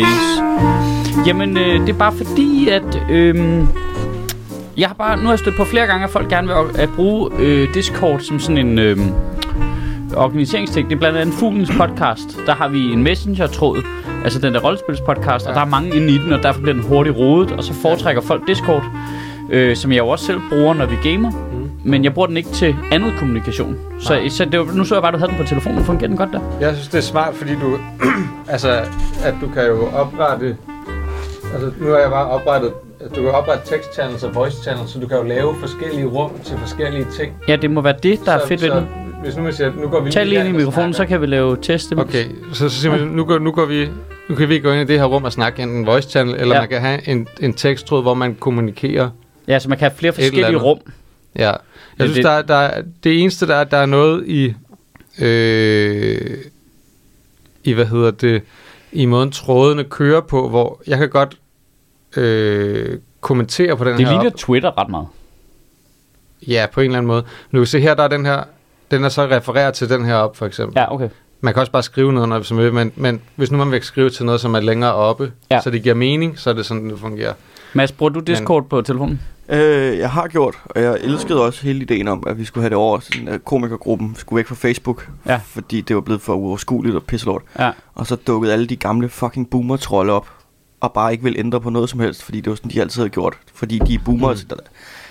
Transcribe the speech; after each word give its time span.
Days. 0.00 1.26
Jamen, 1.26 1.56
øh, 1.56 1.80
det 1.80 1.88
er 1.88 1.98
bare 1.98 2.12
fordi, 2.12 2.68
at... 2.68 3.02
Øh, 3.10 3.64
jeg 4.76 4.88
har 4.88 4.94
bare, 4.94 5.16
nu 5.16 5.22
har 5.22 5.30
jeg 5.30 5.38
stødt 5.38 5.56
på 5.56 5.64
flere 5.64 5.86
gange, 5.86 6.04
at 6.04 6.10
folk 6.10 6.28
gerne 6.28 6.48
vil 6.48 6.80
at 6.80 6.88
bruge 6.96 7.30
øh, 7.38 7.74
Discord 7.74 8.20
som 8.20 8.38
sådan 8.38 8.66
en 8.66 8.78
øh, 8.78 8.98
organiseringsting. 10.16 10.88
Det 10.88 10.94
er 10.94 10.98
blandt 10.98 11.18
andet 11.18 11.34
Fuglens 11.34 11.70
podcast. 11.70 12.38
Der 12.46 12.54
har 12.54 12.68
vi 12.68 12.92
en 12.92 13.02
messenger-tråd, 13.02 13.82
altså 14.24 14.38
den 14.38 14.54
der 14.54 14.60
rollespilspodcast, 14.60 15.44
ja. 15.44 15.50
og 15.50 15.54
der 15.54 15.60
er 15.60 15.66
mange 15.66 15.96
inde 15.96 16.14
i 16.14 16.18
den, 16.18 16.32
og 16.32 16.42
derfor 16.42 16.60
bliver 16.60 16.74
den 16.74 16.82
hurtigt 16.82 17.16
rodet, 17.16 17.52
og 17.52 17.64
så 17.64 17.72
foretrækker 17.72 18.22
folk 18.22 18.46
Discord, 18.46 18.84
øh, 19.50 19.76
som 19.76 19.92
jeg 19.92 19.98
jo 19.98 20.08
også 20.08 20.24
selv 20.24 20.40
bruger, 20.50 20.74
når 20.74 20.86
vi 20.86 20.96
gamer. 21.02 21.47
Men 21.88 22.04
jeg 22.04 22.14
bruger 22.14 22.26
den 22.26 22.36
ikke 22.36 22.50
til 22.50 22.76
andet 22.92 23.12
kommunikation. 23.18 23.76
Så, 24.00 24.20
så 24.28 24.44
det 24.44 24.60
var, 24.60 24.66
nu 24.74 24.84
så 24.84 24.94
jeg 24.94 25.02
bare, 25.02 25.08
at 25.08 25.14
du 25.14 25.18
havde 25.18 25.30
den 25.32 25.38
på 25.38 25.44
telefonen. 25.48 25.84
Fungerer 25.84 26.08
den 26.08 26.16
godt 26.16 26.30
der? 26.32 26.40
Jeg 26.60 26.74
synes, 26.74 26.88
det 26.88 26.98
er 26.98 27.02
smart, 27.02 27.34
fordi 27.34 27.52
du... 27.54 27.78
altså, 28.52 28.70
at 29.24 29.34
du 29.40 29.48
kan 29.54 29.66
jo 29.66 29.86
oprette... 29.94 30.56
Altså, 31.54 31.70
nu 31.80 31.90
har 31.90 31.98
jeg 31.98 32.10
bare 32.10 32.26
oprettet... 32.26 32.72
at 33.00 33.16
Du 33.16 33.22
kan 33.22 33.30
oprette 33.30 33.66
text 33.66 33.94
channels 33.94 34.22
og 34.24 34.34
voice 34.34 34.62
channels, 34.62 34.90
så 34.90 34.98
du 34.98 35.06
kan 35.06 35.16
jo 35.16 35.22
lave 35.22 35.54
forskellige 35.60 36.06
rum 36.06 36.30
til 36.44 36.58
forskellige 36.58 37.06
ting. 37.16 37.32
Ja, 37.48 37.56
det 37.56 37.70
må 37.70 37.80
være 37.80 37.94
det, 38.02 38.20
der 38.24 38.32
er 38.32 38.38
så, 38.38 38.46
fedt 38.46 38.62
ved 38.62 38.68
så, 38.68 38.76
den. 38.76 38.86
Hvis 39.22 39.36
nu 39.36 39.42
man 39.42 39.52
siger, 39.52 39.72
nu 39.80 39.88
går 39.88 40.00
vi 40.00 40.10
Tal 40.10 40.26
lige 40.26 40.40
ind 40.40 40.48
i 40.48 40.52
mikrofonen, 40.52 40.94
så 40.94 41.06
kan 41.06 41.20
vi 41.20 41.26
lave 41.26 41.56
test. 41.62 41.92
Okay, 41.98 42.24
så, 42.52 42.68
så 42.68 42.80
simpelthen, 42.80 43.12
nu, 43.12 43.24
går, 43.24 43.38
nu, 43.38 43.52
går 43.52 43.64
vi, 43.64 43.88
nu 44.28 44.34
kan 44.34 44.48
vi 44.48 44.58
gå 44.58 44.70
ind 44.72 44.90
i 44.90 44.92
det 44.92 44.98
her 45.00 45.06
rum 45.06 45.24
og 45.24 45.32
snakke 45.32 45.62
enten 45.62 45.86
voice 45.86 46.10
channel, 46.10 46.34
eller 46.38 46.54
Ja. 46.54 46.60
man 46.60 46.68
kan 46.68 46.80
have 46.80 47.08
en, 47.08 47.28
en 47.40 47.52
teksttråd, 47.54 48.02
hvor 48.02 48.14
man 48.14 48.34
kommunikerer. 48.40 49.10
Ja, 49.48 49.58
så 49.58 49.68
man 49.68 49.78
kan 49.78 49.84
have 49.90 49.96
flere 49.98 50.12
forskellige 50.12 50.56
rum. 50.56 50.78
Ja. 51.38 51.44
Jeg 51.50 51.58
Ja, 51.98 52.04
synes, 52.04 52.14
det- 52.16 52.24
der, 52.24 52.30
er- 52.30 52.42
der, 52.42 52.54
er- 52.54 52.82
det 53.04 53.22
eneste, 53.22 53.46
der 53.46 53.54
er, 53.56 53.64
der 53.64 53.76
er 53.76 53.86
noget 53.86 54.26
i, 54.26 54.54
øh, 55.18 56.38
i, 57.64 57.72
hvad 57.72 57.86
hedder 57.86 58.10
det, 58.10 58.42
i 58.92 59.06
måden 59.06 59.30
trådene 59.32 59.84
kører 59.84 60.20
på, 60.20 60.48
hvor 60.48 60.80
jeg 60.86 60.98
kan 60.98 61.08
godt 61.08 61.36
øh, 62.16 62.98
kommentere 63.20 63.76
på 63.76 63.84
den 63.84 63.98
Det 63.98 64.06
her 64.06 64.12
ligner 64.12 64.30
op. 64.30 64.36
Twitter 64.36 64.78
ret 64.78 64.88
meget. 64.90 65.06
Ja, 66.48 66.66
på 66.72 66.80
en 66.80 66.84
eller 66.84 66.98
anden 66.98 67.06
måde. 67.08 67.22
Nu 67.50 67.58
kan 67.60 67.66
se 67.66 67.80
her, 67.80 67.94
der 67.94 68.02
er 68.02 68.08
den 68.08 68.26
her, 68.26 68.42
den 68.90 69.04
er 69.04 69.08
så 69.08 69.22
refereret 69.26 69.74
til 69.74 69.88
den 69.88 70.04
her 70.04 70.14
op, 70.14 70.36
for 70.36 70.46
eksempel. 70.46 70.78
Ja, 70.80 70.94
okay. 70.94 71.08
Man 71.40 71.54
kan 71.54 71.60
også 71.60 71.72
bare 71.72 71.82
skrive 71.82 72.12
noget, 72.12 72.28
når 72.28 72.42
som 72.42 72.58
vil, 72.58 72.72
men, 72.72 72.92
men 72.96 73.20
hvis 73.36 73.50
nu 73.50 73.58
man 73.58 73.70
vil 73.70 73.82
skrive 73.82 74.10
til 74.10 74.24
noget, 74.24 74.40
som 74.40 74.54
er 74.54 74.60
længere 74.60 74.92
oppe, 74.94 75.32
Ja. 75.50 75.60
så 75.60 75.70
det 75.70 75.82
giver 75.82 75.94
mening, 75.94 76.38
så 76.38 76.50
er 76.50 76.54
det 76.54 76.66
sådan, 76.66 76.90
det 76.90 76.98
fungerer. 76.98 77.32
Mads, 77.72 77.92
bruger 77.92 78.10
du 78.10 78.20
Discord 78.20 78.64
på 78.68 78.82
telefonen? 78.82 79.20
Øh, 79.48 79.98
jeg 79.98 80.10
har 80.10 80.26
gjort, 80.28 80.54
og 80.64 80.82
jeg 80.82 80.98
elskede 81.00 81.44
også 81.44 81.62
hele 81.62 81.80
ideen 81.82 82.08
om, 82.08 82.24
at 82.26 82.38
vi 82.38 82.44
skulle 82.44 82.62
have 82.62 82.70
det 82.70 82.76
over, 82.78 83.00
sådan 83.00 83.28
at 83.28 83.44
komikergruppen 83.44 84.14
skulle 84.16 84.36
væk 84.36 84.46
fra 84.46 84.54
Facebook, 84.54 85.08
Ja. 85.26 85.40
fordi 85.46 85.80
det 85.80 85.96
var 85.96 86.02
blevet 86.02 86.22
for 86.22 86.34
uoverskueligt 86.34 86.96
og 86.96 87.02
pisselort. 87.04 87.42
Ja. 87.58 87.70
Og 87.94 88.06
så 88.06 88.16
dukkede 88.16 88.52
alle 88.52 88.66
de 88.66 88.76
gamle 88.76 89.08
fucking 89.08 89.50
boomer-trolde 89.50 90.12
op, 90.12 90.28
og 90.80 90.92
bare 90.92 91.12
ikke 91.12 91.24
vil 91.24 91.34
ændre 91.38 91.60
på 91.60 91.70
noget 91.70 91.90
som 91.90 92.00
helst, 92.00 92.22
fordi 92.22 92.40
det 92.40 92.50
var 92.50 92.56
sådan, 92.56 92.70
de 92.70 92.80
altid 92.80 93.00
havde 93.02 93.10
gjort. 93.10 93.34
Fordi 93.54 93.78
de 93.78 93.94
er 93.94 93.98
boomers. 94.04 94.42
Mm. 94.42 94.48
Der, 94.48 94.56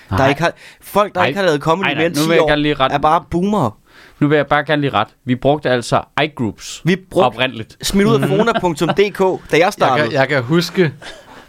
der 0.10 0.18
Nej. 0.18 0.30
ikke 0.30 0.42
har, 0.42 0.52
folk, 0.82 1.16
der 1.16 1.22
Ej. 1.22 1.28
ikke 1.28 1.40
har 1.40 1.46
lavet 1.46 1.62
comedy 1.62 1.86
nej, 1.86 1.96
mere 1.96 2.06
end 2.06 2.16
nu 2.16 2.22
10 2.22 2.28
vil 2.28 2.36
jeg 2.36 2.44
år, 2.44 2.56
lige 2.56 2.74
rette- 2.76 2.94
er 2.96 2.98
bare 3.00 3.24
boomere. 3.32 3.72
Nu 4.20 4.28
vil 4.28 4.36
jeg 4.36 4.48
bare 4.48 4.64
gerne 4.66 4.82
lige 4.82 4.94
ret. 4.94 5.08
Vi 5.26 5.36
brugte 5.36 5.70
altså 5.70 6.02
iGroups 6.24 6.82
Vi 6.86 6.96
brugte 6.96 7.26
oprindeligt. 7.26 7.78
smid 7.82 8.06
ud 8.06 8.22
af 8.22 8.28
fona.dk, 8.62 9.20
da 9.52 9.58
jeg 9.58 9.64
Jeg 9.64 9.74
startede. 9.74 10.08
kan, 10.10 10.18
jeg 10.18 10.28
kan 10.28 10.44
huske, 10.44 10.94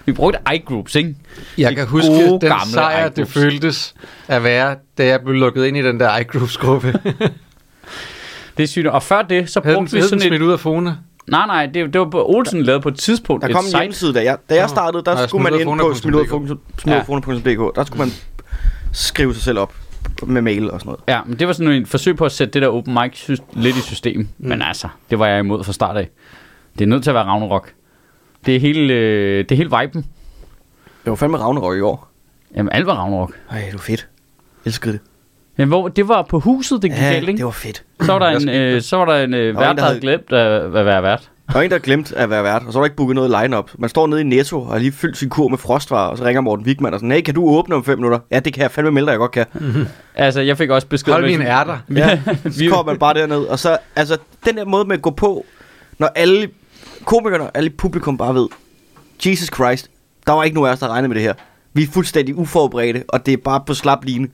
Vi 0.08 0.12
brugte 0.12 0.38
iGroups, 0.54 0.94
ikke? 0.94 1.14
jeg 1.58 1.70
De 1.70 1.74
kan 1.76 1.86
huske 1.86 2.08
gode, 2.08 2.28
den 2.30 2.40
gamle 2.40 2.72
sejr, 2.72 3.08
det 3.08 3.18
iGroups. 3.18 3.32
føltes 3.32 3.94
at 4.28 4.44
være, 4.44 4.76
da 4.98 5.06
jeg 5.06 5.20
blev 5.20 5.34
lukket 5.34 5.66
ind 5.66 5.76
i 5.76 5.82
den 5.82 6.00
der 6.00 6.18
iGroups-gruppe. 6.18 6.92
Det 8.56 8.62
er 8.62 8.66
sygt. 8.66 8.86
Og 8.86 9.02
før 9.02 9.22
det, 9.22 9.50
så 9.50 9.60
Havde 9.64 9.74
den, 9.76 9.80
brugte 9.80 9.92
vi 9.92 10.00
den 10.00 10.08
sådan 10.08 10.20
smidt 10.20 10.34
et... 10.34 10.42
ud 10.42 10.52
af 10.52 10.60
Fona? 10.60 10.94
Nej, 11.26 11.46
nej, 11.46 11.66
det, 11.66 11.92
det 11.92 12.00
var 12.00 12.08
på 12.10 12.26
Olsen 12.26 12.62
lavet 12.62 12.82
på 12.82 12.88
et 12.88 12.98
tidspunkt. 12.98 13.42
Der 13.42 13.48
et 13.48 13.54
kom 13.54 13.64
en 13.74 13.80
hjemmeside, 13.80 14.14
da 14.14 14.24
jeg, 14.24 14.36
da 14.50 14.54
jeg 14.54 14.68
startede, 14.68 15.02
der 15.04 15.26
skulle 15.26 15.42
man 15.42 15.60
ind 15.60 15.78
på 15.80 15.94
smidudafona.dk. 15.94 17.76
Der 17.76 17.84
skulle 17.84 17.98
man 17.98 18.10
skrive 18.92 19.34
sig 19.34 19.42
selv 19.42 19.58
op 19.58 19.74
med 20.26 20.42
mail 20.42 20.70
og 20.70 20.80
sådan 20.80 20.88
noget. 20.88 21.00
Ja, 21.08 21.20
men 21.26 21.38
det 21.38 21.46
var 21.46 21.52
sådan 21.52 21.72
en 21.72 21.86
forsøg 21.86 22.16
på 22.16 22.24
at 22.24 22.32
sætte 22.32 22.52
det 22.52 22.62
der 22.62 22.68
open 22.68 22.94
mic 23.02 23.38
lidt 23.52 23.76
i 23.76 23.80
system. 23.80 24.20
Mm. 24.20 24.48
Men 24.48 24.62
altså, 24.62 24.88
det 25.10 25.18
var 25.18 25.26
jeg 25.26 25.38
imod 25.38 25.64
fra 25.64 25.72
start 25.72 25.96
af. 25.96 26.08
Det 26.78 26.84
er 26.84 26.88
nødt 26.88 27.02
til 27.02 27.10
at 27.10 27.14
være 27.14 27.24
Ragnarok. 27.24 27.72
Det 28.46 28.56
er 28.56 28.60
hele, 28.60 28.92
øh, 28.92 29.38
det 29.38 29.52
er 29.52 29.56
hele 29.56 29.70
viben. 29.80 30.06
Det 31.04 31.10
var 31.10 31.14
fandme 31.14 31.36
Ragnarok 31.38 31.76
i 31.76 31.80
år. 31.80 32.08
Jamen, 32.56 32.72
alt 32.72 32.86
var 32.86 32.94
Ragnarok. 32.94 33.32
Ej, 33.50 33.58
det 33.64 33.72
var 33.72 33.78
fedt. 33.78 34.08
Jeg 34.64 34.70
elskede 34.70 34.92
det. 34.92 35.00
Men 35.56 35.68
hvor, 35.68 35.88
det 35.88 36.08
var 36.08 36.22
på 36.22 36.38
huset, 36.40 36.82
det 36.82 36.90
gik 36.90 37.00
Ja, 37.00 37.12
galt, 37.12 37.28
ikke? 37.28 37.36
det 37.38 37.44
var 37.44 37.50
fedt. 37.50 37.84
Så 38.00 38.12
var 38.12 38.18
der 38.18 38.26
en, 38.38 38.48
øh, 38.48 38.82
så 38.82 38.96
var 38.96 39.04
der 39.04 39.24
en 39.24 39.34
øh, 39.34 39.56
vært, 39.56 39.64
der 39.66 39.72
der 39.74 39.82
havde 39.82 40.00
glemt 40.00 40.32
at, 40.32 40.76
at 40.76 40.86
være 40.86 41.02
vært. 41.02 41.30
Der 41.46 41.52
var 41.54 41.62
en, 41.62 41.70
der 41.70 41.78
glemt 41.78 42.12
at 42.12 42.30
være 42.30 42.42
vært, 42.44 42.62
og 42.66 42.72
så 42.72 42.78
var 42.78 42.82
der 42.82 42.86
ikke 42.86 42.96
booket 42.96 43.14
noget 43.14 43.30
line-up. 43.42 43.70
Man 43.78 43.90
står 43.90 44.06
nede 44.06 44.20
i 44.20 44.24
Netto 44.24 44.60
og 44.62 44.72
har 44.72 44.78
lige 44.78 44.92
fyldt 44.92 45.16
sin 45.16 45.28
kur 45.28 45.48
med 45.48 45.58
frostvarer, 45.58 46.08
og 46.10 46.18
så 46.18 46.24
ringer 46.24 46.40
Morten 46.40 46.66
Wigman 46.66 46.92
og 46.94 46.98
sådan, 47.00 47.10
hey, 47.12 47.20
kan 47.20 47.34
du 47.34 47.48
åbne 47.48 47.74
om 47.74 47.84
fem 47.84 47.98
minutter? 47.98 48.18
Ja, 48.30 48.40
det 48.40 48.52
kan 48.52 48.62
jeg 48.62 48.70
fandme 48.70 48.90
melde 48.90 49.10
jeg 49.10 49.18
godt 49.18 49.30
kan. 49.30 49.46
Altså, 50.14 50.40
jeg 50.40 50.58
fik 50.58 50.70
også 50.70 50.86
besked 50.86 51.12
Hold 51.12 51.24
mine 51.26 51.46
ærter. 51.46 51.78
Ja, 51.94 52.20
Vi- 52.44 52.52
så 52.52 52.64
kommer 52.70 52.92
man 52.92 52.98
bare 52.98 53.14
derned, 53.14 53.44
og 53.44 53.58
så, 53.58 53.78
altså, 53.96 54.18
den 54.44 54.56
der 54.56 54.64
måde 54.64 54.84
med 54.84 54.96
at 54.96 55.02
gå 55.02 55.10
på, 55.10 55.44
når 55.98 56.06
alle 56.14 56.48
komikerne, 57.04 57.56
alle 57.56 57.70
publikum 57.70 58.18
bare 58.18 58.34
ved, 58.34 58.46
Jesus 59.26 59.48
Christ, 59.54 59.90
der 60.26 60.32
var 60.32 60.44
ikke 60.44 60.54
nogen 60.54 60.68
af 60.68 60.72
os, 60.72 60.78
der 60.78 60.88
regnede 60.88 61.08
med 61.08 61.14
det 61.14 61.22
her. 61.22 61.32
Vi 61.72 61.82
er 61.82 61.86
fuldstændig 61.86 62.36
uforberedte, 62.36 63.04
og 63.08 63.26
det 63.26 63.32
er 63.32 63.36
bare 63.36 63.60
på 63.66 63.74
slap 63.74 64.04
line. 64.04 64.28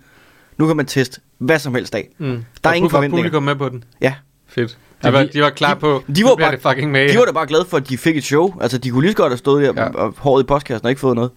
Nu 0.59 0.67
kan 0.67 0.77
man 0.77 0.87
teste 0.87 1.21
hvad 1.39 1.59
som 1.59 1.75
helst 1.75 1.95
af. 1.95 2.09
Mm. 2.19 2.27
Der 2.27 2.35
er 2.65 2.69
Og 2.69 2.77
ingen 2.77 2.93
var 2.93 2.97
forventninger. 2.99 3.23
publikum 3.23 3.43
med 3.43 3.57
på 3.57 3.69
den. 3.69 3.85
Ja. 4.01 4.15
Fedt. 4.49 4.79
De 5.05 5.13
var, 5.13 5.23
de 5.33 5.41
var 5.43 5.51
klar 5.51 5.75
på, 5.75 6.03
de 6.17 6.25
var 6.25 6.35
bare- 6.37 6.53
det 6.53 6.63
fucking 6.63 6.91
med. 6.91 7.09
De 7.09 7.19
var 7.19 7.25
da 7.25 7.33
bare 7.33 7.47
glade 7.47 7.65
for, 7.69 7.77
at 7.77 7.89
de 7.89 7.99
fik 7.99 8.17
et 8.17 8.25
show. 8.25 8.55
Altså, 8.61 8.79
de 8.79 8.91
kunne 8.91 9.03
lige 9.03 9.13
så 9.13 9.17
godt 9.17 9.31
have 9.31 9.39
stået 9.39 9.65
der 9.77 9.83
Ja. 9.83 9.89
og 9.89 10.15
håret 10.19 10.43
i 10.43 10.47
postkassen 10.47 10.85
og 10.87 10.91
ikke 10.91 11.01
fået 11.01 11.15
noget. 11.17 11.31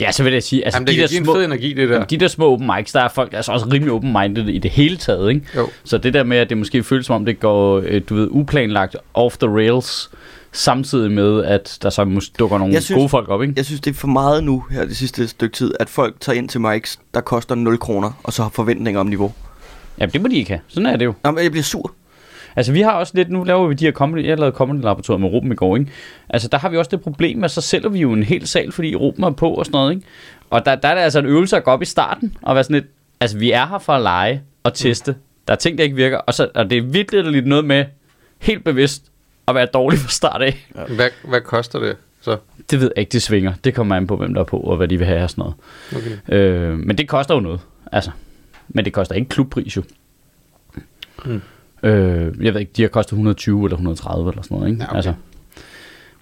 Ja, 0.00 0.12
så 0.12 0.22
vil 0.22 0.32
jeg 0.32 0.42
sige, 0.42 0.64
altså 0.64 0.76
Jamen, 0.76 0.86
det 0.86 0.94
de, 0.96 1.00
der 1.00 1.08
give 1.08 1.18
en 1.18 1.24
små, 1.24 1.34
fed 1.34 1.44
energi, 1.44 1.68
det 1.72 1.88
der. 1.88 1.94
jamen, 1.94 2.06
de 2.10 2.16
der 2.16 2.28
små 2.28 2.52
open 2.52 2.70
mics, 2.76 2.92
der 2.92 3.00
er 3.00 3.08
folk 3.08 3.32
altså 3.32 3.52
også 3.52 3.66
rimelig 3.72 3.92
open-minded 3.92 4.48
i 4.48 4.58
det 4.58 4.70
hele 4.70 4.96
taget, 4.96 5.30
ikke? 5.30 5.46
Jo. 5.56 5.68
Så 5.84 5.98
det 5.98 6.14
der 6.14 6.22
med, 6.22 6.36
at 6.36 6.48
det 6.48 6.58
måske 6.58 6.82
føles 6.82 7.06
som 7.06 7.14
om, 7.16 7.24
det 7.24 7.40
går, 7.40 7.82
øh, 7.84 8.02
du 8.08 8.14
ved, 8.14 8.28
uplanlagt 8.30 8.96
off 9.14 9.36
the 9.36 9.48
rails, 9.48 10.10
samtidig 10.58 11.10
med, 11.10 11.44
at 11.44 11.78
der 11.82 11.90
så 11.90 12.04
måske 12.04 12.34
dukker 12.38 12.58
nogle 12.58 12.74
Jeg 12.74 12.82
synes- 12.82 12.98
gode 12.98 13.08
folk 13.08 13.28
op, 13.28 13.42
ikke? 13.42 13.54
Jeg 13.56 13.64
synes, 13.64 13.80
det 13.80 13.90
er 13.90 13.94
for 13.94 14.08
meget 14.08 14.44
nu 14.44 14.64
her 14.70 14.84
det 14.84 14.96
sidste 14.96 15.28
stykke 15.28 15.56
tid, 15.56 15.74
at 15.80 15.88
folk 15.88 16.20
tager 16.20 16.38
ind 16.38 16.48
til 16.48 16.60
mics, 16.60 16.98
der 17.14 17.20
koster 17.20 17.54
0 17.54 17.78
kroner, 17.78 18.20
og 18.24 18.32
så 18.32 18.42
har 18.42 18.50
forventninger 18.50 19.00
om 19.00 19.06
niveau. 19.06 19.32
Jamen, 19.98 20.12
det 20.12 20.20
må 20.22 20.28
de 20.28 20.36
ikke 20.36 20.50
have. 20.50 20.60
Sådan 20.68 20.86
er 20.86 20.96
det 20.96 21.04
jo. 21.04 21.14
Nå, 21.24 21.30
men 21.30 21.42
jeg 21.44 21.50
bliver 21.50 21.64
sur. 21.64 21.92
Altså, 22.56 22.72
vi 22.72 22.80
har 22.80 22.90
også 22.92 23.12
lidt, 23.16 23.30
nu 23.30 23.44
laver 23.44 23.66
vi 23.68 23.74
de 23.74 23.84
her 23.84 23.92
comedy, 23.92 24.26
jeg 24.26 24.38
lavede 24.38 24.56
comedy 24.56 24.82
laboratoriet 24.82 25.20
med 25.20 25.28
Ruben 25.28 25.52
i 25.52 25.54
går, 25.54 25.76
ikke? 25.76 25.90
Altså, 26.30 26.48
der 26.48 26.58
har 26.58 26.68
vi 26.68 26.76
også 26.76 26.88
det 26.90 27.00
problem, 27.00 27.44
at 27.44 27.50
så 27.50 27.60
sælger 27.60 27.88
vi 27.88 27.98
jo 27.98 28.12
en 28.12 28.22
hel 28.22 28.46
sal, 28.46 28.72
fordi 28.72 28.94
Ruben 28.96 29.24
er 29.24 29.30
på 29.30 29.50
og 29.50 29.66
sådan 29.66 29.76
noget, 29.76 29.90
ikke? 29.94 30.06
Og 30.50 30.64
der, 30.64 30.74
der 30.74 30.88
er 30.88 30.94
det 30.94 31.02
altså 31.02 31.18
en 31.18 31.26
øvelse 31.26 31.56
at 31.56 31.64
gå 31.64 31.70
op 31.70 31.82
i 31.82 31.84
starten, 31.84 32.36
og 32.42 32.54
være 32.54 32.64
sådan 32.64 32.74
lidt, 32.74 32.86
altså, 33.20 33.38
vi 33.38 33.50
er 33.52 33.66
her 33.66 33.78
for 33.78 33.92
at 33.92 34.02
lege 34.02 34.42
og 34.62 34.74
teste. 34.74 35.12
Mm. 35.12 35.18
Der 35.46 35.52
er 35.52 35.56
ting, 35.56 35.78
der 35.78 35.84
ikke 35.84 35.96
virker, 35.96 36.16
og, 36.18 36.34
så, 36.34 36.48
og 36.54 36.70
det 36.70 36.78
er 36.78 36.82
virkelig 36.82 37.24
lidt 37.24 37.46
noget 37.46 37.64
med, 37.64 37.84
helt 38.38 38.64
bevidst, 38.64 39.02
at 39.48 39.54
være 39.54 39.66
dårlig 39.66 39.98
fra 39.98 40.08
start 40.08 40.42
af. 40.42 40.66
Hvad, 40.88 41.08
hvad 41.24 41.40
koster 41.40 41.78
det 41.78 41.96
så? 42.20 42.36
Det 42.70 42.80
ved 42.80 42.90
jeg 42.96 43.00
ikke, 43.00 43.10
det 43.10 43.22
svinger. 43.22 43.52
Det 43.64 43.74
kommer 43.74 43.96
an 43.96 44.06
på, 44.06 44.16
hvem 44.16 44.34
der 44.34 44.40
er 44.40 44.44
på, 44.44 44.56
og 44.56 44.76
hvad 44.76 44.88
de 44.88 44.98
vil 44.98 45.06
have 45.06 45.22
og 45.22 45.30
sådan 45.30 45.42
noget. 45.42 45.54
Okay. 45.96 46.36
Øh, 46.36 46.78
men 46.78 46.98
det 46.98 47.08
koster 47.08 47.34
jo 47.34 47.40
noget, 47.40 47.60
altså. 47.92 48.10
Men 48.68 48.84
det 48.84 48.92
koster 48.92 49.14
ikke 49.14 49.28
klubpris 49.28 49.76
jo. 49.76 49.82
Mm. 51.24 51.42
Øh, 51.82 52.44
jeg 52.44 52.54
ved 52.54 52.60
ikke, 52.60 52.72
de 52.76 52.82
har 52.82 52.88
kostet 52.88 53.12
120 53.12 53.64
eller 53.64 53.76
130 53.76 54.30
eller 54.30 54.42
sådan 54.42 54.56
noget, 54.58 54.70
ikke? 54.70 54.82
Ja, 54.82 54.88
okay. 54.88 54.96
Altså, 54.96 55.14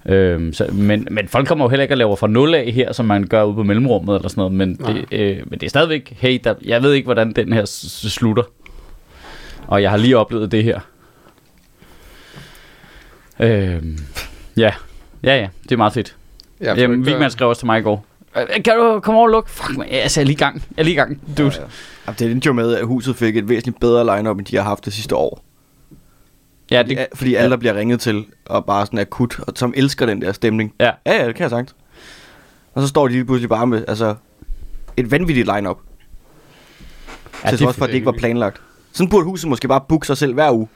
øh, 0.06 0.52
så, 0.52 0.66
men, 0.72 1.08
men 1.10 1.28
folk 1.28 1.48
kommer 1.48 1.64
jo 1.64 1.68
heller 1.68 1.82
ikke 1.82 1.94
og 1.94 1.98
laver 1.98 2.16
fra 2.16 2.26
nul 2.26 2.54
af 2.54 2.72
her, 2.72 2.92
som 2.92 3.06
man 3.06 3.26
gør 3.26 3.42
ude 3.42 3.54
på 3.54 3.62
mellemrummet 3.62 4.16
eller 4.16 4.28
sådan 4.28 4.40
noget, 4.40 4.52
men, 4.52 4.76
det, 4.76 5.04
øh, 5.12 5.36
men 5.46 5.60
det 5.60 5.66
er 5.66 5.70
stadigvæk, 5.70 6.16
hey, 6.20 6.40
der, 6.44 6.54
jeg 6.64 6.82
ved 6.82 6.92
ikke, 6.92 7.06
hvordan 7.06 7.32
den 7.32 7.52
her 7.52 7.64
slutter. 8.08 8.42
Og 9.66 9.82
jeg 9.82 9.90
har 9.90 9.96
lige 9.96 10.16
oplevet 10.16 10.52
det 10.52 10.64
her. 10.64 10.80
Øh, 13.40 13.82
ja, 14.56 14.72
ja, 15.22 15.36
ja, 15.36 15.48
det 15.62 15.72
er 15.72 15.76
meget 15.76 15.92
fedt. 15.92 16.16
Ja, 16.60 16.74
Jamen, 16.74 16.98
frygter- 17.04 17.12
Vigman 17.12 17.30
skrev 17.30 17.48
også 17.48 17.60
til 17.60 17.66
mig 17.66 17.78
i 17.78 17.82
går. 17.82 18.04
"Øh, 18.36 18.62
Kan 18.64 18.76
du 18.76 19.00
komme 19.00 19.18
over 19.18 19.26
og 19.28 19.32
lukke? 19.32 19.50
Fuck, 19.50 19.76
man, 19.78 19.86
altså, 19.90 20.20
jeg 20.20 20.24
er 20.24 20.26
lige 20.26 20.34
i 20.34 20.38
gang. 20.38 20.54
Jeg 20.76 20.82
er 20.82 20.84
lige 20.84 20.94
i 20.94 20.96
gang, 20.96 21.20
dude. 21.38 21.48
Ja, 21.48 21.60
ja. 21.60 21.66
Jamen, 22.06 22.16
det 22.18 22.30
endte 22.30 22.46
jo 22.46 22.52
med, 22.52 22.74
at 22.74 22.86
huset 22.86 23.16
fik 23.16 23.36
et 23.36 23.48
væsentligt 23.48 23.80
bedre 23.80 24.16
line-up, 24.16 24.38
end 24.38 24.46
de 24.46 24.56
har 24.56 24.62
haft 24.62 24.84
det 24.84 24.92
sidste 24.92 25.16
år. 25.16 25.42
Ja, 26.70 26.80
Fordi, 26.80 26.94
det, 26.94 27.06
fordi 27.14 27.34
alle, 27.34 27.50
der 27.50 27.56
bliver 27.56 27.74
ringet 27.74 28.00
til, 28.00 28.24
og 28.46 28.64
bare 28.64 28.86
sådan 28.86 28.98
akut, 28.98 29.38
og 29.40 29.52
som 29.56 29.72
elsker 29.76 30.06
den 30.06 30.22
der 30.22 30.32
stemning. 30.32 30.74
Ja. 30.80 30.90
Ja, 31.06 31.20
ja, 31.20 31.26
det 31.26 31.34
kan 31.34 31.42
jeg 31.42 31.50
sagt. 31.50 31.74
Og 32.74 32.82
så 32.82 32.88
står 32.88 33.06
de 33.08 33.12
lige 33.12 33.24
pludselig 33.24 33.48
bare 33.48 33.66
med, 33.66 33.84
altså, 33.88 34.14
et 34.96 35.10
vanvittigt 35.10 35.48
line-up. 35.54 35.78
Ja, 37.44 37.48
til 37.50 37.58
det- 37.58 37.64
trods 37.64 37.76
for, 37.76 37.84
at 37.84 37.88
det 37.88 37.94
ikke 37.94 38.06
var 38.06 38.12
planlagt. 38.18 38.60
Sådan 38.92 39.10
burde 39.10 39.24
huset 39.24 39.48
måske 39.50 39.68
bare 39.68 39.80
booke 39.88 40.06
sig 40.06 40.16
selv 40.16 40.34
hver 40.34 40.50
uge. 40.52 40.68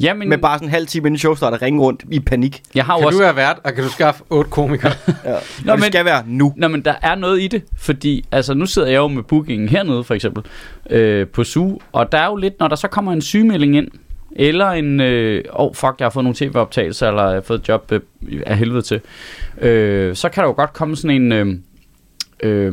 Ja, 0.00 0.14
men 0.14 0.28
Med 0.28 0.38
bare 0.38 0.58
sådan 0.58 0.68
en 0.68 0.70
halv 0.74 0.86
time 0.86 1.06
inden 1.08 1.18
showstart 1.18 1.52
og 1.52 1.62
ringe 1.62 1.80
rundt 1.80 2.04
i 2.10 2.20
panik. 2.20 2.62
jeg 2.74 2.84
har 2.84 2.94
jo 2.94 2.98
Kan 2.98 3.06
også... 3.06 3.18
du 3.18 3.24
være 3.24 3.36
vært, 3.36 3.56
og 3.64 3.74
kan 3.74 3.84
du 3.84 3.90
skaffe 3.90 4.24
otte 4.30 4.50
komikere? 4.50 4.92
Ja. 5.24 5.30
Nå, 5.30 5.36
og 5.36 5.38
det 5.64 5.66
men- 5.78 5.82
skal 5.82 6.04
være 6.04 6.22
nu. 6.26 6.52
Nå, 6.56 6.68
men 6.68 6.80
der 6.84 6.94
er 7.02 7.14
noget 7.14 7.42
i 7.42 7.46
det, 7.48 7.62
fordi 7.78 8.24
altså, 8.32 8.54
nu 8.54 8.66
sidder 8.66 8.88
jeg 8.88 8.96
jo 8.96 9.08
med 9.08 9.22
bookingen 9.22 9.68
hernede, 9.68 10.04
for 10.04 10.14
eksempel, 10.14 10.42
øh, 10.90 11.26
på 11.28 11.44
SU, 11.44 11.76
og 11.92 12.12
der 12.12 12.18
er 12.18 12.26
jo 12.26 12.36
lidt, 12.36 12.60
når 12.60 12.68
der 12.68 12.76
så 12.76 12.88
kommer 12.88 13.12
en 13.12 13.22
sygemelding 13.22 13.76
ind, 13.76 13.88
eller 14.36 14.66
en, 14.70 15.00
øh, 15.00 15.44
oh 15.52 15.74
fuck, 15.74 15.94
jeg 15.98 16.04
har 16.04 16.10
fået 16.10 16.24
nogle 16.24 16.36
tv-optagelser, 16.36 17.08
eller 17.08 17.22
jeg 17.24 17.34
har 17.34 17.40
fået 17.40 17.58
et 17.60 17.68
job 17.68 17.92
øh, 17.92 18.00
af 18.46 18.56
helvede 18.58 18.82
til, 18.82 19.00
øh, 19.60 20.14
så 20.16 20.28
kan 20.28 20.40
der 20.42 20.48
jo 20.48 20.54
godt 20.54 20.72
komme 20.72 20.96
sådan 20.96 21.22
en, 21.22 21.32
øh, 21.32 21.46
øh, 22.42 22.72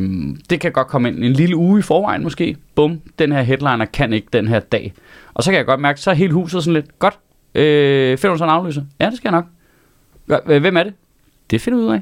det 0.50 0.60
kan 0.60 0.72
godt 0.72 0.88
komme 0.88 1.08
ind 1.08 1.24
en 1.24 1.34
lille 1.34 1.56
uge 1.56 1.80
i 1.80 1.82
forvejen 1.82 2.24
måske, 2.24 2.56
bum, 2.76 3.02
den 3.20 3.32
her 3.32 3.42
headliner 3.42 3.86
kan 3.86 4.14
ikke 4.14 4.28
den 4.34 4.48
her 4.48 4.60
dag, 4.60 4.94
og 5.33 5.44
så 5.44 5.51
kan 5.51 5.57
jeg 5.57 5.66
godt 5.66 5.80
mærke, 5.80 6.01
så 6.01 6.10
er 6.10 6.13
hele 6.13 6.33
huset 6.33 6.63
sådan 6.63 6.74
lidt, 6.74 7.00
godt, 7.00 7.19
øh, 7.56 8.18
finder 8.18 8.33
du 8.33 8.38
så 8.38 8.44
en 8.44 8.50
aflyser? 8.50 8.81
Ja, 9.00 9.06
det 9.06 9.18
skal 9.18 9.31
jeg 9.33 9.44
nok. 10.28 10.45
Hvem 10.45 10.78
er 10.78 10.83
det? 10.83 10.94
Det 11.51 11.62
finder 11.62 11.80
vi 11.80 11.86
ud 11.86 11.94
af. 11.94 12.01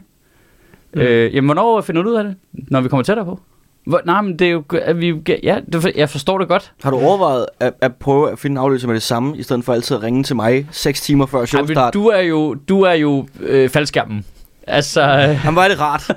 Mm. 0.93 1.01
Øh, 1.01 1.35
jamen, 1.35 1.47
hvornår 1.47 1.81
finder 1.81 2.01
du 2.01 2.09
ud 2.09 2.15
af 2.15 2.23
det? 2.23 2.35
Når 2.53 2.81
vi 2.81 2.89
kommer 2.89 3.03
tættere 3.03 3.25
på? 3.25 3.39
Hvor, 3.85 4.01
nej, 4.05 4.21
men 4.21 4.39
det 4.39 4.47
er 4.47 4.51
jo... 4.51 4.63
At 4.81 4.99
vi, 5.01 5.15
ja, 5.43 5.59
det, 5.71 5.91
jeg 5.95 6.09
forstår 6.09 6.37
det 6.37 6.47
godt. 6.47 6.73
Har 6.83 6.91
du 6.91 6.97
overvejet 6.97 7.45
at, 7.59 7.73
at 7.81 7.95
prøve 7.95 8.31
at 8.31 8.39
finde 8.39 8.53
en 8.53 8.57
afløser 8.57 8.87
med 8.87 8.95
det 8.95 9.03
samme, 9.03 9.37
i 9.37 9.43
stedet 9.43 9.63
for 9.63 9.73
altid 9.73 9.95
at 9.95 10.03
ringe 10.03 10.23
til 10.23 10.35
mig 10.35 10.67
6 10.71 11.01
timer 11.01 11.25
før 11.25 11.37
Ej, 11.37 11.41
men 11.41 11.47
showstart? 11.47 11.93
du 11.93 12.07
er 12.07 12.19
jo, 12.19 12.53
du 12.53 12.81
er 12.81 12.93
jo 12.93 13.27
øh, 13.39 13.69
faldskærmen. 13.69 14.25
Altså, 14.69 15.01
øh, 15.01 15.39
Han 15.39 15.55
var 15.55 15.67
det 15.67 15.79
rart. 15.79 16.11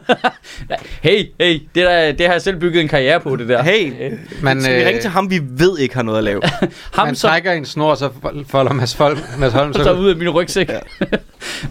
hey, 1.02 1.26
hey, 1.40 1.62
det, 1.74 1.86
der, 1.86 2.12
det 2.12 2.26
har 2.26 2.32
jeg 2.32 2.42
selv 2.42 2.56
bygget 2.56 2.82
en 2.82 2.88
karriere 2.88 3.20
på, 3.20 3.36
det 3.36 3.48
der. 3.48 3.62
Hey, 3.62 4.12
Man, 4.42 4.62
skal 4.62 4.80
vi 4.80 4.84
ringe 4.84 5.00
til 5.00 5.10
ham, 5.10 5.30
vi 5.30 5.40
ved 5.50 5.78
ikke 5.78 5.94
har 5.94 6.02
noget 6.02 6.18
at 6.18 6.24
lave? 6.24 6.40
ham 6.94 7.06
man 7.06 7.14
som 7.14 7.28
trækker 7.28 7.52
en 7.52 7.64
snor, 7.64 7.94
så 7.94 8.10
folder 8.46 8.72
Mads, 8.72 8.96
Folk, 8.96 9.18
Mads 9.38 9.52
Holm 9.52 9.72
så 9.74 9.84
så 9.84 9.92
ud 9.92 10.10
af 10.10 10.16
min 10.16 10.30
rygsæk. 10.30 10.68
Ja. 10.68 10.78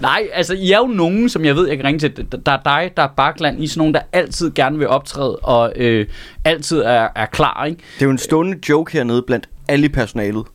Nej, 0.02 0.28
altså, 0.34 0.54
I 0.54 0.72
er 0.72 0.78
jo 0.78 0.88
nogen, 0.88 1.30
som 1.30 1.46
jeg 1.46 1.56
ved, 1.56 1.68
jeg 1.68 1.78
kan 1.78 1.86
ringe 1.86 2.00
til. 2.00 2.26
Der 2.46 2.52
er 2.52 2.60
dig, 2.66 2.92
der 2.98 3.04
er 3.04 3.10
Bakland. 3.18 3.62
I 3.62 3.64
er 3.64 3.68
sådan 3.68 3.80
nogen, 3.80 3.94
der 3.94 4.02
altid 4.14 4.52
gerne 4.52 4.78
vil 4.78 4.88
optræde, 4.88 5.36
og 5.36 5.74
øh, 5.76 6.06
altid 6.46 6.80
er, 6.80 7.08
er 7.16 7.26
klar, 7.26 7.66
ikke? 7.66 7.78
Det 7.96 8.02
er 8.02 8.06
jo 8.06 8.12
en 8.12 8.18
stående 8.18 8.58
joke 8.70 8.94
hernede 8.94 9.24
blandt 9.28 9.50
alle 9.68 9.86
i 9.86 9.90
personalet. 9.90 10.46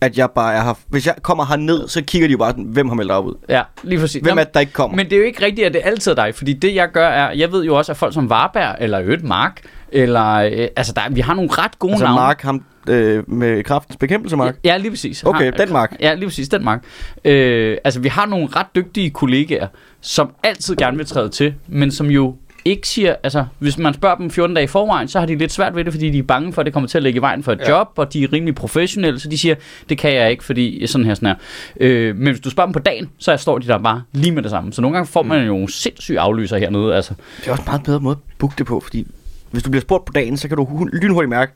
At 0.00 0.18
jeg 0.18 0.30
bare 0.30 0.54
er 0.54 0.62
her. 0.64 0.74
Hvis 0.88 1.06
jeg 1.06 1.14
kommer 1.22 1.44
herned, 1.46 1.88
så 1.88 2.02
kigger 2.04 2.28
de 2.28 2.32
jo 2.32 2.38
bare 2.38 2.54
hvem 2.56 2.88
har 2.88 2.94
meldt 2.94 3.10
op 3.12 3.26
ud? 3.26 3.34
Ja, 3.48 3.62
lige 3.82 3.98
præcis. 4.00 4.22
Hvem 4.22 4.34
Nå, 4.34 4.40
er 4.40 4.44
det, 4.44 4.54
der 4.54 4.60
ikke 4.60 4.72
kommer? 4.72 4.96
Men 4.96 5.06
det 5.06 5.12
er 5.12 5.16
jo 5.18 5.24
ikke 5.24 5.44
rigtigt, 5.44 5.66
at 5.66 5.72
det 5.74 5.80
altid 5.84 6.10
er 6.10 6.14
dig, 6.14 6.34
fordi 6.34 6.52
det 6.52 6.74
jeg 6.74 6.88
gør 6.92 7.08
er, 7.08 7.32
jeg 7.32 7.52
ved 7.52 7.64
jo 7.64 7.76
også, 7.76 7.92
at 7.92 7.96
folk 7.96 8.14
som 8.14 8.30
Varberg, 8.30 8.76
eller 8.80 9.00
Ødt 9.04 9.24
Mark, 9.24 9.60
eller, 9.92 10.26
øh, 10.34 10.68
altså 10.76 10.92
der, 10.92 11.00
vi 11.10 11.20
har 11.20 11.34
nogle 11.34 11.50
ret 11.52 11.78
gode 11.78 11.92
altså 11.92 12.04
navne. 12.04 12.20
Mark, 12.20 12.42
ham 12.42 12.64
øh, 12.88 13.30
med 13.30 13.64
kraftens 13.64 13.96
bekæmpelse, 13.96 14.36
Mark. 14.36 14.56
Ja, 14.64 14.76
lige 14.76 14.90
præcis. 14.90 15.22
Okay, 15.24 15.44
Har- 15.44 15.50
Danmark. 15.50 15.96
Ja, 16.00 16.14
lige 16.14 16.26
præcis, 16.26 16.48
Danmark. 16.48 16.84
Øh, 17.24 17.76
altså, 17.84 18.00
vi 18.00 18.08
har 18.08 18.26
nogle 18.26 18.48
ret 18.56 18.66
dygtige 18.74 19.10
kollegaer, 19.10 19.66
som 20.00 20.30
altid 20.42 20.76
gerne 20.76 20.96
vil 20.96 21.06
træde 21.06 21.28
til, 21.28 21.54
men 21.68 21.90
som 21.90 22.06
jo 22.06 22.36
ikke 22.64 22.88
siger, 22.88 23.14
altså, 23.22 23.44
hvis 23.58 23.78
man 23.78 23.94
spørger 23.94 24.16
dem 24.16 24.30
14 24.30 24.54
dage 24.56 24.64
i 24.64 24.66
forvejen, 24.66 25.08
så 25.08 25.18
har 25.18 25.26
de 25.26 25.36
lidt 25.36 25.52
svært 25.52 25.76
ved 25.76 25.84
det, 25.84 25.92
fordi 25.92 26.10
de 26.10 26.18
er 26.18 26.22
bange 26.22 26.52
for, 26.52 26.60
at 26.62 26.66
det 26.66 26.72
kommer 26.72 26.88
til 26.88 26.98
at 26.98 27.02
lægge 27.02 27.16
i 27.18 27.20
vejen 27.20 27.42
for 27.42 27.52
et 27.52 27.60
Ja. 27.60 27.70
job, 27.70 27.88
og 27.96 28.12
de 28.12 28.24
er 28.24 28.32
rimelig 28.32 28.54
professionelle, 28.54 29.20
så 29.20 29.28
de 29.28 29.38
siger, 29.38 29.54
det 29.88 29.98
kan 29.98 30.14
jeg 30.14 30.30
ikke, 30.30 30.44
fordi 30.44 30.86
sådan 30.86 31.04
her, 31.04 31.14
sådan 31.14 31.28
her. 31.28 31.34
Øh, 31.80 32.16
men 32.16 32.26
hvis 32.28 32.40
du 32.40 32.50
spørger 32.50 32.66
dem 32.66 32.72
på 32.72 32.78
dagen, 32.78 33.10
så 33.18 33.36
står 33.36 33.58
de 33.58 33.66
der 33.66 33.78
bare 33.78 34.02
lige 34.12 34.32
med 34.32 34.42
det 34.42 34.50
samme. 34.50 34.72
Så 34.72 34.80
nogle 34.82 34.96
gange 34.96 35.06
får 35.12 35.22
man 35.22 35.40
jo 35.40 35.46
nogle 35.46 35.72
sindssyge 35.72 36.20
aflyser 36.20 36.58
hernede, 36.58 36.94
altså. 36.96 37.14
Det 37.40 37.46
er 37.48 37.50
også 37.52 37.62
en 37.62 37.66
meget 37.68 37.82
bedre 37.82 38.00
måde 38.00 38.16
at 38.30 38.36
booke 38.38 38.54
det 38.58 38.66
på, 38.66 38.80
fordi 38.80 39.06
hvis 39.50 39.62
du 39.62 39.70
bliver 39.70 39.80
spurgt 39.82 40.04
på 40.04 40.12
dagen, 40.12 40.36
så 40.36 40.48
kan 40.48 40.56
du 40.56 40.64
hu- 40.64 40.84
lynhurtigt 40.92 41.30
mærke, 41.30 41.52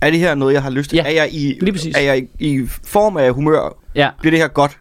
er 0.00 0.10
det 0.10 0.18
her 0.18 0.34
noget, 0.34 0.54
jeg 0.54 0.62
har 0.62 0.70
lyst 0.70 0.90
til? 0.90 0.96
Ja, 0.96 1.02
er 1.02 1.10
jeg 1.10 1.28
i, 1.34 1.58
lige 1.60 1.72
præcis. 1.72 1.96
Er 1.96 2.00
jeg 2.00 2.18
i, 2.18 2.26
i 2.38 2.66
form 2.84 3.16
af 3.16 3.32
humør? 3.34 3.76
Ja, 3.94 4.08
Bliver 4.20 4.30
det 4.30 4.40
her 4.40 4.48
godt? 4.48 4.78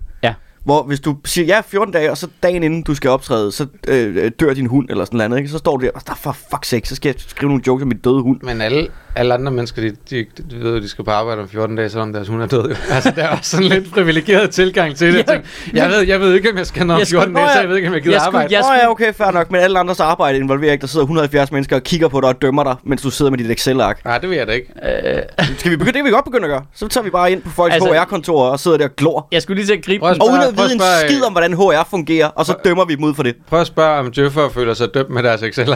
Hvor 0.64 0.84
hvis 0.84 1.00
du 1.00 1.16
siger 1.26 1.46
ja 1.46 1.62
14 1.68 1.94
dage, 1.94 2.12
og 2.12 2.18
så 2.18 2.28
dagen 2.44 2.64
inden 2.64 2.82
du 2.84 2.96
skal 2.96 3.10
optræde, 3.10 3.52
så 3.52 3.66
øh, 3.88 4.32
dør 4.40 4.54
din 4.54 4.66
hund 4.66 4.90
eller 4.90 5.06
sådan 5.06 5.18
noget 5.30 5.38
ikke? 5.42 5.52
så 5.52 5.58
står 5.58 5.78
du 5.78 5.86
der, 5.86 5.92
og 5.96 6.02
der 6.08 6.14
for 6.24 6.32
fuck 6.52 6.66
sake, 6.66 6.88
så 6.90 6.96
skal 6.96 7.10
jeg 7.10 7.16
skrive 7.28 7.50
nogle 7.50 7.64
jokes 7.68 7.82
om 7.82 7.88
mit 7.88 8.04
døde 8.04 8.22
hund. 8.22 8.40
Men 8.44 8.62
alle, 8.62 8.88
alle 9.16 9.34
andre 9.34 9.52
mennesker, 9.52 9.82
de, 9.82 9.90
de, 10.10 10.26
de 10.52 10.56
ved 10.64 10.74
jo, 10.76 10.80
de 10.82 10.90
skal 10.90 11.06
på 11.06 11.12
arbejde 11.12 11.42
om 11.42 11.50
14 11.50 11.76
dage, 11.76 11.90
selvom 11.90 12.14
deres 12.14 12.28
hund 12.28 12.42
er 12.42 12.48
død. 12.48 12.76
Altså, 12.92 13.12
der 13.16 13.24
er 13.24 13.30
også 13.38 13.50
sådan 13.52 13.66
lidt 13.66 13.92
privilegeret 13.92 14.50
tilgang 14.52 14.96
til 14.96 15.14
det. 15.14 15.26
Ja, 15.30 15.40
jeg, 15.74 15.90
ved, 15.90 16.00
jeg 16.02 16.20
ved 16.20 16.34
ikke, 16.34 16.52
om 16.52 16.58
jeg 16.58 16.66
skal 16.68 16.86
nå 16.88 16.94
om 16.94 17.00
Jeg 17.00 17.08
skulle- 17.08 17.20
14 17.22 17.36
dage, 17.36 17.50
så 17.54 17.60
jeg 17.60 17.70
ved 17.70 17.76
ikke, 17.76 17.88
om 17.88 17.94
jeg 17.94 18.02
gider 18.02 18.16
Jeg 18.16 18.22
skulle- 18.22 18.38
arbejde. 18.38 18.56
jeg 18.56 18.64
skulle- 18.64 18.78
oh, 18.80 18.84
ja, 18.84 18.90
okay, 18.92 19.14
fair 19.14 19.32
nok, 19.32 19.52
men 19.52 19.62
alle 19.62 19.80
andres 19.80 20.00
arbejde 20.00 20.38
involverer 20.38 20.72
ikke, 20.72 20.82
der 20.82 20.88
sidder 20.88 21.04
170 21.06 21.52
mennesker 21.52 21.76
og 21.76 21.84
kigger 21.84 22.08
på 22.08 22.22
dig 22.22 22.30
og 22.30 22.42
dømmer 22.42 22.64
dig, 22.64 22.76
mens 22.84 23.02
du 23.02 23.10
sidder 23.10 23.32
med 23.32 23.38
dit 23.40 23.52
Excel-ark. 23.52 24.06
Nej, 24.06 24.18
det 24.18 24.30
vil 24.30 24.38
jeg 24.38 24.48
da 24.48 24.52
ikke. 24.52 24.68
øh, 25.06 25.46
Skal 25.60 25.72
vi 25.72 25.76
begynde? 25.76 25.88
Det 25.94 25.96
kan 25.96 26.06
vi 26.06 26.10
godt 26.12 26.26
begynde 26.26 26.44
at 26.46 26.50
gøre. 26.50 26.64
Så 26.76 26.88
tager 26.88 27.04
vi 27.04 27.10
bare 27.10 27.32
ind 27.32 27.42
på 27.42 27.50
folks 27.50 27.74
Altså- 27.74 27.94
HR-kontor 27.94 28.44
og 28.50 28.60
sidder 28.60 28.78
der 28.78 28.86
og 28.86 28.96
glor. 28.96 29.28
jeg 29.32 29.42
skulle 29.42 29.56
lige 29.62 29.68
til 29.68 29.74
at 29.74 29.86
gribe. 29.86 30.06
Og 30.06 30.16
at 30.52 30.58
prøv 30.58 30.68
vide 30.68 31.04
en 31.04 31.10
skid 31.10 31.24
om, 31.24 31.32
hvordan 31.34 31.54
HR 31.54 31.88
fungerer, 31.90 32.28
og 32.28 32.46
så 32.46 32.56
dømmer 32.66 32.86
vi 32.86 32.96
dem 32.96 33.04
ud 33.04 33.14
for 33.14 33.24
det. 33.24 33.36
Prøv 33.48 33.62
at 33.62 33.68
spørge, 33.68 34.00
om 34.00 34.12
Jøffer 34.18 34.50
føler 34.50 34.74
sig 34.74 34.88
dømt 34.94 35.10
med 35.10 35.24
deres 35.24 35.44
excel 35.44 35.76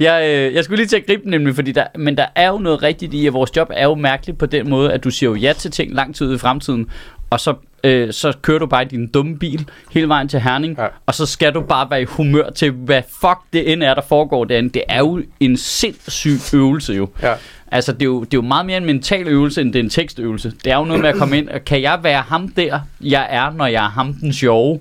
Jeg, 0.00 0.24
øh, 0.24 0.54
jeg 0.54 0.64
skulle 0.64 0.76
lige 0.76 0.88
til 0.88 0.96
at 0.96 1.06
gribe 1.06 1.22
den 1.22 1.30
nemlig, 1.30 1.54
fordi 1.54 1.72
der, 1.72 1.86
men 1.98 2.16
der 2.16 2.26
er 2.34 2.48
jo 2.48 2.58
noget 2.58 2.82
rigtigt 2.82 3.14
i, 3.14 3.26
at 3.26 3.32
vores 3.32 3.56
job 3.56 3.68
er 3.74 3.84
jo 3.84 3.94
mærkeligt 3.94 4.38
på 4.38 4.46
den 4.46 4.70
måde, 4.70 4.92
at 4.92 5.04
du 5.04 5.10
siger 5.10 5.30
jo 5.30 5.36
ja 5.36 5.52
til 5.52 5.70
ting 5.70 5.94
lang 5.94 6.14
tid 6.14 6.26
ude 6.26 6.34
i 6.34 6.38
fremtiden, 6.38 6.90
og 7.30 7.40
så, 7.40 7.54
øh, 7.84 8.12
så 8.12 8.32
kører 8.42 8.58
du 8.58 8.66
bare 8.66 8.82
i 8.84 8.88
din 8.88 9.06
dumme 9.06 9.38
bil 9.38 9.68
hele 9.92 10.08
vejen 10.08 10.28
til 10.28 10.40
Herning, 10.40 10.76
Ja. 10.78 10.86
og 11.06 11.14
så 11.14 11.26
skal 11.26 11.54
du 11.54 11.60
bare 11.60 11.90
være 11.90 12.02
i 12.02 12.04
humør 12.04 12.50
til, 12.50 12.70
hvad 12.70 13.02
fuck 13.20 13.38
det 13.52 13.72
end 13.72 13.82
er, 13.82 13.94
der 13.94 14.02
foregår 14.02 14.44
derinde. 14.44 14.68
Det 14.70 14.82
er 14.88 14.98
jo 14.98 15.22
en 15.40 15.56
sindssyg 15.56 16.38
øvelse 16.54 16.92
jo. 16.92 17.08
Ja. 17.22 17.34
Altså, 17.72 17.92
det 17.92 18.02
er, 18.02 18.06
jo, 18.06 18.20
det 18.20 18.34
er 18.34 18.38
jo 18.38 18.42
meget 18.42 18.66
mere 18.66 18.76
en 18.76 18.84
mental 18.84 19.28
øvelse, 19.28 19.60
end 19.60 19.72
det 19.72 19.78
er 19.78 19.82
en 19.84 19.90
tekstøvelse. 19.90 20.52
Det 20.64 20.72
er 20.72 20.76
jo 20.76 20.84
noget 20.84 21.02
med 21.02 21.08
at 21.10 21.16
komme 21.16 21.38
ind, 21.38 21.48
og 21.48 21.64
kan 21.64 21.82
jeg 21.82 21.98
være 22.02 22.22
ham 22.22 22.48
der, 22.48 22.80
jeg 23.00 23.26
er, 23.30 23.50
når 23.52 23.66
jeg 23.66 23.84
er 23.84 23.88
ham 23.90 24.14
den 24.14 24.32
sjove? 24.32 24.80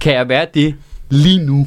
Kan 0.00 0.14
jeg 0.14 0.28
være 0.28 0.46
det 0.54 0.74
lige 1.10 1.46
nu? 1.46 1.66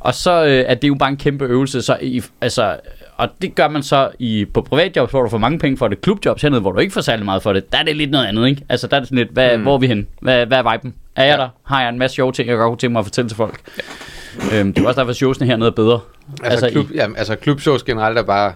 Og 0.00 0.14
så 0.14 0.44
øh, 0.44 0.64
er 0.66 0.74
det 0.74 0.88
jo 0.88 0.94
bare 0.94 1.08
en 1.08 1.16
kæmpe 1.16 1.44
øvelse. 1.44 1.82
Så 1.82 1.98
i, 2.02 2.22
altså, 2.40 2.76
og 3.16 3.28
det 3.42 3.54
gør 3.54 3.68
man 3.68 3.82
så 3.82 4.10
i, 4.18 4.44
på 4.54 4.60
privatjobs, 4.62 5.10
hvor 5.10 5.22
du 5.22 5.28
får 5.28 5.38
mange 5.38 5.58
penge 5.58 5.76
for 5.76 5.88
det. 5.88 6.00
Klubjobs 6.00 6.42
hernede, 6.42 6.60
hvor 6.60 6.72
du 6.72 6.78
ikke 6.78 6.92
får 6.92 7.00
særlig 7.00 7.24
meget 7.24 7.42
for 7.42 7.52
det. 7.52 7.72
Der 7.72 7.78
er 7.78 7.82
det 7.82 7.96
lidt 7.96 8.10
noget 8.10 8.26
andet, 8.26 8.46
ikke? 8.48 8.62
Altså, 8.68 8.86
der 8.86 8.96
er 8.96 9.00
det 9.00 9.08
sådan 9.08 9.18
lidt, 9.18 9.30
hvad, 9.30 9.56
mm. 9.56 9.62
hvor 9.62 9.74
er 9.74 9.78
vi 9.78 9.86
hen? 9.86 10.06
Hvad, 10.20 10.46
hvad 10.46 10.58
er 10.58 10.72
viben? 10.72 10.94
Er 11.16 11.24
jeg 11.24 11.36
Ja. 11.38 11.42
der? 11.42 11.48
Har 11.62 11.80
jeg 11.80 11.88
en 11.88 11.98
masse 11.98 12.14
sjove 12.14 12.32
ting, 12.32 12.48
jeg 12.48 12.56
godt 12.56 12.68
kunne 12.70 12.78
tænke 12.78 12.92
mig 12.92 12.98
at 13.00 13.04
fortælle 13.06 13.28
til 13.30 13.36
folk? 13.36 13.60
Ja. 14.52 14.60
Øhm, 14.60 14.72
det 14.74 14.82
er 14.84 14.88
også 14.88 15.00
derfor, 15.00 15.10
at 15.10 15.16
showsene 15.16 15.46
hernede 15.46 15.68
er 15.68 15.72
bedre. 15.72 16.00
Altså, 16.42 16.66
Altså, 16.66 16.70
klub, 16.70 16.94
ja, 16.94 17.06
altså 17.16 17.36
klubshows 17.36 17.82
generelt 17.82 18.18
er 18.18 18.22
bare 18.22 18.52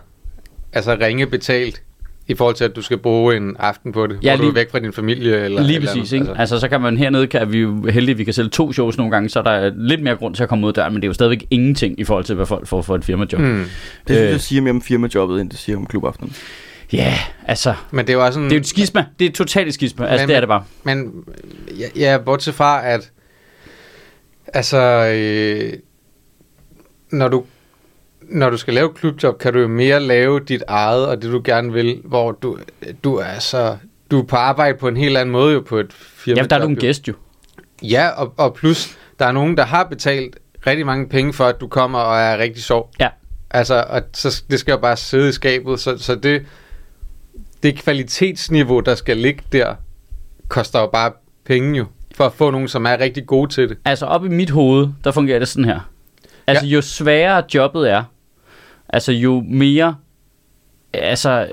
altså 0.73 0.97
ringe 1.01 1.27
betalt 1.27 1.83
i 2.31 2.35
forhold 2.35 2.55
til, 2.57 2.65
at 2.65 2.77
du 2.77 2.83
skal 2.83 2.99
bruge 2.99 3.37
en 3.37 3.57
aften 3.59 3.93
på 3.93 4.07
det, 4.07 4.19
Ja, 4.23 4.31
hvor 4.31 4.37
du 4.37 4.43
lige- 4.43 4.51
er 4.51 4.55
væk 4.65 4.71
fra 4.71 4.79
din 4.79 4.93
familie. 4.93 5.45
Eller, 5.45 5.63
Lige 5.63 5.77
eller 5.77 5.89
præcis, 5.93 6.13
andet. 6.13 6.29
ikke? 6.29 6.41
Altså, 6.41 6.61
så 6.61 6.69
kan 6.69 6.81
man 6.81 6.97
hernede, 6.97 7.27
kan 7.27 7.53
vi 7.53 7.59
jo 7.59 7.87
heldige, 7.91 8.17
vi 8.17 8.25
kan 8.25 8.35
sælge 8.35 8.51
to 8.51 8.73
shows 8.73 8.97
nogle 8.97 9.11
gange, 9.13 9.29
så 9.29 9.39
er 9.39 9.43
der 9.43 9.73
lidt 9.77 10.03
mere 10.03 10.17
grund 10.17 10.35
til 10.35 10.43
at 10.43 10.49
komme 10.49 10.67
ud 10.67 10.73
der, 10.73 10.89
men 10.89 10.97
det 10.97 11.05
er 11.05 11.09
jo 11.09 11.13
stadigvæk 11.13 11.47
ingenting 11.51 12.01
i 12.01 12.05
forhold 12.05 12.25
til, 12.25 12.35
hvad 12.35 12.47
folk 12.47 12.67
får 12.67 12.83
for 12.83 12.95
et 12.95 13.05
firmajob. 13.05 13.41
Hmm. 13.41 13.59
Det 14.09 14.17
synes 14.17 14.21
Øh. 14.21 14.31
jeg 14.31 14.41
siger 14.41 14.63
mere 14.63 14.71
om 14.71 14.83
firmajobbet, 14.83 15.41
end 15.41 15.51
det 15.51 15.59
siger 15.59 15.77
om 15.77 15.87
klubaftenen. 15.87 16.35
Ja, 16.93 16.99
yeah, 16.99 17.49
altså, 17.49 17.75
Men 17.91 18.07
det 18.07 18.13
er 18.13 18.17
jo 18.19 18.25
også 18.25 18.33
sådan... 18.33 18.45
det 18.45 18.53
er 18.53 18.57
jo 18.57 18.61
et 18.61 18.67
skisma. 18.67 19.05
Det 19.19 19.25
er 19.25 19.29
et 19.29 19.35
totalt 19.35 19.69
et 19.69 19.75
skisma. 19.75 20.07
Altså, 20.07 20.23
Men- 20.23 20.29
det 20.29 20.37
er 20.37 20.41
det 20.41 20.49
bare. 20.49 20.65
Men 20.85 21.13
ja, 21.79 21.87
ja 21.97 22.19
bortset 22.19 22.55
fra, 22.55 22.87
at 22.87 23.11
altså, 24.47 24.79
øh, 25.17 25.73
når 27.13 27.29
du 27.29 27.45
når 28.31 28.51
du 28.51 28.57
skal 28.57 28.75
lave 28.75 28.95
klubjob, 28.95 29.39
kan 29.39 29.53
du 29.53 29.59
jo 29.59 29.69
mere 29.69 30.01
lave 30.01 30.41
dit 30.41 30.63
eget 30.69 31.07
og 31.07 31.23
det 31.23 31.33
du 31.33 31.41
gerne 31.45 31.73
vil, 31.73 32.01
hvor 32.05 32.33
du, 32.33 32.59
du 33.05 33.17
er 33.17 33.39
så 33.39 33.77
du 34.11 34.19
er 34.21 34.27
på 34.27 34.37
arbejde 34.37 34.79
på 34.79 34.89
en 34.89 34.97
helt 34.97 35.17
anden 35.17 35.33
måde 35.33 35.55
jo 35.55 35.61
på 35.61 35.79
et 35.79 35.93
firma. 35.93 36.41
Ja, 36.41 36.47
der 36.47 36.57
er 36.57 36.61
du 36.61 36.69
en 36.69 36.77
gæst 36.77 37.09
jo. 37.09 37.13
Ja, 37.83 38.09
og, 38.09 38.35
og 38.37 38.55
plus 38.55 38.99
der 39.19 39.27
er 39.27 39.33
nogen 39.33 39.57
der 39.57 39.65
har 39.65 39.85
betalt 39.85 40.37
rigtig 40.67 40.87
mange 40.87 41.09
penge 41.09 41.33
for 41.33 41.45
at 41.45 41.61
du 41.61 41.69
kommer 41.69 41.99
og 41.99 42.19
er 42.19 42.39
rigtig 42.39 42.63
sjov. 42.63 42.91
Ja. 43.01 43.09
Altså, 43.51 43.85
og 43.89 44.03
så 44.13 44.43
det 44.51 44.61
skal 44.61 44.73
jo 44.73 44.79
bare 44.79 44.97
sidde 44.97 45.29
i 45.29 45.33
skabet, 45.33 45.81
så, 45.81 45.99
så 45.99 46.15
det 46.15 46.47
det 47.63 47.77
kvalitetsniveau 47.77 48.81
der 48.81 48.95
skal 48.95 49.17
ligge 49.17 49.43
der 49.53 49.75
koster 50.49 50.81
jo 50.81 50.87
bare 50.87 51.13
penge 51.45 51.79
jo 51.79 51.87
for 52.15 52.27
at 52.27 52.33
få 52.33 52.51
nogen 52.51 52.69
som 52.69 52.87
er 52.87 53.01
rigtig 53.01 53.27
gode 53.27 53.51
til 53.51 53.69
det. 53.69 53.79
Altså, 53.85 54.07
op 54.07 54.25
i 54.25 54.29
mit 54.29 54.51
hoved, 54.51 54.89
der 55.05 55.11
fungerer 55.11 55.39
det 55.39 55.49
sådan 55.49 55.65
her. 55.65 55.81
Altså, 56.47 56.67
jo 56.67 56.83
sværere 56.83 57.43
jobbet 57.55 57.91
er, 57.91 58.05
altså 58.93 59.13
jo 59.13 59.45
mere, 59.49 59.97
altså, 60.93 61.53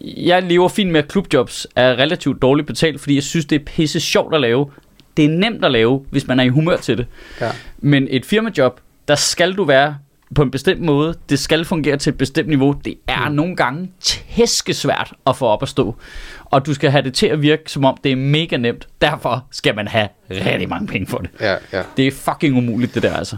jeg 0.00 0.42
lever 0.42 0.68
fint 0.68 0.90
med, 0.90 1.02
at 1.02 1.08
klubjobs 1.08 1.66
er 1.76 1.98
relativt 1.98 2.42
dårligt 2.42 2.66
betalt, 2.66 3.00
fordi 3.00 3.14
jeg 3.14 3.22
synes, 3.22 3.46
det 3.46 3.60
er 3.60 3.64
pisse 3.64 4.00
sjovt 4.00 4.34
at 4.34 4.40
lave. 4.40 4.70
Det 5.16 5.24
er 5.24 5.28
nemt 5.28 5.64
at 5.64 5.70
lave, 5.70 6.04
hvis 6.10 6.26
man 6.26 6.40
er 6.40 6.44
i 6.44 6.48
humør 6.48 6.76
til 6.76 6.98
det. 6.98 7.06
Ja. 7.40 7.50
Men 7.78 8.08
et 8.10 8.26
firmajob, 8.26 8.80
der 9.08 9.14
skal 9.14 9.52
du 9.52 9.64
være 9.64 9.96
på 10.34 10.42
en 10.42 10.50
bestemt 10.50 10.80
måde. 10.80 11.14
Det 11.28 11.38
skal 11.38 11.64
fungere 11.64 11.96
til 11.96 12.10
et 12.10 12.18
bestemt 12.18 12.48
niveau. 12.48 12.72
Det 12.84 12.94
er 13.06 13.28
mm. 13.28 13.34
nogle 13.34 13.56
gange 13.56 13.90
tæskesvært 14.00 15.12
at 15.26 15.36
få 15.36 15.46
op 15.46 15.62
at 15.62 15.68
stå. 15.68 15.96
Og 16.44 16.66
du 16.66 16.74
skal 16.74 16.90
have 16.90 17.02
det 17.02 17.14
til 17.14 17.26
at 17.26 17.42
virke, 17.42 17.62
som 17.66 17.84
om 17.84 17.96
det 18.04 18.12
er 18.12 18.16
mega 18.16 18.56
nemt. 18.56 18.88
Derfor 19.00 19.46
skal 19.50 19.74
man 19.74 19.88
have 19.88 20.08
rigtig 20.30 20.68
mange 20.68 20.86
penge 20.86 21.06
for 21.06 21.18
det. 21.18 21.30
Ja, 21.40 21.56
ja. 21.72 21.82
Det 21.96 22.06
er 22.06 22.10
fucking 22.10 22.56
umuligt, 22.56 22.94
det 22.94 23.02
der 23.02 23.14
altså. 23.14 23.36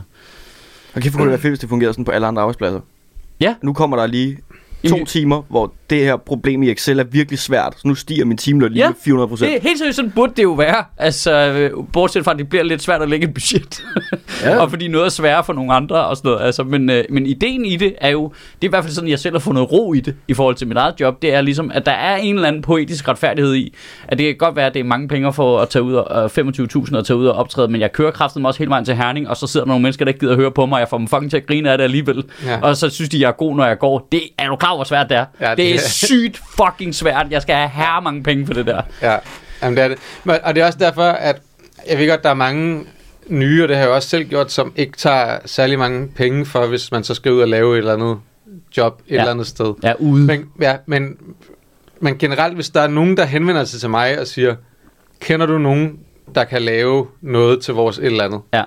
Og 0.94 1.02
kæft, 1.02 1.14
hvor 1.14 1.18
kunne 1.18 1.24
det 1.24 1.30
være 1.30 1.40
fedt, 1.40 1.50
hvis 1.50 1.58
det 1.58 1.68
fungerede 1.68 1.92
sådan 1.94 2.04
på 2.04 2.10
alle 2.10 2.26
andre 2.26 2.42
arbejdspladser. 2.42 2.80
Ja. 3.40 3.54
Nu 3.62 3.72
kommer 3.72 3.96
der 3.96 4.06
lige 4.06 4.38
to 4.88 4.94
Jamen- 4.94 5.06
timer, 5.06 5.42
hvor 5.48 5.72
det 5.90 5.98
her 6.04 6.16
problem 6.16 6.62
i 6.62 6.70
Excel 6.70 6.98
er 6.98 7.04
virkelig 7.04 7.38
svært. 7.38 7.74
Så 7.76 7.88
nu 7.88 7.94
stiger 7.94 8.24
min 8.24 8.36
timeløn 8.36 8.72
lige 8.72 8.82
Ja, 8.82 8.88
med 8.88 8.96
400 9.04 9.28
procent. 9.28 9.48
Det, 9.50 9.56
er 9.56 9.62
helt 9.62 9.78
seriøst, 9.78 9.96
sådan 9.96 10.10
burde 10.10 10.32
det 10.36 10.42
jo 10.42 10.52
være. 10.52 10.84
Altså, 10.98 11.32
øh, 11.32 11.70
bortset 11.92 12.24
fra, 12.24 12.32
at 12.32 12.38
det 12.38 12.48
bliver 12.48 12.62
lidt 12.64 12.82
svært 12.82 13.02
at 13.02 13.08
lægge 13.08 13.26
et 13.28 13.34
budget. 13.34 13.82
Ja. 14.42 14.58
og 14.62 14.70
fordi 14.70 14.88
noget 14.88 15.04
er 15.06 15.10
sværere 15.10 15.44
for 15.44 15.52
nogle 15.52 15.72
andre 15.72 16.04
og 16.06 16.16
sådan 16.16 16.28
noget. 16.30 16.44
Altså, 16.46 16.62
men, 16.62 16.90
øh, 16.90 17.04
men 17.10 17.26
ideen 17.26 17.64
i 17.64 17.76
det 17.76 17.94
er 18.00 18.08
jo, 18.08 18.22
det 18.28 18.66
er 18.66 18.68
i 18.68 18.70
hvert 18.70 18.84
fald 18.84 18.94
sådan, 18.94 19.10
jeg 19.10 19.18
selv 19.18 19.34
har 19.34 19.40
fundet 19.40 19.72
ro 19.72 19.92
i 19.92 20.00
det, 20.00 20.14
i 20.28 20.34
forhold 20.34 20.54
til 20.54 20.68
mit 20.68 20.76
eget 20.76 20.94
job. 21.00 21.22
Det 21.22 21.34
er 21.34 21.40
ligesom, 21.40 21.70
at 21.74 21.86
der 21.86 21.92
er 21.92 22.16
en 22.16 22.34
eller 22.34 22.48
anden 22.48 22.62
poetisk 22.62 23.08
retfærdighed 23.08 23.54
i, 23.54 23.74
at 24.08 24.18
det 24.18 24.26
kan 24.26 24.36
godt 24.38 24.56
være, 24.56 24.66
at 24.66 24.74
det 24.74 24.80
er 24.80 24.84
mange 24.84 25.08
penge 25.08 25.32
for 25.32 25.58
at 25.60 25.68
tage 25.68 25.82
ud 25.82 25.94
og, 25.94 26.24
øh, 26.24 26.30
25.000 26.30 26.96
at 26.96 27.06
tage 27.06 27.16
ud 27.16 27.26
og 27.26 27.34
optræde, 27.36 27.68
men 27.68 27.80
jeg 27.80 27.92
kører 27.92 28.10
kraften 28.10 28.46
også 28.46 28.58
hele 28.58 28.70
vejen 28.70 28.84
til 28.84 28.94
Herning, 28.96 29.28
og 29.28 29.36
så 29.36 29.46
sidder 29.46 29.64
der 29.64 29.68
nogle 29.68 29.82
mennesker, 29.82 30.04
der 30.04 30.08
ikke 30.10 30.20
gider 30.20 30.32
at 30.32 30.38
høre 30.38 30.50
på 30.50 30.66
mig, 30.66 30.76
og 30.76 30.80
jeg 30.80 30.88
får 30.88 30.98
dem 30.98 31.06
fucking 31.08 31.30
til 31.30 31.36
at 31.36 31.46
grine 31.46 31.70
af 31.70 31.78
det 31.78 31.84
alligevel. 31.84 32.24
Ja. 32.44 32.60
Og 32.60 32.76
så 32.76 32.90
synes 32.90 33.08
de, 33.08 33.20
jeg 33.20 33.28
er 33.28 33.32
god, 33.32 33.56
når 33.56 33.64
jeg 33.66 33.78
går. 33.78 34.08
Det 34.12 34.20
er 34.38 34.48
du 34.48 34.56
klar 34.56 34.69
over, 34.70 34.76
hvor 34.78 34.84
svært 34.84 35.08
det 35.08 35.16
er? 35.16 35.24
Ja, 35.40 35.50
det, 35.50 35.56
det 35.58 35.74
er 35.74 35.78
sygt 35.78 36.40
fucking 36.56 36.94
svært. 36.94 37.26
Jeg 37.30 37.42
skal 37.42 37.54
have 37.54 37.68
her 37.68 38.00
mange 38.00 38.22
penge 38.22 38.46
for 38.46 38.54
det 38.54 38.66
der. 38.66 38.82
Ja, 39.02 39.16
Jamen, 39.62 39.76
det 39.76 39.84
er 39.84 39.88
det. 39.88 39.98
Men, 40.24 40.36
og 40.42 40.54
det 40.54 40.60
er 40.62 40.66
også 40.66 40.78
derfor, 40.78 41.02
at 41.02 41.42
jeg 41.88 41.98
ved 41.98 42.08
godt, 42.08 42.22
der 42.22 42.30
er 42.30 42.34
mange 42.34 42.84
nye, 43.28 43.62
og 43.62 43.68
det 43.68 43.76
har 43.76 43.82
jeg 43.84 43.92
også 43.92 44.08
selv 44.08 44.24
gjort, 44.24 44.52
som 44.52 44.72
ikke 44.76 44.96
tager 44.96 45.38
særlig 45.44 45.78
mange 45.78 46.08
penge 46.08 46.46
for, 46.46 46.66
hvis 46.66 46.92
man 46.92 47.04
så 47.04 47.14
skal 47.14 47.32
ud 47.32 47.40
og 47.40 47.48
lave 47.48 47.74
et 47.74 47.78
eller 47.78 47.92
andet 47.94 48.18
job 48.76 49.00
et 49.06 49.14
Ja. 49.14 49.18
eller 49.20 49.30
andet 49.30 49.46
sted. 49.46 49.74
Er 49.82 49.94
ude. 49.98 50.22
Men, 50.26 50.44
ja, 50.60 50.76
men, 50.86 51.16
men 52.00 52.18
generelt, 52.18 52.54
hvis 52.54 52.70
der 52.70 52.80
er 52.80 52.88
nogen, 52.88 53.16
der 53.16 53.24
henvender 53.24 53.64
sig 53.64 53.80
til 53.80 53.90
mig 53.90 54.20
og 54.20 54.26
siger, 54.26 54.54
kender 55.20 55.46
du 55.46 55.58
nogen, 55.58 55.98
der 56.34 56.44
kan 56.44 56.62
lave 56.62 57.06
noget 57.20 57.60
til 57.62 57.74
vores 57.74 57.98
et 57.98 58.04
eller 58.04 58.24
andet? 58.24 58.40
Ja. 58.54 58.64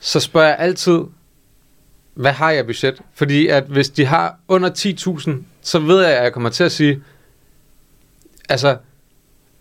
Så 0.00 0.20
spørger 0.20 0.48
jeg 0.48 0.56
altid, 0.58 0.98
hvad 2.14 2.32
har 2.32 2.50
jeg 2.50 2.66
budget? 2.66 3.00
Fordi 3.14 3.46
at 3.46 3.64
hvis 3.64 3.90
de 3.90 4.04
har 4.04 4.38
under 4.48 4.70
10.000, 4.70 5.30
så 5.62 5.78
ved 5.78 6.02
jeg, 6.02 6.16
at 6.16 6.24
jeg 6.24 6.32
kommer 6.32 6.50
til 6.50 6.64
at 6.64 6.72
sige, 6.72 7.02
altså, 8.48 8.76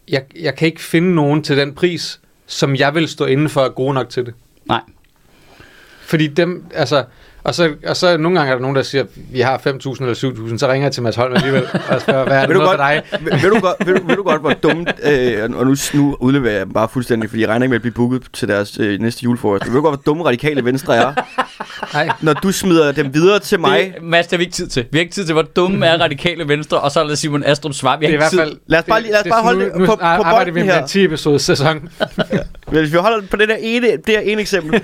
jeg, 0.07 0.23
jeg 0.39 0.55
kan 0.55 0.65
ikke 0.65 0.81
finde 0.81 1.15
nogen 1.15 1.43
til 1.43 1.57
den 1.57 1.75
pris, 1.75 2.19
som 2.45 2.75
jeg 2.75 2.95
vil 2.95 3.07
stå 3.07 3.25
inden 3.25 3.49
for 3.49 3.61
er 3.61 3.69
gode 3.69 3.93
nok 3.93 4.09
til 4.09 4.25
det. 4.25 4.33
Nej. 4.65 4.81
Fordi 6.01 6.27
dem, 6.27 6.65
altså, 6.73 7.05
og 7.43 7.55
så, 7.55 7.71
og 7.87 7.95
så 7.97 8.17
nogle 8.17 8.37
gange 8.39 8.51
er 8.51 8.55
der 8.55 8.61
nogen, 8.61 8.75
der 8.75 8.81
siger, 8.81 9.03
vi 9.31 9.39
har 9.39 9.57
5.000 9.57 9.63
eller 9.67 10.49
7.000, 10.49 10.57
så 10.57 10.67
ringer 10.71 10.85
jeg 10.85 10.91
til 10.91 11.03
Mads 11.03 11.15
Holm 11.15 11.33
alligevel 11.35 11.63
og 11.89 12.01
spørger, 12.01 12.23
hvad 12.25 12.37
er 12.37 12.39
det 12.41 12.49
Vil 12.49 12.55
du, 12.55 12.61
noget 12.61 12.77
godt, 12.77 13.01
for 13.11 13.17
dig? 13.17 13.21
vil, 13.31 13.41
vil, 13.43 13.49
du 13.49 13.59
godt, 13.59 13.75
vil, 13.87 13.95
du- 13.95 14.07
vil 14.07 14.15
du 14.17 14.23
godt, 14.23 14.41
hvor 14.41 14.53
dumt, 14.53 14.89
øh, 15.03 15.43
og 15.59 15.65
nu, 15.67 15.75
nu 15.93 16.15
udleverer 16.19 16.53
jeg 16.57 16.65
dem 16.65 16.73
bare 16.73 16.87
fuldstændig, 16.89 17.29
fordi 17.29 17.41
jeg 17.41 17.49
regner 17.49 17.63
ikke 17.63 17.69
med 17.69 17.75
at 17.75 17.81
blive 17.81 17.93
booket 17.93 18.21
til 18.33 18.47
deres 18.47 18.77
øh, 18.79 18.99
næste 18.99 19.23
julefrokost. 19.23 19.65
Vil 19.65 19.73
du 19.73 19.81
godt, 19.81 19.95
hvor 19.95 20.01
dumme 20.05 20.25
radikale 20.25 20.65
venstre 20.65 20.95
er, 20.95 21.13
Nej. 21.93 22.09
når 22.21 22.33
du 22.33 22.51
smider 22.51 22.91
dem 22.91 23.13
videre 23.13 23.39
til 23.39 23.59
mig? 23.59 23.91
Det, 23.95 24.03
Mads, 24.03 24.25
det 24.27 24.31
har 24.31 24.37
vi 24.37 24.43
ikke 24.43 24.53
tid 24.55 24.67
til. 24.67 24.85
Vi 24.91 24.97
har 24.97 25.01
ikke 25.01 25.13
tid 25.13 25.25
til, 25.25 25.33
hvor 25.33 25.41
dumme 25.41 25.85
er 25.85 25.97
radikale 26.01 26.47
venstre, 26.47 26.79
og 26.79 26.91
så 26.91 26.99
er 27.03 27.07
der 27.07 27.15
Simon 27.15 27.43
Astrup 27.43 27.73
svar. 27.73 27.97
Vi 27.97 28.05
Det 28.05 28.19
har 28.19 28.25
er 28.25 28.29
i 28.29 28.33
ikke 28.33 28.37
hvert 28.37 28.47
tid. 28.47 28.51
fald... 28.53 28.59
Lad 28.67 28.79
os 28.79 28.85
bare 28.85 29.01
lad 29.01 29.11
os 29.17 29.23
det- 29.23 29.31
bare 29.31 29.39
det 29.41 29.47
er 29.49 29.53
holde 29.55 29.59
nu, 29.59 29.65
det 29.65 29.79
nu 29.79 29.85
på- 29.85 29.95
på 29.95 30.01
arbejder 30.01 30.45
vi 30.45 30.51
bolden 30.51 30.65
med 30.65 30.73
her. 30.73 30.81
en 30.81 30.87
10 30.87 31.03
episodes 31.05 31.41
sæson. 31.41 31.89
Hvis 32.79 32.91
vi 32.93 32.97
holder 32.97 33.27
på 33.27 33.37
det 33.37 33.49
der 33.49 33.55
ene, 33.59 33.87
det 33.87 34.01
her 34.07 34.19
ene 34.19 34.41
eksempel. 34.41 34.81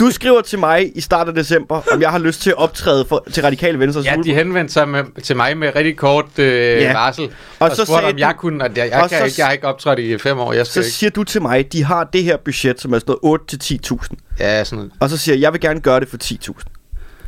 Du 0.00 0.10
skriver 0.10 0.40
til 0.40 0.58
mig 0.58 0.96
i 0.96 1.00
starten 1.00 1.28
af 1.28 1.34
december, 1.34 1.80
om 1.92 2.00
jeg 2.02 2.10
har 2.10 2.18
lyst 2.18 2.42
til 2.42 2.50
at 2.50 2.56
optræde 2.56 3.04
for, 3.08 3.24
til 3.32 3.42
radikale 3.42 3.78
venstre. 3.78 4.02
Ja, 4.02 4.16
de 4.24 4.34
henvendte 4.34 4.72
sig 4.72 4.88
med, 4.88 5.04
til 5.22 5.36
mig 5.36 5.56
med 5.58 5.76
rigtig 5.76 5.96
kort 5.96 6.24
øh, 6.38 6.46
Ja. 6.46 6.92
varsel, 6.92 7.24
og, 7.24 7.30
Og 7.58 7.70
så 7.70 7.76
så 7.76 7.84
spurgte, 7.84 8.04
om 8.04 8.18
jeg 8.18 8.32
du- 8.34 8.38
kunne, 8.40 8.64
og 8.64 8.70
jeg, 8.76 8.90
jeg, 8.90 9.02
og 9.02 9.08
kan 9.08 9.18
så- 9.18 9.24
ikke, 9.24 9.34
jeg 9.38 9.46
har 9.46 9.52
ikke 9.52 9.66
optrådt 9.66 9.98
i 9.98 10.18
fem 10.18 10.38
år, 10.38 10.52
jeg 10.52 10.66
så 10.66 10.72
skal 10.72 10.80
ikke. 10.84 10.90
siger 10.92 11.10
du 11.10 11.24
til 11.24 11.42
mig, 11.42 11.72
de 11.72 11.84
har 11.84 12.04
det 12.04 12.24
her 12.24 12.36
budget, 12.44 12.80
som 12.80 12.92
er 12.94 12.98
sådan 12.98 13.10
noget 13.22 13.40
8 13.40 13.58
til 13.58 13.78
10.000. 13.84 14.14
Ja, 14.40 14.64
sådan 14.64 14.76
noget. 14.76 14.92
Og 15.00 15.10
så 15.10 15.16
siger 15.16 15.34
jeg, 15.34 15.42
jeg 15.42 15.52
vil 15.52 15.60
gerne 15.60 15.80
gøre 15.80 16.00
det 16.00 16.08
for 16.08 16.16
10.000. 16.24 16.64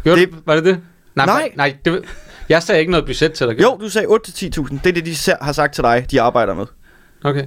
Gjorde 0.04 0.20
Det- 0.20 0.28
det, 0.30 0.38
var 0.46 0.54
det 0.54 0.64
det? 0.64 0.78
Nej, 1.16 1.26
Nej. 1.26 1.50
Nej, 1.56 1.74
det, 1.84 2.02
jeg 2.48 2.62
sagde 2.62 2.80
ikke 2.80 2.90
noget 2.90 3.06
budget 3.06 3.32
til 3.32 3.46
dig. 3.46 3.62
Jo, 3.62 3.76
du 3.80 3.88
sagde 3.88 4.06
8 4.06 4.32
til 4.32 4.52
10.000. 4.58 4.78
Det 4.84 4.86
er 4.86 4.92
det, 5.02 5.06
de 5.06 5.16
har 5.40 5.52
sagt 5.52 5.74
til 5.74 5.84
dig, 5.84 6.06
de 6.10 6.20
arbejder 6.20 6.54
med. 6.54 6.66
Okay. 7.24 7.44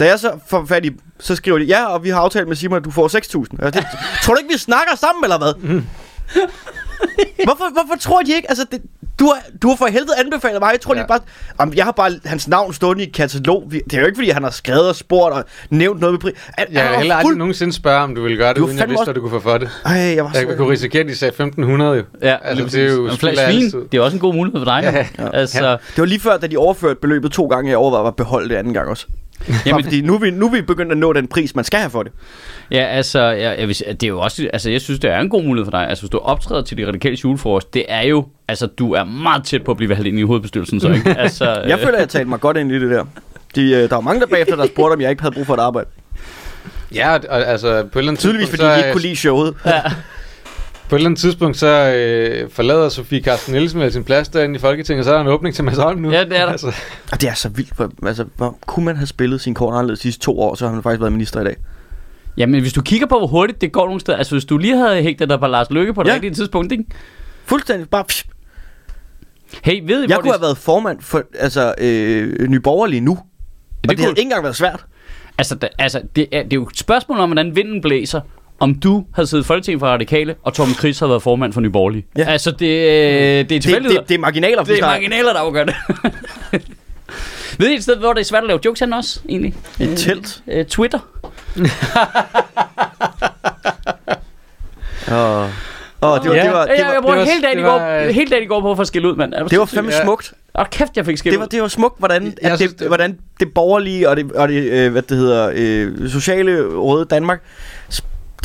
Da 0.00 0.04
jeg 0.06 0.18
så 0.18 0.30
får 0.48 0.64
fat 0.68 0.84
i, 0.84 0.90
så 1.20 1.36
skriver 1.36 1.58
de, 1.58 1.64
ja, 1.64 1.84
og 1.86 2.04
vi 2.04 2.08
har 2.08 2.20
aftalt 2.20 2.48
med 2.48 2.56
Simon, 2.56 2.76
at 2.78 2.84
du 2.84 2.90
får 2.90 3.08
6.000. 3.08 3.66
Og 3.66 3.74
det, 3.74 3.86
tror 4.22 4.34
du 4.34 4.38
ikke, 4.38 4.52
vi 4.52 4.58
snakker 4.58 4.96
sammen, 4.96 5.24
eller 5.24 5.38
hvad? 5.38 5.54
Mm. 5.62 5.84
hvorfor, 7.44 7.64
hvorfor 7.72 7.98
tror 8.00 8.22
de 8.22 8.32
ikke? 8.34 8.50
Altså, 8.50 8.66
det, 8.72 8.80
du, 9.18 9.24
har, 9.26 9.42
du 9.62 9.68
har 9.68 9.76
for 9.76 9.86
helvede 9.86 10.12
anbefalet 10.24 10.60
mig. 10.60 10.68
Jeg 10.72 10.80
tror, 10.80 10.94
ja. 10.94 10.98
Ja. 10.98 11.02
de 11.04 11.08
bare... 11.08 11.20
Jamen, 11.60 11.74
jeg 11.74 11.84
har 11.84 11.92
bare 11.92 12.12
hans 12.24 12.48
navn 12.48 12.72
stående 12.72 13.04
i 13.04 13.06
et 13.08 13.14
katalog. 13.14 13.64
Det 13.70 13.92
er 13.94 14.00
jo 14.00 14.06
ikke, 14.06 14.16
fordi 14.16 14.30
han 14.30 14.42
har 14.42 14.50
skrevet 14.50 14.88
og 14.88 14.96
spurgt 14.96 15.34
og 15.34 15.44
nævnt 15.70 16.00
noget 16.00 16.12
med 16.12 16.20
pris. 16.20 16.32
Jeg 16.58 16.66
vil 16.68 16.76
var 16.76 16.82
heller 16.98 17.14
aldrig 17.14 17.22
fuld- 17.22 17.36
nogensinde 17.38 17.72
spørge, 17.72 18.00
om 18.02 18.14
du 18.14 18.22
ville 18.22 18.36
gøre 18.38 18.48
det, 18.48 18.56
Du 18.56 18.64
uden 18.64 18.78
jeg 18.78 18.88
vidste, 18.88 19.00
også- 19.00 19.04
hvad 19.12 19.14
du 19.14 19.20
kunne 19.20 19.30
få 19.30 19.40
for 19.40 19.58
det. 19.58 19.68
Ej, 19.84 19.92
jeg 19.92 20.24
var 20.24 20.32
så... 20.32 20.38
Jeg 20.48 20.56
kunne 20.56 20.70
risikere, 20.72 21.02
at 21.02 21.08
de 21.08 21.16
sagde 21.16 21.34
1.500 21.58 21.62
jo. 21.64 22.02
Ja, 22.22 22.36
Altså, 22.42 22.64
lige 22.64 22.82
det 22.84 22.90
er 22.90 22.94
jo 22.94 23.04
en 23.06 23.16
spild 23.16 23.18
flaske 23.20 23.42
af 23.42 23.52
vin. 23.52 23.64
altid. 23.64 23.78
Det 23.92 23.98
er 23.98 24.02
også 24.02 24.16
en 24.16 24.20
god 24.20 24.34
mulighed 24.34 24.60
for 24.60 24.64
dig. 24.64 24.80
Ja, 25.18 25.24
ja. 25.24 25.30
Altså, 25.32 25.70
Det 25.70 25.98
var 25.98 26.04
lige 26.04 26.20
før, 26.20 26.36
da 26.36 26.46
de 26.46 26.56
overførte 26.56 26.94
beløbet 27.00 27.32
to 27.32 27.46
gange, 27.46 27.70
jeg 27.70 27.78
overvejede 27.78 28.08
at 28.08 28.16
beholde 28.16 28.48
det 28.48 28.54
anden 28.54 28.74
gang 28.74 28.88
også. 28.88 29.06
Jamen, 29.66 29.84
fordi 29.84 30.00
nu 30.00 30.14
er, 30.14 30.18
vi, 30.18 30.30
nu 30.30 30.46
er 30.46 30.50
vi 30.50 30.62
begyndt 30.62 30.92
at 30.92 30.98
nå 30.98 31.12
den 31.12 31.26
pris, 31.26 31.54
man 31.54 31.64
skal 31.64 31.78
have 31.80 31.90
for 31.90 32.02
det. 32.02 32.12
ja, 32.70 32.84
altså, 32.84 33.20
jeg, 33.20 33.58
jeg 33.58 33.68
vil, 33.68 33.76
det 33.78 34.02
er 34.02 34.08
jo 34.08 34.20
også, 34.20 34.48
altså, 34.52 34.70
jeg 34.70 34.80
synes, 34.80 35.00
det 35.00 35.10
er 35.10 35.18
en 35.18 35.28
god 35.28 35.42
mulighed 35.44 35.66
for 35.66 35.70
dig. 35.70 35.88
Altså, 35.88 36.02
hvis 36.02 36.10
du 36.10 36.18
optræder 36.18 36.62
til 36.62 36.76
de 36.76 36.86
radikale 36.88 37.16
julefrokost, 37.24 37.74
det 37.74 37.84
er 37.88 38.02
jo, 38.02 38.26
altså, 38.48 38.66
du 38.66 38.92
er 38.92 39.04
meget 39.04 39.44
tæt 39.44 39.64
på 39.64 39.70
at 39.70 39.76
blive 39.76 39.88
valgt 39.88 40.06
ind 40.06 40.18
i 40.18 40.22
hovedbestyrelsen, 40.22 40.80
så 40.80 40.88
ikke? 40.88 41.10
Altså, 41.18 41.44
Jeg 41.66 41.78
føler, 41.78 41.94
at 41.94 42.00
jeg 42.00 42.08
talte 42.08 42.28
mig 42.28 42.40
godt 42.40 42.56
ind 42.56 42.72
i 42.72 42.78
det 42.80 42.90
der. 42.90 43.04
De, 43.54 43.62
øh, 43.70 43.88
der 43.88 43.94
var 43.94 44.00
mange 44.00 44.20
der 44.20 44.26
bagefter, 44.26 44.56
der 44.56 44.66
spurgte, 44.66 44.94
om 44.94 45.00
jeg 45.00 45.10
ikke 45.10 45.22
havde 45.22 45.34
brug 45.34 45.46
for 45.46 45.54
et 45.54 45.60
arbejde. 45.60 45.88
Ja, 46.94 47.14
og, 47.14 47.46
altså 47.46 47.82
på 47.92 47.98
et 47.98 48.00
eller 48.00 48.10
andet 48.10 48.18
Tydeligvis, 48.18 48.48
fordi 48.48 48.62
tidspunkt, 48.62 48.74
de 48.76 48.80
så, 48.80 48.86
ikke 48.86 48.88
øh, 48.88 48.92
kunne 48.92 49.02
lide 49.02 49.16
showet. 49.16 49.54
På 50.90 50.96
et 50.96 50.98
eller 50.98 51.08
andet 51.08 51.20
tidspunkt, 51.20 51.56
så 51.56 51.66
øh, 51.96 52.50
forlader 52.50 52.88
Sofie 52.88 53.22
Carsten 53.22 53.54
Nielsen 53.54 53.78
med 53.80 53.90
sin 53.90 54.04
plads 54.04 54.28
derinde 54.28 54.54
i 54.56 54.58
Folketinget, 54.58 55.00
og 55.00 55.04
så 55.04 55.10
er 55.10 55.14
der 55.14 55.20
en 55.20 55.28
åbning 55.28 55.54
til 55.54 55.64
Mads 55.64 55.76
Holm 55.78 56.00
nu. 56.00 56.10
Ja, 56.10 56.24
det 56.24 56.38
er 56.38 56.44
der. 56.44 56.52
Altså, 56.52 56.66
Og 57.12 57.20
det 57.20 57.28
er 57.28 57.34
så 57.34 57.48
vildt. 57.48 57.76
For, 57.76 57.90
altså, 58.06 58.24
hvor 58.36 58.58
kunne 58.66 58.84
man 58.84 58.96
have 58.96 59.06
spillet 59.06 59.40
sin 59.40 59.54
kort 59.54 59.74
anderledes 59.74 59.98
de 59.98 60.02
sidste 60.02 60.20
to 60.24 60.40
år, 60.40 60.54
så 60.54 60.66
har 60.66 60.74
han 60.74 60.82
faktisk 60.82 61.00
været 61.00 61.12
minister 61.12 61.40
i 61.40 61.44
dag. 61.44 61.56
Jamen, 62.36 62.60
hvis 62.60 62.72
du 62.72 62.82
kigger 62.82 63.06
på, 63.06 63.18
hvor 63.18 63.26
hurtigt 63.26 63.60
det 63.60 63.72
går 63.72 63.84
nogle 63.86 64.00
steder, 64.00 64.18
altså, 64.18 64.34
hvis 64.34 64.44
du 64.44 64.58
lige 64.58 64.76
havde 64.76 65.02
hægtet 65.02 65.28
dig 65.30 65.40
på 65.40 65.46
Lars 65.46 65.70
Løkke 65.70 65.94
på 65.94 66.02
det 66.02 66.08
Ja. 66.08 66.12
ja. 66.12 66.14
rigtige 66.14 66.34
tidspunkt, 66.34 66.72
ikke? 66.72 66.84
Fuldstændig 67.44 67.88
bare... 67.88 68.04
Psh. 68.04 68.24
Hey, 69.64 69.80
ved 69.86 69.98
I, 69.98 70.00
Jeg 70.00 70.06
hvor 70.08 70.16
kunne 70.16 70.22
det, 70.24 70.32
have 70.32 70.42
været 70.42 70.58
formand 70.58 71.00
for 71.00 71.22
altså, 71.38 71.74
øh, 71.78 72.48
Nyborgerlige 72.48 73.00
nu. 73.00 73.12
Og 73.12 73.18
det, 73.82 73.82
det 73.82 73.90
det 73.90 73.98
havde 73.98 74.06
kunne- 74.08 74.10
ikke 74.18 74.22
engang 74.22 74.42
været 74.42 74.56
svært. 74.56 74.84
Altså, 75.38 75.54
da, 75.54 75.68
altså 75.78 76.02
det, 76.16 76.26
er, 76.32 76.42
det 76.42 76.52
er 76.52 76.56
jo 76.56 76.66
et 76.66 76.78
spørgsmål 76.78 77.18
om, 77.18 77.28
hvordan 77.28 77.56
vinden 77.56 77.80
blæser, 77.82 78.20
om 78.60 78.74
du 78.74 79.04
havde 79.14 79.26
siddet 79.28 79.44
i 79.44 79.46
Folketinget 79.46 79.80
for 79.80 79.86
Radikale, 79.86 80.34
og 80.42 80.54
Torben 80.54 80.74
Chris 80.74 80.98
havde 80.98 81.10
været 81.10 81.22
formand 81.22 81.52
for 81.52 81.60
Nye 81.60 81.70
Borgerlige. 81.70 82.06
Ja. 82.18 82.24
Altså, 82.24 82.50
det, 82.50 82.66
øh, 82.66 82.68
det 82.68 83.40
er 83.40 83.44
Det, 83.44 83.62
tilfældigheder. 83.62 84.00
det, 84.00 84.08
det 84.08 84.14
er 84.14 84.18
marginaler, 84.18 84.64
vi 84.64 84.72
Det 84.72 84.78
er 84.82 84.86
marginaler, 84.86 85.32
der 85.32 85.40
afgør 85.40 85.64
det. 85.64 85.74
Ved 87.58 87.68
I 87.70 87.74
et 87.74 87.82
sted, 87.82 87.96
hvor 87.96 88.12
det 88.12 88.20
er 88.20 88.24
svært 88.24 88.42
at 88.42 88.46
lave 88.48 88.60
jokes 88.64 88.80
hen 88.80 88.92
også, 88.92 89.20
egentlig? 89.28 89.54
Et 89.80 89.98
telt. 89.98 90.42
Øh, 90.48 90.64
Twitter. 90.64 90.98
Åh, 96.02 96.12
oh, 96.12 96.18
det 96.22 96.30
var, 96.30 96.36
ja. 96.36 96.42
det 96.44 96.52
var, 96.52 96.62
det 96.66 96.70
jeg, 96.70 96.78
jeg 96.78 96.86
var, 96.86 97.00
brugte 97.00 97.18
det 97.20 97.26
var- 97.26 97.32
hele 97.32 97.42
dagen, 97.42 97.58
i 97.58 97.62
det 97.62 97.70
går, 97.70 97.78
var, 97.78 97.96
øh, 97.98 98.08
hele 98.08 98.30
dagen 98.30 98.42
i 98.44 98.46
går 98.46 98.60
på 98.60 98.70
at 98.70 98.76
få 98.76 98.84
skæld 98.84 99.04
ud, 99.06 99.16
mand. 99.16 99.32
Det 99.50 99.58
var 99.58 99.64
fandme 99.64 99.92
Ja. 99.92 100.02
smukt. 100.04 100.32
Åh, 100.58 100.64
kæft, 100.70 100.96
jeg 100.96 101.06
fik 101.06 101.16
skæld 101.16 101.32
Det 101.32 101.40
var, 101.40 101.46
det 101.46 101.62
var 101.62 101.68
smukt, 101.68 101.98
hvordan, 101.98 102.34
Jeg 102.42 102.50
at 102.52 102.58
synes, 102.58 102.72
det, 102.72 102.80
det- 102.80 102.88
hvordan 102.88 103.18
det 103.40 103.54
borgerlige 103.54 104.08
og 104.08 104.16
det, 104.16 104.32
og 104.32 104.48
det 104.48 104.62
øh, 104.72 104.92
hvad 104.92 105.02
det 105.02 105.16
hedder, 105.16 105.50
øh, 105.54 106.10
sociale 106.10 106.62
røde 106.74 107.04
Danmark, 107.04 107.42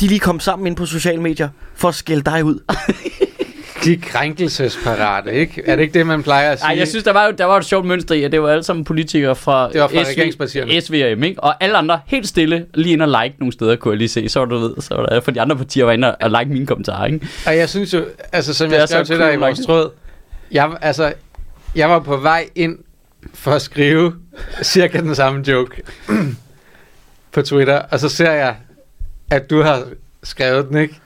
de 0.00 0.06
lige 0.06 0.20
kom 0.20 0.40
sammen 0.40 0.66
ind 0.66 0.76
på 0.76 0.86
sociale 0.86 1.22
medier 1.22 1.48
for 1.74 1.88
at 1.88 1.94
skælde 1.94 2.22
dig 2.22 2.44
ud. 2.44 2.58
de 3.84 3.92
er 3.92 3.96
krænkelsesparate, 4.02 5.32
ikke? 5.32 5.62
Er 5.66 5.76
det 5.76 5.82
ikke 5.82 5.98
det, 5.98 6.06
man 6.06 6.22
plejer 6.22 6.50
at 6.50 6.58
sige? 6.58 6.68
Ej, 6.70 6.78
jeg 6.78 6.88
synes, 6.88 7.04
der 7.04 7.12
var 7.12 7.26
jo 7.26 7.32
der 7.38 7.44
var 7.44 7.56
et 7.56 7.64
sjovt 7.64 7.86
mønster 7.86 8.14
i, 8.14 8.22
at 8.22 8.32
det 8.32 8.42
var 8.42 8.48
alle 8.48 8.62
sammen 8.62 8.84
politikere 8.84 9.36
fra, 9.36 9.72
Det 9.72 9.80
var 9.80 9.88
fra 9.88 10.04
SV, 10.04 10.08
regeringspartierne. 10.08 10.80
SV 10.80 11.02
og 11.12 11.18
M, 11.18 11.22
ikke? 11.22 11.42
Og 11.42 11.64
alle 11.64 11.76
andre 11.76 12.00
helt 12.06 12.28
stille, 12.28 12.66
lige 12.74 12.92
ind 12.92 13.02
og 13.02 13.08
like 13.22 13.34
nogle 13.38 13.52
steder, 13.52 13.76
kunne 13.76 13.92
jeg 13.92 13.98
lige 13.98 14.08
se. 14.08 14.28
Så 14.28 14.38
var 14.38 14.46
du 14.46 14.58
ved, 14.58 14.74
så 14.80 14.94
var 14.94 15.06
der, 15.06 15.20
for 15.20 15.30
de 15.30 15.40
andre 15.40 15.56
partier 15.56 15.84
var 15.84 15.92
inde 15.92 16.16
og, 16.16 16.30
like 16.30 16.52
mine 16.52 16.66
kommentarer, 16.66 17.06
ikke? 17.06 17.28
Og 17.46 17.56
jeg 17.56 17.68
synes 17.68 17.94
jo, 17.94 18.04
altså 18.32 18.54
som 18.54 18.70
Det 18.70 18.76
jeg 18.78 18.88
skrev 18.88 19.04
så 19.04 19.12
til 19.12 19.18
dig 19.20 19.26
i 19.28 19.36
cool, 19.36 19.40
vores 19.40 19.58
tråd, 19.66 19.90
jeg, 20.50 20.70
altså, 20.80 21.12
jeg 21.74 21.90
var 21.90 21.98
på 21.98 22.16
vej 22.16 22.48
ind 22.54 22.78
for 23.34 23.50
at 23.50 23.62
skrive 23.62 24.12
cirka 24.62 25.00
den 25.00 25.14
samme 25.14 25.44
joke 25.48 25.82
på 27.32 27.42
Twitter, 27.42 27.78
og 27.78 28.00
så 28.00 28.08
ser 28.08 28.32
jeg, 28.32 28.54
at 29.30 29.50
du 29.50 29.62
har 29.62 29.84
skrevet 30.22 30.68
den, 30.68 30.76
ikke? 30.76 31.00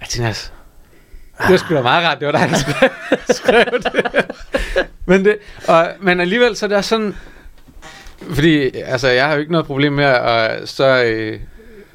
Jeg 0.00 0.08
tænkte 0.08 0.28
altså, 0.28 0.50
det 1.38 1.50
var 1.50 1.56
sgu 1.56 1.74
da 1.74 1.82
meget 1.82 2.06
rart, 2.06 2.20
det 2.20 2.26
var 2.26 2.32
dig, 2.32 2.48
der 2.50 2.56
skrev, 2.56 2.90
skrev 3.40 3.64
det. 3.82 4.26
men, 5.06 5.24
det 5.24 5.38
og, 5.68 5.88
men 6.00 6.20
alligevel, 6.20 6.56
så 6.56 6.66
er 6.66 6.68
det 6.68 6.76
også 6.76 6.88
sådan, 6.88 7.16
fordi 8.30 8.76
altså, 8.76 9.08
jeg 9.08 9.26
har 9.26 9.34
jo 9.34 9.40
ikke 9.40 9.52
noget 9.52 9.66
problem 9.66 9.92
med 9.92 10.04
at 10.04 10.68
så, 10.68 11.04
øh, 11.04 11.40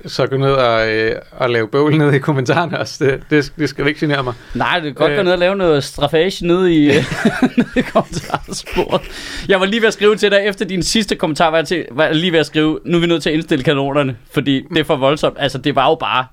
så 0.05 0.27
gå 0.27 0.37
ned 0.37 0.51
og, 0.51 0.89
øh, 0.89 1.15
og 1.31 1.49
lave 1.49 1.67
bøvl 1.67 1.97
ned 1.97 2.13
i 2.13 2.19
kommentarerne 2.19 2.79
også. 2.79 3.05
Det, 3.05 3.19
det, 3.29 3.53
det 3.57 3.69
skal 3.69 3.87
ikke 3.87 3.99
genere 3.99 4.23
mig. 4.23 4.33
Nej, 4.55 4.79
det 4.79 4.89
er 4.89 4.93
godt 4.93 5.11
Øh. 5.11 5.17
gå 5.17 5.23
ned 5.23 5.31
og 5.31 5.37
lave 5.37 5.55
noget 5.55 5.83
strafage 5.83 6.47
nede 6.47 6.75
i, 6.75 6.85
nede 7.57 7.69
i 7.75 7.81
kommentarsporet. 7.81 9.01
Jeg 9.47 9.59
var 9.59 9.65
lige 9.65 9.81
ved 9.81 9.87
at 9.87 9.93
skrive 9.93 10.15
til 10.15 10.31
dig, 10.31 10.39
efter 10.45 10.65
din 10.65 10.83
sidste 10.83 11.15
kommentar, 11.15 11.49
var 11.49 11.57
jeg, 11.57 11.67
til, 11.67 11.85
var 11.91 12.05
jeg 12.05 12.15
lige 12.15 12.31
ved 12.31 12.39
at 12.39 12.45
skrive, 12.45 12.79
nu 12.85 12.97
er 12.97 13.01
vi 13.01 13.07
nødt 13.07 13.23
til 13.23 13.29
at 13.29 13.33
indstille 13.33 13.63
kanonerne, 13.63 14.15
fordi 14.33 14.63
det 14.69 14.77
er 14.79 14.83
for 14.83 14.95
voldsomt. 14.95 15.37
Altså, 15.39 15.57
det 15.57 15.75
var 15.75 15.89
jo 15.89 15.95
bare, 15.95 16.25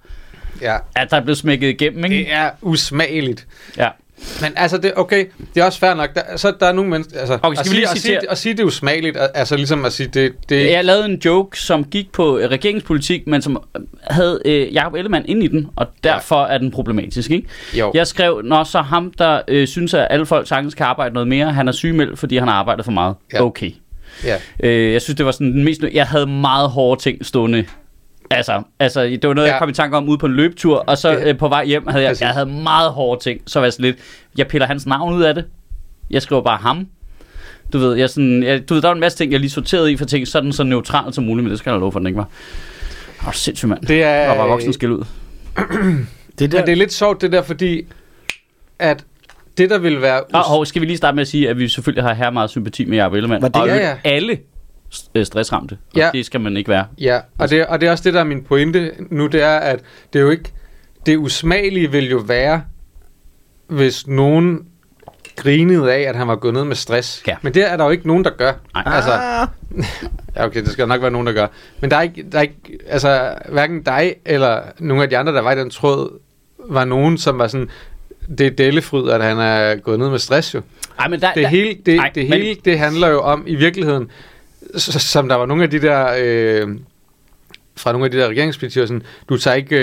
Ja, 0.62 0.76
at 0.96 1.10
der 1.10 1.20
blev 1.20 1.34
smækket 1.34 1.68
igennem, 1.68 2.04
ikke? 2.04 2.16
det 2.16 2.32
er 2.32 2.50
usmageligt. 2.62 3.46
Ja. 3.76 3.88
Men 4.42 4.52
altså, 4.56 4.78
det, 4.78 4.92
okay, 4.96 5.24
det 5.54 5.60
er 5.60 5.64
også 5.64 5.78
fair 5.78 5.94
nok. 5.94 6.14
Der, 6.14 6.20
så 6.36 6.52
der 6.60 6.66
er 6.66 6.72
nogle 6.72 6.90
mennesker... 6.90 7.20
Altså, 7.20 7.38
Okay, 7.42 7.56
skal 7.56 7.68
at 7.68 7.72
vi 7.72 7.76
lige 7.76 7.86
sige, 7.88 7.92
at, 7.92 7.96
citere- 7.96 8.20
sige, 8.20 8.30
at 8.30 8.38
sige, 8.38 8.52
det 8.54 8.60
er 8.60 8.64
usmageligt, 8.64 9.16
al- 9.16 9.28
altså 9.34 9.56
ligesom 9.56 9.84
at 9.84 9.92
sige, 9.92 10.08
det... 10.14 10.32
det 10.48 10.70
Jeg 10.70 10.84
lavede 10.84 11.04
en 11.04 11.20
joke, 11.24 11.60
som 11.60 11.84
gik 11.84 12.12
på 12.12 12.38
øh, 12.38 12.50
regeringspolitik, 12.50 13.26
men 13.26 13.42
som 13.42 13.62
øh, 13.76 13.82
havde 14.02 14.40
øh, 14.44 14.74
Jacob 14.74 14.94
Ellemann 14.94 15.24
ind 15.28 15.42
i 15.42 15.46
den, 15.46 15.66
og 15.76 15.86
derfor 16.04 16.44
er 16.44 16.58
den 16.58 16.70
problematisk, 16.70 17.30
ikke? 17.30 17.48
jo. 17.78 17.90
Jeg 17.94 18.06
skrev, 18.06 18.40
når 18.44 18.64
så 18.64 18.80
ham, 18.80 19.12
der 19.18 19.40
øh, 19.48 19.66
synes, 19.68 19.94
at 19.94 20.06
alle 20.10 20.26
folk 20.26 20.48
sagtens 20.48 20.74
kan 20.74 20.86
arbejde 20.86 21.14
noget 21.14 21.28
mere, 21.28 21.52
han 21.52 21.68
er 21.68 21.72
sygemeldt, 21.72 22.18
fordi 22.18 22.36
han 22.36 22.48
har 22.48 22.54
arbejdet 22.54 22.84
for 22.84 22.92
meget. 22.92 23.14
Ja. 23.32 23.42
Okay. 23.44 23.70
ja. 24.24 24.36
Øh, 24.62 24.92
jeg 24.92 25.02
synes, 25.02 25.16
det 25.16 25.26
var 25.26 25.32
sådan 25.32 25.52
den 25.52 25.64
mest... 25.64 25.82
Jeg 25.92 26.06
havde 26.06 26.26
meget 26.26 26.70
hårde 26.70 27.02
ting 27.02 27.26
stående. 27.26 27.64
Altså, 28.30 28.62
altså 28.80 29.02
det 29.04 29.28
var 29.28 29.34
noget, 29.34 29.48
ja. 29.48 29.52
Jeg 29.52 29.60
kom 29.60 29.68
i 29.68 29.72
tanke 29.72 29.96
om 29.96 30.08
ude 30.08 30.18
på 30.18 30.26
en 30.26 30.32
løbetur, 30.32 30.76
og 30.78 30.98
så 30.98 31.10
Ja. 31.10 31.28
øh, 31.30 31.38
på 31.38 31.48
vej 31.48 31.64
hjem 31.64 31.86
havde 31.86 32.02
jeg, 32.02 32.10
Præcis. 32.10 32.20
jeg 32.22 32.28
havde 32.30 32.46
meget 32.46 32.90
hårde 32.90 33.22
ting. 33.22 33.40
Så 33.46 33.58
var 33.58 33.66
jeg 33.66 33.72
sådan 33.72 33.84
lidt, 33.84 33.96
jeg 34.38 34.46
piller 34.46 34.66
hans 34.66 34.86
navn 34.86 35.14
ud 35.14 35.22
af 35.22 35.34
det. 35.34 35.44
Jeg 36.10 36.22
skriver 36.22 36.42
bare 36.42 36.56
ham. 36.58 36.86
Du 37.72 37.78
ved, 37.78 37.94
jeg 37.94 38.10
sådan, 38.10 38.42
jeg, 38.42 38.68
du 38.68 38.74
ved, 38.74 38.82
der 38.82 38.88
var 38.88 38.94
en 38.94 39.00
masse 39.00 39.18
ting, 39.18 39.32
jeg 39.32 39.40
lige 39.40 39.50
sorterede 39.50 39.92
i 39.92 39.96
for 39.96 40.04
ting, 40.04 40.28
sådan 40.28 40.52
så 40.52 40.62
neutralt 40.64 41.14
som 41.14 41.24
muligt, 41.24 41.44
men 41.44 41.50
det 41.50 41.58
skal 41.58 41.70
jeg 41.70 41.80
love 41.80 41.92
for, 41.92 41.98
den 41.98 42.06
ikke 42.06 42.16
var. 42.16 42.28
Åh, 43.26 43.32
sindssygt 43.32 43.68
mand. 43.68 43.82
Det 43.82 44.02
er... 44.02 44.08
Jeg 44.10 44.28
var 44.28 44.36
bare 44.36 44.48
voksen 44.48 44.72
skæld 44.72 44.92
ud. 44.92 45.04
Det 46.38 46.52
Men 46.52 46.62
det 46.62 46.68
er 46.68 46.74
lidt 46.76 46.92
sjovt 46.92 47.20
det 47.20 47.32
der, 47.32 47.42
fordi 47.42 47.86
at 48.78 49.04
det, 49.58 49.70
der 49.70 49.78
vil 49.78 50.02
være... 50.02 50.20
Og, 50.22 50.40
hov, 50.40 50.66
skal 50.66 50.82
vi 50.82 50.86
lige 50.86 50.96
starte 50.96 51.14
med 51.14 51.20
at 51.22 51.28
sige, 51.28 51.48
at 51.50 51.58
vi 51.58 51.68
selvfølgelig 51.68 52.04
har 52.04 52.14
her 52.14 52.30
meget 52.30 52.50
sympati 52.50 52.84
med 52.84 52.96
Jacob 52.98 53.14
Ellemann. 53.14 53.42
Var 53.42 53.48
det- 53.48 53.62
og 53.62 53.68
Ja, 53.68 53.76
ja, 53.88 53.96
alle 54.04 54.38
stressramte. 55.24 55.78
Og 55.94 55.96
Ja. 55.96 56.10
det 56.12 56.26
skal 56.26 56.40
man 56.40 56.56
ikke 56.56 56.70
være. 56.70 56.86
Ja, 56.98 57.20
og 57.38 57.50
det, 57.50 57.66
og 57.66 57.80
det 57.80 57.86
er 57.86 57.90
også 57.90 58.04
det, 58.04 58.14
der 58.14 58.20
er 58.20 58.24
min 58.24 58.42
pointe 58.42 58.92
nu, 59.10 59.26
det 59.26 59.42
er, 59.42 59.56
at 59.56 59.80
det 60.12 60.18
er 60.18 60.22
jo 60.22 60.30
ikke... 60.30 60.52
Det 61.06 61.16
usmagelige 61.16 61.90
vil 61.92 62.10
jo 62.10 62.16
være, 62.18 62.62
hvis 63.66 64.06
nogen 64.06 64.66
grinede 65.36 65.92
af, 65.94 66.00
at 66.00 66.16
han 66.16 66.28
var 66.28 66.36
gået 66.36 66.54
ned 66.54 66.64
med 66.64 66.76
stress. 66.76 67.22
Ja. 67.26 67.36
Men 67.42 67.54
det 67.54 67.70
er 67.72 67.76
der 67.76 67.84
jo 67.84 67.90
ikke 67.90 68.06
nogen, 68.06 68.24
der 68.24 68.30
gør. 68.30 68.52
Nej. 68.74 68.82
Altså, 68.96 69.10
Ah, 69.12 69.48
ja, 70.36 70.44
okay, 70.46 70.60
det 70.62 70.68
skal 70.72 70.88
nok 70.88 71.02
være 71.02 71.10
nogen, 71.10 71.26
der 71.26 71.32
gør. 71.32 71.46
Men 71.80 71.90
der 71.90 71.96
er 71.96 72.02
ikke, 72.02 72.24
der 72.32 72.38
er 72.38 72.42
ikke 72.42 72.78
altså, 72.86 73.34
hverken 73.48 73.82
dig 73.82 74.14
eller 74.24 74.60
nogle 74.78 75.02
af 75.02 75.10
de 75.10 75.18
andre, 75.18 75.32
der 75.32 75.40
var 75.40 75.52
i 75.52 75.58
den 75.58 75.70
tråd, 75.70 76.18
var 76.58 76.84
nogen, 76.84 77.18
som 77.18 77.38
var 77.38 77.46
sådan, 77.46 77.68
det 78.38 78.46
er 78.46 78.50
dellefryd, 78.50 79.08
at 79.10 79.22
han 79.24 79.38
er 79.38 79.76
gået 79.76 79.98
ned 79.98 80.10
med 80.10 80.18
stress 80.18 80.54
jo. 80.54 80.60
Ej, 80.98 81.08
men 81.08 81.20
der, 81.20 81.32
Det 81.32 81.42
der, 81.42 81.48
hele, 81.48 81.76
det, 81.86 81.96
Ej, 81.98 82.10
det, 82.14 82.28
men- 82.28 82.38
hele 82.42 82.56
det 82.64 82.78
handler 82.78 83.08
jo 83.08 83.20
om 83.20 83.44
i 83.46 83.54
virkeligheden, 83.54 84.10
som 84.76 85.28
der 85.28 85.34
var 85.34 85.46
nogle 85.46 85.62
af 85.62 85.70
de 85.70 85.80
der, 85.80 86.14
øh, 86.18 86.68
fra 87.76 87.92
nogle 87.92 88.04
af 88.04 88.10
de 88.10 88.18
der 88.18 88.28
regeringspartier, 88.28 88.86
sådan, 88.86 89.02
du 89.28 89.38
tager 89.38 89.54
ikke 89.54 89.76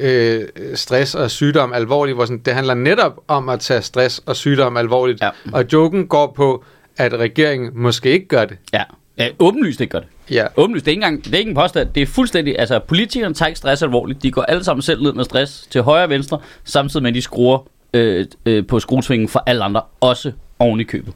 øh, 0.00 0.40
øh, 0.40 0.44
stress 0.74 1.14
og 1.14 1.30
sygdom 1.30 1.72
alvorligt, 1.72 2.16
hvor 2.16 2.24
sådan, 2.24 2.38
det 2.38 2.54
handler 2.54 2.74
netop 2.74 3.20
om 3.28 3.48
at 3.48 3.60
tage 3.60 3.82
stress 3.82 4.18
og 4.26 4.36
sygdom 4.36 4.76
alvorligt. 4.76 5.22
Ja. 5.22 5.30
Og 5.52 5.64
joken 5.72 6.06
går 6.06 6.32
på, 6.36 6.64
at 6.96 7.14
regeringen 7.14 7.70
måske 7.74 8.10
ikke 8.10 8.28
gør 8.28 8.44
det. 8.44 8.56
Ja. 8.72 8.82
ja, 9.18 9.28
åbenlyst 9.38 9.80
ikke 9.80 9.90
gør 9.90 9.98
det. 9.98 10.08
Ja, 10.30 10.46
Åbenlyst, 10.56 10.84
det 10.84 10.90
er 10.90 10.92
ikke 10.92 11.04
engang, 11.04 11.24
det 11.24 11.34
er 11.34 11.38
ikke 11.38 11.48
en 11.48 11.54
påstand. 11.54 11.88
Det 11.94 12.02
er 12.02 12.06
fuldstændig, 12.06 12.58
altså 12.58 12.78
politikerne 12.78 13.34
tager 13.34 13.46
ikke 13.46 13.58
stress 13.58 13.82
alvorligt. 13.82 14.22
De 14.22 14.30
går 14.30 14.42
alle 14.42 14.64
sammen 14.64 14.82
selv 14.82 15.02
ned 15.02 15.12
med 15.12 15.24
stress 15.24 15.66
til 15.70 15.82
højre 15.82 16.04
og 16.04 16.10
venstre, 16.10 16.38
samtidig 16.64 17.02
med 17.02 17.10
at 17.10 17.14
de 17.14 17.22
skruer 17.22 17.58
øh, 17.94 18.26
øh, 18.46 18.66
på 18.66 18.80
skruesvingen 18.80 19.28
for 19.28 19.42
alle 19.46 19.64
andre, 19.64 19.82
også 20.00 20.32
oven 20.58 20.80
i 20.80 20.84
købet. 20.84 21.14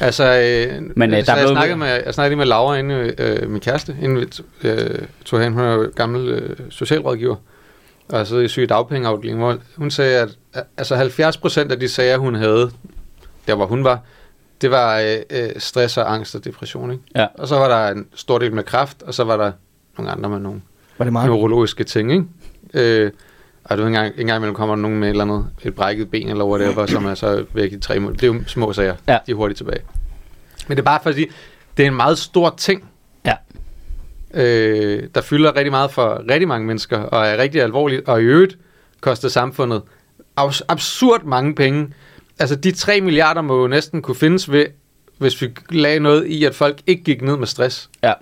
altså, 0.00 0.24
øh, 0.24 0.82
Men, 0.96 1.14
øh, 1.14 1.24
så 1.24 1.26
der 1.26 1.32
er 1.32 1.36
jeg, 1.36 1.44
blevet- 1.44 1.48
snakkede 1.48 1.76
med, 1.78 1.86
jeg 1.88 2.14
snakkede 2.14 2.30
lige 2.30 2.38
med 2.38 2.46
Laura, 2.46 2.76
inde, 2.76 3.14
øh, 3.18 3.50
min 3.50 3.60
kæreste, 3.60 3.96
inden 4.02 4.20
vi 4.20 4.26
øh, 4.68 4.98
tog 5.24 5.40
hen, 5.42 5.52
hun 5.52 5.62
er 5.62 5.72
jo 5.72 5.90
gammel 5.96 6.28
øh, 6.28 6.56
socialrådgiver, 6.70 7.36
og 8.08 8.26
sidder 8.26 8.42
i 8.42 8.48
syge 8.48 8.66
dagpengeafdelingen, 8.66 9.42
hvor 9.44 9.56
hun 9.76 9.90
sagde, 9.90 10.18
at 10.54 10.64
altså 10.76 10.96
70 10.96 11.36
procent 11.36 11.72
af 11.72 11.80
de 11.80 11.88
sager, 11.88 12.18
hun 12.18 12.34
havde, 12.34 12.70
der 13.46 13.54
hvor 13.54 13.66
hun 13.66 13.84
var, 13.84 14.00
det 14.60 14.70
var 14.70 14.98
øh, 15.00 15.16
øh, 15.30 15.50
stress 15.58 15.96
og 15.98 16.14
angst 16.14 16.34
og 16.34 16.44
depression. 16.44 16.90
Ikke? 16.90 17.02
Ja. 17.16 17.26
Og 17.38 17.48
så 17.48 17.56
var 17.56 17.68
der 17.68 17.88
en 17.94 18.06
stor 18.14 18.38
del 18.38 18.52
med 18.54 18.62
kraft, 18.62 19.02
og 19.02 19.14
så 19.14 19.24
var 19.24 19.36
der 19.36 19.52
nogle 19.98 20.12
andre 20.12 20.30
med 20.30 20.38
nogle 20.38 20.60
var 20.98 21.04
det 21.04 21.12
meget? 21.12 21.26
neurologiske 21.30 21.84
ting. 21.84 22.12
Ikke? 22.12 22.24
Øh, 22.74 23.10
og 23.64 23.76
du 23.78 23.82
ved, 23.82 23.88
en 23.88 23.94
gang, 23.94 24.12
en 24.18 24.26
gang 24.26 24.36
imellem 24.36 24.54
kommer 24.54 24.74
der 24.74 24.82
nogen 24.82 24.98
med 24.98 25.08
et 25.08 25.10
eller 25.10 25.24
andet, 25.24 25.46
et 25.64 25.74
brækket 25.74 26.10
ben 26.10 26.28
eller 26.28 26.44
whatever, 26.44 26.86
som 26.86 27.06
er 27.06 27.14
så 27.14 27.44
væk 27.54 27.72
i 27.72 27.78
tre 27.80 27.98
måneder. 28.00 28.20
Det 28.20 28.28
er 28.30 28.34
jo 28.34 28.42
små 28.46 28.72
sager. 28.72 28.94
Ja. 29.08 29.18
De 29.26 29.30
er 29.32 29.36
hurtigt 29.36 29.56
tilbage. 29.58 29.80
Men 30.68 30.76
det 30.76 30.82
er 30.82 30.84
bare 30.84 31.00
fordi, 31.02 31.26
det 31.76 31.82
er 31.82 31.86
en 31.86 31.94
meget 31.96 32.18
stor 32.18 32.54
ting, 32.58 32.84
Ja. 33.26 33.34
øh, 34.34 35.02
der 35.14 35.20
fylder 35.20 35.56
rigtig 35.56 35.70
meget 35.70 35.90
for 35.90 36.22
rigtig 36.30 36.48
mange 36.48 36.66
mennesker, 36.66 36.98
og 36.98 37.26
er 37.26 37.36
rigtig 37.38 37.62
alvorligt, 37.62 38.08
og 38.08 38.20
i 38.20 38.24
øvrigt 38.24 38.58
koster 39.00 39.28
samfundet 39.28 39.82
abs- 40.40 40.60
absurd 40.68 41.24
mange 41.24 41.54
penge. 41.54 41.88
Altså 42.38 42.56
de 42.56 42.70
3 42.72 43.00
milliarder 43.00 43.42
må 43.42 43.60
jo 43.60 43.66
næsten 43.66 44.02
kunne 44.02 44.14
findes 44.14 44.52
ved, 44.52 44.66
hvis 45.18 45.42
vi 45.42 45.48
lagde 45.70 46.00
noget 46.00 46.26
i, 46.26 46.44
at 46.44 46.54
folk 46.54 46.80
ikke 46.86 47.02
gik 47.04 47.22
ned 47.22 47.36
med 47.36 47.46
stress. 47.46 47.90
Ja. 48.02 48.12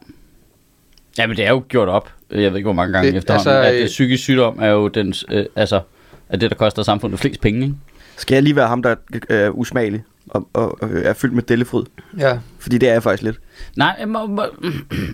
Ja, 1.19 1.27
men 1.27 1.37
det 1.37 1.45
er 1.47 1.51
jo 1.51 1.63
gjort 1.69 1.89
op. 1.89 2.09
Jeg 2.31 2.39
ved 2.51 2.57
ikke, 2.59 2.67
hvor 2.67 2.73
mange 2.73 2.93
gange 2.93 3.11
Det- 3.11 3.17
efterhånden, 3.19 3.49
altså, 3.53 3.69
at 3.69 3.75
øh, 3.75 3.81
det 3.81 3.87
psykisk 3.87 4.23
sygdom 4.23 4.59
er 4.63 4.69
jo 4.69 4.89
den, 4.89 5.15
øh, 5.31 5.45
altså, 5.57 5.81
er 6.29 6.37
det, 6.37 6.51
der 6.51 6.57
koster 6.57 6.83
samfundet 6.83 7.21
flest 7.21 7.41
penge, 7.41 7.63
ikke? 7.63 7.75
Skal 8.17 8.35
jeg 8.35 8.43
lige 8.43 8.57
være 8.57 8.69
ham, 8.69 8.83
der 8.83 8.95
øh, 9.15 9.21
er 9.29 9.49
usmagelig 9.51 10.03
og, 10.29 10.49
og, 10.53 10.83
og 10.83 10.89
er 10.93 11.13
fyldt 11.13 11.35
med 11.35 11.43
dellefryd? 11.43 11.85
Ja. 12.19 12.39
Fordi 12.59 12.79
det 12.79 12.89
er 12.89 12.93
jeg 12.93 13.03
faktisk 13.03 13.23
lidt. 13.23 13.37
Nej, 13.77 13.97
øh, 14.03 14.09
må, 14.09 14.27
må, 14.27 14.43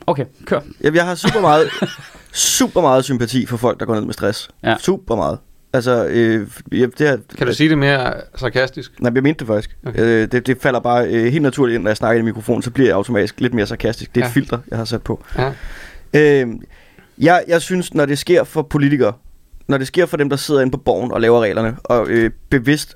okay, 0.07 0.25
kør. 0.45 0.61
Jeg, 0.81 0.95
jeg 0.95 1.05
har 1.05 1.15
super 1.15 1.41
meget, 1.41 1.69
super 2.33 2.81
meget 2.81 3.05
sympati 3.05 3.47
for 3.47 3.57
folk, 3.57 3.81
der 3.81 3.87
går 3.87 3.95
ned 3.95 4.03
med 4.05 4.13
stress. 4.15 4.49
Ja. 4.65 4.75
Super 4.81 5.17
meget. 5.17 5.39
Altså, 5.73 6.07
øh, 6.11 6.47
jeg, 6.73 6.89
det 6.99 7.09
her, 7.09 7.17
Kan 7.39 7.47
du 7.47 7.53
sige 7.55 7.69
det 7.69 7.79
mere 7.79 8.13
sarkastisk? 8.37 8.93
Nej, 9.01 9.13
jeg 9.15 9.23
mente 9.23 9.39
det 9.39 9.47
faktisk. 9.47 9.77
Okay. 9.87 10.01
Øh, 10.01 10.29
det, 10.33 10.47
det 10.47 10.57
falder 10.61 10.81
bare 10.81 11.07
øh, 11.09 11.25
helt 11.25 11.43
naturligt 11.43 11.75
ind, 11.75 11.83
når 11.83 11.91
jeg 11.91 11.97
snakker 11.97 12.21
i 12.23 12.25
mikrofonen, 12.25 12.63
så 12.63 12.71
bliver 12.71 12.89
jeg 12.89 12.97
automatisk 12.97 13.41
lidt 13.41 13.55
mere 13.55 13.67
sarkastisk. 13.67 14.15
Det 14.15 14.21
er 14.21 14.25
Ja. 14.25 14.29
et 14.29 14.35
filter, 14.35 14.59
jeg 14.71 14.79
har 14.79 14.85
sat 14.85 15.03
på. 15.03 15.25
Ja. 15.39 15.53
Øh, 16.15 16.47
jeg, 17.19 17.45
jeg 17.49 17.63
synes, 17.63 17.95
når 17.95 18.07
det 18.07 18.19
sker 18.19 18.45
for 18.45 18.63
politikere, 18.63 19.13
når 19.69 19.79
det 19.79 19.87
sker 19.87 20.07
for 20.07 20.17
dem, 20.17 20.29
der 20.31 20.37
sidder 20.37 20.61
inde 20.61 20.71
på 20.71 20.79
borgen 20.79 21.13
og 21.13 21.21
laver 21.21 21.41
reglerne, 21.41 21.77
og 21.85 22.07
øh, 22.09 22.31
bevidst 22.51 22.95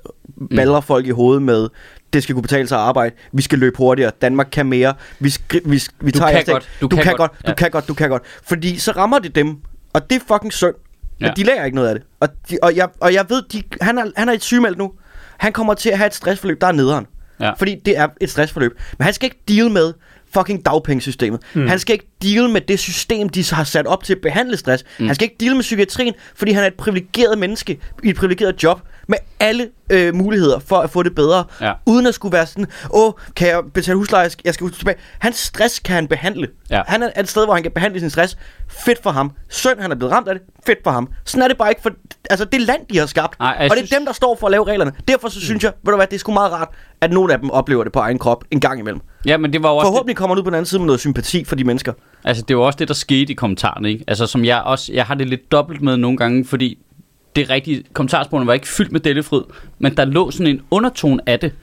baller 0.55 0.79
mm. 0.79 0.85
folk 0.85 1.07
i 1.07 1.09
hovedet 1.09 1.43
med, 1.43 1.67
det 2.13 2.23
skal 2.23 2.35
kunne 2.35 2.41
betale 2.41 2.67
sig 2.67 2.77
at 2.77 2.83
arbejde, 2.83 3.15
vi 3.31 3.41
skal 3.41 3.59
løbe 3.59 3.77
hurtigere, 3.77 4.11
Danmark 4.21 4.47
kan 4.51 4.65
mere, 4.65 4.93
vi, 5.19 5.29
skri- 5.29 5.69
vi, 5.69 5.81
vi 5.99 6.11
Du 6.11 6.19
tager 6.19 6.31
kan 6.31 6.43
godt, 6.53 6.69
du 6.81 6.87
du 6.87 6.95
kan 6.95 7.03
kan 7.03 7.15
godt, 7.15 7.31
godt, 7.31 7.41
du 7.45 7.49
ja. 7.51 7.53
kan 7.55 7.71
godt, 7.71 7.87
du 7.87 7.93
kan 7.93 8.09
godt. 8.09 8.23
Fordi 8.43 8.77
så 8.79 8.91
rammer 8.91 9.19
det 9.19 9.35
dem, 9.35 9.57
og 9.93 10.09
det 10.09 10.15
er 10.15 10.19
fucking 10.35 10.53
synd. 10.53 10.75
Men 11.19 11.27
Ja. 11.27 11.33
de 11.35 11.43
lærer 11.43 11.65
ikke 11.65 11.75
noget 11.75 11.87
af 11.89 11.95
det. 11.95 12.03
Og, 12.19 12.29
de, 12.49 12.57
og, 12.61 12.75
jeg, 12.75 12.89
og 12.99 13.13
jeg 13.13 13.25
ved, 13.29 13.41
de, 13.53 13.63
han, 13.81 13.97
er, 13.97 14.05
han 14.17 14.29
er 14.29 14.33
et 14.33 14.43
sygemeldt 14.43 14.77
nu. 14.77 14.91
Han 15.37 15.53
kommer 15.53 15.73
til 15.73 15.89
at 15.89 15.97
have 15.97 16.07
et 16.07 16.13
stressforløb, 16.13 16.61
der 16.61 16.67
er 16.67 16.71
nederen. 16.71 17.07
Ja. 17.39 17.51
Fordi 17.51 17.75
det 17.85 17.97
er 17.97 18.07
et 18.21 18.29
stressforløb. 18.29 18.79
Men 18.97 19.03
han 19.05 19.13
skal 19.13 19.25
ikke 19.25 19.43
deal 19.47 19.71
med 19.71 19.93
fucking 20.33 20.65
dagpengesystemet. 20.65 21.41
Mm. 21.53 21.67
Han 21.67 21.79
skal 21.79 21.93
ikke 21.93 22.07
deal 22.23 22.49
med 22.49 22.61
det 22.61 22.79
system, 22.79 23.29
de 23.29 23.43
har 23.51 23.63
sat 23.63 23.87
op 23.87 24.03
til 24.03 24.13
at 24.13 24.21
behandle 24.21 24.57
stress. 24.57 24.83
Mm. 24.99 25.05
Han 25.05 25.15
skal 25.15 25.25
ikke 25.25 25.35
deal 25.39 25.55
med 25.55 25.61
psykiatrien, 25.61 26.13
fordi 26.35 26.51
han 26.51 26.63
er 26.63 26.67
et 26.67 26.73
privilegeret 26.73 27.37
menneske 27.37 27.79
i 28.03 28.09
et 28.09 28.15
privilegeret 28.15 28.63
job 28.63 28.81
med 29.07 29.17
alle 29.39 29.69
øh, 29.91 30.15
muligheder 30.15 30.59
for 30.59 30.75
at 30.77 30.89
få 30.89 31.03
det 31.03 31.15
bedre, 31.15 31.43
Ja. 31.61 31.73
uden 31.85 32.07
at 32.07 32.13
skulle 32.13 32.33
være 32.33 32.45
sådan, 32.45 32.65
åh, 32.93 33.11
kan 33.35 33.47
jeg 33.47 33.61
betale 33.73 33.97
husleje, 33.97 34.29
jeg 34.45 34.53
skal 34.53 34.71
tilbage. 34.71 34.97
Hans 35.19 35.35
stress 35.37 35.79
kan 35.79 35.95
han 35.95 36.07
behandle. 36.07 36.47
Ja. 36.69 36.81
Han 36.87 37.03
er 37.03 37.09
et 37.19 37.29
sted, 37.29 37.45
hvor 37.45 37.53
han 37.53 37.63
kan 37.63 37.71
behandle 37.71 37.99
sin 37.99 38.09
stress. 38.09 38.37
Fedt 38.85 39.03
for 39.03 39.09
ham. 39.09 39.31
Synd, 39.49 39.79
han 39.79 39.91
er 39.91 39.95
blevet 39.95 40.13
ramt 40.13 40.27
af 40.27 40.35
det. 40.35 40.43
Fedt 40.65 40.79
for 40.83 40.91
ham. 40.91 41.07
Sådan 41.25 41.43
er 41.43 41.47
det 41.47 41.57
bare 41.57 41.69
ikke 41.69 41.81
for... 41.81 41.91
Altså, 42.29 42.45
det 42.45 42.61
land, 42.61 42.81
de 42.93 42.97
har 42.97 43.05
skabt. 43.05 43.35
Ej, 43.39 43.47
og 43.59 43.63
det 43.63 43.71
er 43.71 43.75
synes- 43.75 43.89
dem, 43.89 44.05
der 44.05 44.13
står 44.13 44.37
for 44.39 44.47
at 44.47 44.51
lave 44.51 44.67
reglerne. 44.67 44.91
Derfor 45.07 45.29
så 45.29 45.41
synes 45.41 45.63
jeg, 45.63 45.71
ved 45.83 45.91
du 45.91 45.95
hvad, 45.97 46.07
det 46.07 46.13
er 46.15 46.19
sgu 46.19 46.31
meget 46.31 46.51
rart, 46.51 46.69
at 47.01 47.11
nogle 47.11 47.33
af 47.33 47.39
dem 47.39 47.49
oplever 47.51 47.83
det 47.83 47.93
på 47.93 47.99
egen 47.99 48.19
krop 48.19 48.43
en 48.51 48.59
gang 48.59 48.79
imellem. 48.79 49.01
Ja, 49.25 49.37
men 49.37 49.53
det 49.53 49.63
var 49.63 49.69
også... 49.69 49.87
Forhåbentlig 49.87 50.15
kommer 50.15 50.35
han 50.35 50.39
ud 50.39 50.43
på 50.43 50.49
den 50.49 50.55
anden 50.55 50.65
side 50.65 50.79
med 50.79 50.85
noget 50.85 50.99
sympati 50.99 51.43
for 51.43 51.55
de 51.55 51.63
mennesker. 51.63 51.93
Altså, 52.23 52.43
det 52.47 52.57
var 52.57 52.63
også 52.63 52.77
det, 52.77 52.87
der 52.87 52.93
skete 52.93 53.31
i 53.31 53.35
kommentarerne, 53.35 53.89
ikke? 53.89 54.03
Altså, 54.07 54.25
som 54.27 54.45
jeg 54.45 54.61
også... 54.61 54.93
Jeg 54.93 55.05
har 55.05 55.15
det 55.15 55.29
lidt 55.29 55.51
dobbelt 55.51 55.81
med 55.81 55.97
nogle 55.97 56.17
gange, 56.17 56.45
fordi 56.45 56.77
det 57.35 57.49
rigtige 57.49 57.83
kommentarsporene 57.93 58.47
var 58.47 58.53
ikke 58.53 58.67
fyldt 58.67 58.91
med 58.91 58.99
Dellefrid, 58.99 59.41
men 59.79 59.97
der 59.97 60.05
lå 60.05 60.31
sådan 60.31 60.47
en 60.47 60.61
undertone 60.71 61.29
af 61.29 61.39
det. 61.39 61.53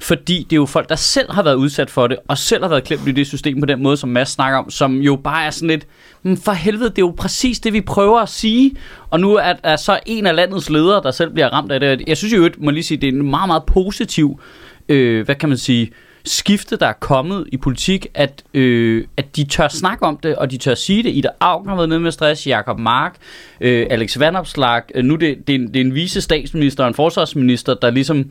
Fordi 0.00 0.46
det 0.50 0.52
er 0.52 0.56
jo 0.56 0.66
folk, 0.66 0.88
der 0.88 0.96
selv 0.96 1.32
har 1.32 1.42
været 1.42 1.54
udsat 1.54 1.90
for 1.90 2.06
det, 2.06 2.18
og 2.28 2.38
selv 2.38 2.62
har 2.62 2.68
været 2.68 2.84
klemt 2.84 3.08
i 3.08 3.12
det 3.12 3.26
system 3.26 3.60
på 3.60 3.66
den 3.66 3.82
måde, 3.82 3.96
som 3.96 4.08
Mads 4.08 4.28
snakker 4.28 4.58
om, 4.58 4.70
som 4.70 4.96
jo 4.96 5.16
bare 5.16 5.46
er 5.46 5.50
sådan 5.50 5.68
lidt, 5.68 5.86
men 6.22 6.36
for 6.36 6.52
helvede, 6.52 6.90
det 6.90 6.98
er 6.98 7.02
jo 7.02 7.14
præcis 7.16 7.60
det, 7.60 7.72
vi 7.72 7.80
prøver 7.80 8.20
at 8.20 8.28
sige. 8.28 8.76
Og 9.10 9.20
nu 9.20 9.34
er 9.34 9.54
er 9.62 9.76
så 9.76 10.00
en 10.06 10.26
af 10.26 10.36
landets 10.36 10.70
ledere, 10.70 11.02
der 11.02 11.10
selv 11.10 11.30
bliver 11.30 11.48
ramt 11.48 11.72
af 11.72 11.80
det. 11.80 12.02
Jeg 12.06 12.16
synes 12.16 12.34
jo, 12.34 12.44
at 12.44 12.60
man 12.60 12.74
lige 12.74 12.84
sige, 12.84 12.98
det 13.00 13.08
er 13.08 13.12
en 13.12 13.30
meget, 13.30 13.48
meget 13.48 13.64
positiv, 13.66 14.40
øh, 14.88 15.24
hvad 15.24 15.34
kan 15.34 15.48
man 15.48 15.58
sige, 15.58 15.92
skifte, 16.24 16.76
der 16.76 16.86
er 16.86 16.92
kommet 16.92 17.46
i 17.52 17.56
politik, 17.56 18.06
at, 18.14 18.44
øh, 18.54 19.04
at 19.16 19.36
de 19.36 19.44
tør 19.44 19.68
snakke 19.68 20.04
om 20.04 20.18
det, 20.22 20.36
og 20.36 20.50
de 20.50 20.56
tør 20.56 20.74
sige 20.74 21.02
det. 21.02 21.10
Ida 21.10 21.28
Augen 21.40 21.68
har 21.68 21.76
været 21.76 21.88
nede 21.88 22.00
med 22.00 22.12
stress, 22.12 22.46
Jakob 22.46 22.78
Mark, 22.78 23.16
øh, 23.60 23.86
Alex 23.90 24.18
Vandopslag. 24.18 24.82
Øh, 24.94 25.04
nu 25.04 25.16
det, 25.16 25.38
det, 25.46 25.54
er 25.54 25.58
en, 25.58 25.68
det 25.68 25.76
er 25.76 25.84
en 25.84 25.94
vice 25.94 26.20
statsminister 26.20 26.84
og 26.84 26.88
en 26.88 26.94
forsvarsminister, 26.94 27.74
der 27.74 27.90
ligesom 27.90 28.30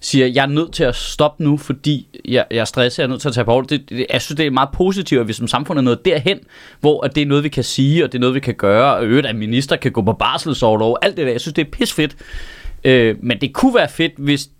siger, 0.00 0.26
jeg 0.26 0.42
er 0.42 0.46
nødt 0.46 0.72
til 0.72 0.84
at 0.84 0.94
stoppe 0.94 1.44
nu, 1.44 1.56
fordi 1.56 2.06
jeg, 2.24 2.46
jeg 2.50 2.58
er 2.58 2.64
stresset, 2.64 2.98
jeg 2.98 3.04
er 3.04 3.08
nødt 3.08 3.20
til 3.20 3.28
at 3.28 3.34
tage 3.34 3.44
på 3.44 3.64
det, 3.68 3.90
det, 3.90 4.06
Jeg 4.12 4.22
synes, 4.22 4.36
det 4.36 4.46
er 4.46 4.50
meget 4.50 4.68
positivt, 4.72 5.20
at 5.20 5.28
vi 5.28 5.32
som 5.32 5.48
samfund 5.48 5.78
er 5.78 5.82
nået 5.82 6.04
derhen, 6.04 6.38
hvor 6.80 7.04
at 7.04 7.14
det 7.14 7.22
er 7.22 7.26
noget, 7.26 7.44
vi 7.44 7.48
kan 7.48 7.64
sige, 7.64 8.04
og 8.04 8.12
det 8.12 8.18
er 8.18 8.20
noget, 8.20 8.34
vi 8.34 8.40
kan 8.40 8.54
gøre, 8.54 8.94
og 8.94 9.06
øvrigt, 9.06 9.26
at 9.26 9.36
minister 9.36 9.76
kan 9.76 9.92
gå 9.92 10.02
på 10.02 10.12
barselsårlov, 10.12 10.96
alt 11.02 11.16
det 11.16 11.26
der. 11.26 11.32
Jeg 11.32 11.40
synes, 11.40 11.54
det 11.54 11.66
er 11.66 11.70
pisfedt. 11.70 12.16
Øh, 12.84 13.16
men 13.22 13.40
det 13.40 13.52
kunne 13.52 13.74
være 13.74 13.88
fedt, 13.88 14.12
hvis 14.16 14.50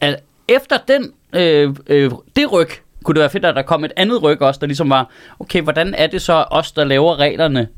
at 0.00 0.20
efter 0.48 0.78
den, 0.88 1.12
øh, 1.32 1.74
øh, 1.86 2.10
det 2.36 2.52
ryg, 2.52 2.68
kunne 3.04 3.14
det 3.14 3.20
være 3.20 3.30
fedt, 3.30 3.44
at 3.44 3.56
der 3.56 3.62
kom 3.62 3.84
et 3.84 3.92
andet 3.96 4.22
ryg 4.22 4.42
også, 4.42 4.60
der 4.60 4.66
ligesom 4.66 4.90
var, 4.90 5.10
okay, 5.38 5.62
hvordan 5.62 5.94
er 5.94 6.06
det 6.06 6.22
så 6.22 6.44
os, 6.50 6.72
der 6.72 6.84
laver 6.84 7.18
reglerne, 7.18 7.68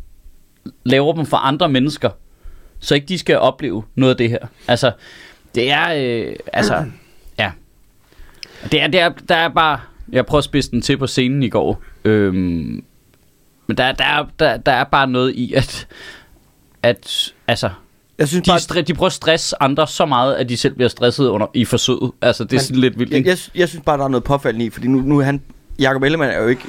laver 0.84 1.12
dem 1.12 1.26
for 1.26 1.36
andre 1.36 1.68
mennesker, 1.68 2.10
så 2.78 2.94
ikke 2.94 3.06
de 3.06 3.18
skal 3.18 3.38
opleve 3.38 3.82
noget 3.94 4.10
af 4.10 4.16
det 4.16 4.30
her. 4.30 4.46
Altså, 4.68 4.92
det 5.54 5.70
er, 5.70 5.94
øh, 5.96 6.36
altså, 6.52 6.84
ja. 7.38 7.52
Det 8.72 8.82
er, 8.82 8.86
det 8.86 9.00
er, 9.00 9.08
der 9.08 9.36
er 9.36 9.48
bare, 9.48 9.80
jeg 10.12 10.26
prøvede 10.26 10.40
at 10.40 10.44
spidse 10.44 10.70
den 10.70 10.82
til 10.82 10.96
på 10.96 11.06
scenen 11.06 11.42
i 11.42 11.48
går, 11.48 11.82
øhm, 12.04 12.84
men 13.66 13.76
der, 13.76 13.92
der, 13.92 14.26
der, 14.38 14.56
der 14.56 14.72
er 14.72 14.84
bare 14.84 15.06
noget 15.06 15.34
i, 15.34 15.54
at, 15.54 15.88
at 16.82 17.34
altså, 17.46 17.70
jeg 18.18 18.28
synes 18.28 18.44
de, 18.44 18.50
bare, 18.50 18.58
stre- 18.58 18.80
de 18.82 18.94
prøver 18.94 19.06
at 19.06 19.12
stresse 19.12 19.62
andre 19.62 19.86
så 19.86 20.06
meget, 20.06 20.34
at 20.34 20.48
de 20.48 20.56
selv 20.56 20.74
bliver 20.74 20.88
stresset 20.88 21.26
under, 21.28 21.46
i 21.54 21.64
forsøget. 21.64 22.10
Altså, 22.22 22.44
det 22.44 22.52
er 22.52 22.56
Men- 22.56 22.60
sådan 22.60 22.80
lidt 22.80 22.98
vildt. 22.98 23.12
jeg, 23.12 23.26
jeg, 23.26 23.38
jeg 23.54 23.68
synes 23.68 23.82
bare, 23.86 23.98
der 23.98 24.04
er 24.04 24.08
noget 24.08 24.24
påfaldende 24.24 24.66
i, 24.66 24.70
fordi 24.70 24.86
nu, 24.88 25.00
nu 25.00 25.18
er 25.18 25.24
han, 25.24 25.40
Jacob 25.78 26.02
Ellemann 26.02 26.32
er 26.32 26.42
jo 26.42 26.46
ikke, 26.48 26.62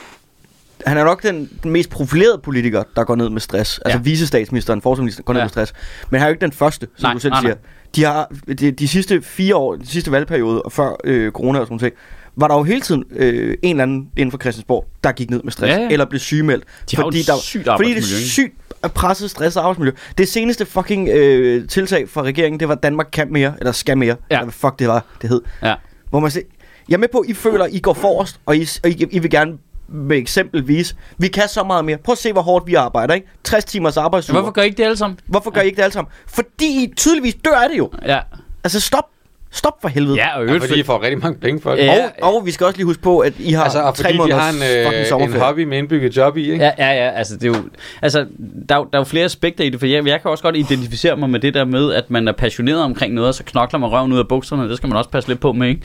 han 0.85 0.97
er 0.97 1.03
nok 1.03 1.23
den, 1.23 1.49
den 1.63 1.71
mest 1.71 1.89
profilerede 1.89 2.37
politiker, 2.43 2.83
der 2.95 3.03
går 3.03 3.15
ned 3.15 3.29
med 3.29 3.41
stress. 3.41 3.79
Altså 3.85 3.97
Ja. 3.97 4.03
vicestatsministeren, 4.03 4.81
forsvarsministeren 4.81 5.23
går 5.25 5.33
ned 5.33 5.39
Ja. 5.41 5.45
med 5.45 5.49
stress. 5.49 5.73
Men 6.09 6.19
han 6.19 6.25
er 6.25 6.29
jo 6.29 6.33
ikke 6.33 6.41
den 6.41 6.51
første, 6.51 6.87
som 6.97 7.07
Nej, 7.07 7.13
du 7.13 7.19
selv 7.19 7.31
nej, 7.33 7.41
siger. 7.41 7.55
De 7.95 8.03
har 8.03 8.31
de, 8.59 8.71
de 8.71 8.87
sidste 8.87 9.21
fire 9.21 9.55
år, 9.55 9.75
de 9.75 9.87
sidste 9.87 10.11
valgperiode, 10.11 10.61
og 10.61 10.71
før 10.71 10.95
øh, 11.03 11.31
corona 11.31 11.59
og 11.59 11.65
sådan 11.65 11.77
noget, 11.81 11.93
var 12.35 12.47
der 12.47 12.55
jo 12.55 12.63
hele 12.63 12.81
tiden 12.81 13.03
øh, 13.15 13.57
en 13.63 13.69
eller 13.75 13.83
anden 13.83 14.09
inden 14.17 14.31
for 14.31 14.37
Christiansborg, 14.37 14.85
der 15.03 15.11
gik 15.11 15.29
ned 15.29 15.41
med 15.43 15.51
stress, 15.51 15.69
Ja, 15.69 15.81
ja. 15.81 15.87
eller 15.89 16.05
blev 16.05 16.19
sygemeldt. 16.19 16.63
De 16.91 16.95
har 16.95 17.03
et 17.05 17.13
der, 17.13 17.37
sygt 17.37 17.51
fordi 17.51 17.59
det 17.63 17.67
er 17.67 17.71
arbejdsmiljø, 17.71 18.49
sygt 18.83 18.93
presset, 18.93 19.29
stresset 19.31 19.61
arbejdsmiljø. 19.61 19.91
Det 20.17 20.27
seneste 20.27 20.65
fucking 20.65 21.09
øh, 21.09 21.67
tiltag 21.67 22.09
fra 22.09 22.23
regeringen, 22.23 22.59
det 22.59 22.67
var 22.67 22.75
Danmark 22.75 23.07
kan 23.11 23.33
mere, 23.33 23.53
eller 23.59 23.71
skal 23.71 23.97
mere, 23.97 24.15
Ja. 24.31 24.35
eller 24.35 24.43
hvad 24.43 24.53
fuck 24.53 24.79
det 24.79 24.87
var, 24.87 25.05
det 25.21 25.29
hed. 25.29 25.41
Ja. 25.63 25.75
Hvor 26.09 26.19
man 26.19 26.31
siger, 26.31 26.45
jeg 26.89 26.95
er 26.95 26.99
med 26.99 27.07
på, 27.07 27.17
at 27.17 27.29
I 27.29 27.33
føler, 27.33 27.65
at 27.65 27.73
I 27.73 27.79
går 27.79 27.93
forrest, 27.93 28.39
og 28.45 28.57
I, 28.57 28.67
og 28.83 28.89
I, 28.89 29.05
I 29.11 29.19
vil 29.19 29.31
gerne 29.31 29.57
med 29.87 30.17
eksempel 30.17 30.67
vise, 30.67 30.95
vi 31.17 31.27
kan 31.27 31.47
så 31.47 31.63
meget 31.63 31.85
mere. 31.85 31.97
Prøv 31.97 32.13
at 32.13 32.17
se, 32.17 32.31
hvor 32.33 32.41
hårdt 32.41 32.67
vi 32.67 32.73
arbejder, 32.75 33.13
ikke? 33.13 33.27
60 33.43 33.65
timers 33.65 33.97
arbejdsuge. 33.97 34.39
Hvorfor 34.39 34.51
gør 34.51 34.61
I 34.61 34.65
ikke 34.65 34.77
det 34.77 34.83
alle 34.83 34.97
sammen? 34.97 35.19
Hvorfor 35.25 35.51
gør 35.51 35.61
I 35.61 35.65
ikke 35.65 35.75
det 35.77 35.83
alle 35.83 35.93
sammen? 35.93 36.11
Fordi 36.27 36.83
I 36.83 36.93
tydeligvis 36.97 37.35
dør 37.45 37.51
af 37.55 37.69
det 37.69 37.77
jo. 37.77 37.91
Ja, 38.05 38.19
Altså 38.63 38.79
stop. 38.79 39.03
Stop 39.51 39.81
for 39.81 39.87
helvede. 39.87 40.15
ja 40.15 40.35
og 40.35 40.41
Ja, 40.41 40.45
øvrigt, 40.47 40.63
fordi 40.67 40.79
I 40.79 40.83
får 40.83 41.03
rigtig 41.03 41.19
mange 41.19 41.39
penge 41.39 41.61
for 41.61 41.71
det. 41.71 41.77
Ja. 41.77 42.05
Og, 42.21 42.35
og 42.35 42.45
vi 42.45 42.51
skal 42.51 42.65
også 42.65 42.77
lige 42.77 42.85
huske 42.85 43.01
på, 43.01 43.19
at 43.19 43.33
I 43.39 43.51
har 43.51 43.63
Altså, 43.63 43.81
og 43.81 43.95
tre 43.95 44.03
fordi 44.03 44.13
de 44.13 44.17
måneders 44.17 44.41
har 44.41 44.49
en, 44.49 44.85
fucking 45.09 45.29
øh, 45.29 45.35
en 45.35 45.41
hobby 45.41 45.63
med 45.63 45.77
indbygget 45.77 46.17
job 46.17 46.37
i, 46.37 46.51
ikke? 46.51 46.63
Ja, 46.63 46.71
ja, 46.77 46.91
ja, 47.05 47.09
altså 47.09 47.35
det 47.35 47.43
er 47.43 47.47
jo, 47.47 47.55
altså 48.01 48.25
der, 48.69 48.75
er 48.75 48.79
jo- 48.79 48.87
der 48.93 48.97
er 48.97 48.99
jo 48.99 49.03
flere 49.03 49.25
aspekter 49.25 49.63
i 49.63 49.69
det, 49.69 49.79
for 49.79 49.87
jeg, 49.87 50.07
jeg 50.07 50.21
kan 50.21 50.31
også 50.31 50.43
godt 50.43 50.55
identificere 50.55 51.17
mig 51.17 51.29
med 51.29 51.39
det 51.39 51.53
der 51.53 51.65
med, 51.65 51.93
at 51.93 52.11
man 52.11 52.27
er 52.27 52.31
passioneret 52.31 52.81
omkring 52.81 53.13
noget, 53.13 53.27
og 53.27 53.33
så 53.33 53.43
knokler 53.43 53.79
man 53.79 53.89
røven 53.89 54.13
ud 54.13 54.19
af 54.19 54.27
bukserne, 54.27 54.69
det 54.69 54.77
skal 54.77 54.89
man 54.89 54.97
også 54.97 55.09
passe 55.09 55.29
lidt 55.29 55.39
på 55.39 55.51
med, 55.51 55.67
ikke? 55.69 55.81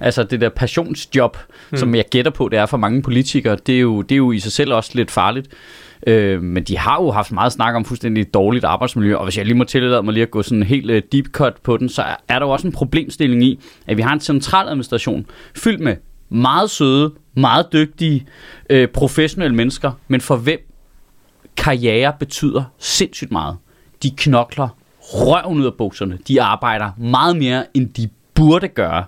Altså 0.00 0.22
det 0.22 0.40
der 0.40 0.48
passionsjob, 0.48 1.36
hmm. 1.70 1.78
som 1.78 1.94
jeg 1.94 2.04
gætter 2.10 2.30
på, 2.30 2.48
det 2.48 2.58
er 2.58 2.66
for 2.66 2.76
mange 2.76 3.02
politikere, 3.02 3.56
det 3.66 3.74
er 3.76 3.80
jo, 3.80 4.02
det 4.02 4.12
er 4.12 4.16
jo 4.16 4.32
i 4.32 4.38
sig 4.38 4.52
selv 4.52 4.72
også 4.72 4.90
lidt 4.94 5.10
farligt. 5.10 5.46
Øh, 6.06 6.42
men 6.42 6.62
de 6.64 6.78
har 6.78 7.02
jo 7.02 7.10
haft 7.10 7.32
meget 7.32 7.52
snak 7.52 7.74
om 7.74 7.84
fuldstændig 7.84 8.34
dårligt 8.34 8.64
arbejdsmiljø, 8.64 9.16
og 9.16 9.24
hvis 9.24 9.38
jeg 9.38 9.46
lige 9.46 9.56
må 9.56 9.64
tillade 9.64 10.02
mig 10.02 10.14
lige 10.14 10.22
at 10.22 10.30
gå 10.30 10.42
sådan 10.42 10.62
helt 10.62 10.90
øh, 10.90 11.02
deep 11.12 11.26
cut 11.32 11.54
på 11.62 11.76
den, 11.76 11.88
så 11.88 12.02
er, 12.28 12.38
der 12.38 12.46
jo 12.46 12.50
også 12.50 12.66
en 12.66 12.72
problemstilling 12.72 13.42
i, 13.42 13.60
at 13.86 13.96
vi 13.96 14.02
har 14.02 14.12
en 14.12 14.20
central 14.20 14.68
administration 14.68 15.26
fyldt 15.54 15.80
med 15.80 15.96
meget 16.28 16.70
søde, 16.70 17.12
meget 17.34 17.66
dygtige, 17.72 18.26
øh, 18.70 18.88
professionelle 18.88 19.56
mennesker, 19.56 19.92
men 20.08 20.20
for 20.20 20.36
hvem 20.36 20.58
karriere 21.56 22.12
betyder 22.18 22.64
sindssygt 22.78 23.32
meget. 23.32 23.56
De 24.02 24.10
knokler 24.10 24.68
røven 25.00 25.60
ud 25.60 25.66
af 25.66 25.74
bukserne. 25.74 26.18
De 26.28 26.42
arbejder 26.42 26.90
meget 26.98 27.36
mere, 27.36 27.64
end 27.74 27.88
de 27.88 28.08
burde 28.36 28.68
gøre. 28.68 29.04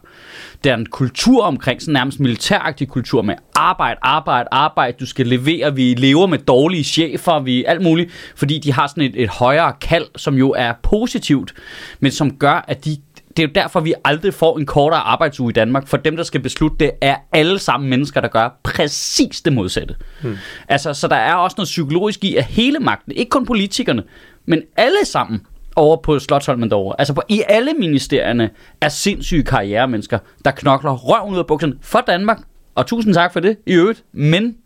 Der 0.65 0.73
er 0.73 0.77
en 0.77 0.87
kultur 0.87 1.43
omkring, 1.43 1.83
sådan 1.83 1.93
nærmest 1.93 2.21
militæragtig 2.21 2.89
kultur 2.89 3.23
med 3.23 3.35
arbejde, 3.55 4.01
arbejde, 4.03 4.49
arbejde, 4.53 4.97
du 5.01 5.07
skal 5.07 5.27
levere, 5.27 5.75
vi 5.75 5.95
lever 5.95 6.27
med 6.27 6.39
dårlige 6.39 6.85
chefer, 6.85 7.41
vi 7.41 7.65
alt 7.65 7.83
muligt, 7.83 8.13
fordi 8.37 8.59
de 8.59 8.73
har 8.73 8.87
sådan 8.87 9.03
et, 9.03 9.23
et 9.23 9.29
højere 9.29 9.73
kald, 9.81 10.07
som 10.17 10.35
jo 10.35 10.51
er 10.51 10.73
positivt, 10.83 11.55
men 12.01 12.13
som 12.13 12.37
gør, 12.37 12.65
at 12.69 12.85
de 12.85 12.97
det 13.37 13.45
er 13.45 13.49
jo 13.49 13.53
derfor, 13.55 13.81
vi 13.81 13.95
aldrig 14.05 14.35
får 14.35 14.59
en 14.59 14.67
kortere 14.67 15.01
arbejdsuge 15.01 15.51
i 15.51 15.53
Danmark. 15.53 15.87
For 15.87 15.97
dem, 15.97 16.17
der 16.17 16.23
skal 16.23 16.41
beslutte 16.41 16.77
det, 16.81 16.91
er 17.01 17.17
alle 17.33 17.59
sammen 17.59 17.91
mennesker, 17.91 18.21
der 18.21 18.29
gør 18.29 18.59
præcis 18.63 19.41
det 19.41 19.53
modsatte. 19.53 19.95
Hmm. 20.23 20.37
Altså, 20.69 20.95
så 20.95 21.09
der 21.09 21.17
er 21.17 21.35
også 21.35 21.55
noget 21.59 21.67
psykologisk 21.67 22.25
i, 22.25 22.37
at 22.37 22.45
hele 22.45 22.79
magten, 22.79 23.13
ikke 23.13 23.31
kun 23.31 23.47
politikerne, 23.47 24.03
men 24.47 24.63
alle 24.77 25.05
sammen 25.05 25.47
over 25.79 25.97
på 25.97 26.19
Slottholmen 26.19 26.71
derovre, 26.71 26.95
altså 26.99 27.15
på, 27.15 27.23
i 27.29 27.43
alle 27.49 27.75
ministerierne, 27.75 28.51
er 28.81 28.89
sindssyge 28.89 29.43
karrieremennesker, 29.43 30.19
der 30.45 30.51
knokler 30.51 30.93
røven 30.93 31.35
ud 31.35 31.39
af 31.39 31.47
bukserne 31.47 31.75
for 31.81 32.01
Danmark. 32.07 32.39
Og 32.75 32.87
tusind 32.87 33.15
tak 33.15 33.33
for 33.33 33.41
det 33.41 33.57
i 33.67 33.73
øvrigt. 33.73 34.05
Men 34.13 34.57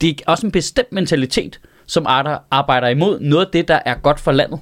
det 0.00 0.20
er 0.20 0.24
også 0.26 0.46
en 0.46 0.52
bestemt 0.52 0.92
mentalitet, 0.92 1.60
som 1.86 2.06
arbejder, 2.06 2.38
arbejder 2.50 2.88
imod 2.88 3.20
noget 3.20 3.46
af 3.46 3.52
det, 3.52 3.68
der 3.68 3.78
er 3.84 3.94
godt 3.94 4.20
for 4.20 4.32
landet. 4.32 4.60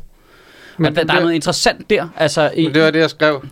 Men 0.78 0.96
der, 0.96 1.04
der 1.04 1.14
er 1.14 1.20
noget 1.20 1.34
interessant 1.34 1.90
der. 1.90 2.08
Altså, 2.16 2.50
i, 2.56 2.64
Men 2.64 2.74
det 2.74 2.82
var 2.82 2.90
det, 2.90 2.98
jeg 2.98 3.10
skrev 3.10 3.46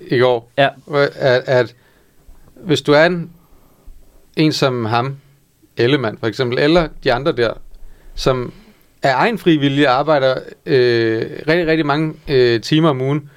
i 0.00 0.18
går. 0.18 0.50
Ja. 0.58 0.68
At, 0.94 1.42
at 1.46 1.74
hvis 2.54 2.82
du 2.82 2.92
er 2.92 3.06
en, 3.06 3.30
en 4.36 4.52
som 4.52 4.84
ham, 4.84 5.16
Ellemann 5.76 6.18
for 6.18 6.26
eksempel, 6.26 6.58
eller 6.58 6.88
de 7.04 7.12
andre 7.12 7.32
der, 7.32 7.52
som 8.14 8.52
af 9.02 9.12
egen 9.14 9.38
fri 9.38 9.56
vilje 9.56 9.88
arbejder 9.88 10.34
øh, 10.66 11.22
rigtig, 11.48 11.66
rigtig 11.66 11.86
mange 11.86 12.14
øh, 12.28 12.60
timer 12.60 12.88
om 12.88 13.00
ugen, 13.00 13.30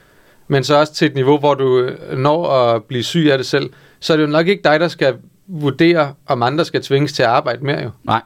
men 0.47 0.63
så 0.63 0.75
også 0.80 0.93
til 0.93 1.06
et 1.08 1.15
niveau, 1.15 1.38
hvor 1.38 1.54
du 1.54 1.80
øh, 1.80 2.17
når 2.17 2.51
at 2.51 2.84
blive 2.84 3.04
syg 3.04 3.28
af 3.32 3.38
det 3.38 3.47
selv, 3.47 3.69
så 3.99 4.13
er 4.13 4.17
det 4.17 4.23
jo 4.23 4.30
nok 4.30 4.47
ikke 4.47 4.63
dig, 4.63 4.80
der 4.80 4.88
skal 4.88 5.15
vurdere, 5.47 6.13
om 6.28 6.43
andre 6.43 6.65
skal 6.65 6.82
tvinges 6.82 7.13
til 7.13 7.23
at 7.23 7.30
arbejde 7.30 7.65
mere 7.65 7.84
jo. 7.84 7.89
Nej. 8.04 8.21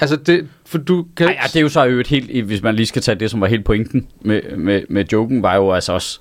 Altså, 0.00 0.16
det, 0.16 0.48
for 0.66 0.78
du 0.78 1.06
kan 1.16 1.26
Nej, 1.26 1.36
ja, 1.42 1.46
det 1.46 1.56
er 1.56 1.60
jo 1.60 1.68
så 1.68 1.86
øvrigt 1.86 2.08
helt, 2.08 2.44
hvis 2.44 2.62
man 2.62 2.74
lige 2.74 2.86
skal 2.86 3.02
tage 3.02 3.14
det, 3.14 3.30
som 3.30 3.40
var 3.40 3.46
helt 3.46 3.64
pointen 3.64 4.08
med, 4.20 4.56
med, 4.56 4.82
med 4.88 5.04
joken, 5.12 5.42
var 5.42 5.54
jo 5.54 5.72
altså 5.72 5.92
også, 5.92 6.18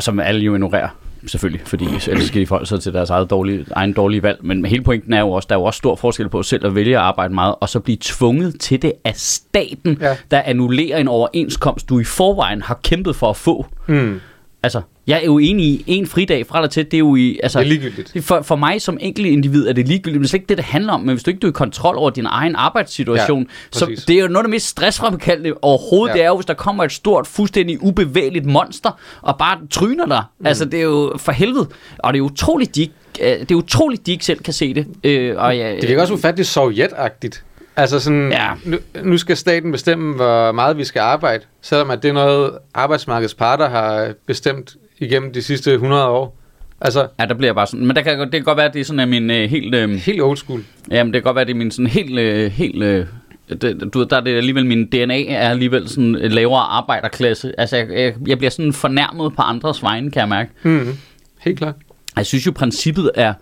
som 0.00 0.20
alle 0.20 0.40
jo 0.40 0.54
ignorerer, 0.54 0.88
selvfølgelig, 1.26 1.66
fordi 1.66 1.84
ellers 1.84 2.24
skal 2.26 2.40
de 2.40 2.46
forholde 2.46 2.66
sig 2.68 2.80
til 2.80 2.92
deres 2.92 3.10
eget 3.10 3.30
dårlige, 3.30 3.66
egen 3.70 3.92
dårlige 3.92 4.22
valg. 4.22 4.38
Men 4.42 4.64
hele 4.64 4.82
pointen 4.82 5.12
er 5.12 5.20
jo 5.20 5.30
også, 5.30 5.46
der 5.50 5.54
er 5.54 5.58
jo 5.58 5.64
også 5.64 5.78
stor 5.78 5.96
forskel 5.96 6.28
på 6.28 6.42
selv 6.42 6.66
at 6.66 6.74
vælge 6.74 6.96
at 6.96 7.02
arbejde 7.02 7.34
meget, 7.34 7.54
og 7.60 7.68
så 7.68 7.80
blive 7.80 7.98
tvunget 8.00 8.60
til 8.60 8.82
det 8.82 8.92
af 9.04 9.12
staten, 9.16 9.98
Ja. 10.00 10.16
der 10.30 10.42
annullerer 10.44 10.98
en 10.98 11.08
overenskomst, 11.08 11.88
du 11.88 12.00
i 12.00 12.04
forvejen 12.04 12.62
har 12.62 12.80
kæmpet 12.82 13.16
for 13.16 13.30
at 13.30 13.36
få. 13.36 13.66
mm, 13.86 14.20
Altså, 14.62 14.80
jeg 15.06 15.20
er 15.20 15.24
jo 15.24 15.38
enig 15.38 15.66
i, 15.66 15.84
en 15.86 16.06
fridag 16.06 16.46
fra 16.46 16.58
eller 16.58 16.68
til, 16.68 16.84
det 16.84 16.94
er 16.94 16.98
jo 16.98 17.16
i... 17.16 17.40
Altså, 17.42 17.58
det 17.58 17.64
er 17.64 17.68
ligegyldigt. 17.68 18.24
For, 18.24 18.42
for 18.42 18.56
mig 18.56 18.82
som 18.82 18.98
enkelt 19.00 19.26
individ 19.26 19.68
er 19.68 19.72
det 19.72 19.88
ligegyldigt, 19.88 20.14
men 20.16 20.22
det 20.22 20.26
er 20.26 20.30
slet 20.30 20.40
ikke 20.40 20.48
det, 20.48 20.56
det 20.56 20.64
handler 20.64 20.92
om. 20.92 21.00
Men 21.00 21.10
hvis 21.10 21.22
du 21.22 21.30
ikke 21.30 21.40
du 21.40 21.46
er 21.46 21.50
i 21.50 21.52
kontrol 21.52 21.96
over 21.98 22.10
din 22.10 22.26
egen 22.26 22.56
arbejdssituation, 22.56 23.42
Ja, 23.42 23.46
så 23.78 24.04
det 24.08 24.16
er 24.16 24.20
jo 24.20 24.26
noget 24.28 24.36
af 24.36 24.42
det 24.44 24.50
mest 24.50 24.66
stressfremkaldende 24.68 25.52
overhovedet. 25.62 26.14
Ja. 26.14 26.16
Ja. 26.16 26.22
Det 26.22 26.24
er 26.24 26.28
jo, 26.28 26.36
hvis 26.36 26.46
der 26.46 26.54
kommer 26.54 26.84
et 26.84 26.92
stort, 26.92 27.26
fuldstændig 27.26 27.82
ubevægeligt 27.82 28.46
monster, 28.46 28.90
og 29.22 29.38
bare 29.38 29.58
tryner 29.70 30.06
dig. 30.06 30.22
Mm. 30.38 30.46
Altså, 30.46 30.64
det 30.64 30.78
er 30.78 30.84
jo 30.84 31.12
for 31.16 31.32
helvede. 31.32 31.66
Og 31.98 32.12
det 32.12 32.18
er 32.18 32.22
utroligt, 32.22 32.74
de 32.74 32.80
ikke, 32.80 32.94
øh, 33.22 33.40
det 33.40 33.50
er 33.50 33.54
utroligt, 33.54 34.06
de 34.06 34.12
ikke 34.12 34.24
selv 34.24 34.38
kan 34.38 34.52
se 34.52 34.74
det. 34.74 34.86
Øh, 35.04 35.34
og 35.36 35.56
ja, 35.56 35.76
Det 35.80 35.88
virker 35.88 36.02
også 36.02 36.14
ufatteligt 36.14 36.48
sovjetagtigt. 36.48 37.44
Altså 37.76 38.00
sådan, 38.00 38.28
Ja. 38.32 38.48
nu, 38.64 38.76
nu 39.02 39.18
skal 39.18 39.36
staten 39.36 39.72
bestemme, 39.72 40.14
hvor 40.14 40.52
meget 40.52 40.78
vi 40.78 40.84
skal 40.84 41.00
arbejde, 41.00 41.44
selvom 41.62 41.90
at 41.90 42.02
det 42.02 42.08
er 42.08 42.12
noget, 42.12 42.50
arbejdsmarkedets 42.74 43.34
parter 43.34 43.68
har 43.68 44.12
bestemt 44.26 44.74
igennem 44.98 45.32
de 45.32 45.42
sidste 45.42 45.72
100 45.72 46.06
år. 46.06 46.36
Altså, 46.80 47.06
Ja, 47.20 47.24
der 47.26 47.34
bliver 47.34 47.48
jeg 47.48 47.54
bare 47.54 47.66
sådan. 47.66 47.86
Men 47.86 47.96
der 47.96 48.02
kan, 48.02 48.20
det 48.20 48.30
kan 48.32 48.42
godt 48.42 48.56
være, 48.56 48.66
at 48.66 48.74
det 48.74 48.80
er 48.80 48.84
sådan, 48.84 49.00
at 49.00 49.08
min 49.08 49.30
øh, 49.30 49.50
helt... 49.50 49.74
Øh, 49.74 49.90
helt 49.90 50.22
old 50.22 50.36
school. 50.36 50.64
Jamen, 50.90 51.12
det 51.12 51.22
kan 51.22 51.24
godt 51.24 51.34
være, 51.34 51.40
at 51.40 51.46
det 51.46 51.54
er 51.54 51.58
min 51.58 51.70
sådan 51.70 51.86
helt... 51.86 52.18
Øh, 52.18 52.50
helt 52.52 52.82
øh, 52.82 53.06
det, 53.48 53.90
du 53.94 53.98
ved, 53.98 54.06
der 54.06 54.16
er 54.16 54.20
det 54.20 54.36
alligevel, 54.36 54.66
min 54.66 54.86
DNA 54.86 55.24
er 55.24 55.48
alligevel 55.50 55.88
sådan 55.88 56.16
en 56.16 56.32
lavere 56.32 56.60
arbejderklasse. 56.60 57.60
Altså, 57.60 57.76
jeg, 57.76 57.90
jeg, 57.90 58.14
jeg 58.26 58.38
bliver 58.38 58.50
sådan 58.50 58.72
fornærmet 58.72 59.32
på 59.36 59.42
andres 59.42 59.82
vegne, 59.82 60.10
kan 60.10 60.20
jeg 60.20 60.28
mærke. 60.28 60.50
Mm, 60.62 60.96
helt 61.40 61.58
klart. 61.58 61.74
Jeg 62.16 62.26
synes 62.26 62.46
jo, 62.46 62.52
princippet 62.52 63.10
er, 63.14 63.34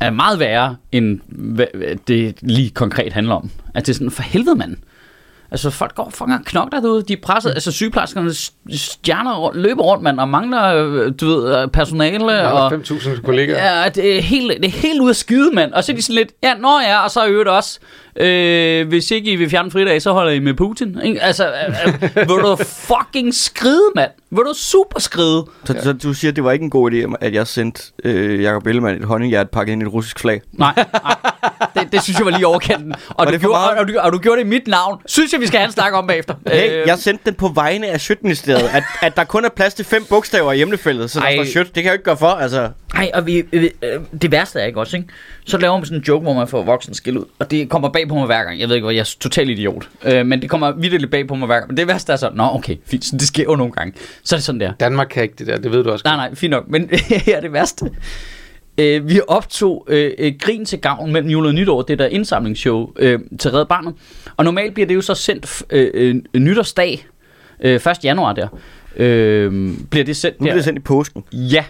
er 0.00 0.10
meget 0.10 0.38
værre, 0.38 0.76
end 0.92 1.20
hvad 1.28 1.66
det 2.08 2.34
lige 2.40 2.70
konkret 2.70 3.12
handler 3.12 3.34
om. 3.34 3.50
At 3.74 3.86
det 3.86 3.92
er 3.92 3.94
sådan, 3.94 4.10
for 4.10 4.22
helvede 4.22 4.56
mand. 4.56 4.76
Altså, 5.52 5.70
folk 5.70 5.94
går 5.94 6.10
fucking 6.10 6.38
og 6.38 6.44
knokler 6.44 6.80
derude. 6.80 7.02
De 7.02 7.12
er 7.12 7.16
presset. 7.22 7.50
Altså, 7.50 7.72
sygeplejerskerne 7.72 8.34
stjerner 8.76 9.50
løber 9.54 9.82
rundt, 9.82 10.02
mand, 10.02 10.20
og 10.20 10.28
mangler, 10.28 10.74
øh, 10.74 11.12
du 11.20 11.26
ved, 11.26 11.62
øh, 11.62 11.68
personale. 11.68 12.28
Der 12.28 12.46
og, 12.46 12.70
var 12.70 12.78
5.000 12.78 13.22
kollegaer. 13.22 13.82
Ja, 13.82 13.88
det 13.88 14.16
er 14.18 14.22
helt, 14.22 14.52
det 14.62 14.64
er 14.64 14.80
helt 14.80 15.00
ude 15.00 15.10
af 15.10 15.16
skide, 15.16 15.50
mand. 15.54 15.72
Og 15.72 15.84
så 15.84 15.92
er 15.92 15.96
de 15.96 16.02
sådan 16.02 16.14
lidt, 16.14 16.32
ja, 16.42 16.54
nå 16.54 16.80
ja, 16.80 17.04
og 17.04 17.10
så 17.10 17.20
er 17.20 17.28
øvrigt 17.28 17.48
også, 17.48 17.80
øh, 18.16 18.88
hvis 18.88 19.10
ikke 19.10 19.30
I 19.32 19.36
vil 19.36 19.50
fjerne 19.50 19.70
fridag, 19.70 20.02
så 20.02 20.12
holder 20.12 20.32
I 20.32 20.38
med 20.38 20.54
Putin. 20.54 20.98
Ikke? 21.04 21.22
Altså, 21.22 21.52
øh, 21.52 22.02
vil 22.16 22.26
du 22.28 22.56
fucking 22.56 23.34
skride, 23.34 23.82
mand? 23.96 24.10
Vil 24.30 24.38
du 24.38 24.52
super 24.56 25.00
skride? 25.00 25.44
Så, 25.64 25.74
så 25.82 25.92
du 25.92 26.14
siger, 26.14 26.32
det 26.32 26.44
var 26.44 26.52
ikke 26.52 26.62
en 26.62 26.70
god 26.70 26.90
idé, 26.92 27.14
at 27.20 27.34
jeg 27.34 27.46
sendte 27.46 27.82
øh, 28.04 28.42
Jacob 28.42 28.66
Ellemann 28.66 28.96
et 28.98 29.04
honninghjert 29.04 29.50
pakket 29.50 29.72
ind 29.72 29.82
i 29.82 29.84
et 29.86 29.92
russisk 29.92 30.18
flag? 30.18 30.40
Nej, 30.52 30.72
nej. 30.76 31.16
Det, 31.74 31.92
det 31.92 32.02
synes 32.02 32.18
jeg 32.18 32.26
var 32.26 32.32
lige 32.32 32.46
overkanten. 32.46 32.94
Og, 33.08 33.26
du 33.26 33.38
gjorde, 33.38 33.48
meget? 33.48 33.78
og, 33.78 33.88
du, 33.88 33.94
og 33.98 34.12
du 34.12 34.18
gjorde 34.18 34.40
det 34.40 34.46
i 34.46 34.48
mit 34.48 34.66
navn. 34.68 34.98
Synes 35.06 35.32
jeg, 35.32 35.40
vi 35.40 35.46
skal 35.46 35.58
have 35.58 35.66
en 35.66 35.72
snak 35.72 35.92
om 35.92 36.06
bagefter. 36.06 36.34
Hey, 36.46 36.80
Øh, 36.80 36.86
jeg 36.86 36.98
sendte 36.98 37.24
den 37.24 37.34
på 37.34 37.48
vegne 37.54 37.86
af 37.88 38.00
Sjøtministeriet, 38.00 38.68
at, 38.72 38.82
at 39.02 39.16
der 39.16 39.24
kun 39.24 39.44
er 39.44 39.48
plads 39.56 39.74
til 39.74 39.84
fem 39.84 40.04
bogstaver 40.04 40.52
i 40.52 40.62
emnefeltet, 40.62 41.10
så 41.10 41.20
der 41.20 41.26
Ej. 41.26 41.34
står 41.36 41.44
Sjøt. 41.52 41.66
Det 41.66 41.74
kan 41.74 41.84
jeg 41.84 41.90
jo 41.90 41.92
ikke 41.92 42.04
gøre 42.04 42.16
for, 42.16 42.26
altså. 42.26 42.68
Ej, 42.94 43.10
og 43.14 43.26
vi, 43.26 43.42
vi, 43.50 43.70
øh, 43.82 44.00
det 44.22 44.32
værste 44.32 44.60
er 44.60 44.64
ikke 44.64 44.80
også, 44.80 44.96
ikke? 44.96 45.08
Så 45.44 45.58
laver 45.58 45.76
man 45.76 45.84
sådan 45.84 45.98
en 45.98 46.04
joke, 46.08 46.22
hvor 46.22 46.32
man 46.32 46.48
får 46.48 46.62
voksen 46.62 46.94
skil 46.94 47.18
ud. 47.18 47.24
Og 47.38 47.50
det 47.50 47.68
kommer 47.68 47.88
bag 47.88 48.08
på 48.08 48.14
mig 48.14 48.26
hver 48.26 48.44
gang. 48.44 48.60
Jeg 48.60 48.68
ved 48.68 48.76
ikke, 48.76 48.84
hvor 48.84 48.90
jeg 48.90 49.00
er 49.00 49.16
total 49.20 49.50
idiot. 49.50 49.88
Øh, 50.04 50.26
men 50.26 50.42
det 50.42 50.50
kommer 50.50 50.72
virkelig 50.72 51.10
bag 51.10 51.28
på 51.28 51.34
mig 51.34 51.46
hver 51.46 51.58
gang. 51.58 51.68
Men 51.68 51.76
det 51.76 51.88
værste 51.88 52.12
er 52.12 52.16
så, 52.16 52.30
nå 52.34 52.44
okay, 52.44 52.76
fint, 52.86 53.04
så 53.04 53.16
det 53.16 53.26
sker 53.26 53.42
jo 53.42 53.56
nogle 53.56 53.72
gange. 53.72 53.94
Så 54.24 54.34
er 54.34 54.36
det 54.36 54.44
sådan 54.44 54.60
der. 54.60 54.72
Danmark 54.80 55.06
kan 55.10 55.22
ikke 55.22 55.34
det 55.38 55.46
der, 55.46 55.56
det 55.56 55.72
ved 55.72 55.84
du 55.84 55.90
også. 55.90 56.02
Nej, 56.04 56.16
nej, 56.16 56.34
fint 56.34 56.50
nok. 56.50 56.68
Men 56.68 56.88
her 57.26 57.36
er 57.36 57.40
det 57.40 57.52
værste. 57.52 57.90
Øh, 58.78 59.08
vi 59.08 59.20
optog 59.28 59.86
øh, 59.88 60.10
øh, 60.18 60.32
Grin 60.40 60.64
til 60.64 60.80
gavn 60.80 61.12
mellem 61.12 61.30
jul 61.30 61.46
og 61.46 61.54
nytår, 61.54 61.82
det 61.82 61.98
der 61.98 62.06
indsamlingsshow 62.06 62.92
øh, 62.98 63.20
til 63.40 63.50
Red 63.50 63.66
Barnet. 63.66 63.94
Og 64.36 64.44
normalt 64.44 64.74
bliver 64.74 64.86
det 64.86 64.94
jo 64.94 65.00
så 65.00 65.14
sendt 65.14 65.62
øh, 65.70 65.90
øh, 65.94 66.40
nytårsdag, 66.40 67.06
øh, 67.60 67.74
1. 67.74 67.86
januar 68.04 68.32
der. 68.32 68.48
Øh, 68.96 69.74
bliver 69.90 70.04
det 70.04 70.16
sendt 70.16 70.40
Nu 70.40 70.44
bliver 70.44 70.54
det 70.54 70.64
sendt 70.64 70.78
i 70.78 70.82
påsken. 70.82 71.24
Ja. 71.32 71.64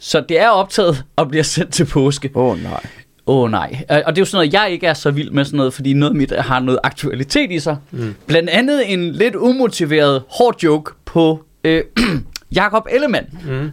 Så 0.00 0.20
det 0.28 0.40
er 0.40 0.48
optaget 0.48 1.04
og 1.16 1.28
bliver 1.28 1.44
sendt 1.44 1.72
til 1.72 1.84
påske. 1.84 2.30
Åh 2.34 2.50
oh, 2.50 2.62
nej. 2.62 2.86
Åh 3.26 3.42
oh, 3.42 3.50
nej. 3.50 3.84
Og 3.88 4.16
det 4.16 4.18
er 4.18 4.22
jo 4.22 4.24
sådan 4.24 4.36
noget, 4.36 4.52
jeg 4.52 4.70
ikke 4.70 4.86
er 4.86 4.94
så 4.94 5.10
vild 5.10 5.30
med 5.30 5.44
sådan 5.44 5.56
noget, 5.56 5.74
fordi 5.74 5.92
noget 5.92 6.12
af 6.12 6.16
mit 6.16 6.32
har 6.38 6.60
noget 6.60 6.80
aktualitet 6.82 7.50
i 7.50 7.58
sig. 7.58 7.76
Mm. 7.90 8.14
Blandt 8.26 8.50
andet 8.50 8.92
en 8.92 9.12
lidt 9.12 9.34
umotiveret 9.34 10.22
hård 10.28 10.62
joke 10.62 10.92
på 11.04 11.44
øh, 11.64 11.84
Jakob 12.56 12.86
Ellemann. 12.90 13.26
Mm. 13.46 13.70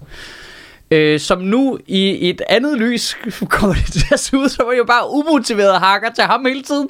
Øh, 0.91 1.19
som 1.19 1.41
nu 1.41 1.79
i 1.87 2.29
et 2.29 2.41
andet 2.49 2.77
lys 2.77 3.17
kommer 3.49 3.75
det 3.75 3.93
til 3.93 4.07
at 4.11 4.19
se 4.19 4.37
ud, 4.37 4.49
som 4.49 4.65
jo 4.77 4.83
bare 4.87 5.09
umotiveret 5.09 5.79
hakker 5.79 6.09
til 6.11 6.23
ham 6.23 6.45
hele 6.45 6.61
tiden. 6.61 6.89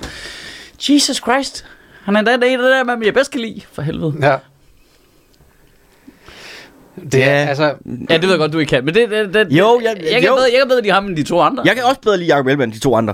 Jesus 0.90 1.18
Christ. 1.18 1.66
Han 2.04 2.16
er 2.16 2.22
da 2.22 2.32
en 2.32 2.42
af 2.42 2.48
det 2.48 2.60
der, 2.60 2.84
man 2.84 3.04
jeg 3.04 3.14
bedst 3.14 3.32
kan 3.32 3.42
lide, 3.42 3.62
for 3.74 3.82
helvede. 3.82 4.14
Ja. 4.22 4.38
Det 7.12 7.24
er, 7.24 7.46
altså, 7.48 7.64
Ja, 8.10 8.14
det 8.14 8.22
ved 8.24 8.30
jeg 8.30 8.38
godt, 8.40 8.54
du 8.54 8.60
ikke 8.60 8.70
kan, 8.70 8.86
men 8.86 8.94
det... 8.94 9.10
det, 9.10 9.34
det 9.34 9.48
Jo, 9.58 9.82
jeg- 9.84 9.98
jeg, 10.12 10.22
kan 10.22 10.30
jo. 10.30 10.36
bedre, 10.36 10.48
jeg 10.52 10.60
kan 10.60 10.68
bedre 10.68 10.82
lide 10.82 10.94
ham 10.94 11.06
end 11.08 11.16
de 11.18 11.24
to 11.24 11.40
andre. 11.42 11.64
Jeg 11.66 11.76
kan 11.76 11.84
også 11.84 12.02
bedre 12.02 12.18
lide 12.18 12.30
Jacob 12.34 12.48
Ellemann 12.48 12.70
end 12.70 12.74
de 12.74 12.80
to 12.80 12.96
andre. 12.96 13.14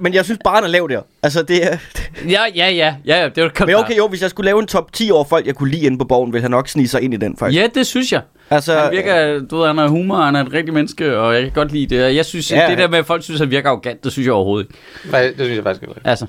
Men 0.00 0.14
jeg 0.14 0.24
synes 0.24 0.40
bare, 0.44 0.54
han 0.54 0.64
er 0.64 0.68
lav 0.68 0.88
der. 0.90 1.00
Altså, 1.22 1.42
det 1.42 1.64
er... 1.72 1.76
Ja, 2.28 2.40
ja, 2.54 2.68
ja, 2.68 2.94
ja, 3.06 3.22
ja 3.22 3.28
det 3.28 3.42
var 3.58 3.66
Men 3.66 3.74
okay, 3.74 3.96
jo, 3.96 4.08
hvis 4.08 4.22
jeg 4.22 4.30
skulle 4.30 4.44
lave 4.46 4.60
en 4.60 4.66
top 4.66 4.92
10 4.92 5.10
over 5.10 5.24
folk, 5.24 5.46
jeg 5.46 5.54
kunne 5.54 5.70
lide 5.70 5.82
inde 5.86 5.98
på 5.98 6.04
borgen, 6.04 6.32
ville 6.32 6.42
han 6.42 6.50
nok 6.50 6.68
snige 6.68 6.88
sig 6.88 7.02
ind 7.02 7.14
i 7.14 7.16
den, 7.16 7.36
faktisk. 7.38 7.60
Ja, 7.62 7.66
det 7.74 7.86
synes 7.86 8.12
jeg. 8.12 8.20
Altså, 8.50 8.74
Han 8.78 8.92
virker, 8.92 9.40
du 9.50 9.56
ved, 9.58 9.66
han 9.66 9.78
har 9.78 9.88
humor, 9.88 10.16
han 10.16 10.36
er 10.36 10.44
et 10.44 10.52
rigtigt 10.52 10.74
menneske, 10.74 11.18
og 11.18 11.34
jeg 11.34 11.42
kan 11.42 11.52
godt 11.54 11.72
lide 11.72 11.96
det. 11.96 12.14
Jeg 12.16 12.24
synes, 12.24 12.52
Ja, 12.52 12.66
det 12.70 12.78
der 12.78 12.88
med, 12.88 12.98
at 12.98 13.06
folk 13.06 13.22
synes, 13.22 13.40
at 13.40 13.44
han 13.46 13.50
virker 13.50 13.68
arrogant, 13.70 14.04
det 14.04 14.12
synes 14.12 14.26
jeg 14.26 14.32
overhovedet 14.34 14.66
ikke. 15.04 15.28
det 15.28 15.34
synes 15.38 15.56
jeg 15.56 15.62
faktisk 15.64 15.82
ikke. 15.82 15.94
Altså, 16.04 16.26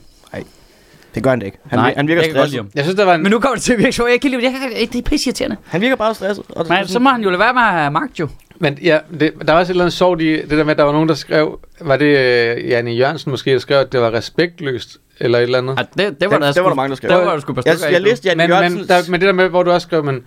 det 1.16 1.24
gør 1.24 1.30
han 1.30 1.40
det 1.40 1.46
ikke. 1.46 1.58
Han, 1.70 1.80
nej, 1.80 1.94
han 1.98 2.08
virker 2.08 2.22
jeg 2.22 2.32
kan 2.32 2.40
godt 2.40 2.50
lide 2.50 2.58
stresset. 2.58 2.60
ham. 2.60 2.72
Jeg 2.76 2.84
synes, 2.84 2.96
der 2.96 3.06
var 3.06 3.16
en... 3.16 3.24
Men 3.24 3.32
nu 3.32 3.40
kommer 3.40 3.56
det 3.56 3.64
til 3.64 3.74
at 3.74 3.80
virke 3.80 3.92
sjovt. 3.92 4.10
Jeg 4.12 4.22
kan 4.22 4.32
lide 4.32 4.42
det. 4.42 4.52
Jeg 4.52 4.54
kan, 4.62 4.90
det 4.94 4.96
er 5.00 5.02
pisse 5.02 5.28
irriterende. 5.28 5.58
Han 5.66 5.82
virker 5.82 5.96
bare 5.96 6.16
stresset. 6.16 6.46
Og 6.50 6.66
det, 6.66 6.70
Men 6.70 6.88
så 6.88 7.00
må 7.00 7.10
han 7.10 7.22
jo 7.24 7.30
lade 7.30 7.40
være 7.40 7.54
med 7.54 7.62
at 7.62 7.68
have 7.72 7.92
magt, 7.92 8.20
jo. 8.20 8.28
Men 8.60 8.78
ja, 8.84 9.00
det, 9.20 9.34
der 9.48 9.54
var 9.54 9.60
også 9.60 9.72
et 9.72 9.74
eller 9.74 9.84
andet 9.84 9.94
sjovt 9.94 10.22
i 10.22 10.42
det 10.42 10.50
der 10.50 10.64
med, 10.64 10.72
at 10.72 10.78
der 10.78 10.84
var 10.84 10.92
nogen, 10.92 11.10
der 11.10 11.16
skrev, 11.16 11.60
var 11.82 11.98
det 11.98 12.18
øh, 12.58 12.70
Janne 12.70 12.92
Jørgensen 12.92 13.30
måske, 13.32 13.52
der 13.52 13.60
skrev, 13.60 13.78
at 13.78 13.92
det 13.92 14.02
var 14.02 14.14
respektløst, 14.14 14.98
eller 15.20 15.38
et 15.40 15.44
eller 15.44 15.58
andet. 15.58 15.78
Ja, 15.98 16.04
det, 16.04 16.22
det 16.22 16.30
var 16.30 16.36
Det- 16.36 16.42
der, 16.46 16.52
det 16.52 16.64
var 16.64 16.70
der 16.70 16.76
mange, 16.76 16.90
der 16.90 16.96
skrev. 16.96 17.10
Der 17.12 17.16
var 17.26 17.34
der 17.34 17.40
sgu 17.40 17.54
par 17.54 17.64
jeg, 17.66 17.76
stykker 17.78 17.92
jeg 17.92 18.02
læste 18.02 18.28
Jan 18.28 18.38
men, 18.38 18.50
Jørgensen. 18.50 18.80
men, 18.80 18.88
der, 18.88 19.02
men 19.10 19.20
det 19.20 19.28
der 19.28 19.34
med, 19.34 19.50
hvor 19.50 19.64
du 19.64 19.72
også 19.72 19.86
skrev, 19.88 20.04
men 20.04 20.24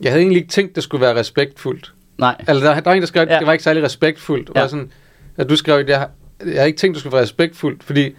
jeg 0.00 0.10
havde 0.12 0.20
egentlig 0.22 0.38
ikke 0.40 0.50
tænkt, 0.52 0.74
det 0.74 0.82
skulle 0.82 1.00
være 1.06 1.14
respektfuldt. 1.16 1.92
Nej. 2.18 2.34
Eller 2.48 2.62
der, 2.62 2.74
der 2.74 2.80
var 2.90 2.92
en, 2.94 3.00
der 3.02 3.06
skrev, 3.06 3.22
at 3.22 3.28
Ja. 3.28 3.38
det 3.38 3.46
var 3.46 3.52
ikke 3.52 3.64
særlig 3.64 3.82
respektfuldt. 3.82 4.48
Ja. 4.54 4.60
Ja. 4.60 4.64
Var 4.64 4.68
sådan, 4.68 4.90
at 5.36 5.48
du 5.48 5.56
skrev, 5.56 5.74
at 5.78 5.88
jeg, 5.88 6.06
jeg 6.46 6.54
havde 6.54 6.66
ikke 6.66 6.78
tænkt, 6.78 6.94
det 6.94 7.00
skulle 7.00 7.12
være 7.12 7.22
respektfuldt, 7.22 7.84
fordi 7.84 8.14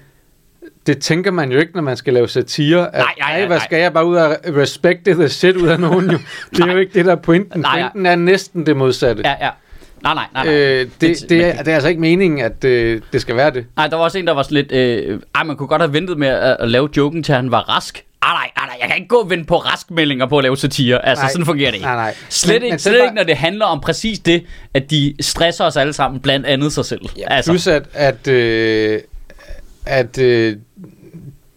det 0.87 0.99
tænker 0.99 1.31
man 1.31 1.51
jo 1.51 1.59
ikke, 1.59 1.71
når 1.75 1.81
man 1.81 1.97
skal 1.97 2.13
lave 2.13 2.27
satire. 2.29 2.87
At, 2.87 2.93
Nej, 2.93 3.01
nej, 3.19 3.29
nej, 3.31 3.39
"Ej, 3.39 3.47
hvad 3.47 3.59
skal 3.59 3.79
jeg 3.79 3.93
bare 3.93 4.05
ud 4.05 4.15
og 4.15 4.37
respekte 4.57 5.13
the 5.13 5.29
shit 5.29 5.55
ud 5.55 5.67
af 5.67 5.79
nogen? 5.79 6.11
Jo. 6.11 6.17
Det 6.51 6.59
er 6.59 6.71
jo 6.71 6.77
ikke 6.77 6.93
det, 6.93 7.05
der 7.05 7.11
er 7.11 7.15
pointen. 7.15 7.61
Nej, 7.61 7.79
nej. 7.79 7.89
Pointen 7.89 8.05
er 8.05 8.15
næsten 8.15 8.65
det 8.65 8.77
modsatte. 8.77 9.21
Ja, 9.25 9.45
ja. 9.45 9.49
Nej, 10.03 10.13
nej, 10.13 10.25
nej. 10.33 10.45
nej. 10.45 10.53
Øh, 10.53 10.79
det, 10.79 11.01
Det- 11.01 11.29
det, 11.29 11.45
er, 11.45 11.57
det 11.57 11.67
er 11.67 11.73
altså 11.75 11.89
ikke 11.89 12.01
meningen, 12.01 12.39
at 12.39 12.63
øh, 12.63 13.01
det 13.13 13.21
skal 13.21 13.35
være 13.35 13.51
det. 13.51 13.65
Nej, 13.75 13.87
der 13.87 13.97
var 13.97 14.03
også 14.03 14.17
en, 14.17 14.27
der 14.27 14.33
var 14.33 14.47
lidt... 14.49 14.71
Øh, 14.71 15.19
ej, 15.35 15.43
man 15.43 15.55
kunne 15.55 15.67
godt 15.67 15.81
have 15.81 15.93
ventet 15.93 16.17
med 16.17 16.27
at, 16.27 16.57
at 16.59 16.69
lave 16.69 16.89
joken, 16.97 17.23
til 17.23 17.35
han 17.35 17.51
var 17.51 17.59
rask. 17.69 18.03
Ej, 18.23 18.29
nej, 18.33 18.49
nej, 18.57 18.65
nej, 18.65 18.77
jeg 18.81 18.87
kan 18.87 18.97
ikke 18.97 19.07
gå 19.07 19.15
og 19.15 19.29
vente 19.29 19.45
på 19.45 19.57
raskmeldinger 19.57 20.25
på 20.25 20.37
at 20.37 20.43
lave 20.43 20.57
satire. 20.57 21.05
Altså, 21.05 21.23
Nej. 21.23 21.31
sådan 21.31 21.45
fungerer 21.45 21.69
det 21.69 21.75
ikke. 21.75 21.85
Nej, 21.85 21.95
nej. 21.95 22.15
Slet, 22.29 22.53
Men- 22.55 22.63
ikke, 22.63 22.73
men 22.73 22.79
slet 22.79 22.93
bare- 22.99 23.03
ikke, 23.05 23.15
når 23.15 23.23
det 23.23 23.35
handler 23.37 23.65
om 23.65 23.81
præcis 23.81 24.19
det, 24.19 24.43
at 24.73 24.91
de 24.91 25.13
stresser 25.21 25.65
os 25.65 25.77
alle 25.77 25.93
sammen, 25.93 26.21
blandt 26.21 26.45
andet 26.45 26.73
sig 26.73 26.85
selv. 26.85 27.01
Ja, 27.17 27.33
altså, 27.33 27.51
Plus 27.51 27.67
at, 27.67 27.83
at, 27.93 28.27
øh, 28.27 28.99
at 29.85 30.17
øh, 30.17 30.57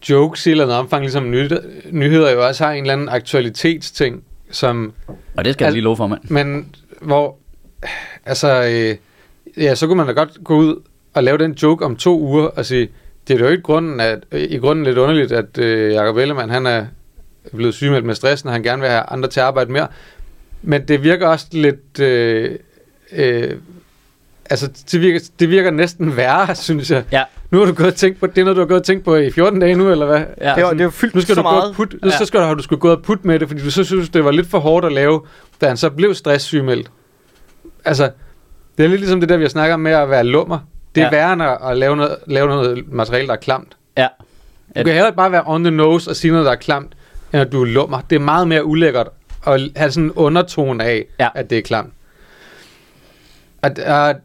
jokes 0.09 0.45
i 0.45 0.49
et 0.49 0.51
eller 0.51 0.63
andet 0.63 0.77
omfang, 0.77 1.03
ligesom 1.03 1.31
nyheder, 1.31 1.61
nyheder 1.91 2.31
jo 2.31 2.47
også 2.47 2.65
har 2.65 2.71
en 2.71 2.83
eller 2.83 2.93
anden 2.93 3.09
aktualitetsting, 3.09 4.23
som, 4.51 4.93
og 5.37 5.45
det 5.45 5.53
skal 5.53 5.65
jeg 5.65 5.73
lige 5.73 5.83
love 5.83 5.97
for, 5.97 6.07
mand. 6.07 6.21
men 6.29 6.75
hvor, 7.01 7.37
altså, 8.25 8.63
øh, 8.63 8.95
ja, 9.63 9.75
så 9.75 9.87
kunne 9.87 9.97
man 9.97 10.07
da 10.07 10.13
godt 10.13 10.43
gå 10.43 10.55
ud 10.57 10.81
og 11.13 11.23
lave 11.23 11.37
den 11.37 11.51
joke 11.51 11.85
om 11.85 11.95
to 11.95 12.19
uger 12.19 12.45
og 12.45 12.65
sige, 12.65 12.89
det 13.27 13.35
er 13.35 13.39
jo 13.39 13.51
ikke 13.51 13.63
grunden, 13.63 13.99
at, 13.99 14.19
øh, 14.31 14.41
i 14.41 14.57
grunden 14.57 14.85
lidt 14.85 14.97
underligt, 14.97 15.31
at 15.31 15.57
øh, 15.57 15.93
Jacob 15.93 16.17
Ellemann, 16.17 16.51
han 16.51 16.65
er 16.65 16.85
blevet 17.55 17.73
sygemeldt 17.73 18.05
med 18.05 18.15
stressen, 18.15 18.47
og 18.47 18.53
han 18.53 18.63
gerne 18.63 18.81
vil 18.81 18.89
have 18.89 19.03
andre 19.03 19.29
til 19.29 19.39
at 19.39 19.45
arbejde 19.45 19.71
mere. 19.71 19.87
Men 20.61 20.87
det 20.87 21.03
virker 21.03 21.27
også 21.27 21.47
lidt... 21.51 21.99
Øh, 21.99 22.55
øh, 23.11 23.51
altså, 24.49 24.69
det 24.91 25.01
virker, 25.01 25.19
det 25.39 25.49
virker 25.49 25.71
næsten 25.71 26.17
værre, 26.17 26.55
synes 26.67 26.91
jeg. 26.91 27.03
Ja, 27.11 27.23
Nu 27.51 27.59
har 27.59 27.65
du 27.65 27.73
gået 27.73 27.87
og 27.87 27.95
tænkt 27.95 28.19
på, 28.19 28.27
det 28.27 28.37
er 28.37 28.43
noget, 28.43 28.55
du 28.55 28.61
har 28.61 28.67
gået 28.67 28.79
og 28.79 28.85
tænkt 28.85 29.05
på 29.05 29.15
i 29.15 29.31
14 29.31 29.59
dage 29.59 29.75
nu, 29.75 29.91
eller 29.91 30.05
hvad? 30.05 30.21
ja. 30.41 30.53
det, 30.55 30.63
var, 30.63 30.73
det 30.73 30.83
var 30.83 30.89
fyldt 30.91 31.15
Nu 31.15 31.21
skal 31.21 31.35
så 31.35 31.41
du 31.41 31.47
meget. 31.47 31.75
putte, 31.75 31.99
Ja. 32.05 32.09
så 32.09 32.25
skal 32.25 32.39
du, 32.39 32.45
har 32.45 32.53
du 32.53 32.63
skulle 32.63 32.79
gå 32.79 32.91
og 32.91 33.01
putte 33.03 33.27
med 33.27 33.39
det, 33.39 33.47
fordi 33.47 33.61
du 33.63 33.71
så 33.71 33.83
synes, 33.83 34.09
det 34.09 34.25
var 34.25 34.31
lidt 34.31 34.47
for 34.47 34.59
hårdt 34.59 34.85
at 34.85 34.91
lave, 34.93 35.21
da 35.61 35.67
han 35.67 35.77
så 35.77 35.89
blev 35.89 36.13
stresssygemeldt. 36.13 36.91
Altså, 37.85 38.09
det 38.77 38.83
er 38.85 38.89
lidt 38.89 39.01
ligesom 39.01 39.19
det 39.19 39.29
der, 39.29 39.37
vi 39.37 39.43
har 39.43 39.49
snakket 39.49 39.73
om 39.73 39.79
med 39.79 39.91
at 39.91 40.09
være 40.09 40.23
lummer. 40.23 40.59
Det 40.95 41.01
er 41.01 41.05
Ja. 41.05 41.11
værre 41.11 41.33
end 41.33 41.43
at 41.43 41.57
at 41.63 41.77
lave 41.77 41.95
noget, 41.95 42.15
lave 42.27 42.47
noget 42.47 42.83
materiale, 42.93 43.27
der 43.27 43.33
er 43.33 43.37
klamt. 43.37 43.77
ja. 43.97 44.07
Du 44.77 44.83
kan 44.83 44.93
heller 44.93 45.07
ikke 45.07 45.17
bare 45.17 45.31
være 45.31 45.43
on 45.45 45.63
the 45.63 45.71
nose 45.71 46.09
og 46.09 46.15
sige 46.15 46.31
noget, 46.31 46.45
der 46.45 46.51
er 46.51 46.55
klamt, 46.55 46.91
end 47.33 47.41
at 47.41 47.51
du 47.51 47.61
er 47.61 47.65
lummer. 47.65 47.99
Det 48.09 48.15
er 48.15 48.19
meget 48.19 48.47
mere 48.47 48.65
ulækkert 48.65 49.07
at 49.47 49.61
have 49.75 49.91
sådan 49.91 50.03
en 50.03 50.11
undertone 50.11 50.83
af, 50.83 51.05
Ja. 51.19 51.27
at 51.35 51.49
det 51.49 51.57
er 51.57 51.61
klamt. 51.61 51.93
Og, 53.61 53.71
og, 53.85 54.15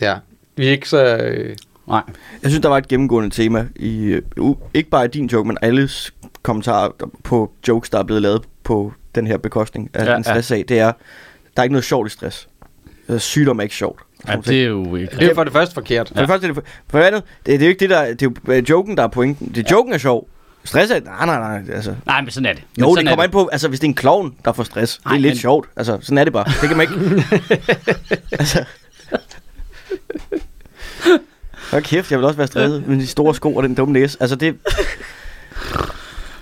ja, 0.00 0.16
vi 0.56 0.66
er 0.66 0.70
ikke 0.70 0.88
så... 0.88 1.16
Øh, 1.16 1.56
Nej. 1.88 2.02
Jeg 2.42 2.50
synes, 2.50 2.62
der 2.62 2.68
var 2.68 2.78
et 2.78 2.88
gennemgående 2.88 3.30
tema 3.30 3.66
i, 3.76 4.02
øh, 4.04 4.22
u- 4.40 4.56
ikke 4.74 4.90
bare 4.90 5.04
i 5.04 5.08
din 5.08 5.26
joke, 5.26 5.46
men 5.48 5.58
alles 5.62 6.14
kommentarer 6.42 6.90
på 7.24 7.52
jokes, 7.68 7.90
der 7.90 7.98
er 7.98 8.02
blevet 8.02 8.22
lavet 8.22 8.42
på 8.64 8.92
den 9.14 9.26
her 9.26 9.36
bekostning 9.38 9.90
af 9.94 10.04
Ja, 10.04 10.10
ja, 10.10 10.16
en 10.16 10.24
stresssag. 10.24 10.64
Det 10.68 10.78
er, 10.78 10.92
der 11.56 11.60
er 11.60 11.62
ikke 11.62 11.72
noget 11.72 11.84
sjovt 11.84 12.06
i 12.06 12.10
stress. 12.10 12.48
Øh, 13.08 13.18
Sygdom 13.18 13.58
er 13.58 13.62
ikke 13.62 13.74
sjovt. 13.74 14.00
Ja, 14.28 14.36
det 14.36 14.62
er 14.62 14.66
jo 14.66 14.96
ikke... 14.96 15.16
det 15.16 15.30
er 15.30 15.34
for 15.34 15.44
det 15.44 15.52
første 15.52 15.74
forkert. 15.74 16.08
For 16.08 16.14
det 16.14 16.28
første 16.28 16.48
er 16.48 16.52
det, 16.52 16.64
for 16.88 16.98
det 16.98 17.04
andet, 17.04 17.22
det, 17.46 17.60
det 17.60 17.62
er 17.62 17.66
jo 17.66 17.68
ikke 17.68 17.80
det 17.80 17.90
der, 17.90 18.14
det 18.14 18.22
er 18.48 18.54
jo 18.56 18.62
joken, 18.70 18.96
der 18.96 19.02
er 19.02 19.08
pointen. 19.08 19.48
Det 19.54 19.66
er 19.66 19.68
joken 19.76 19.92
er 19.92 19.98
sjov. 19.98 20.28
Stress 20.64 20.90
er, 20.92 21.00
nej, 21.00 21.26
nej, 21.26 21.38
nej, 21.60 21.74
altså. 21.74 21.94
Nej, 22.06 22.20
men 22.20 22.30
sådan 22.30 22.46
er 22.46 22.52
det. 22.52 22.62
Men 22.76 22.84
Jo, 22.84 22.94
det 22.94 23.04
er 23.06 23.10
kommer 23.10 23.24
an 23.24 23.30
på, 23.30 23.46
altså 23.46 23.68
hvis 23.68 23.80
det 23.80 23.86
er 23.86 23.88
en 23.90 23.94
klovn, 23.94 24.34
der 24.44 24.52
får 24.52 24.62
stress, 24.62 24.96
det 24.96 25.04
Nej, 25.04 25.14
er 25.14 25.18
lidt 25.18 25.30
men- 25.30 25.38
sjovt. 25.38 25.68
Altså, 25.76 25.98
sådan 26.02 26.18
er 26.18 26.24
det 26.24 26.32
bare. 26.32 26.44
Det 26.60 26.68
kan 26.68 26.76
man 26.76 26.80
ikke... 26.80 27.24
altså... 28.38 28.64
Hold 31.70 31.82
kæft, 31.82 32.10
jeg 32.10 32.18
vil 32.18 32.26
også 32.26 32.36
være 32.36 32.46
stresset 32.46 32.86
med 32.86 32.96
de 32.96 33.06
store 33.06 33.34
sko 33.34 33.54
og 33.56 33.62
den 33.62 33.74
dumme 33.74 33.92
næse. 33.92 34.16
Altså, 34.20 34.36
det... 34.36 34.56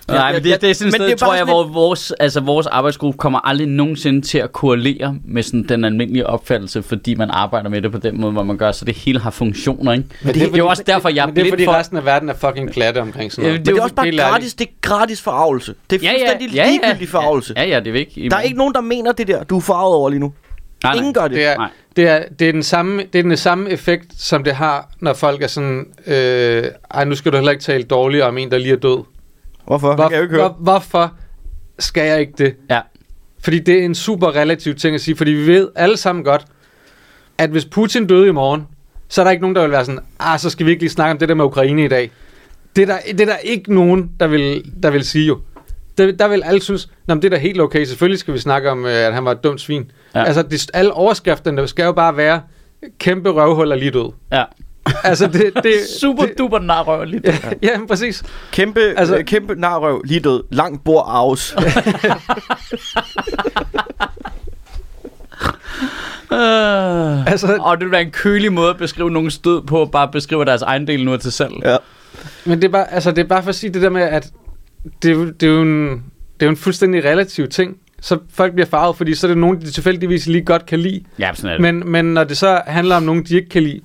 Nej, 0.09 0.33
men 0.33 0.45
det, 0.45 0.61
det 0.61 0.71
er 0.71 0.75
sådan 0.75 0.89
et 0.89 0.93
Men 0.93 0.99
sted, 0.99 1.07
det 1.07 1.13
er 1.13 1.17
tror 1.27 1.35
jeg, 1.35 1.45
hvor 1.45 1.65
vores, 1.65 2.11
altså, 2.21 2.41
vores 2.41 2.67
arbejdsgruppe 2.67 3.19
kommer 3.19 3.39
aldrig 3.49 3.67
nogensinde 3.69 4.21
til 4.21 4.39
at 4.39 4.53
korrelere 4.53 5.17
med 5.25 5.43
sådan 5.43 5.63
den 5.69 5.85
almindelige 5.85 6.27
opfattelse, 6.27 6.83
fordi 6.83 7.15
man 7.15 7.31
arbejder 7.31 7.69
med 7.71 7.83
det 7.83 7.93
på 7.93 7.99
den 7.99 8.21
måde, 8.21 8.33
hvor 8.33 8.43
man 8.43 8.57
gør, 8.57 8.73
så 8.73 8.85
det 8.85 8.95
hele 8.97 9.21
har 9.21 9.31
funktioner, 9.31 9.93
ikke? 9.93 10.05
Men 10.23 10.35
det, 10.35 10.43
det, 10.43 10.53
er 10.55 10.59
jo 10.59 10.69
også 10.69 10.83
derfor, 10.87 11.09
jeg 11.09 11.23
er 11.23 11.27
men 11.27 11.37
det 11.37 11.41
er 11.41 11.45
blind 11.45 11.53
fordi 11.53 11.65
for... 11.65 11.73
resten 11.73 11.97
af 11.97 12.05
verden 12.05 12.29
er 12.29 12.35
fucking 12.35 12.71
platte 12.73 12.99
omkring 12.99 13.33
sådan 13.33 13.45
Ja, 13.45 13.51
noget. 13.51 13.67
det 13.67 13.75
Men 13.75 13.81
er 13.81 13.85
det 13.87 13.97
jo 13.97 14.03
er 14.03 14.11
også 14.11 14.21
bare 14.21 14.31
gratis, 14.31 14.55
det 14.55 14.67
er 14.67 14.71
gratis 14.83 15.21
forarvelse. 15.23 15.75
Det 15.91 16.03
er 16.05 16.09
fuldstændig 16.11 16.49
ligegyldig 16.51 17.09
forarvelse. 17.09 17.55
Ja, 17.57 17.65
ja, 17.65 17.81
det 17.81 17.95
er 17.95 17.99
ikke... 17.99 18.29
Der 18.31 18.37
er 18.37 18.41
ikke 18.43 18.59
nogen, 18.59 18.75
der 18.75 18.81
mener 18.81 19.13
det 19.13 19.29
der, 19.29 19.45
du 19.45 19.57
er 19.57 19.61
forarvet 19.61 19.95
over 19.95 20.11
lige 20.11 20.21
nu. 20.21 20.33
nej, 20.85 20.93
nej. 20.93 20.99
Ingen 20.99 21.15
gør 21.15 21.23
det. 21.23 21.31
Det 21.33 21.45
er, 21.47 21.57
Nej. 21.57 21.69
det, 21.97 22.09
er, 22.09 22.23
det, 22.39 22.49
er 22.49 22.53
den 22.53 22.63
samme, 22.63 23.03
det 23.13 23.19
er 23.19 23.23
den 23.23 23.37
samme 23.37 23.71
effekt, 23.71 24.07
som 24.19 24.45
det 24.45 24.55
har, 24.55 24.91
når 25.01 25.13
folk 25.15 25.43
er 25.43 25.47
sådan, 25.47 25.87
øh, 26.07 26.65
ej, 26.95 27.05
nu 27.05 27.15
skal 27.15 27.33
du 27.33 27.37
heller 27.37 27.53
ikke 27.53 27.63
tale 27.63 27.83
dårligt 27.85 28.23
om 28.23 28.39
en, 28.39 28.51
der 28.51 28.59
lige 28.59 28.73
er 28.73 28.77
død. 28.77 28.99
Hvorfor? 29.69 29.95
Hvor, 29.95 30.09
kan 30.09 30.15
jeg 30.15 30.23
ikke 30.23 30.35
høre. 30.35 30.49
hvor, 30.49 30.73
hvorfor 30.73 31.13
skal 31.79 32.07
jeg 32.07 32.21
ikke 32.21 32.33
det? 32.39 32.55
Ja. 32.71 32.81
Fordi 33.41 33.59
det 33.59 33.79
er 33.79 33.85
en 33.85 33.95
super 33.95 34.37
relativ 34.37 34.75
ting 34.75 34.95
at 34.95 35.01
sige, 35.01 35.17
fordi 35.17 35.31
vi 35.31 35.47
ved 35.47 35.69
alle 35.75 35.97
sammen 35.97 36.25
godt, 36.25 36.45
at 37.39 37.51
hvis 37.51 37.65
Putin 37.65 38.07
døde 38.07 38.29
i 38.29 38.33
morgen, 38.33 38.67
så 39.09 39.21
er 39.21 39.25
der 39.25 39.31
ikke 39.31 39.41
nogen, 39.41 39.57
der 39.57 39.63
vil 39.63 39.71
være 39.71 39.85
sådan, 39.85 40.01
ah, 40.21 40.39
så 40.39 40.51
skal 40.51 40.67
vi 40.67 40.71
ikke 40.71 40.83
lige 40.83 40.91
snakke 40.91 41.13
om 41.13 41.19
det 41.19 41.29
der 41.29 41.35
med 41.35 41.45
Ukraine 41.45 41.85
i 41.85 41.89
dag. 41.89 42.11
Det 42.77 42.83
er 42.83 42.87
der, 42.87 42.99
det 43.13 43.21
er 43.21 43.27
der 43.27 43.37
ikke 43.37 43.75
nogen, 43.75 44.11
der 44.21 44.27
vil, 44.27 44.73
der 44.83 44.91
vil 44.91 45.05
sige 45.05 45.27
jo. 45.27 45.39
Det, 45.99 46.19
der 46.19 46.29
vil 46.29 46.43
alle 46.45 46.63
synes, 46.63 46.89
Nå, 47.07 47.15
det 47.15 47.25
er 47.25 47.29
da 47.29 47.37
helt 47.37 47.61
okay, 47.61 47.85
selvfølgelig 47.85 48.19
skal 48.19 48.35
vi 48.35 48.39
snakke 48.39 48.71
om, 48.71 48.85
øh, 48.87 48.93
at 48.93 49.15
han 49.15 49.25
var 49.25 49.31
et 49.31 49.45
dumt 49.45 49.61
svin. 49.61 49.91
Ja. 50.15 50.25
Altså, 50.25 50.43
det, 50.43 50.71
alle 50.75 50.93
overskrifterne 50.93 51.57
der 51.57 51.67
skal 51.67 51.85
jo 51.85 51.93
bare 51.93 52.17
være, 52.17 52.41
kæmpe 52.99 53.31
røvhul 53.31 53.71
er 53.71 53.77
lige 53.77 53.91
død. 53.91 54.13
Ja. 54.33 54.45
Altså, 55.05 55.27
det, 55.27 55.51
det, 55.65 55.73
Super 56.01 56.23
det, 56.27 56.39
duper 56.39 56.59
narrøv 56.59 57.05
lige. 57.05 57.21
ja, 57.25 57.33
ja, 57.63 57.79
præcis. 57.89 58.23
Kæmpe, 58.53 58.81
altså, 58.81 59.17
øh, 59.17 59.25
kæmpe 59.25 59.55
narrøv, 59.55 60.03
lige 60.05 60.21
død. 60.21 60.43
Langt 60.51 60.85
bord 60.85 61.05
arves. 61.09 61.55
Øh. 66.33 67.27
Altså- 67.27 67.57
og 67.61 67.77
det 67.79 67.85
vil 67.85 67.93
være 67.93 68.03
en 68.03 68.11
kølig 68.11 68.53
måde 68.53 68.71
at 68.71 68.77
beskrive 68.77 69.11
nogen 69.11 69.31
stød 69.31 69.63
på, 69.63 69.85
bare 69.93 70.03
at 70.03 70.11
beskrive 70.11 70.45
deres 70.45 70.63
egen 70.63 70.87
del 70.87 71.05
nu 71.05 71.17
til 71.17 71.33
salg. 71.33 71.53
ja. 71.65 71.77
Men 72.45 72.59
det 72.63 72.69
er 72.69 72.73
bare, 72.73 72.93
altså, 72.93 73.11
det 73.11 73.19
er 73.19 73.29
bare 73.29 73.43
for 73.43 73.49
at 73.49 73.55
sige 73.55 73.73
det 73.75 73.83
der 73.83 73.91
med, 73.91 74.03
at 74.03 74.31
det, 75.03 75.11
er 75.11 75.17
det, 75.25 75.43
er 75.43 75.47
jo 75.53 75.63
en, 75.63 75.89
det 75.89 76.43
er 76.43 76.47
jo 76.47 76.51
en 76.51 76.57
fuldstændig 76.57 77.05
relativ 77.05 77.49
ting. 77.49 77.77
Så 78.01 78.19
folk 78.35 78.53
bliver 78.53 78.67
farvet, 78.67 78.97
fordi 78.97 79.15
så 79.15 79.27
er 79.27 79.29
det 79.29 79.39
nogen, 79.39 79.61
de 79.61 79.71
tilfældigvis 79.71 80.27
lige 80.27 80.45
godt 80.45 80.67
kan 80.67 80.79
lide. 80.79 81.01
Ja, 81.19 81.31
sådan 81.35 81.51
er 81.51 81.55
det. 81.55 81.61
Men, 81.63 81.91
men 81.91 82.05
når 82.05 82.25
det 82.25 82.37
så 82.37 82.63
handler 82.67 82.97
om 82.97 83.03
nogen, 83.03 83.25
de 83.25 83.37
ikke 83.37 83.49
kan 83.49 83.63
lide, 83.63 83.81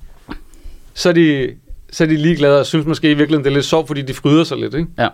så 0.94 1.08
er 1.08 1.12
de, 1.12 1.54
så 1.90 2.04
er 2.04 2.08
de 2.08 2.16
ligeglade 2.16 2.60
og 2.60 2.66
synes 2.66 2.86
måske 2.86 3.10
i 3.10 3.14
virkeligheden, 3.14 3.44
det 3.44 3.50
er 3.50 3.54
lidt 3.54 3.66
sjovt, 3.66 3.86
fordi 3.86 4.02
de 4.02 4.14
fryder 4.14 4.44
sig 4.44 4.56
lidt, 4.56 4.74
ikke? 4.74 4.88
Ja, 4.98 5.08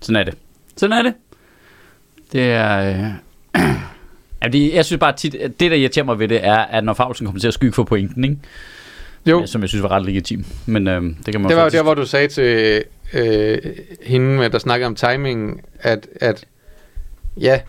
sådan 0.00 0.16
er 0.16 0.24
det. 0.24 0.34
Sådan 0.76 0.98
er 0.98 1.02
det. 1.02 1.14
Det 2.32 2.52
er... 2.52 3.12
Øh... 3.56 3.64
Ja, 4.42 4.48
det, 4.48 4.74
jeg 4.74 4.84
synes 4.84 5.00
bare 5.00 5.16
tit, 5.16 5.34
at 5.34 5.60
det 5.60 5.70
der 5.70 5.76
irriterer 5.76 6.04
mig 6.04 6.18
ved 6.18 6.28
det, 6.28 6.44
er, 6.44 6.56
at 6.56 6.84
når 6.84 6.94
Fagsen 6.94 7.26
kommer 7.26 7.40
til 7.40 7.48
at 7.48 7.54
skygge 7.54 7.72
for 7.72 7.84
pointen, 7.84 8.24
ikke? 8.24 8.36
Jo, 9.26 9.46
som 9.46 9.60
jeg 9.60 9.68
synes 9.68 9.82
var 9.82 9.90
ret 9.90 10.06
legitim. 10.06 10.44
Men 10.66 10.88
øh, 10.88 11.02
det 11.02 11.32
kan 11.32 11.40
man 11.40 11.48
det 11.48 11.56
var 11.56 11.62
jo 11.62 11.66
faktisk... 11.66 11.76
der, 11.76 11.82
hvor 11.82 11.94
du 11.94 12.06
sagde 12.06 12.28
til 12.28 12.82
øh, 13.12 13.58
hende, 14.02 14.26
med, 14.26 14.50
der 14.50 14.58
snakkede 14.58 14.86
om 14.86 14.94
timingen, 14.94 15.60
at, 15.80 16.08
at 16.20 16.44
ja, 17.40 17.60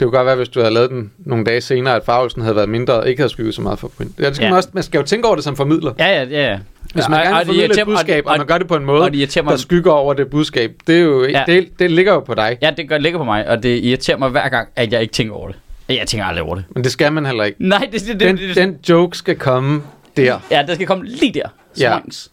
det 0.00 0.06
kunne 0.06 0.16
godt 0.16 0.26
være, 0.26 0.36
hvis 0.36 0.48
du 0.48 0.60
havde 0.60 0.74
lavet 0.74 0.90
den 0.90 1.12
nogle 1.18 1.44
dage 1.44 1.60
senere, 1.60 1.96
at 1.96 2.02
farvelsen 2.04 2.42
havde 2.42 2.56
været 2.56 2.68
mindre 2.68 2.94
og 2.94 3.08
ikke 3.08 3.20
havde 3.20 3.32
skygget 3.32 3.54
så 3.54 3.62
meget 3.62 3.78
for 3.78 3.88
point. 3.88 4.12
Ja, 4.18 4.26
det 4.26 4.36
skal 4.36 4.44
Ja. 4.44 4.50
man, 4.50 4.56
også, 4.56 4.68
man 4.72 4.82
skal 4.82 4.98
jo 4.98 5.04
tænke 5.04 5.26
over 5.26 5.34
det 5.36 5.44
som 5.44 5.56
formidler. 5.56 5.92
Ja, 5.98 6.06
ja, 6.06 6.22
ja, 6.24 6.50
ja. 6.52 6.58
Hvis 6.94 7.08
man 7.08 7.18
Og- 7.18 7.24
gerne 7.24 7.36
og 7.36 7.46
vil 7.46 7.54
det 7.54 7.62
formidle 7.64 7.80
et 7.82 7.86
budskab, 7.86 8.26
og, 8.26 8.32
og- 8.32 8.38
man 8.38 8.46
gør 8.46 8.58
det 8.58 8.68
på 8.68 8.76
en 8.76 8.84
måde, 8.84 9.02
Og 9.02 9.12
det 9.12 9.36
mig... 9.44 9.50
der 9.50 9.56
skygger 9.56 9.92
over 9.92 10.14
det 10.14 10.30
budskab, 10.30 10.72
det, 10.86 10.96
er 10.96 11.00
jo, 11.00 11.24
Ja. 11.24 11.30
ja. 11.38 11.44
det, 11.46 11.68
det 11.78 11.90
ligger 11.90 12.12
jo 12.12 12.20
på 12.20 12.34
dig. 12.34 12.58
Ja, 12.62 12.70
det 12.76 12.88
gør 12.88 12.98
ligger 12.98 13.18
på 13.18 13.24
mig, 13.24 13.48
og 13.48 13.62
det 13.62 13.84
irriterer 13.84 14.16
mig 14.18 14.30
hver 14.30 14.48
gang, 14.48 14.68
at 14.76 14.92
jeg 14.92 15.02
ikke 15.02 15.12
tænker 15.12 15.34
over 15.34 15.48
det. 15.48 15.56
Jeg 15.88 16.06
tænker 16.06 16.24
aldrig 16.26 16.44
over 16.44 16.54
det. 16.54 16.64
Men 16.70 16.84
det 16.84 16.92
skal 16.92 17.12
man 17.12 17.26
heller 17.26 17.44
ikke. 17.44 17.68
Nej, 17.68 17.88
det, 17.92 18.00
det, 18.00 18.08
det, 18.08 18.20
Den, 18.20 18.36
det, 18.36 18.56
den 18.56 18.78
joke 18.88 19.18
skal 19.18 19.36
komme 19.36 19.82
der. 20.16 20.38
Ja, 20.50 20.62
der 20.66 20.74
skal 20.74 20.86
komme 20.86 21.04
lige 21.04 21.32
der. 21.34 21.48
Ja. 21.80 21.88
Swangs. 21.90 22.30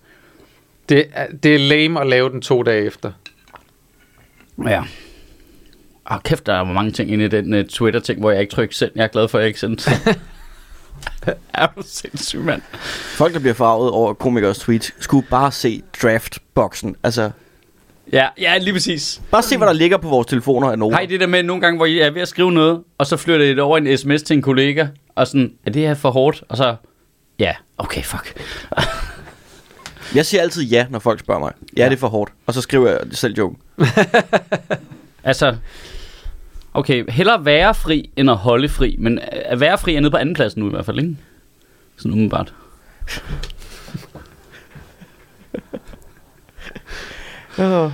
Det, 0.90 1.06
er, 1.14 1.26
det 1.44 1.56
er 1.56 1.60
lame 1.60 2.02
at 2.02 2.08
lave 2.08 2.30
den 2.30 2.42
to 2.42 2.64
dage 2.64 2.86
efter. 2.86 3.12
Ja. 4.66 4.82
Åh, 6.12 6.18
kæft, 6.24 6.46
der 6.46 6.54
er 6.54 6.64
mange 6.64 6.92
ting 6.92 7.12
inde 7.12 7.26
i 7.26 7.28
den 7.28 7.54
uh, 7.54 7.66
Twitter-ting, 7.66 8.20
hvor 8.20 8.32
jeg 8.32 8.42
ikke 8.42 8.52
trykker 8.54 8.76
send. 8.76 8.92
Jeg 8.96 9.04
er 9.04 9.08
glad 9.08 9.28
for, 9.28 9.38
at 9.38 9.42
jeg 9.42 9.48
ikke 9.48 9.60
sendte. 9.60 9.92
er 11.54 11.68
du 11.68 11.82
sindssyg, 11.86 12.40
mand? 12.40 12.62
Folk, 13.18 13.34
der 13.34 13.40
bliver 13.40 13.54
farvet 13.54 13.92
over 13.92 14.14
komikers 14.14 14.60
tweets, 14.60 14.94
skulle 15.00 15.28
bare 15.30 15.52
se 15.52 15.84
draftboxen. 16.02 16.96
Altså, 17.04 17.32
Ja, 18.14 18.28
ja, 18.40 18.58
lige 18.58 18.74
præcis. 18.74 19.22
bare 19.32 19.44
se, 19.44 19.58
hvad 19.58 19.68
der 19.68 19.74
ligger 19.74 19.98
på 19.98 20.10
vores 20.10 20.28
telefoner 20.28 20.72
af 20.72 20.80
nogen. 20.80 20.94
Har 20.94 21.02
I 21.02 21.06
det 21.06 21.20
der 21.20 21.28
med 21.28 21.44
nogle 21.44 21.62
gange, 21.62 21.78
hvor 21.78 21.86
I 21.86 22.00
er 22.00 22.12
ved 22.12 22.22
at 22.22 22.28
skrive 22.28 22.52
noget, 22.52 22.84
og 22.98 23.08
så 23.08 23.18
flytter 23.18 23.46
I 23.46 23.50
det 23.50 23.60
over 23.60 23.78
en 23.78 23.98
sms 23.98 24.24
til 24.24 24.34
en 24.34 24.42
kollega, 24.42 24.88
og 25.16 25.28
sådan, 25.28 25.54
er 25.66 25.72
det 25.72 25.82
her 25.82 25.94
for 25.94 26.12
hårdt? 26.12 26.44
Og 26.50 26.58
så, 26.58 26.76
ja, 27.40 27.54
okay, 27.78 28.04
fuck. 28.04 28.42
Jeg 30.16 30.26
siger 30.26 30.42
altid 30.42 30.64
ja, 30.64 30.86
når 30.90 31.00
folk 31.00 31.20
spørger 31.20 31.40
mig. 31.40 31.54
Ja, 31.78 31.86
det 31.86 31.94
er 31.94 31.98
for 31.98 32.08
hårdt. 32.08 32.32
Og 32.46 32.54
så 32.54 32.62
skriver 32.62 32.90
jeg 32.90 33.00
selv 33.12 33.36
joken. 33.38 33.58
Altså, 35.24 35.56
okay, 36.78 37.04
hellere 37.10 37.46
være 37.46 37.74
fri, 37.74 38.10
end 38.18 38.30
at 38.30 38.36
holde 38.38 38.70
fri. 38.70 38.96
Men 39.00 39.20
at 39.32 39.60
være 39.60 39.78
fri 39.78 39.96
er 39.96 40.00
nede 40.00 40.12
på 40.12 40.18
anden 40.18 40.36
plads 40.36 40.58
nu 40.58 40.68
i 40.68 40.70
hvert 40.70 40.86
fald, 40.86 41.00
ikke? 41.00 41.18
Sådan 41.98 42.12
umiddelbart. 42.12 42.54
Åh, 47.60 47.92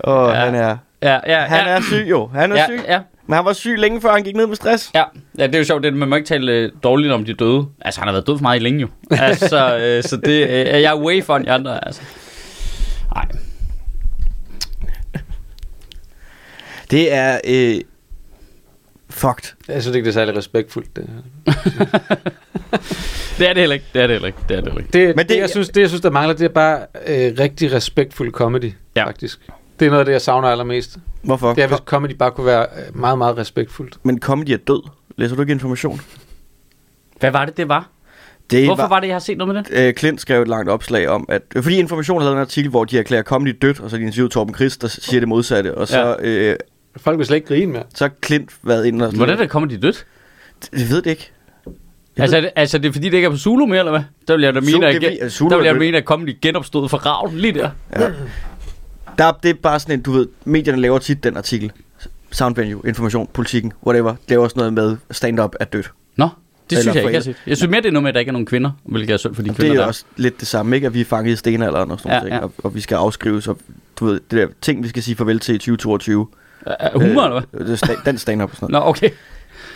oh, 0.00 0.34
Ja. 0.34 0.40
han 0.44 0.54
er... 0.54 0.76
Ja, 1.02 1.18
ja, 1.26 1.40
Han 1.40 1.66
ja. 1.66 1.72
er 1.72 1.80
syg 1.80 2.06
jo. 2.10 2.26
Han 2.34 2.52
er 2.52 2.56
ja, 2.56 2.66
syg. 2.66 2.80
ja, 2.88 3.00
Men 3.26 3.34
han 3.36 3.44
var 3.44 3.52
syg 3.52 3.78
længe 3.78 4.00
før 4.00 4.12
han 4.12 4.22
gik 4.22 4.36
ned 4.36 4.46
med 4.46 4.56
stress. 4.56 4.90
ja, 4.94 5.02
ja, 5.38 5.46
det 5.46 5.54
er 5.54 5.58
jo 5.58 5.64
sjovt, 5.64 5.82
det, 5.82 5.94
man 5.94 6.08
må 6.08 6.16
ikke 6.16 6.26
tale 6.28 6.52
øh, 6.52 6.72
dårligt 6.82 7.12
om 7.12 7.24
de 7.24 7.34
døde. 7.34 7.66
Altså, 7.80 8.00
han 8.00 8.08
har 8.08 8.12
været 8.12 8.26
død 8.26 8.38
for 8.38 8.42
meget 8.42 8.62
længe 8.62 8.80
jo. 8.80 8.88
Altså, 9.10 9.76
øh, 9.78 10.02
så 10.02 10.16
det, 10.16 10.48
øh, 10.48 10.82
jeg 10.82 10.82
er 10.84 10.96
way 11.00 11.22
for 11.22 11.38
de 11.38 11.50
andre, 11.50 11.86
altså. 11.86 12.02
Nej. 13.14 13.26
Det 16.90 17.12
er... 17.14 17.40
Øh, 17.48 17.80
fucked. 19.12 19.54
Jeg 19.68 19.82
synes 19.82 19.96
ikke, 19.96 20.04
det 20.04 20.10
er 20.10 20.14
særlig 20.20 20.36
respektfuldt. 20.36 20.96
Det, 20.96 21.08
Det 23.38 23.48
er 23.48 23.52
det 23.52 23.60
heller 23.60 23.74
ikke, 23.74 23.86
det 23.94 24.02
er 24.02 24.06
det 24.06 24.14
heller 24.14 24.26
ikke, 24.26 24.38
det 24.48 24.56
er 24.56 24.60
det 24.60 24.72
heller 24.72 24.80
ikke. 24.80 24.92
det, 24.92 25.16
Men 25.16 25.18
det- 25.18 25.28
det, 25.28 25.36
jeg 25.38 25.50
synes, 25.50 25.68
det, 25.68 25.80
jeg 25.80 25.88
synes, 25.88 26.00
der 26.02 26.10
mangler, 26.10 26.34
det 26.34 26.44
er 26.44 26.48
bare 26.48 26.78
øh, 27.06 27.32
rigtig 27.38 27.72
respektfuld 27.72 28.32
comedy, 28.32 28.64
Ja. 28.64 28.70
ja. 28.96 29.06
faktisk. 29.06 29.40
Det 29.80 29.86
er 29.86 29.90
noget 29.90 30.00
af 30.00 30.04
det, 30.04 30.12
jeg 30.12 30.20
savner 30.20 30.48
allermest. 30.48 30.96
Hvorfor? 31.22 31.54
Det 31.54 31.64
er, 31.64 31.68
hvis 31.68 31.78
comedy 31.84 32.10
bare 32.10 32.30
kunne 32.30 32.46
være 32.46 32.62
øh, 32.88 32.96
meget, 33.00 33.18
meget 33.18 33.36
respektfuldt. 33.38 33.96
Men 34.02 34.20
comedy 34.20 34.48
er 34.50 34.56
død. 34.56 34.82
Læser 35.16 35.34
du 35.36 35.40
ikke 35.42 35.52
information? 35.52 36.00
Hvad 37.20 37.30
var 37.30 37.44
det, 37.44 37.56
det 37.56 37.68
var? 37.68 37.88
Det 38.50 38.64
Hvorfor 38.66 38.86
var 38.88 39.00
det, 39.00 39.06
jeg 39.06 39.14
har 39.14 39.20
set 39.20 39.38
noget 39.38 39.54
med 39.54 39.62
det? 39.64 39.88
Øh, 39.88 39.94
Klint 39.94 40.20
skrev 40.20 40.42
et 40.42 40.48
langt 40.48 40.70
opslag 40.70 41.08
om, 41.08 41.26
at 41.28 41.42
fordi 41.62 41.76
Information 41.76 42.18
havde 42.20 42.26
lavet 42.26 42.36
en 42.36 42.40
artikel, 42.40 42.70
hvor 42.70 42.84
de 42.84 42.98
erklærer 42.98 43.22
comedy 43.22 43.56
dødt, 43.62 43.80
og 43.80 43.90
så 43.90 43.96
er 43.96 43.98
de 43.98 44.04
interviewet 44.04 44.32
Torben 44.32 44.54
Christ, 44.54 44.82
der 44.82 44.88
siger 44.88 45.20
det 45.20 45.28
modsatte, 45.28 45.74
og 45.74 45.88
så, 45.88 45.98
ja. 46.00 46.14
øh, 46.50 46.56
Folk 46.96 47.18
vil 47.18 47.26
slet 47.26 47.36
ikke 47.36 47.48
grine 47.48 47.72
mere. 47.72 47.82
så 47.94 48.04
har 48.04 48.12
Klint 48.20 48.50
været 48.62 48.86
inde 48.86 49.06
og... 49.06 49.12
Hvordan 49.14 49.36
er 49.36 49.40
det 49.40 49.50
kommer 49.50 49.68
de 49.68 49.76
dødt? 49.80 50.06
Jeg 50.72 50.88
ved 50.90 51.02
det 51.02 51.10
ikke. 51.10 51.30
Jeg 52.16 52.22
Altså, 52.22 52.36
ved- 52.36 52.38
er 52.44 52.46
det, 52.46 52.50
altså, 52.56 52.78
det 52.78 52.88
er 52.88 52.92
fordi, 52.92 53.06
det 53.08 53.14
ikke 53.14 53.26
er 53.26 53.30
på 53.30 53.36
Zulu 53.36 53.66
mere, 53.66 53.78
eller 53.78 53.90
hvad? 53.92 54.02
Der 54.28 54.36
vil 54.36 54.42
jeg 54.44 54.54
da 54.54 54.60
Zulu, 54.60 54.78
mene, 54.80 55.00
det 55.00 55.20
er 55.22 55.24
at, 55.26 55.32
Zulu 55.32 55.50
der 55.50 55.56
vil 55.56 55.64
jeg 55.66 55.76
mene, 55.76 55.96
at 55.96 56.04
comedy 56.04 56.36
genopstod 56.42 56.88
fra 56.88 56.98
raven 56.98 57.36
lige 57.38 57.52
der. 57.54 57.70
Der, 59.18 59.32
det 59.42 59.50
er 59.50 59.54
bare 59.54 59.80
sådan 59.80 59.94
en, 59.98 60.02
du 60.02 60.12
ved, 60.12 60.28
medierne 60.44 60.80
laver 60.82 60.98
tit 60.98 61.24
den 61.24 61.36
artikel. 61.36 61.72
Sound 62.30 62.56
venue, 62.56 62.82
information, 62.86 63.28
politikken, 63.32 63.72
whatever, 63.86 64.14
laver 64.28 64.48
sådan 64.48 64.60
noget 64.60 64.72
med 64.72 64.96
stand-up 65.10 65.54
er 65.60 65.64
dødt. 65.64 65.92
Nå, 66.16 66.28
det 66.70 66.78
synes 66.78 66.86
Eller 66.86 66.92
jeg 67.00 67.02
ikke, 67.08 67.14
jeg 67.14 67.22
set. 67.22 67.36
Jeg 67.46 67.56
synes 67.56 67.70
mere, 67.70 67.80
det 67.82 67.88
er 67.88 67.92
noget 67.92 68.02
med, 68.02 68.08
at 68.10 68.14
der 68.14 68.20
ikke 68.20 68.30
er 68.30 68.32
nogen 68.32 68.46
kvinder, 68.46 68.70
hvilket 68.84 69.12
er 69.12 69.16
synd 69.16 69.34
for 69.34 69.42
de 69.42 69.50
Og 69.50 69.56
kvinder, 69.56 69.72
det 69.72 69.78
er 69.78 69.82
der 69.82 69.88
også 69.88 70.04
lidt 70.16 70.40
det 70.40 70.48
samme, 70.48 70.76
ikke? 70.76 70.86
At 70.86 70.94
vi 70.94 71.00
er 71.00 71.04
fanget 71.04 71.32
i 71.32 71.36
stenalderen 71.36 71.90
og 71.90 71.98
sådan 72.00 72.10
Ja, 72.12 72.16
ja, 72.16 72.22
ting, 72.24 72.34
ja. 72.34 72.40
og, 72.40 72.52
og, 72.58 72.74
vi 72.74 72.80
skal 72.80 72.94
afskrives, 72.96 73.48
og 73.48 73.58
du 74.00 74.04
ved, 74.06 74.20
det 74.30 74.38
der 74.38 74.46
ting, 74.60 74.82
vi 74.82 74.88
skal 74.88 75.02
sige 75.02 75.16
farvel 75.16 75.38
til 75.40 75.54
i 75.54 75.58
2022. 75.58 76.28
er. 76.66 76.74
Er 76.78 76.98
humor, 76.98 77.22
eller 77.22 77.40
hvad? 77.50 77.60
Øh, 77.60 77.66
det 77.66 77.82
er 77.82 77.86
sta- 77.86 78.02
den 78.04 78.18
stand-up 78.18 78.50
og 78.50 78.56
sådan 78.56 78.72
noget. 78.72 78.84
Nå, 78.84 78.90
okay. 78.90 79.10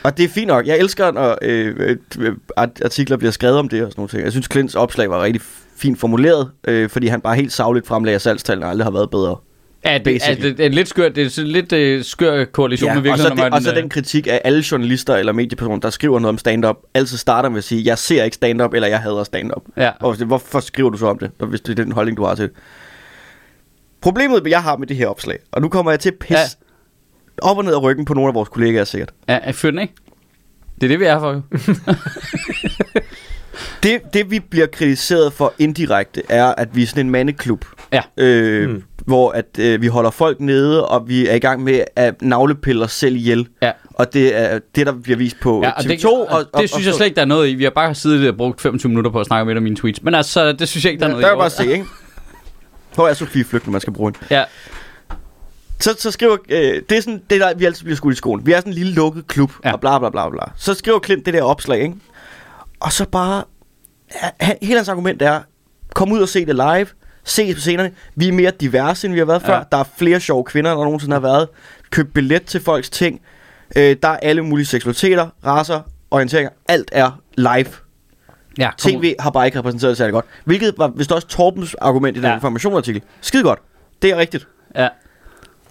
Og 0.03 0.16
det 0.16 0.25
er 0.25 0.29
fint 0.29 0.46
nok. 0.46 0.66
Jeg 0.66 0.79
elsker, 0.79 1.11
når 1.11 1.38
øh, 1.42 1.96
øh, 2.18 2.37
art- 2.57 2.83
artikler 2.85 3.16
bliver 3.16 3.31
skrevet 3.33 3.59
om 3.59 3.68
det 3.68 3.83
og 3.83 3.90
sådan 3.90 4.01
noget 4.01 4.11
ting. 4.11 4.22
Jeg 4.22 4.33
synes, 4.33 4.49
Klints 4.49 4.75
opslag 4.75 5.11
var 5.11 5.22
rigtig 5.22 5.42
fint 5.77 5.99
formuleret, 6.01 6.51
øh, 6.68 6.88
fordi 6.90 7.07
han 7.07 7.20
bare 7.20 7.37
helt 7.37 7.53
savligt 7.53 7.87
fremlagde, 7.87 8.14
at 8.14 8.22
salgstallene 8.22 8.66
aldrig 8.66 8.87
har 8.87 8.90
været 8.90 9.11
bedre. 9.11 9.37
Ja, 9.85 9.99
det, 9.99 10.22
altså, 10.27 10.49
det 10.49 10.61
er 10.61 10.68
lidt 10.68 10.88
skørt. 10.88 11.16
Det 11.16 11.25
er 11.25 11.29
sådan 11.29 11.51
lidt 11.51 11.72
øh, 11.72 12.05
skør 12.05 12.44
koalition 12.44 12.88
med 12.88 12.96
og 12.96 13.18
så, 13.18 13.25
virkeligheden. 13.25 13.53
det, 13.53 13.53
og 13.53 13.62
så 13.62 13.75
den 13.75 13.88
kritik 13.88 14.27
af 14.27 14.40
alle 14.44 14.64
journalister 14.70 15.16
eller 15.16 15.33
mediepersoner, 15.33 15.81
der 15.81 15.90
skriver 15.90 16.18
noget 16.18 16.29
om 16.29 16.38
stand-up, 16.38 16.77
altid 16.94 17.16
starter 17.16 17.49
med 17.49 17.59
at 17.59 17.64
sige, 17.64 17.83
jeg 17.85 17.99
ser 17.99 18.25
ikke 18.25 18.35
stand-up, 18.35 18.75
eller 18.75 18.88
jeg 18.88 19.01
hader 19.01 19.25
stand-up. 19.25 19.62
Ja. 19.77 19.90
Og 20.01 20.14
hvorfor 20.14 20.61
skriver 20.61 20.90
du 20.90 20.99
så 20.99 21.07
om 21.07 21.18
det, 21.18 21.31
hvis 21.38 21.61
det 21.61 21.79
er 21.79 21.85
den 21.85 21.92
holdning, 21.92 22.16
du 22.16 22.25
har 22.25 22.35
til 22.35 22.44
det? 22.44 22.53
Problemet, 24.01 24.42
jeg 24.46 24.62
har 24.62 24.77
med 24.77 24.87
det 24.87 24.96
her 24.96 25.07
opslag, 25.07 25.38
og 25.53 25.62
nu 25.62 25.68
kommer 25.68 25.92
jeg 25.92 26.01
til 26.01 26.09
at 26.11 26.14
pisse 26.20 26.35
ja. 26.35 26.46
Op 27.42 27.59
og 27.59 27.64
ned 27.64 27.72
af 27.75 27.83
ryggen 27.83 28.05
på 28.05 28.14
nogle 28.14 28.29
af 28.29 28.35
vores 28.35 28.49
kollegaer 28.49 28.85
sikkert. 28.85 29.11
Ja, 29.29 29.51
fyr 29.51 29.70
den, 29.70 29.79
ikke? 29.81 29.94
Det 30.75 30.83
er 30.83 30.88
det, 30.88 31.01
vi 31.01 31.05
er 31.05 31.18
for. 31.20 31.33
jo. 31.33 31.40
Det, 33.83 34.01
det 34.14 34.31
vi 34.31 34.40
bliver 34.40 34.66
kritiseret 34.66 35.33
for 35.33 35.53
indirekte, 35.59 36.22
er, 36.29 36.44
at 36.46 36.68
vi 36.77 36.83
er 36.83 36.87
sådan 36.87 37.07
en 37.07 37.11
mandeklub. 37.12 37.64
Ja. 37.92 38.01
Øh, 38.16 38.68
Mm. 38.70 38.83
Hvor 39.07 39.31
at, 39.31 39.44
øh, 39.59 39.83
vi 39.83 39.87
holder 39.87 40.11
folk 40.11 40.40
nede, 40.40 40.87
og 40.88 41.09
vi 41.09 41.27
er 41.29 41.35
i 41.35 41.38
gang 41.38 41.62
med 41.62 41.81
at 41.96 42.22
navlepille 42.22 42.85
os 42.85 42.92
selv 42.92 43.16
ihjel. 43.16 43.49
Ja. 43.62 43.70
Og 43.94 44.12
det 44.12 44.37
er 44.40 44.59
det, 44.75 44.87
der 44.87 44.92
bliver 44.92 45.18
vist 45.18 45.40
på 45.40 45.61
Ja, 45.62 45.66
ja, 45.68 45.72
og 45.72 45.81
TV2. 45.81 45.90
det, 45.92 46.05
og, 46.05 46.44
og, 46.53 46.61
det 46.62 46.70
synes 46.70 46.87
jeg 46.87 46.94
slet 46.94 47.07
ikke, 47.07 47.16
der 47.16 47.22
er 47.22 47.27
noget 47.27 47.49
i. 47.49 47.55
Vi 47.55 47.64
har 47.64 47.70
bare 47.70 47.95
siddet 47.95 48.28
og 48.28 48.37
brugt 48.37 48.61
25 48.61 48.89
minutter 48.91 49.11
på 49.11 49.20
at 49.20 49.26
snakke 49.26 49.43
om 49.43 49.49
et 49.49 49.55
af 49.57 49.62
mine 49.62 49.76
tweets. 49.76 50.03
Men 50.03 50.14
altså, 50.14 50.53
det 50.53 50.68
synes 50.68 50.84
jeg 50.84 50.93
ikke, 50.93 51.01
der 51.01 51.07
er 51.07 51.11
Der, 51.11 51.20
noget 51.20 51.22
der 51.24 51.30
i. 51.30 51.32
er 51.32 51.37
bare 51.37 51.47
at 51.47 51.53
se, 51.53 51.72
ikke? 51.72 51.84
Hvor 52.95 53.09
er 53.09 53.14
Sofie 53.14 53.45
Flygtning, 53.45 53.72
man 53.72 53.80
skal 53.80 53.93
bruge 53.93 54.12
hende. 54.20 54.34
Ja, 54.34 54.45
Så, 55.81 55.95
så 55.99 56.11
skriver, 56.11 56.37
øh, 56.49 56.83
det 56.89 56.99
er 56.99 57.01
sådan, 57.03 57.22
det 57.31 57.41
der, 57.41 57.55
vi 57.55 57.64
altid 57.64 57.85
bliver 57.85 57.97
skudt 57.97 58.14
i 58.14 58.16
skolen. 58.16 58.47
Vi 58.47 58.53
er 58.53 58.57
sådan 58.57 58.70
en 58.72 58.74
lille 58.79 58.93
lukket 58.93 59.27
klub, 59.27 59.53
Ja. 59.64 59.72
og 59.72 59.81
bla 59.81 59.99
bla 59.99 60.11
bla 60.11 60.29
bla. 60.31 60.41
Så 60.57 60.74
skriver 60.74 60.99
Klint 60.99 61.27
det 61.27 61.35
der 61.35 61.43
opslag, 61.43 61.81
ikke? 61.83 61.95
Og 62.81 62.93
så 62.93 63.05
bare, 63.09 63.45
han, 64.41 64.57
hele 64.62 64.77
hans 64.77 64.89
argument 64.89 65.22
er, 65.22 65.41
kom 65.95 66.12
ud 66.12 66.20
og 66.20 66.29
se 66.29 66.47
det 66.47 66.55
live, 66.55 66.87
Se 67.29 67.55
på 67.55 67.61
scenerne. 67.61 67.91
Vi 68.14 68.29
er 68.29 68.33
mere 68.33 68.51
diverse, 68.61 69.07
end 69.07 69.12
vi 69.14 69.18
har 69.18 69.27
været 69.27 69.43
Ja. 69.43 69.49
før. 69.49 69.64
Der 69.72 69.79
er 69.79 69.85
flere 69.99 70.20
sjove 70.20 70.45
kvinder, 70.45 70.70
end 70.72 70.79
der 70.79 70.85
nogensinde 70.85 71.12
har 71.14 71.20
været. 71.20 71.49
Køb 71.91 72.12
billet 72.14 72.45
til 72.45 72.61
folks 72.61 72.91
ting. 72.91 73.20
Øh, 73.77 73.97
der 74.03 74.09
er 74.09 74.16
alle 74.16 74.43
mulige 74.45 74.66
seksualiteter, 74.66 75.29
raser, 75.47 75.81
orienteringer. 76.11 76.51
Alt 76.68 76.89
er 76.93 77.20
live. 77.37 77.66
Ja. 78.59 78.70
TV 78.79 79.14
har 79.20 79.31
bare 79.31 79.47
ikke 79.47 79.59
repræsenteret 79.59 79.89
det 79.91 79.97
særlig 79.99 80.12
godt. 80.12 80.24
Hvilket 80.45 80.74
var 80.79 80.89
vist 80.97 81.12
også 81.12 81.27
Torbens 81.27 81.74
argument 81.74 82.16
i 82.16 82.20
den 82.20 82.29
ja. 82.29 82.35
informationartikel. 82.35 83.03
Skide 83.20 83.43
godt. 83.43 83.59
Det 84.03 84.11
er 84.11 84.16
rigtigt. 84.16 84.49
Ja, 84.74 84.89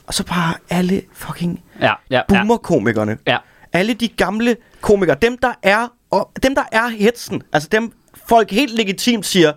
Og 0.08 0.14
så 0.14 0.24
bare 0.24 0.54
alle 0.70 1.02
fucking 1.14 1.64
ja, 1.82 1.94
ja, 2.10 2.22
boomer-komikerne. 2.28 3.18
ja. 3.28 3.38
Alle 3.74 3.94
de 3.94 4.08
gamle 4.08 4.58
komikere. 4.82 5.18
Dem, 5.22 5.38
der 5.38 5.54
er, 5.64 5.88
og 6.12 6.32
dem, 6.44 6.56
der 6.56 6.64
er 6.72 6.88
hetsen. 6.88 7.42
Altså 7.54 7.70
dem, 7.72 7.92
folk 8.28 8.52
helt 8.52 8.74
legitimt 8.76 9.26
siger, 9.26 9.52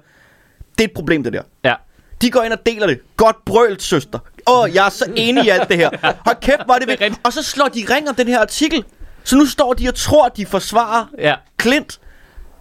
det 0.79 0.85
er 0.85 0.89
et 0.89 0.93
problem, 0.95 1.23
det 1.25 1.33
der. 1.33 1.43
ja. 1.65 1.75
De 2.23 2.31
går 2.31 2.43
ind 2.43 2.53
og 2.53 2.59
deler 2.67 2.87
det. 2.87 3.01
Godt 3.17 3.45
brølt, 3.45 3.83
søster. 3.83 4.19
Åh, 4.47 4.75
jeg 4.75 4.87
er 4.87 4.91
så 4.91 5.13
enig 5.17 5.45
i 5.45 5.49
alt 5.49 5.69
det 5.69 5.77
her. 5.77 5.91
Hold 6.27 6.41
kæft, 6.41 6.65
hvor 6.65 6.75
er 6.75 6.79
det 6.79 6.89
Det 6.89 7.03
er. 7.03 7.11
Og 7.25 7.33
så 7.33 7.43
slår 7.43 7.69
de 7.69 7.85
ring 7.91 8.09
om 8.09 8.15
den 8.15 8.29
her 8.29 8.41
artikel. 8.41 8.85
Så 9.25 9.37
nu 9.37 9.47
står 9.47 9.73
de 9.73 9.89
og 9.89 9.95
tror, 9.95 10.27
at 10.27 10.37
de 10.37 10.47
forsvarer 10.47 11.05
Ja. 11.19 11.35
Clint. 11.63 12.01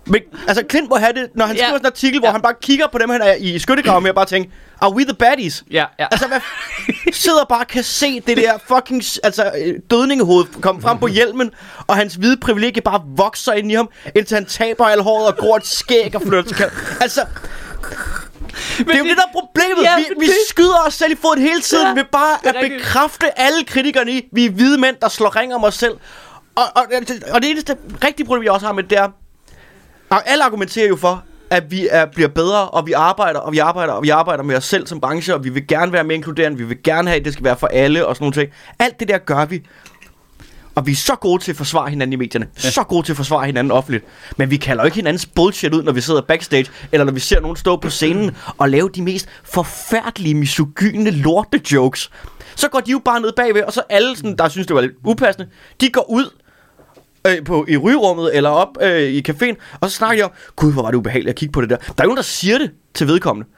Men, 0.09 0.21
altså, 0.47 0.63
Clint 0.69 0.89
må 0.89 0.95
have 0.95 1.13
det, 1.13 1.27
når 1.35 1.45
han 1.45 1.55
Ja. 1.55 1.61
skriver 1.61 1.73
sådan 1.77 1.81
en 1.81 1.85
artikel, 1.85 2.19
hvor 2.19 2.27
Ja. 2.27 2.31
han 2.31 2.41
bare 2.41 2.53
kigger 2.61 2.87
på 2.91 2.97
dem, 2.97 3.09
han 3.09 3.21
er 3.21 3.33
i 3.33 3.59
skyttegraven 3.59 4.03
med, 4.03 4.11
og 4.11 4.15
bare 4.15 4.25
tænker, 4.25 4.51
are 4.81 4.93
we 4.93 5.03
the 5.03 5.13
baddies? 5.13 5.63
Ja, 5.71 5.85
ja. 5.99 6.07
Altså, 6.11 6.27
hvad 6.27 6.39
sidder 7.13 7.45
bare 7.49 7.59
og 7.59 7.67
kan 7.67 7.83
se 7.83 8.19
det 8.19 8.37
der 8.37 8.53
fucking 8.75 9.03
altså, 9.23 9.51
dødningehoved 9.91 10.45
komme 10.61 10.81
frem 10.81 10.97
på 10.99 11.07
hjelmen, 11.07 11.51
og 11.87 11.95
hans 11.95 12.15
hvide 12.15 12.37
privilegie 12.37 12.81
bare 12.81 13.01
vokser 13.17 13.53
ind 13.53 13.71
i 13.71 13.75
ham, 13.75 13.89
indtil 14.15 14.35
han 14.35 14.45
taber 14.45 14.85
al 14.85 15.01
håret 15.01 15.27
og 15.27 15.37
gror 15.37 15.55
et 15.57 15.67
skæg 15.67 16.15
og 16.15 16.21
flytter 16.21 16.41
til. 16.53 16.65
Altså, 17.01 17.21
det 18.77 18.89
er 18.93 18.97
jo 18.97 19.03
det, 19.03 19.17
der 19.17 19.23
er 19.23 19.31
problemet. 19.41 19.83
Ja, 19.83 19.95
vi, 19.97 20.03
men 20.09 20.21
vi 20.21 20.25
det- 20.25 20.33
skyder 20.49 20.77
os 20.87 20.93
selv 20.93 21.11
i 21.11 21.15
foden 21.15 21.41
hele 21.41 21.61
tiden 21.61 21.87
Ja, 21.87 21.93
ved 21.93 22.03
bare 22.11 22.37
at 22.49 22.55
rigtigt. 22.55 22.81
bekræfte 22.83 23.39
alle 23.39 23.63
kritikerne 23.63 24.11
i, 24.11 24.29
vi 24.33 24.45
er 24.45 24.49
hvide 24.51 24.77
mænd, 24.77 24.95
der 25.01 25.09
slår 25.09 25.35
ring 25.35 25.55
om 25.55 25.63
os 25.63 25.75
selv. 25.75 25.93
Og, 26.55 26.63
og, 26.75 26.85
og 27.33 27.41
det 27.41 27.49
eneste 27.51 27.75
rigtige 28.03 28.25
problem, 28.25 28.43
jeg 28.43 28.51
også 28.51 28.65
har 28.65 28.73
med 28.73 28.83
det, 28.83 28.97
er, 28.97 29.07
alle 30.09 30.43
argumenterer 30.43 30.87
jo 30.87 30.95
for, 30.95 31.23
at 31.49 31.71
vi 31.71 31.87
er, 31.91 32.05
bliver 32.05 32.29
bedre, 32.29 32.69
og 32.69 32.87
vi 32.87 32.91
arbejder, 32.91 33.39
og 33.39 33.51
vi 33.51 33.57
arbejder, 33.57 33.93
og 33.93 34.03
vi 34.03 34.09
arbejder 34.09 34.43
med 34.43 34.55
os 34.55 34.65
selv 34.65 34.87
som 34.87 35.01
branche, 35.01 35.33
og 35.35 35.43
vi 35.43 35.49
vil 35.49 35.67
gerne 35.67 35.91
være 35.91 36.03
mere 36.03 36.15
inkluderende, 36.15 36.57
vi 36.57 36.63
vil 36.63 36.83
gerne 36.83 37.09
have, 37.09 37.19
at 37.19 37.25
det 37.25 37.33
skal 37.33 37.43
være 37.43 37.57
for 37.57 37.67
alle, 37.67 38.05
og 38.05 38.15
sådan 38.15 38.23
nogle 38.23 38.33
ting. 38.33 38.51
Alt 38.79 38.99
det 38.99 39.07
der 39.07 39.17
gør 39.17 39.45
vi. 39.45 39.61
Og 40.75 40.87
vi 40.87 40.91
er 40.91 40.95
så 40.95 41.15
gode 41.15 41.43
til 41.43 41.51
at 41.51 41.57
forsvare 41.57 41.89
hinanden 41.89 42.13
i 42.13 42.15
medierne. 42.15 42.47
Ja. 42.63 42.69
Så 42.69 42.83
gode 42.83 43.05
til 43.05 43.13
at 43.13 43.17
forsvare 43.17 43.45
hinanden 43.45 43.71
offentligt. 43.71 44.05
Men 44.37 44.51
vi 44.51 44.57
kalder 44.57 44.83
jo 44.83 44.85
ikke 44.85 44.95
hinandens 44.95 45.25
bullshit 45.25 45.73
ud, 45.73 45.83
når 45.83 45.91
vi 45.91 46.01
sidder 46.01 46.21
backstage, 46.21 46.65
eller 46.91 47.05
når 47.05 47.11
vi 47.11 47.19
ser 47.19 47.39
nogen 47.39 47.57
stå 47.57 47.77
på 47.77 47.89
scenen 47.89 48.37
og 48.57 48.69
lave 48.69 48.89
de 48.89 49.01
mest 49.01 49.27
forfærdelige, 49.43 50.35
misogyne 50.35 51.11
lorte 51.11 51.61
jokes. 51.71 52.11
Så 52.55 52.67
går 52.67 52.79
de 52.79 52.91
jo 52.91 52.99
bare 53.05 53.21
ned 53.21 53.31
bagved, 53.35 53.63
og 53.63 53.73
så 53.73 53.81
alle, 53.89 54.17
sådan, 54.17 54.35
der 54.35 54.49
synes, 54.49 54.67
det 54.67 54.75
var 54.75 54.81
lidt 54.81 54.93
upassende, 55.03 55.49
de 55.81 55.89
går 55.89 56.09
ud 56.09 56.29
øh, 57.27 57.45
på, 57.45 57.65
i 57.67 57.77
rygerummet 57.77 58.37
eller 58.37 58.49
op 58.49 58.77
øh, 58.81 59.01
i 59.01 59.23
caféen, 59.29 59.55
og 59.79 59.89
så 59.89 59.95
snakker 59.97 60.17
de 60.17 60.23
om, 60.23 60.31
gud, 60.55 60.73
hvor 60.73 60.81
var 60.81 60.91
det 60.91 60.97
ubehageligt 60.97 61.29
at 61.29 61.35
kigge 61.35 61.51
på 61.51 61.61
det 61.61 61.69
der. 61.69 61.77
Der 61.77 61.83
er 61.97 62.03
jo 62.03 62.07
nogen, 62.07 62.17
der 62.17 62.23
siger 62.23 62.57
det 62.57 62.71
til 62.93 63.07
vedkommende. 63.07 63.49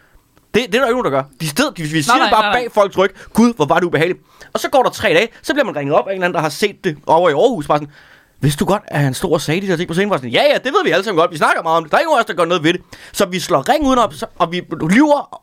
Det, 0.54 0.66
det 0.66 0.76
er 0.76 0.80
der 0.80 0.88
ikke 0.88 1.02
nogen, 1.02 1.06
der 1.06 1.12
gør. 1.12 1.24
De, 1.42 1.48
sted, 1.48 1.72
de, 1.78 1.84
vi 1.84 2.02
siger 2.02 2.16
nej, 2.16 2.24
det 2.24 2.32
bare 2.32 2.42
nej, 2.42 2.62
bag 2.62 2.72
folks 2.72 2.98
ryg. 2.98 3.16
Gud, 3.34 3.54
hvor 3.54 3.66
var 3.66 3.80
det 3.80 3.86
ubehageligt. 3.86 4.20
Og 4.54 4.60
så 4.60 4.70
går 4.70 4.84
der 4.84 4.90
tre 4.90 5.10
dage, 5.10 5.28
så 5.42 5.54
bliver 5.54 5.66
man 5.66 5.76
ringet 5.76 5.96
op 5.96 6.08
af 6.08 6.12
en 6.12 6.14
eller 6.14 6.26
anden, 6.26 6.36
der 6.36 6.42
har 6.42 6.50
set 6.50 6.84
det 6.84 6.98
over 7.08 7.30
i 7.30 7.34
Aarhus. 7.34 7.68
Bare 7.68 7.78
sådan, 7.78 7.94
hvis 8.40 8.56
du 8.56 8.66
godt, 8.66 8.82
at 8.88 9.00
han 9.00 9.14
stod 9.14 9.32
og 9.32 9.42
sagde 9.42 9.62
de 9.62 9.68
der 9.68 9.76
ting 9.76 9.88
på 9.88 9.94
scenen, 9.94 10.10
var 10.10 10.18
sådan, 10.18 10.30
ja, 10.30 10.44
ja, 10.52 10.58
det 10.58 10.66
ved 10.66 10.84
vi 10.86 10.92
alle 10.92 11.04
sammen 11.04 11.20
godt. 11.20 11.32
Vi 11.32 11.38
snakker 11.38 11.64
meget 11.64 11.78
om 11.78 11.84
det. 11.84 11.92
Der 11.92 11.98
er 11.98 12.00
ikke 12.00 12.08
nogen 12.08 12.20
af 12.20 12.24
os, 12.24 12.26
der 12.26 12.34
gør 12.34 12.46
noget 12.46 12.64
ved 12.64 12.74
det. 12.74 12.82
Så 13.12 13.26
vi 13.26 13.40
slår 13.40 13.70
ring 13.70 13.88
udenom, 13.88 14.12
og 14.40 14.52
vi 14.52 14.62
lyver 14.90 15.42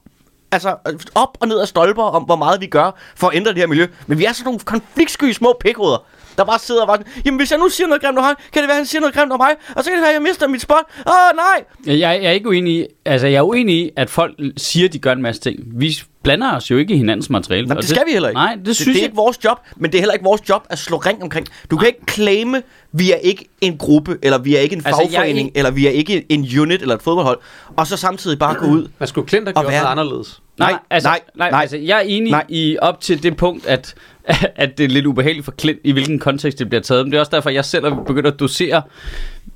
altså 0.53 0.77
op 1.15 1.37
og 1.41 1.49
ned 1.49 1.61
af 1.61 1.69
stolper 1.69 2.03
om, 2.03 2.23
hvor 2.23 2.37
meget 2.37 2.61
vi 2.61 2.67
gør 2.67 2.91
for 3.17 3.29
at 3.29 3.37
ændre 3.37 3.51
det 3.51 3.59
her 3.59 3.67
miljø. 3.67 3.87
Men 4.07 4.19
vi 4.19 4.25
er 4.25 4.33
sådan 4.33 4.45
nogle 4.45 4.61
konfliktsky 4.61 5.33
små 5.33 5.57
pikhoveder, 5.61 6.05
der 6.39 6.45
bare 6.45 6.59
sidder 6.59 6.81
og 6.81 6.87
bare 6.87 6.97
sådan, 6.97 7.23
jamen 7.25 7.39
hvis 7.41 7.51
jeg 7.51 7.59
nu 7.59 7.69
siger 7.69 7.87
noget 7.87 8.03
grimt 8.03 8.19
om 8.19 8.25
ham, 8.25 8.35
kan 8.53 8.63
det 8.63 8.69
være, 8.69 8.77
at 8.77 8.77
han 8.77 8.87
siger 8.87 9.01
noget 9.01 9.15
grimt 9.15 9.33
om 9.33 9.39
mig, 9.41 9.51
og 9.77 9.85
så 9.85 9.91
kan 9.91 9.97
det 9.97 10.03
være, 10.03 10.11
at 10.11 10.15
jeg 10.15 10.23
mister 10.23 10.49
mit 10.49 10.61
spot. 10.63 10.85
Åh, 11.07 11.13
nej! 11.37 11.65
Jeg, 11.87 11.99
jeg 12.23 12.25
er 12.25 12.31
ikke 12.31 12.49
uenig 12.49 12.73
i, 12.81 12.87
altså 13.05 13.27
jeg 13.27 13.37
er 13.39 13.43
uenig 13.43 13.75
i, 13.77 13.91
at 13.97 14.11
folk 14.11 14.35
siger, 14.57 14.87
at 14.89 14.93
de 14.93 14.99
gør 14.99 15.13
en 15.13 15.23
masse 15.23 15.41
ting. 15.43 15.59
Vi 15.67 15.99
blander 16.23 16.53
os 16.57 16.71
jo 16.71 16.77
ikke 16.77 16.95
i 16.95 16.97
hinandens 16.97 17.31
materiale. 17.31 17.65
Jamen, 17.65 17.77
og 17.77 17.83
det 17.83 17.91
skal 17.91 18.03
vi 18.07 18.13
heller 18.13 18.29
ikke. 18.29 18.39
Nej, 18.39 18.55
det, 18.55 18.67
det, 18.67 18.77
synes 18.77 18.87
det 18.87 18.93
er 18.93 18.99
jeg 19.01 19.05
ikke 19.05 19.17
vores 19.17 19.45
job, 19.45 19.59
men 19.77 19.93
det 19.93 19.99
er 19.99 20.03
heller 20.03 20.13
ikke 20.15 20.25
vores 20.25 20.49
job 20.49 20.67
at 20.71 20.79
slå 20.79 20.97
ring 20.97 21.23
omkring. 21.23 21.47
Du 21.71 21.77
kan 21.77 21.87
ikke 21.87 22.01
claime, 22.11 22.63
vi 22.93 23.13
er 23.13 23.17
ikke 23.17 23.45
en 23.61 23.79
gruppe, 23.79 24.19
eller 24.23 24.39
vi 24.39 24.57
er 24.57 24.61
ikke 24.61 24.77
en 24.77 24.83
Altså, 24.87 25.03
fagforening, 25.03 25.47
ikke- 25.49 25.59
eller 25.59 25.71
vi 25.71 25.87
er 25.87 25.91
ikke 25.91 26.27
en 26.29 26.49
unit 26.61 26.83
eller 26.83 26.95
et 26.95 27.03
fodboldhold, 27.03 27.39
og 27.77 27.87
så 27.87 27.97
samtidig 27.97 28.39
bare 28.39 28.55
gå 28.55 28.67
ud. 28.67 28.89
Man 28.99 29.09
skulle 29.09 29.27
Klint 29.29 29.47
have 29.49 29.57
Og 29.57 29.63
gjort 29.63 29.73
være- 29.73 29.83
noget 29.83 29.93
anderledes. 29.93 30.41
Nej, 30.59 30.75
altså, 30.91 31.09
nej, 31.09 31.21
nej, 31.35 31.51
nej. 31.51 31.61
altså, 31.61 31.77
jeg 31.77 31.97
er 31.97 32.01
enig 32.03 32.31
Nej. 32.31 32.45
i 32.49 32.77
op 32.83 33.01
til 33.01 33.23
det 33.23 33.37
punkt, 33.37 33.67
at, 33.67 33.95
at 34.57 34.79
det 34.79 34.85
er 34.85 34.89
lidt 34.89 35.07
ubehageligt 35.07 35.45
for 35.45 35.55
Clint, 35.61 35.79
i 35.85 35.93
hvilken 35.93 36.19
kontekst 36.19 36.59
det 36.59 36.69
bliver 36.69 36.83
taget. 36.83 37.05
Men 37.05 37.13
det 37.13 37.17
er 37.17 37.21
også 37.21 37.31
derfor, 37.35 37.51
jeg 37.51 37.65
selv 37.65 37.85
er 37.85 38.05
begyndt 38.07 38.27
at 38.27 38.41
dosere. 38.41 38.83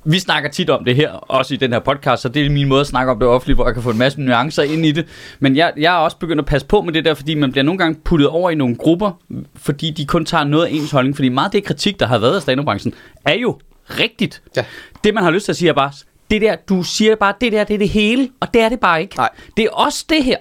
Vi 0.03 0.19
snakker 0.19 0.49
tit 0.49 0.69
om 0.69 0.85
det 0.85 0.95
her, 0.95 1.11
også 1.11 1.53
i 1.53 1.57
den 1.57 1.73
her 1.73 1.79
podcast, 1.79 2.21
så 2.21 2.29
det 2.29 2.45
er 2.45 2.49
min 2.49 2.67
måde 2.67 2.81
at 2.81 2.87
snakke 2.87 3.11
om 3.11 3.19
det 3.19 3.27
offentligt, 3.27 3.57
hvor 3.57 3.65
jeg 3.65 3.73
kan 3.73 3.83
få 3.83 3.89
en 3.89 3.97
masse 3.97 4.21
nuancer 4.21 4.63
ind 4.63 4.85
i 4.85 4.91
det. 4.91 5.05
Men 5.39 5.55
jeg, 5.55 5.73
jeg 5.77 5.93
er 5.95 5.97
også 5.97 6.17
begyndt 6.17 6.39
at 6.39 6.45
passe 6.45 6.67
på 6.67 6.81
med 6.81 6.93
det 6.93 7.05
der, 7.05 7.13
fordi 7.13 7.35
man 7.35 7.51
bliver 7.51 7.63
nogle 7.63 7.77
gange 7.77 7.99
puttet 8.05 8.27
over 8.27 8.49
i 8.49 8.55
nogle 8.55 8.75
grupper, 8.75 9.11
fordi 9.55 9.91
de 9.91 10.05
kun 10.05 10.25
tager 10.25 10.43
noget 10.43 10.65
af 10.65 10.69
ens 10.71 10.91
holdning. 10.91 11.15
Fordi 11.15 11.29
meget 11.29 11.45
af 11.45 11.51
det 11.51 11.63
kritik, 11.63 11.99
der 11.99 12.05
har 12.05 12.17
været 12.17 12.35
af 12.35 12.41
stand 12.41 12.93
er 13.25 13.33
jo 13.33 13.59
rigtigt. 13.89 14.41
Ja. 14.55 14.65
Det, 15.03 15.13
man 15.13 15.23
har 15.23 15.31
lyst 15.31 15.45
til 15.45 15.51
at 15.51 15.55
sige, 15.55 15.69
er 15.69 15.73
bare, 15.73 15.91
det 16.31 16.41
der, 16.41 16.55
du 16.55 16.83
siger 16.83 17.15
bare, 17.15 17.33
det 17.41 17.51
der, 17.51 17.63
det 17.63 17.73
er 17.73 17.77
det 17.77 17.89
hele, 17.89 18.29
og 18.39 18.53
det 18.53 18.61
er 18.61 18.69
det 18.69 18.79
bare 18.79 19.01
ikke. 19.01 19.15
Nej. 19.15 19.29
Det 19.57 19.65
er 19.65 19.69
også 19.69 20.05
det 20.09 20.23
her. 20.23 20.37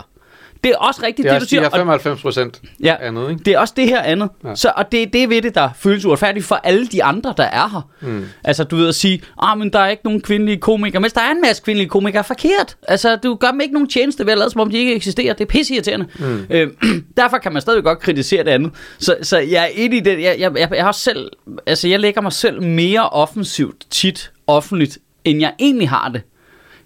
Det 0.64 0.70
er 0.72 0.76
også 0.76 1.00
rigtigt, 1.02 1.24
Det 1.24 1.30
er 1.30 1.34
det, 1.34 1.36
også 1.42 1.46
du 1.46 1.48
siger. 1.48 1.60
de 1.60 1.64
her 1.64 1.70
og- 1.70 1.76
95 1.78 2.22
procent 2.22 2.60
Ja, 2.82 2.96
andet, 3.00 3.30
ikke? 3.30 3.42
det 3.44 3.54
er 3.54 3.58
også 3.58 3.74
det 3.76 3.88
her 3.88 4.00
andet. 4.02 4.28
Ja. 4.44 4.54
Så, 4.54 4.72
og 4.76 4.92
det 4.92 5.02
er 5.02 5.06
det 5.06 5.30
ved 5.30 5.42
det, 5.42 5.54
der 5.54 5.68
føles 5.76 6.04
uretfærdigt 6.04 6.46
for 6.46 6.54
alle 6.64 6.86
de 6.86 7.04
andre, 7.04 7.34
der 7.36 7.42
er 7.44 7.68
her. 7.68 7.88
Mm. 8.00 8.24
Altså, 8.44 8.64
du 8.64 8.76
ved 8.76 8.88
at 8.88 8.94
sige, 8.94 9.22
ah, 9.42 9.58
men 9.58 9.72
der 9.72 9.78
er 9.78 9.88
ikke 9.88 10.04
nogen 10.04 10.20
kvindelige 10.20 10.56
komikere. 10.58 11.00
Men 11.00 11.10
der 11.14 11.20
er 11.20 11.30
en 11.30 11.40
masse 11.40 11.62
kvindelige 11.62 11.88
komikere, 11.88 12.24
forkert. 12.24 12.76
Altså, 12.88 13.16
du 13.16 13.34
gør 13.34 13.50
dem 13.50 13.60
ikke 13.60 13.74
nogen 13.74 13.88
tjeneste 13.88 14.26
ved 14.26 14.32
at 14.32 14.38
lade, 14.38 14.50
som 14.50 14.60
om 14.60 14.70
de 14.70 14.78
ikke 14.78 14.94
eksisterer. 14.94 15.32
Det 15.34 15.44
er 15.44 15.48
pisseirriterende. 15.48 16.06
Mm. 16.18 16.46
Øh, 16.50 16.70
derfor 17.16 17.38
kan 17.38 17.52
man 17.52 17.62
stadig 17.62 17.84
godt 17.84 17.98
kritisere 17.98 18.44
det 18.44 18.50
andet. 18.50 18.72
Så, 18.98 19.16
så 19.22 19.38
jeg 19.38 19.62
er 19.64 19.68
enig 19.74 19.96
i 19.98 20.00
det. 20.00 20.22
Jeg, 20.22 20.36
jeg, 20.38 20.52
jeg, 20.58 20.68
jeg 20.74 20.84
har 20.84 20.92
selv, 20.92 21.30
altså, 21.66 21.88
jeg 21.88 22.00
lægger 22.00 22.20
mig 22.20 22.32
selv 22.32 22.62
mere 22.62 23.08
offensivt 23.08 23.86
tit 23.90 24.30
offentligt, 24.46 24.98
end 25.24 25.40
jeg 25.40 25.52
egentlig 25.58 25.88
har 25.88 26.08
det 26.08 26.22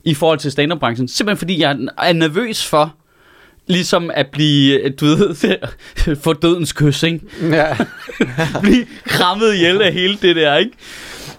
i 0.05 0.15
forhold 0.15 0.39
til 0.39 0.53
stand-up-branchen. 0.53 1.09
Simpelthen 1.09 1.39
fordi 1.39 1.61
jeg 1.61 1.79
er 1.99 2.13
nervøs 2.13 2.67
for, 2.67 2.95
ligesom 3.67 4.11
at 4.15 4.27
blive, 4.27 4.89
du 4.89 5.07
ved, 5.07 5.57
få 6.25 6.33
dødens 6.33 6.73
kys, 6.73 7.03
ikke? 7.03 7.21
Ja. 7.43 7.77
Blive 8.63 8.87
krammet 9.05 9.55
ihjel 9.55 9.83
af 9.83 9.93
hele 9.93 10.19
det 10.23 10.37
der, 10.37 10.57
ikke? 10.57 10.73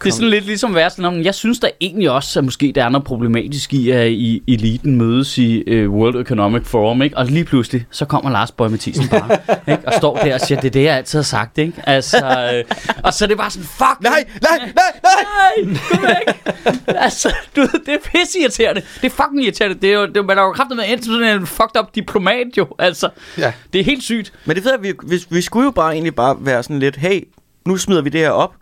Det 0.04 0.10
er 0.10 0.14
sådan 0.14 0.30
lidt 0.30 0.46
ligesom 0.46 0.78
"Nå, 0.98 1.10
men 1.10 1.24
jeg 1.26 1.36
synes 1.36 1.60
da 1.60 1.68
egentlig 1.82 2.12
også, 2.12 2.40
at 2.40 2.46
måske 2.46 2.72
der 2.76 2.86
er 2.86 2.90
noget 2.90 3.06
problematisk 3.06 3.74
i, 3.74 3.90
at 3.90 4.08
i 4.12 4.44
eliten 4.48 4.96
mødes 4.96 5.38
i 5.38 5.84
uh, 5.86 5.94
World 5.94 6.22
Economic 6.22 6.62
Forum, 6.66 7.02
ikke? 7.02 7.18
Og 7.18 7.26
lige 7.26 7.46
pludselig, 7.46 7.86
så 7.92 8.06
kommer 8.06 8.32
Lars 8.32 8.52
Bøge 8.52 8.70
Mathisen 8.70 9.08
bare, 9.10 9.38
ikke? 9.74 9.88
Og 9.88 9.94
står 9.94 10.18
der 10.18 10.34
og 10.34 10.42
siger, 10.42 10.62
det 10.62 10.68
er 10.68 10.72
det, 10.72 10.84
jeg 10.84 10.96
altid 10.96 11.20
har 11.20 11.24
sagt, 11.24 11.58
ikke? 11.58 11.74
Altså, 11.88 12.18
øh, 12.56 12.78
og 13.04 13.14
så 13.14 13.26
er 13.26 13.28
det 13.28 13.38
bare 13.38 13.50
sådan, 13.52 13.68
fuck! 13.68 14.02
Nej, 14.02 14.26
nej, 14.42 14.58
nej, 14.60 14.92
nej! 15.04 15.74
Nej, 15.74 15.80
gå 15.92 16.08
væk! 16.08 16.56
altså, 16.88 17.34
du 17.56 17.62
ved, 17.62 17.86
det 17.86 17.94
er 17.94 17.98
pisseirriterende. 18.20 18.82
Det 19.02 19.06
er 19.08 19.10
fucking 19.24 19.44
irriterende. 19.44 19.76
Det 19.82 19.90
er 19.90 19.94
jo, 20.00 20.06
det 20.06 20.26
man 20.26 20.38
har 20.38 20.44
jo 20.44 20.52
kraftigt 20.52 20.76
med 20.78 20.86
ind 20.88 21.04
sådan 21.04 21.40
en 21.42 21.48
fucked 21.48 21.80
up 21.82 21.96
diplomat, 21.96 22.48
jo. 22.58 22.68
Altså, 22.80 23.10
Ja. 23.38 23.54
det 23.74 23.80
er 23.82 23.86
helt 23.86 24.04
sygt. 24.04 24.34
Men 24.46 24.56
det 24.56 24.66
er, 24.66 24.74
at 24.74 24.84
vi, 24.84 24.94
vi, 25.08 25.24
vi 25.30 25.42
skulle 25.42 25.64
jo 25.66 25.72
bare 25.72 25.94
egentlig 25.94 26.16
bare 26.16 26.36
være 26.40 26.64
sådan 26.64 26.80
lidt, 26.80 26.96
hey, 26.96 27.28
nu 27.66 27.78
smider 27.78 28.02
vi 28.02 28.10
det 28.10 28.22
her 28.22 28.30
op. 28.30 28.54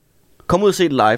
Kom 0.54 0.64
ud 0.64 0.68
og 0.68 0.76
se 0.76 0.84
det 0.84 0.91
live. 0.93 1.18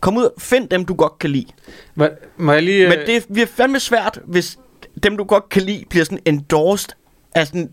Kom 0.00 0.16
ud, 0.16 0.28
find 0.38 0.68
dem, 0.68 0.84
du 0.84 0.94
godt 0.94 1.18
kan 1.18 1.30
lide. 1.30 1.46
Må, 1.94 2.08
må 2.38 2.52
jeg 2.52 2.62
lige... 2.62 2.88
Men 2.88 2.98
øh, 2.98 3.06
det 3.06 3.24
bliver 3.32 3.46
fandme 3.46 3.80
svært, 3.80 4.18
hvis 4.24 4.58
dem, 5.02 5.16
du 5.16 5.24
godt 5.24 5.48
kan 5.48 5.62
lide, 5.62 5.84
bliver 5.90 6.04
sådan 6.04 6.18
endorsed 6.24 6.88
af 7.34 7.46
sådan 7.46 7.70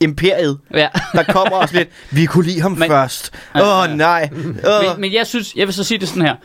imperiet, 0.00 0.58
Ja. 0.74 0.88
der 1.12 1.22
kommer 1.22 1.56
også 1.56 1.76
lidt, 1.76 1.88
vi 2.16 2.24
kunne 2.26 2.46
lide 2.46 2.60
ham 2.60 2.72
Men- 2.72 2.88
først. 2.88 3.32
Åh, 3.54 3.60
oh, 3.60 3.88
ja. 3.88 3.94
nej. 3.96 4.28
Oh. 4.32 4.84
Men, 4.92 5.00
men 5.00 5.12
jeg 5.12 5.26
synes, 5.26 5.54
jeg 5.56 5.66
vil 5.66 5.74
så 5.74 5.84
sige 5.84 5.98
det 5.98 6.08
sådan 6.08 6.22
her, 6.22 6.36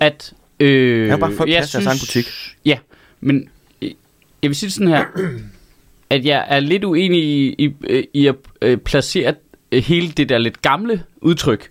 at... 0.00 0.32
Øh, 0.60 1.02
Jeg 1.06 1.12
har 1.12 1.18
bare 1.18 1.32
folk 1.32 1.50
jeg 1.50 1.56
deres 1.56 1.74
egen 1.74 1.98
butik. 1.98 2.26
Ja, 2.64 2.78
men 3.20 3.48
øh, 3.82 3.90
jeg 4.42 4.48
vil 4.50 4.56
sige 4.56 4.66
det 4.66 4.74
sådan 4.74 4.88
her, 4.88 5.04
at 6.10 6.24
jeg 6.24 6.44
er 6.48 6.60
lidt 6.60 6.84
uenig 6.84 7.22
i, 7.24 7.54
i, 7.58 7.74
i 8.14 8.26
at 8.26 8.34
øh, 8.62 8.78
placere 8.78 9.34
øh, 9.72 9.82
hele 9.82 10.08
det 10.08 10.28
der 10.28 10.38
lidt 10.38 10.62
gamle 10.62 11.02
udtryk 11.20 11.70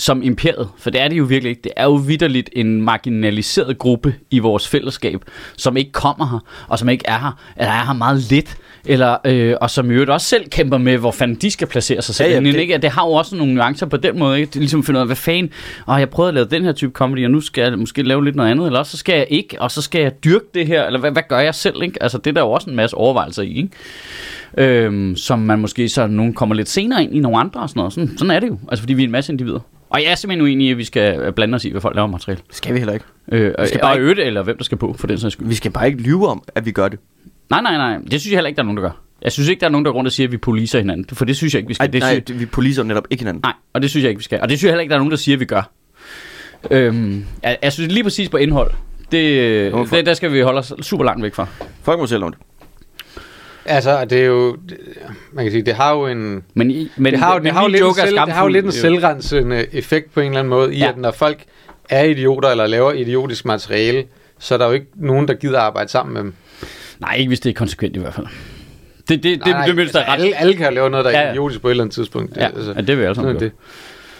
som 0.00 0.22
imperiet, 0.22 0.68
for 0.78 0.90
det 0.90 1.00
er 1.00 1.08
det 1.08 1.16
jo 1.18 1.24
virkelig 1.24 1.50
ikke. 1.50 1.60
Det 1.64 1.72
er 1.76 1.84
jo 1.84 1.92
vidderligt 1.94 2.50
en 2.52 2.82
marginaliseret 2.82 3.78
gruppe 3.78 4.14
i 4.30 4.38
vores 4.38 4.68
fællesskab, 4.68 5.20
som 5.56 5.76
ikke 5.76 5.92
kommer 5.92 6.26
her, 6.30 6.38
og 6.68 6.78
som 6.78 6.88
ikke 6.88 7.04
er 7.08 7.18
her, 7.18 7.38
eller 7.56 7.70
er 7.72 7.86
her 7.86 7.92
meget 7.92 8.30
lidt, 8.30 8.56
eller, 8.86 9.16
øh, 9.24 9.54
og 9.60 9.70
som 9.70 9.90
i 9.90 9.94
øvrigt 9.94 10.10
også 10.10 10.26
selv 10.26 10.48
kæmper 10.48 10.78
med, 10.78 10.98
hvor 10.98 11.10
fanden 11.10 11.36
de 11.36 11.50
skal 11.50 11.66
placere 11.66 12.02
sig 12.02 12.14
selv. 12.14 12.28
Ja, 12.28 12.34
Ja, 12.34 12.40
det- 12.52 12.60
ikke? 12.60 12.78
det 12.78 12.90
har 12.90 13.06
jo 13.06 13.12
også 13.12 13.36
nogle 13.36 13.54
nuancer 13.54 13.86
på 13.86 13.96
den 13.96 14.18
måde. 14.18 14.40
Ikke? 14.40 14.50
Det 14.50 14.56
ligesom 14.56 14.80
at 14.80 14.86
finde 14.86 14.98
ud 14.98 15.00
af, 15.00 15.08
hvad 15.08 15.16
fanden, 15.16 15.52
og 15.86 16.00
jeg 16.00 16.08
prøvede 16.10 16.28
at 16.28 16.34
lave 16.34 16.46
den 16.46 16.64
her 16.64 16.72
type 16.72 16.92
comedy, 16.92 17.24
og 17.24 17.30
nu 17.30 17.40
skal 17.40 17.62
jeg 17.70 17.78
måske 17.78 18.02
lave 18.02 18.24
lidt 18.24 18.36
noget 18.36 18.50
andet, 18.50 18.66
eller 18.66 18.78
også 18.78 18.90
så 18.92 18.96
skal 18.96 19.14
jeg 19.16 19.26
ikke, 19.30 19.62
og 19.62 19.70
så 19.70 19.82
skal 19.82 20.00
jeg 20.02 20.24
dyrke 20.24 20.44
det 20.54 20.66
her, 20.66 20.84
eller 20.86 21.00
hvad, 21.00 21.10
hvad 21.10 21.22
gør 21.28 21.38
jeg 21.38 21.54
selv? 21.54 21.82
Ikke? 21.82 22.02
Altså 22.02 22.18
det 22.18 22.26
er 22.26 22.32
der 22.34 22.40
jo 22.40 22.50
også 22.50 22.70
en 22.70 22.76
masse 22.76 22.96
overvejelser 22.96 23.42
i, 23.42 23.52
ikke? 23.56 23.68
Øhm, 24.58 25.16
som 25.16 25.38
man 25.38 25.58
måske 25.58 25.88
så 25.88 26.06
nogen 26.06 26.34
kommer 26.34 26.54
lidt 26.54 26.68
senere 26.68 27.02
ind 27.02 27.14
i 27.16 27.18
nogle 27.20 27.38
andre 27.38 27.60
og 27.60 27.68
sådan 27.68 27.80
noget. 27.80 27.92
Sådan, 27.92 28.18
sådan 28.18 28.30
er 28.30 28.40
det 28.40 28.48
jo, 28.48 28.58
altså 28.68 28.82
fordi 28.82 28.94
vi 28.94 29.02
er 29.02 29.06
en 29.06 29.12
masse 29.12 29.32
individer. 29.32 29.60
Og 29.90 30.02
jeg 30.02 30.10
er 30.10 30.14
simpelthen 30.14 30.42
uenig 30.42 30.66
i, 30.66 30.70
at 30.70 30.78
vi 30.78 30.84
skal 30.84 31.32
blande 31.32 31.54
os 31.56 31.64
i, 31.64 31.70
hvad 31.70 31.80
folk 31.80 31.94
laver 31.96 32.08
materiale. 32.08 32.40
Det 32.48 32.56
skal 32.56 32.74
vi 32.74 32.78
heller 32.78 32.92
ikke. 32.94 33.04
Øh, 33.32 33.44
Vi 33.60 33.66
skal 33.66 33.80
og 33.80 33.80
bare 33.82 33.98
øvrigt, 33.98 34.20
eller 34.20 34.42
hvem 34.42 34.56
der 34.56 34.64
skal 34.64 34.78
på, 34.78 34.92
for 34.98 35.06
den 35.06 35.18
sags 35.18 35.32
skyld. 35.32 35.48
Vi 35.48 35.54
skal 35.54 35.70
bare 35.70 35.86
ikke 35.86 36.02
lyve 36.02 36.26
om, 36.28 36.42
at 36.54 36.66
vi 36.66 36.70
gør 36.70 36.88
det. 36.88 36.98
Nej, 37.50 37.60
nej, 37.62 37.76
nej. 37.76 37.98
Det 38.10 38.20
synes 38.20 38.26
jeg 38.32 38.36
heller 38.36 38.48
ikke, 38.48 38.56
der 38.56 38.62
er 38.62 38.66
nogen, 38.66 38.76
der 38.76 38.82
gør. 38.82 39.00
Jeg 39.22 39.32
synes 39.32 39.48
ikke, 39.48 39.60
der 39.60 39.66
er 39.66 39.70
nogen, 39.70 39.84
der 39.84 39.90
går 39.92 39.96
rundt 39.98 40.08
og 40.08 40.12
siger, 40.12 40.26
at 40.28 40.32
vi 40.32 40.36
poliser 40.36 40.78
hinanden. 40.78 41.16
For 41.16 41.24
det 41.24 41.36
synes 41.36 41.54
jeg 41.54 41.58
ikke, 41.58 41.68
vi 41.68 41.74
skal. 41.74 41.84
Ej, 41.86 41.90
det 41.90 42.00
nej, 42.00 42.20
synes, 42.26 42.40
vi 42.40 42.46
poliser 42.46 42.82
netop 42.82 43.04
ikke 43.10 43.20
hinanden. 43.20 43.40
nej, 43.44 43.52
og 43.72 43.82
det 43.82 43.90
synes 43.90 44.02
jeg 44.04 44.10
ikke, 44.10 44.18
vi 44.18 44.24
skal. 44.24 44.40
Og 44.42 44.48
det 44.48 44.58
synes 44.58 44.68
jeg 44.68 44.72
heller 44.72 44.80
ikke, 44.80 44.90
der 44.90 44.96
er 44.96 45.00
nogen, 45.00 45.10
der 45.10 45.16
siger, 45.16 45.36
at 45.36 45.40
vi 45.40 45.44
gør. 45.44 45.70
Øhm, 46.70 47.24
jeg, 47.42 47.58
jeg 47.62 47.72
synes 47.72 47.92
lige 47.92 48.02
præcis 48.04 48.28
på 48.28 48.36
indhold, 48.36 48.70
det, 49.12 49.70
Hvorfor? 49.70 49.96
det, 49.96 50.06
der 50.06 50.14
skal 50.14 50.32
vi 50.32 50.40
holde 50.40 50.58
os 50.58 50.72
super 50.82 51.04
langt 51.04 51.22
væk 51.22 51.34
fra. 51.34 51.46
Folk 51.82 51.98
må 51.98 52.06
selv 52.06 52.24
om 52.24 52.32
det. 52.32 52.40
Altså, 53.70 54.04
det 54.04 54.20
er 54.20 54.24
jo... 54.26 54.56
det- 54.68 54.78
Man 55.32 55.44
kan 55.44 55.52
sige, 55.52 55.62
det 55.62 55.74
har 55.74 55.94
jo 55.94 56.06
en... 56.06 56.42
Men, 56.54 56.70
i- 56.70 56.90
men, 56.96 57.12
det 57.12 57.20
har, 57.20 57.32
jo- 57.32 57.38
men 57.38 57.44
det 57.46 57.52
har, 57.52 57.62
jo 57.62 57.68
lidt, 57.68 57.80
en 57.82 57.86
joke 57.86 58.00
selv, 58.00 58.18
det 58.18 58.32
har 58.32 58.42
jo 58.42 58.48
lidt 58.48 58.64
en 58.66 58.72
selvrensende 58.72 59.74
effekt 59.74 60.12
på 60.14 60.20
en 60.20 60.26
eller 60.26 60.38
anden 60.38 60.50
måde, 60.50 60.74
i 60.74 60.78
Ja. 60.78 60.88
at 60.88 60.98
når 60.98 61.10
folk 61.10 61.44
er 61.90 62.04
idioter 62.04 62.48
eller 62.48 62.66
laver 62.66 62.92
idiotisk 62.92 63.44
materiale, 63.44 64.04
så 64.38 64.54
er 64.54 64.58
der 64.58 64.66
jo 64.66 64.72
ikke 64.72 64.86
nogen, 64.94 65.28
der 65.28 65.34
gider 65.34 65.60
arbejde 65.60 65.90
sammen 65.90 66.14
med 66.14 66.22
dem. 66.22 66.34
Nej, 67.00 67.14
ikke 67.14 67.28
hvis 67.28 67.40
det 67.40 67.50
er 67.50 67.54
konsekvent 67.54 67.96
i 67.96 67.98
hvert 67.98 68.14
fald. 68.14 68.26
Det, 69.08 69.08
det, 69.08 69.24
det, 69.24 69.44
det, 69.44 69.56
det 69.66 69.76
mønster 69.76 70.00
er 70.00 70.12
ret. 70.12 70.20
alle, 70.22 70.36
alle 70.36 70.54
kan 70.54 70.74
lave 70.74 70.90
noget, 70.90 71.04
der 71.04 71.10
er 71.10 71.22
Ja, 71.26 71.30
idiotisk 71.32 71.60
på 71.60 71.68
et 71.68 71.70
eller 71.70 71.84
andet 71.84 71.94
tidspunkt. 71.94 72.36
Ja, 72.36 72.46
altså, 72.46 72.72
ja, 72.76 72.80
det 72.80 72.96
vil 72.96 72.98
jeg 72.98 73.08
også 73.08 73.22
er 73.22 73.26
det. 73.32 73.40
det. 73.40 73.52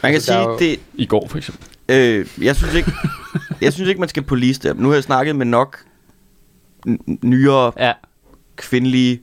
Man 0.02 0.12
kan 0.12 0.14
Altså, 0.14 0.32
sige, 0.32 0.42
jo- 0.42 0.56
det, 0.58 0.80
I 0.94 1.06
går 1.06 1.28
for 1.28 1.38
eksempel. 1.38 1.66
øh, 1.88 2.26
jeg 2.42 2.56
synes 2.56 2.74
ikke, 2.74 2.92
jeg 3.62 3.72
synes 3.72 3.88
ikke, 3.88 4.00
man 4.00 4.08
skal 4.08 4.22
police 4.22 4.60
det. 4.68 4.78
Nu 4.78 4.88
har 4.88 4.94
jeg 4.94 5.02
snakket 5.04 5.36
med 5.36 5.46
nok 5.46 5.78
nyere 7.22 7.72
Ja, 7.78 7.92
kvindelige, 8.56 9.20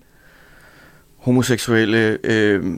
homoseksuelle, 1.28 2.17
øh, 2.23 2.78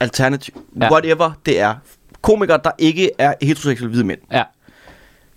alternativ, 0.00 0.62
Ja. 0.80 0.90
whatever 0.92 1.32
det 1.46 1.60
er. 1.60 1.74
Komikere, 2.22 2.60
der 2.64 2.70
ikke 2.78 3.10
er 3.18 3.34
heteroseksuelle 3.42 3.90
hvide 3.90 4.04
mænd. 4.06 4.20
ja, 4.32 4.42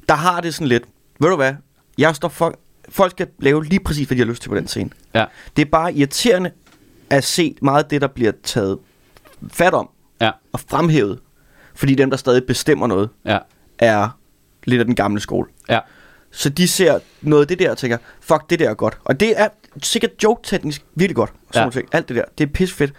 Der 0.10 0.16
har 0.16 0.42
det 0.42 0.54
sådan 0.54 0.68
lidt, 0.68 0.84
ved 1.20 1.30
du 1.30 1.36
hvad, 1.36 1.54
jeg 1.98 2.16
står 2.16 2.30
for, 2.30 2.54
folk 2.90 3.12
skal 3.12 3.28
lave 3.40 3.64
lige 3.66 3.80
præcis, 3.80 4.08
hvad 4.08 4.16
de 4.18 4.22
har 4.22 4.28
lyst 4.28 4.42
til 4.42 4.50
på 4.50 4.56
den 4.56 4.68
scene. 4.68 4.90
ja, 5.14 5.26
Det 5.56 5.62
er 5.62 5.70
bare 5.72 5.94
irriterende 5.94 6.52
at 7.10 7.24
se 7.24 7.56
meget 7.62 7.84
af 7.84 7.90
det, 7.90 8.02
der 8.02 8.08
bliver 8.08 8.32
taget 8.44 8.80
fat 9.52 9.74
om 9.74 9.90
ja, 10.22 10.32
og 10.54 10.60
fremhævet. 10.60 11.20
Fordi 11.76 11.96
dem, 11.96 12.10
der 12.10 12.18
stadig 12.18 12.44
bestemmer 12.48 12.88
noget, 12.88 13.10
ja, 13.26 13.38
er 13.80 14.18
lidt 14.64 14.80
af 14.80 14.86
den 14.86 14.96
gamle 14.96 15.20
skole. 15.22 15.48
ja. 15.70 15.80
Så 16.36 16.50
de 16.50 16.68
ser 16.68 17.00
noget 17.22 17.42
af 17.42 17.48
det 17.48 17.60
der 17.60 17.72
og 17.72 17.78
tænker, 17.78 17.98
fuck, 18.22 18.50
det 18.50 18.60
der 18.60 18.70
er 18.70 18.74
godt. 18.74 18.98
Og 19.04 19.20
det 19.20 19.40
er 19.40 19.48
sikkert 19.84 20.12
joke-teknisk 20.24 20.86
virkelig 20.96 21.16
godt. 21.16 21.34
Sådan 21.52 21.68
Ja. 21.68 21.72
ting. 21.72 21.90
Alt 21.92 22.08
det 22.10 22.16
der, 22.16 22.24
det 22.38 22.44
er 22.50 22.54
pisfedt. 22.54 22.94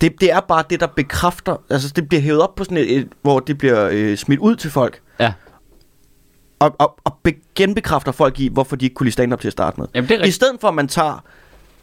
Det, 0.00 0.20
det 0.20 0.32
er 0.32 0.40
bare 0.40 0.64
det, 0.70 0.80
der 0.80 0.86
bekræfter, 0.86 1.56
altså 1.70 1.92
det 1.96 2.08
bliver 2.08 2.22
hævet 2.22 2.40
op 2.40 2.54
på 2.54 2.64
sådan 2.64 2.76
et, 2.76 2.96
et 2.96 3.08
hvor 3.22 3.40
det 3.40 3.58
bliver 3.58 3.88
øh, 3.92 4.16
smidt 4.16 4.40
ud 4.40 4.56
til 4.56 4.70
folk, 4.70 5.00
ja. 5.20 5.32
og, 6.58 6.76
og, 6.78 6.98
og 7.04 7.18
be, 7.22 7.34
genbekræfter 7.54 8.12
folk 8.12 8.40
i, 8.40 8.48
hvorfor 8.48 8.76
de 8.76 8.84
ikke 8.84 8.94
kunne 8.94 9.04
lide 9.04 9.12
stand-up 9.12 9.40
til 9.40 9.48
at 9.48 9.52
starte 9.52 9.80
med. 9.80 9.88
Jamen, 9.94 10.08
det 10.08 10.20
er 10.20 10.24
I 10.24 10.30
stedet 10.30 10.56
for, 10.60 10.68
at 10.68 10.74
man 10.74 10.88
tager 10.88 11.24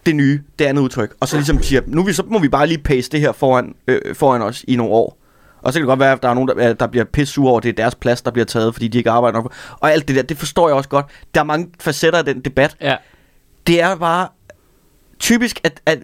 det 0.05 0.15
nye, 0.15 0.41
det 0.59 0.65
andet 0.65 0.81
udtryk, 0.81 1.15
og 1.19 1.27
så 1.27 1.36
ligesom 1.36 1.63
siger, 1.63 1.81
nu 1.88 2.03
vi, 2.03 2.13
så 2.13 2.23
må 2.27 2.39
vi 2.39 2.49
bare 2.49 2.67
lige 2.67 2.77
paste 2.77 3.11
det 3.11 3.19
her 3.19 3.31
foran, 3.31 3.75
øh, 3.88 4.15
foran 4.15 4.41
os 4.41 4.65
i 4.67 4.75
nogle 4.75 4.93
år. 4.93 5.17
Og 5.64 5.74
så 5.74 5.80
kan 5.80 5.84
det 5.84 5.88
godt 5.88 5.99
være, 5.99 6.11
at 6.11 6.24
der 6.24 6.30
er 6.30 6.34
nogen, 6.34 6.47
der, 6.49 6.74
der 6.74 6.88
bliver 6.88 7.03
pisse 7.05 7.34
sure 7.34 7.49
over, 7.49 7.57
at 7.57 7.64
det 7.64 7.70
er 7.70 7.74
deres 7.74 7.95
plads, 7.95 8.22
der 8.22 8.32
bliver 8.32 8.45
taget, 8.45 8.74
fordi 8.76 8.88
de 8.88 8.97
ikke 8.97 9.09
arbejder 9.09 9.38
nok. 9.41 9.53
Og 9.80 9.91
alt 9.91 10.07
det 10.07 10.16
der, 10.16 10.22
det 10.22 10.38
forstår 10.38 10.68
jeg 10.68 10.76
også 10.76 10.89
godt. 10.89 11.05
Der 11.36 11.39
er 11.41 11.45
mange 11.45 11.68
facetter 11.80 12.20
af 12.20 12.26
den 12.26 12.39
debat. 12.41 12.76
Ja, 12.82 12.95
Det 13.68 13.82
er 13.82 13.95
bare 13.95 14.28
typisk, 15.20 15.59
at, 15.64 15.82
at, 15.86 15.99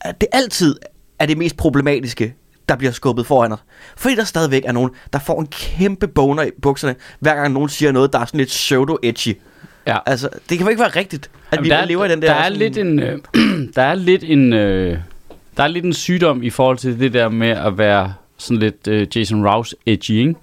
at 0.00 0.20
det 0.20 0.28
altid 0.32 0.76
er 1.18 1.26
det 1.26 1.38
mest 1.38 1.56
problematiske, 1.56 2.34
der 2.68 2.76
bliver 2.76 2.92
skubbet 2.92 3.26
foran 3.26 3.52
os. 3.52 3.58
Fordi 3.96 4.14
der 4.16 4.24
stadigvæk 4.24 4.62
er 4.66 4.72
nogen, 4.72 4.90
der 5.12 5.18
får 5.18 5.40
en 5.40 5.46
kæmpe 5.46 6.08
boner 6.08 6.42
i 6.42 6.50
bukserne, 6.62 6.94
hver 7.20 7.34
gang 7.34 7.52
nogen 7.52 7.68
siger 7.68 7.92
noget, 7.92 8.12
der 8.12 8.18
er 8.18 8.24
sådan 8.24 8.38
lidt 8.38 8.50
pseudo-edgy. 8.50 9.34
ja. 9.86 9.98
Altså, 10.06 10.28
det 10.48 10.58
kan 10.58 10.66
jo 10.66 10.68
ikke 10.68 10.80
være 10.80 10.88
rigtigt, 10.96 11.30
at 11.50 11.56
Jamen, 11.56 11.64
vi 11.64 11.70
der, 11.70 11.84
lever 11.84 12.04
i 12.04 12.08
den 12.08 12.22
der... 12.22 12.28
Der 12.28 12.34
er 12.34 12.42
sådan- 12.44 12.58
lidt 12.58 12.78
en... 12.78 12.98
Øh, 13.00 13.18
der 13.76 13.82
er 13.82 13.94
lidt 13.94 14.24
en... 14.24 14.52
Øh, 14.52 14.98
der 15.56 15.62
er 15.62 15.66
lidt 15.68 15.84
en 15.84 15.92
sygdom 15.92 16.42
i 16.42 16.50
forhold 16.50 16.78
til 16.78 17.00
det 17.00 17.12
der 17.12 17.28
med 17.28 17.48
at 17.50 17.78
være 17.78 18.14
sådan 18.38 18.58
lidt 18.58 18.88
øh, 18.88 19.06
Jason 19.16 19.48
Rouse 19.48 19.76
edgy, 19.86 20.10
ikke? 20.10 20.34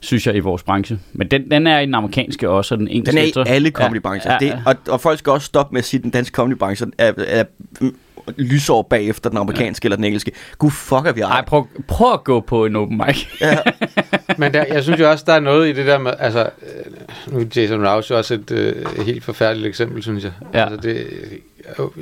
synes 0.00 0.26
jeg, 0.26 0.36
i 0.36 0.38
vores 0.38 0.62
branche. 0.62 0.98
Men 1.12 1.28
den, 1.28 1.50
den 1.50 1.66
er 1.66 1.80
i 1.80 1.86
den 1.86 1.94
amerikanske 1.94 2.50
også, 2.50 2.74
og 2.74 2.78
den 2.78 2.88
engelske. 2.88 3.16
Den 3.16 3.44
er 3.46 3.50
i 3.50 3.54
alle 3.54 3.70
comedybrancher. 3.70 4.32
Ja, 4.32 4.38
Ja, 4.40 4.46
ja, 4.46 4.56
ja, 4.56 4.62
og, 4.66 4.76
og 4.88 5.00
folk 5.00 5.18
skal 5.18 5.30
også 5.30 5.46
stoppe 5.46 5.72
med 5.72 5.78
at 5.78 5.84
sige, 5.84 5.98
at 5.98 6.02
den 6.02 6.10
danske 6.10 6.34
comedybranche 6.34 6.86
er, 6.98 7.12
er 7.18 7.44
lysår 8.36 8.82
bagefter 8.82 9.30
den 9.30 9.38
amerikanske 9.38 9.84
ja. 9.84 9.86
eller 9.86 9.96
den 9.96 10.04
engelske. 10.04 10.32
Gud 10.58 10.70
fucker 10.70 11.12
vi 11.12 11.20
Ej, 11.20 11.30
ej. 11.30 11.44
prøv, 11.44 11.66
prøv 11.88 12.12
at 12.12 12.24
gå 12.24 12.40
på 12.40 12.64
en 12.64 12.76
open 12.76 13.02
mic. 13.06 13.26
Ja, 13.40 13.58
Men 14.38 14.54
der, 14.54 14.64
jeg 14.68 14.82
synes 14.82 15.00
jo 15.00 15.10
også, 15.10 15.24
der 15.26 15.32
er 15.32 15.40
noget 15.40 15.68
i 15.68 15.72
det 15.72 15.86
der 15.86 15.98
med, 15.98 16.12
altså, 16.18 16.40
øh, 16.40 17.32
nu 17.32 17.40
er 17.40 17.44
Jason 17.56 17.88
Rouse 17.88 18.12
jo 18.12 18.18
også 18.18 18.34
et 18.34 18.50
øh, 18.50 19.04
helt 19.06 19.24
forfærdeligt 19.24 19.68
eksempel, 19.68 20.02
synes 20.02 20.24
jeg. 20.24 20.32
Ja. 20.54 20.64
Altså, 20.64 20.88
det, 20.88 21.06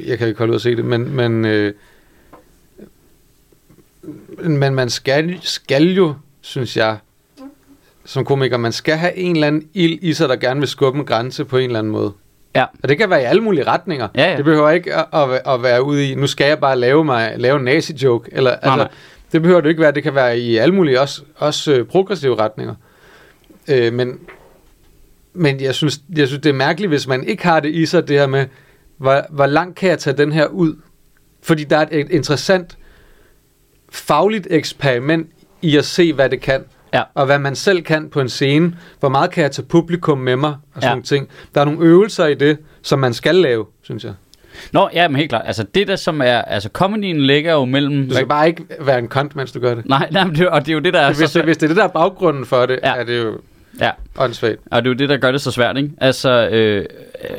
jeg 0.06 0.18
kan 0.18 0.28
ikke 0.28 0.38
holde 0.38 0.50
ud 0.50 0.56
at 0.56 0.62
se 0.62 0.76
det, 0.76 0.84
men, 0.84 1.16
men, 1.16 1.44
øh, 1.44 1.74
men 4.38 4.74
man 4.74 4.90
skal, 4.90 5.38
skal 5.40 5.94
jo, 5.94 6.14
synes 6.40 6.76
jeg, 6.76 6.98
som 8.04 8.24
komiker, 8.24 8.56
man 8.56 8.72
skal 8.72 8.96
have 8.96 9.16
en 9.16 9.36
eller 9.36 9.46
anden 9.46 9.68
ild 9.74 9.98
i 10.02 10.12
sig, 10.12 10.28
der 10.28 10.36
gerne 10.36 10.60
vil 10.60 10.68
skubbe 10.68 10.98
en 10.98 11.04
grænse 11.04 11.44
på 11.44 11.56
en 11.56 11.64
eller 11.64 11.78
anden 11.78 11.92
måde. 11.92 12.12
Ja. 12.54 12.64
Og 12.82 12.88
det 12.88 12.98
kan 12.98 13.10
være 13.10 13.22
i 13.22 13.24
alle 13.24 13.42
mulige 13.42 13.66
retninger. 13.66 14.08
Ja, 14.14 14.30
ja. 14.30 14.36
Det 14.36 14.44
behøver 14.44 14.70
ikke 14.70 14.94
at, 14.94 15.06
at, 15.12 15.42
at 15.46 15.62
være 15.62 15.82
ude 15.82 16.10
i, 16.10 16.14
nu 16.14 16.26
skal 16.26 16.46
jeg 16.46 16.58
bare 16.58 16.78
lave 16.78 17.04
mig 17.04 17.34
lave 17.36 17.58
en 17.58 17.64
nazi-joke. 17.64 18.30
Eller, 18.32 18.50
Nej, 18.50 18.58
altså, 18.62 18.76
nej. 18.76 18.88
Det 19.32 19.42
behøver 19.42 19.60
det 19.60 19.68
ikke 19.68 19.82
være. 19.82 19.92
Det 19.92 20.02
kan 20.02 20.14
være 20.14 20.38
i 20.38 20.56
alle 20.56 20.74
mulige, 20.74 21.00
også, 21.00 21.22
også 21.36 21.72
øh, 21.72 21.86
progressive 21.86 22.38
retninger. 22.38 22.74
Øh, 23.68 23.92
men, 23.92 24.18
men 25.32 25.60
jeg 25.60 25.74
synes, 25.74 26.00
jeg 26.16 26.26
synes, 26.26 26.42
det 26.42 26.50
er 26.50 26.54
mærkeligt, 26.54 26.90
hvis 26.90 27.06
man 27.06 27.24
ikke 27.24 27.42
har 27.42 27.60
det 27.60 27.74
i 27.74 27.86
sig, 27.86 28.08
det 28.08 28.18
her 28.18 28.26
med, 28.26 28.46
hvor, 28.96 29.26
hvor 29.30 29.46
langt 29.46 29.76
kan 29.76 29.90
jeg 29.90 29.98
tage 29.98 30.16
den 30.16 30.32
her 30.32 30.46
ud? 30.46 30.76
Fordi 31.42 31.64
der 31.64 31.76
er 31.76 31.86
et 31.90 32.10
interessant 32.10 32.78
fagligt 33.92 34.46
eksperiment 34.50 35.26
i 35.62 35.76
at 35.76 35.84
se, 35.84 36.12
hvad 36.12 36.30
det 36.30 36.40
kan. 36.40 36.64
Ja. 36.94 37.02
Og 37.14 37.26
hvad 37.26 37.38
man 37.38 37.54
selv 37.56 37.82
kan 37.82 38.08
på 38.08 38.20
en 38.20 38.28
scene. 38.28 38.74
Hvor 39.00 39.08
meget 39.08 39.30
kan 39.30 39.42
jeg 39.42 39.52
tage 39.52 39.66
publikum 39.66 40.18
med 40.18 40.36
mig? 40.36 40.54
Og 40.74 40.82
sådan 40.82 40.98
Ja. 40.98 41.02
ting. 41.02 41.28
Der 41.54 41.60
er 41.60 41.64
nogle 41.64 41.80
øvelser 41.86 42.26
i 42.26 42.34
det, 42.34 42.58
som 42.82 42.98
man 42.98 43.14
skal 43.14 43.34
lave, 43.34 43.66
synes 43.82 44.04
jeg. 44.04 44.12
Nå, 44.72 44.88
ja, 44.92 45.08
men 45.08 45.16
helt 45.16 45.28
klart. 45.28 45.42
Altså, 45.46 45.62
det 45.74 45.88
der 45.88 45.96
som 45.96 46.20
er... 46.20 46.38
Altså, 46.42 46.68
comedyen 46.72 47.20
ligger 47.20 47.52
jo 47.52 47.64
mellem... 47.64 48.08
Du 48.08 48.14
skal 48.14 48.26
bare 48.26 48.46
ikke 48.48 48.64
være 48.80 48.98
en 48.98 49.08
kont, 49.08 49.36
mens 49.36 49.52
du 49.52 49.60
gør 49.60 49.74
det. 49.74 49.86
Nej, 49.86 50.08
nej, 50.12 50.24
men 50.24 50.34
det, 50.36 50.48
og 50.48 50.60
det 50.60 50.68
er 50.68 50.72
jo 50.74 50.78
det, 50.80 50.94
der 50.94 51.00
er 51.00 51.12
Hvis, 51.14 51.30
så 51.30 51.42
hvis 51.42 51.56
det 51.56 51.62
er 51.62 51.68
det, 51.68 51.76
der 51.76 51.84
er 51.84 51.88
baggrunden 51.88 52.46
for 52.46 52.66
det, 52.66 52.78
Ja. 52.82 52.88
ja. 52.94 53.00
er 53.00 53.04
det 53.04 53.18
jo 53.18 53.38
Ja, 53.80 53.90
åndssvagt. 54.18 54.58
og 54.70 54.82
det 54.82 54.88
er 54.88 54.94
jo 54.94 54.98
det, 54.98 55.08
der 55.08 55.16
gør 55.16 55.32
det 55.32 55.40
så 55.40 55.50
svært, 55.50 55.76
ikke? 55.76 55.90
Altså, 56.00 56.48
øh, 56.52 56.84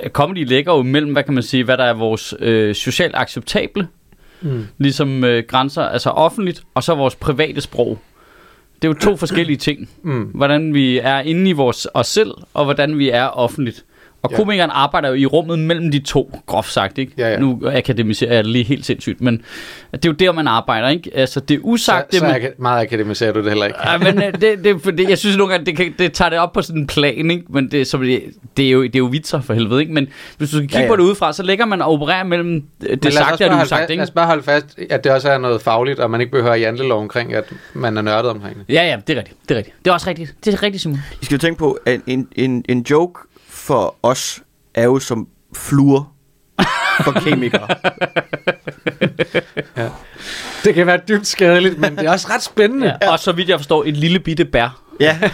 øh, 0.04 0.10
comedy 0.10 0.46
ligger 0.48 0.74
jo 0.74 0.82
mellem, 0.82 1.12
hvad 1.12 1.24
kan 1.24 1.34
man 1.34 1.44
sige, 1.44 1.64
hvad 1.64 1.78
der 1.78 1.84
er 1.84 1.94
vores 1.94 2.34
øh, 2.40 2.76
socialt 2.76 3.16
acceptable, 3.16 3.88
Mm. 4.44 4.68
ligesom 4.78 5.24
øh, 5.24 5.44
grænser, 5.48 5.82
altså 5.84 6.10
offentligt, 6.10 6.64
og 6.74 6.84
så 6.84 6.96
vores 6.96 7.16
private 7.16 7.62
sprog. 7.62 8.00
Det 8.76 8.88
er 8.88 8.94
jo 8.94 9.00
to 9.00 9.18
forskellige 9.18 9.58
ting. 9.58 9.90
Mm. 10.04 10.24
Hvordan 10.24 10.74
vi 10.74 10.98
er 10.98 11.20
inde 11.20 11.50
i 11.50 11.54
vores 11.54 11.88
os 11.94 12.08
selv, 12.08 12.32
og 12.54 12.64
hvordan 12.64 12.98
vi 12.98 13.10
er 13.10 13.26
offentligt. 13.26 13.86
Og 14.24 14.32
Ja. 14.32 14.36
komikeren 14.38 14.70
arbejder 14.74 15.10
jo 15.10 15.16
i 15.16 15.26
rummet 15.26 15.60
mellem 15.60 15.92
de 15.92 16.00
to, 16.00 16.40
groft 16.46 16.72
sagt, 16.72 16.98
ikke? 16.98 17.12
Ja, 17.18 17.30
ja. 17.30 17.40
Nu 17.40 17.62
akademiserer 17.66 18.34
jeg 18.34 18.44
det 18.44 18.52
lige 18.52 18.64
helt 18.64 18.86
sindssygt, 18.86 19.22
men 19.22 19.42
det 19.94 20.06
er 20.06 20.10
jo 20.10 20.14
der, 20.14 20.32
man 20.32 20.48
arbejder, 20.48 20.90
ikke? 20.90 21.12
Altså, 21.14 21.40
det 21.40 21.56
er 21.56 21.60
usagt, 21.64 22.06
Så, 22.06 22.08
det 22.12 22.20
så 22.20 22.26
man... 22.26 22.52
meget 22.58 22.82
akademiserer 22.82 23.32
du 23.32 23.40
det 23.40 23.50
heller 23.50 23.66
ikke. 23.66 23.80
Ja, 23.90 23.98
men 23.98 24.24
øh, 24.24 24.34
det, 24.34 24.42
det, 24.42 24.66
er 24.66 24.80
fordi, 24.80 25.10
jeg 25.10 25.18
synes 25.18 25.38
nogle 25.38 25.52
gange, 25.54 25.66
det, 25.66 25.78
kan, 25.78 25.94
det 26.00 26.14
tager 26.14 26.30
det 26.30 26.40
op 26.40 26.54
på 26.54 26.62
sådan 26.62 26.82
en 26.82 26.88
plan, 26.88 27.32
ikke? 27.32 27.44
Men 27.50 27.72
det, 27.72 27.88
så 27.88 27.98
det, 27.98 28.24
det, 28.58 28.66
er 28.68 28.72
jo, 28.72 28.84
det 28.84 28.96
er 28.96 29.00
jo 29.00 29.06
vitser 29.06 29.42
for 29.42 29.54
helvede, 29.54 29.82
ikke? 29.82 29.94
Men 29.94 30.08
hvis 30.38 30.50
du 30.50 30.56
skal 30.56 30.62
kigge 30.68 30.78
ja, 30.78 30.84
Ja, 30.84 30.90
på 30.90 30.96
det 30.96 31.04
udefra, 31.04 31.34
så 31.34 31.44
lægger 31.44 31.66
man 31.66 31.82
og 31.82 31.92
opererer 31.92 32.24
mellem 32.24 32.56
øh, 32.56 32.62
Men 32.90 33.00
det 33.00 33.06
os 33.08 33.14
sagte 33.14 33.32
også 33.32 33.44
og 33.44 33.50
bare 33.50 33.62
det 33.62 33.70
fast, 33.70 33.90
ikke? 33.90 33.96
Lad 34.00 34.04
os 34.08 34.12
bare 34.12 34.26
holde 34.28 34.44
fast, 34.44 34.80
at 34.90 35.04
det 35.04 35.12
også 35.12 35.30
er 35.30 35.38
noget 35.38 35.62
fagligt, 35.62 36.00
og 36.00 36.12
man 36.12 36.22
ikke 36.22 36.32
behøver 36.32 36.56
jantelov 36.56 37.02
omkring, 37.02 37.34
at 37.34 37.44
man 37.74 37.98
er 37.98 38.02
nørdet 38.02 38.32
omkring 38.32 38.56
det. 38.58 38.74
Ja, 38.74 38.84
ja, 38.88 38.98
det 39.08 39.14
er 39.14 39.18
rigtigt. 39.18 39.38
Det 39.50 39.52
er 39.52 39.58
rigtigt. 39.58 39.76
Det 39.86 39.90
er 39.90 39.94
også 39.94 40.10
rigtigt. 40.10 40.36
Det 40.46 40.54
er 40.54 40.64
rigtigt, 40.64 40.82
Simon. 40.82 41.00
I 41.22 41.26
skal 41.26 41.36
jo 41.36 41.40
tænke 41.40 41.60
på, 41.60 41.78
at 41.86 42.00
en, 42.08 42.28
en, 42.36 42.66
en 42.70 42.86
joke 42.90 43.20
for 43.64 43.96
os 44.04 44.42
er 44.76 44.84
jo 44.84 45.00
som 45.00 45.28
fluer 45.56 46.16
for 47.04 47.12
kemikere. 47.12 47.68
Ja. 49.78 49.90
Det 50.64 50.74
kan 50.74 50.88
være 50.88 51.00
dybt 51.08 51.28
skadeligt, 51.28 51.78
men 51.78 51.98
det 51.98 52.06
er 52.06 52.12
også 52.12 52.28
ret 52.30 52.44
spændende. 52.44 52.98
Ja. 53.02 53.12
Og 53.12 53.20
så 53.20 53.32
vidt 53.32 53.50
jeg 53.50 53.60
forstår, 53.60 53.84
et 53.84 53.98
lille 53.98 54.20
bitte 54.20 54.46
bær. 54.46 54.82
Ja, 55.00 55.20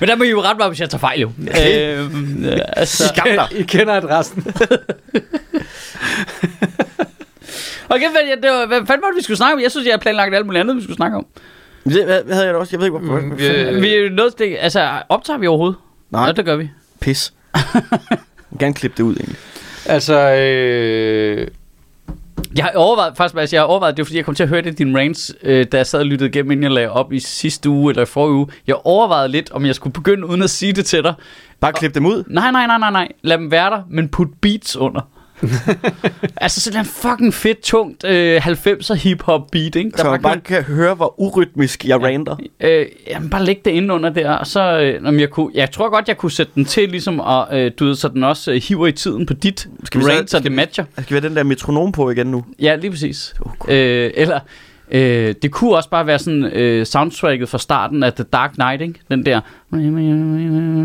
Men 0.00 0.08
der 0.08 0.16
må 0.16 0.24
I 0.24 0.30
jo 0.30 0.42
ret 0.42 0.56
meget, 0.56 0.70
hvis 0.70 0.80
jeg 0.80 0.90
tager 0.90 1.00
fejl 1.00 1.20
jo. 1.20 1.30
øhm, 1.64 2.44
øh, 2.44 2.60
altså, 2.72 3.08
skam 3.08 3.26
dig. 3.26 3.48
I 3.50 3.62
kender 3.62 3.94
adressen. 3.94 4.46
okay, 7.94 8.10
hvad, 8.10 8.42
det 8.42 8.50
var, 8.50 8.66
hvad 8.66 8.78
fanden 8.86 9.02
var 9.02 9.08
det, 9.08 9.16
vi 9.16 9.22
skulle 9.22 9.36
snakke 9.36 9.54
om? 9.54 9.60
Jeg 9.60 9.70
synes, 9.70 9.86
jeg 9.86 9.92
har 9.92 9.98
planlagt 9.98 10.34
alt 10.34 10.46
muligt 10.46 10.60
andet, 10.60 10.76
vi 10.76 10.82
skulle 10.82 10.96
snakke 10.96 11.16
om. 11.16 11.26
Det, 11.88 12.24
havde 12.32 12.44
jeg 12.46 12.54
da 12.54 12.58
også? 12.58 12.70
Jeg 12.76 12.80
ved 12.80 12.86
ikke, 12.86 12.98
hvorfor. 12.98 13.20
Mm, 13.20 13.38
vi-. 13.38 13.80
Vi 13.80 13.94
er 13.94 14.00
jo 14.02 14.08
nødt 14.10 14.36
til, 14.36 14.44
altså, 14.44 14.90
optager 15.08 15.38
vi 15.38 15.46
overhovedet? 15.46 15.76
Nej. 16.10 16.26
Ja, 16.26 16.32
det 16.32 16.44
gør 16.44 16.56
vi. 16.56 16.70
Pis. 17.00 17.32
Jeg 17.54 17.62
vil 18.50 18.58
gerne 18.58 18.74
klippe 18.74 18.96
det 18.96 19.02
ud, 19.02 19.14
egentlig. 19.16 19.36
altså, 19.86 20.14
øh, 20.34 21.46
Jeg 22.56 22.64
har 22.64 22.72
overvejet, 22.76 23.16
faktisk, 23.16 23.36
altså, 23.40 23.56
jeg 23.56 23.60
har 23.62 23.66
overvejet, 23.66 23.96
det 23.96 24.02
er 24.02 24.04
fordi, 24.04 24.16
jeg 24.16 24.24
kom 24.24 24.34
til 24.34 24.42
at 24.42 24.48
høre 24.48 24.62
det 24.62 24.72
i 24.72 24.74
din 24.74 24.96
rants, 24.98 25.32
øh, 25.42 25.66
da 25.72 25.76
jeg 25.76 25.86
sad 25.86 26.00
og 26.00 26.06
lyttede 26.06 26.28
igennem, 26.30 26.50
inden 26.50 26.62
jeg 26.62 26.70
lagde 26.72 26.90
op 26.90 27.12
i 27.12 27.18
sidste 27.20 27.68
uge 27.70 27.90
eller 27.90 28.02
i 28.02 28.06
forrige 28.06 28.34
uge. 28.34 28.46
Jeg 28.66 28.76
overvejede 28.84 29.28
lidt, 29.28 29.50
om 29.52 29.66
jeg 29.66 29.74
skulle 29.74 29.92
begynde 29.92 30.26
uden 30.26 30.42
at 30.42 30.50
sige 30.50 30.72
det 30.72 30.86
til 30.86 31.02
dig. 31.02 31.14
Bare 31.60 31.72
klippe 31.72 31.94
dem 31.94 32.06
ud. 32.06 32.24
Nej, 32.26 32.50
nej, 32.50 32.66
nej, 32.66 32.78
nej, 32.78 32.90
nej. 32.90 33.08
Lad 33.22 33.38
dem 33.38 33.50
være 33.50 33.70
der, 33.70 33.82
men 33.90 34.08
put 34.08 34.28
beats 34.40 34.76
under. 34.76 35.00
altså 36.36 36.60
sådan 36.60 36.80
en 36.80 36.84
fucking 36.86 37.34
fedt, 37.34 37.60
tungt 37.62 38.04
øh, 38.04 38.46
90'er 38.46 38.94
hip-hop 38.94 39.50
beat, 39.52 39.74
ikke? 39.76 39.90
Så 39.96 40.10
man 40.10 40.22
bare 40.22 40.32
kan, 40.40 40.42
kan 40.42 40.62
høre, 40.62 40.94
hvor 40.94 41.20
urytmisk 41.20 41.84
jeg 41.84 42.02
rander. 42.02 42.36
øh, 42.60 42.86
jamen, 43.08 43.30
bare 43.30 43.44
læg 43.44 43.60
det 43.64 43.70
ind 43.70 43.92
under 43.92 44.10
der, 44.10 44.30
og 44.32 44.46
så, 44.46 44.80
øh, 44.80 45.00
om 45.08 45.20
jeg, 45.20 45.30
kunne, 45.30 45.50
jeg 45.54 45.70
tror 45.70 45.90
godt, 45.90 46.08
jeg 46.08 46.16
kunne 46.16 46.32
sætte 46.32 46.52
den 46.54 46.64
til, 46.64 46.88
ligesom, 46.88 47.20
og, 47.20 47.60
øh, 47.60 47.72
du 47.78 47.84
ved, 47.84 47.94
så 47.94 48.08
den 48.08 48.24
også 48.24 48.52
øh, 48.52 48.62
hiver 48.68 48.86
i 48.86 48.92
tiden 48.92 49.26
på 49.26 49.34
dit 49.34 49.68
Skal 49.84 50.00
vi 50.00 50.04
så- 50.04 50.10
rant, 50.10 50.30
så 50.30 50.36
skal 50.38 50.44
det 50.44 50.52
matcher. 50.56 50.84
Skal 50.92 51.14
vi 51.16 51.20
have 51.20 51.28
den 51.28 51.36
der 51.36 51.42
metronom 51.42 51.92
på 51.92 52.10
igen 52.10 52.26
nu. 52.26 52.44
Ja, 52.60 52.76
lige 52.76 52.90
præcis. 52.90 53.34
Oh, 53.40 53.52
Øh, 53.68 54.10
eller, 54.14 54.40
øh, 54.90 55.34
det 55.42 55.50
kunne 55.50 55.76
også 55.76 55.90
bare 55.90 56.06
være 56.06 56.18
sådan 56.18 56.44
øh, 56.44 56.86
soundtracket 56.86 57.48
fra 57.48 57.58
starten 57.58 58.02
af 58.02 58.12
The 58.12 58.24
Dark 58.24 58.52
Knight, 58.52 58.82
ikke? 58.82 59.00
Den 59.10 59.26
der, 59.26 59.40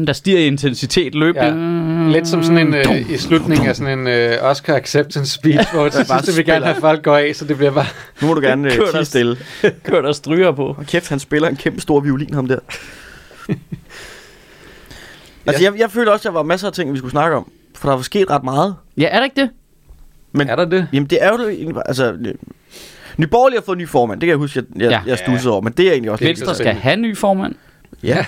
der 0.08 0.14
stiger 0.14 0.40
i 0.40 0.48
intensitet 0.48 1.16
løbende. 1.16 2.12
lidt 2.12 2.28
som 2.28 2.44
sådan 2.44 2.68
en, 2.68 2.74
øh, 2.74 3.12
i 3.12 3.18
slutningen 3.18 3.68
af 3.68 3.76
sådan 3.76 4.00
en 4.00 4.08
øh, 4.08 4.38
Oscar 4.42 4.76
acceptance 4.76 5.34
speech, 5.34 5.74
hvor 5.74 5.90
til 5.90 6.06
bare 6.10 6.22
vil 6.26 6.38
vi 6.38 6.44
gerne 6.44 6.66
have 6.66 6.78
folk 6.80 7.04
går 7.04 7.18
af, 7.18 7.36
så 7.36 7.46
det 7.46 7.58
bliver 7.58 7.72
bare... 7.72 7.86
Nu 8.22 8.28
må 8.28 8.34
du 8.34 8.42
gerne 8.42 8.70
Kør 8.72 8.84
dig. 8.84 8.94
tige 8.94 9.06
stille. 9.06 9.38
Kører 9.86 10.02
der 10.02 10.12
stryger 10.12 10.52
på. 10.52 10.76
Og 10.78 10.86
kæft, 10.86 11.10
han 11.10 11.20
spiller 11.20 11.48
en 11.48 11.56
kæmpe 11.56 11.82
stor 11.82 12.00
violin, 12.00 12.34
ham 12.34 12.48
der. 12.48 12.60
altså, 15.46 15.64
jeg, 15.64 15.74
jeg 15.80 15.92
føler 15.92 16.12
også, 16.12 16.30
at 16.30 16.34
der 16.34 16.40
var 16.40 16.44
masser 16.44 16.68
af 16.68 16.74
ting, 16.74 16.94
vi 16.94 16.98
skulle 16.98 17.12
snakke 17.12 17.38
om. 17.38 17.52
For 17.76 17.90
der 17.90 17.96
var 17.96 18.04
sket 18.04 18.30
ret 18.30 18.44
meget. 18.44 18.76
Ja, 18.98 19.08
er 19.12 19.18
det 19.18 19.26
ikke 19.26 19.42
det? 19.42 19.50
Men- 20.32 20.50
er 20.50 20.56
der 20.56 20.66
det? 20.66 20.88
Jamen, 20.94 21.08
det 21.08 21.18
er 21.24 21.30
jo 21.30 21.82
altså... 21.86 22.18
øh, 23.14 23.20
Nyborgerlig 23.22 23.58
har 23.60 23.64
fået 23.64 23.76
en 23.76 23.82
ny 23.82 23.88
formand, 23.88 24.22
det 24.22 24.28
kan 24.28 24.30
jeg 24.32 24.38
huske, 24.38 24.60
jeg, 24.76 24.82
jeg, 24.82 24.90
Ja. 24.92 25.02
jeg 25.08 25.18
stussede 25.18 25.52
over, 25.54 25.62
men 25.62 25.74
det 25.74 25.88
er 25.88 25.92
egentlig 25.92 26.12
også 26.12 26.24
lidt... 26.24 26.40
Venstre 26.40 26.56
skal 26.56 26.74
have 26.74 26.96
ny 26.98 27.18
formand. 27.18 27.56
Ja, 28.04 28.18
Det 28.18 28.26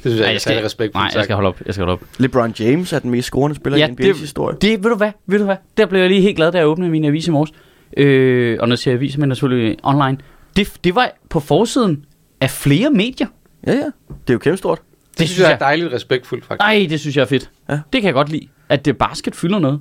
synes 0.00 0.14
jeg, 0.14 0.20
Nej, 0.20 0.24
jeg 0.26 0.30
ikke 0.32 0.40
skal 0.42 0.62
respekt 0.62 0.92
for. 0.92 0.98
Nej, 0.98 1.10
jeg 1.14 1.24
skal 1.24 1.34
holde 1.34 1.48
op. 1.48 1.60
Jeg 1.66 1.74
skal 1.74 1.84
holde 1.86 1.92
op. 1.92 2.00
LeBron 2.18 2.54
James 2.60 2.92
er 2.92 2.98
den 2.98 3.10
mest 3.10 3.26
scorende 3.26 3.56
spiller 3.56 3.78
Ja, 3.78 3.86
i 3.86 3.90
NBA's 3.90 3.96
det- 4.06 4.16
historie. 4.16 4.56
Det, 4.60 4.82
ved 4.84 4.90
du 4.90 4.96
hvad? 4.96 5.10
Ved 5.26 5.38
du 5.38 5.44
hvad? 5.44 5.56
Der 5.76 5.86
blev 5.86 6.00
jeg 6.00 6.08
lige 6.10 6.20
helt 6.20 6.36
glad, 6.36 6.52
da 6.52 6.58
jeg 6.58 6.66
åbnede 6.66 6.90
min 6.90 7.04
avis 7.04 7.26
i 7.26 7.30
morges. 7.30 7.50
Øh, 7.96 8.56
og 8.60 8.68
når 8.68 8.72
jeg 8.74 8.78
siger 8.78 8.94
avis, 8.94 9.18
men 9.18 9.30
selvfølgelig 9.34 9.76
online. 9.82 10.18
Det, 10.56 10.72
det 10.84 10.94
var 10.94 11.10
på 11.30 11.40
forsiden 11.40 12.04
af 12.40 12.50
flere 12.50 12.90
medier. 12.90 13.26
Ja, 13.66 13.72
ja. 13.72 13.76
Det 13.76 13.84
er 14.28 14.32
jo 14.32 14.38
kæmpe 14.38 14.56
stort. 14.56 14.78
Det, 15.10 15.18
det 15.18 15.28
synes 15.28 15.40
jeg 15.40 15.52
er 15.52 15.58
dejligt 15.58 15.92
respektfuldt, 15.92 16.44
faktisk. 16.44 16.62
Ej, 16.64 16.86
det 16.90 17.00
synes 17.00 17.16
jeg 17.16 17.22
er 17.22 17.26
fedt. 17.26 17.50
Ja. 17.68 17.72
Det 17.92 18.00
kan 18.00 18.04
jeg 18.04 18.14
godt 18.14 18.28
lide. 18.28 18.48
At 18.68 18.84
det 18.84 18.98
basket 18.98 19.34
fylder 19.36 19.58
noget. 19.58 19.80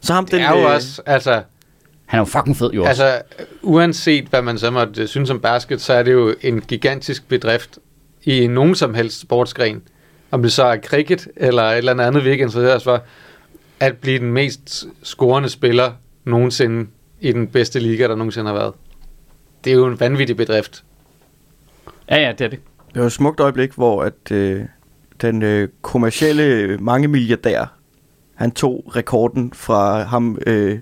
Så 0.00 0.14
ham 0.14 0.24
Det 0.24 0.32
den... 0.32 0.40
er 0.40 0.50
jo 0.50 0.58
øh, 0.68 0.74
også, 0.74 1.02
altså, 1.06 1.42
Han 2.06 2.18
er 2.18 2.20
jo 2.20 2.24
fucking 2.24 2.56
fed 2.56 2.70
jo 2.70 2.84
også. 2.84 3.04
altså, 3.04 3.22
uanset 3.62 4.24
hvad 4.24 4.42
man 4.42 4.58
så 4.58 4.70
måtte 4.70 5.02
øh, 5.02 5.08
synes 5.08 5.30
om 5.30 5.40
basket, 5.40 5.80
så 5.80 5.92
er 5.92 6.02
det 6.02 6.12
jo 6.12 6.34
en 6.42 6.60
gigantisk 6.60 7.28
bedrift 7.28 7.78
i 8.24 8.46
nogen 8.46 8.74
som 8.74 8.94
helst 8.94 9.20
sportsgren. 9.20 9.82
Om 10.30 10.42
det 10.42 10.52
så 10.52 10.64
er 10.64 10.76
cricket 10.76 11.28
eller 11.36 11.62
et 11.62 11.78
eller 11.78 11.92
andet 11.92 12.04
andet, 12.04 12.24
vi 12.24 12.30
ikke 12.30 12.42
interesserer 12.42 12.76
os 12.76 12.84
for, 12.84 13.02
at 13.80 13.96
blive 13.96 14.18
den 14.18 14.32
mest 14.32 14.86
scorende 15.02 15.48
spiller 15.48 15.92
nogensinde 16.24 16.90
i 17.20 17.32
den 17.32 17.46
bedste 17.46 17.80
liga, 17.80 18.08
der 18.08 18.16
nogensinde 18.16 18.46
har 18.46 18.54
været. 18.54 18.74
Det 19.64 19.70
er 19.70 19.74
jo 19.74 19.86
en 19.86 20.00
vanvittig 20.00 20.36
bedrift. 20.36 20.84
Ja, 22.10 22.16
ja, 22.16 22.32
det 22.32 22.40
er 22.40 22.48
det. 22.48 22.58
Det 22.94 23.00
var 23.00 23.06
et 23.06 23.12
smukt 23.12 23.40
øjeblik, 23.40 23.72
hvor 23.72 24.02
at, 24.02 24.32
øh, 24.32 24.62
den 25.20 25.42
øh, 25.42 25.68
kommercielle 25.82 26.78
mange 26.78 27.08
milliardær, 27.08 27.74
han 28.34 28.50
tog 28.50 28.92
rekorden 28.96 29.52
fra 29.52 30.02
ham, 30.02 30.38
øh, 30.46 30.78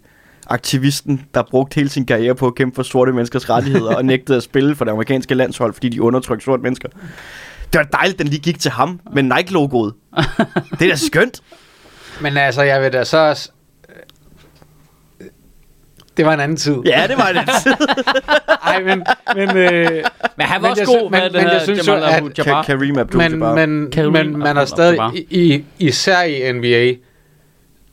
aktivisten, 0.46 1.26
der 1.34 1.42
brugte 1.50 1.74
hele 1.74 1.88
sin 1.88 2.06
karriere 2.06 2.34
på 2.34 2.46
at 2.46 2.54
kæmpe 2.54 2.74
for 2.74 2.82
sorte 2.82 3.12
menneskers 3.12 3.50
rettigheder 3.50 3.94
og 3.96 4.04
nægtede 4.04 4.36
at 4.36 4.42
spille 4.42 4.74
for 4.76 4.84
det 4.84 4.92
amerikanske 4.92 5.34
landshold, 5.34 5.72
fordi 5.72 5.88
de 5.88 6.02
undertrykte 6.02 6.44
sorte 6.44 6.62
mennesker. 6.62 6.88
Det 7.72 7.78
var 7.78 7.82
dejligt, 7.84 8.18
den 8.18 8.28
lige 8.28 8.40
gik 8.40 8.58
til 8.60 8.70
ham 8.70 9.00
med 9.14 9.22
Nike-logoet. 9.22 9.94
Det 10.78 10.82
er 10.82 10.88
da 10.88 10.96
skønt. 10.96 11.40
Men 12.20 12.36
altså, 12.36 12.62
jeg 12.62 12.82
vil 12.82 12.92
da 12.92 13.04
så 13.04 13.18
også... 13.18 13.50
Det 16.16 16.24
var 16.26 16.34
en 16.34 16.40
anden 16.40 16.56
tid. 16.56 16.76
Ja, 16.86 17.04
det 17.08 17.16
var 17.16 17.32
det. 17.32 17.48
Ej, 18.66 18.82
men... 18.82 19.04
men 19.36 19.56
øh, 19.56 20.04
Men 20.36 20.46
han 20.46 20.62
var 20.62 20.68
Men 20.68 20.70
også 20.70 20.80
jeg 20.82 20.86
god 21.00 21.10
med 21.10 21.20
men- 21.20 21.32
det 21.32 21.32
men 21.32 21.42
her 21.42 21.52
jeg 21.52 21.62
synes 21.62 21.86
Jamal 21.86 22.02
jo, 22.20 22.26
at-. 22.26 22.38
Ka- 22.38 22.62
Kareem 22.66 22.98
Abdul-Jabbar. 22.98 23.54
men, 23.54 23.70
men, 23.80 23.90
Kareem 23.90 24.12
men 24.12 24.38
man 24.38 24.56
Abdul-Jabbar. 24.56 24.64
stadig, 24.64 24.98
i, 25.30 25.54
i, 25.54 25.64
især 25.78 26.22
i 26.22 26.52
NBA, 26.52 26.94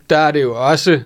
der 0.10 0.18
er 0.18 0.32
det 0.32 0.42
jo 0.42 0.68
også 0.70 1.02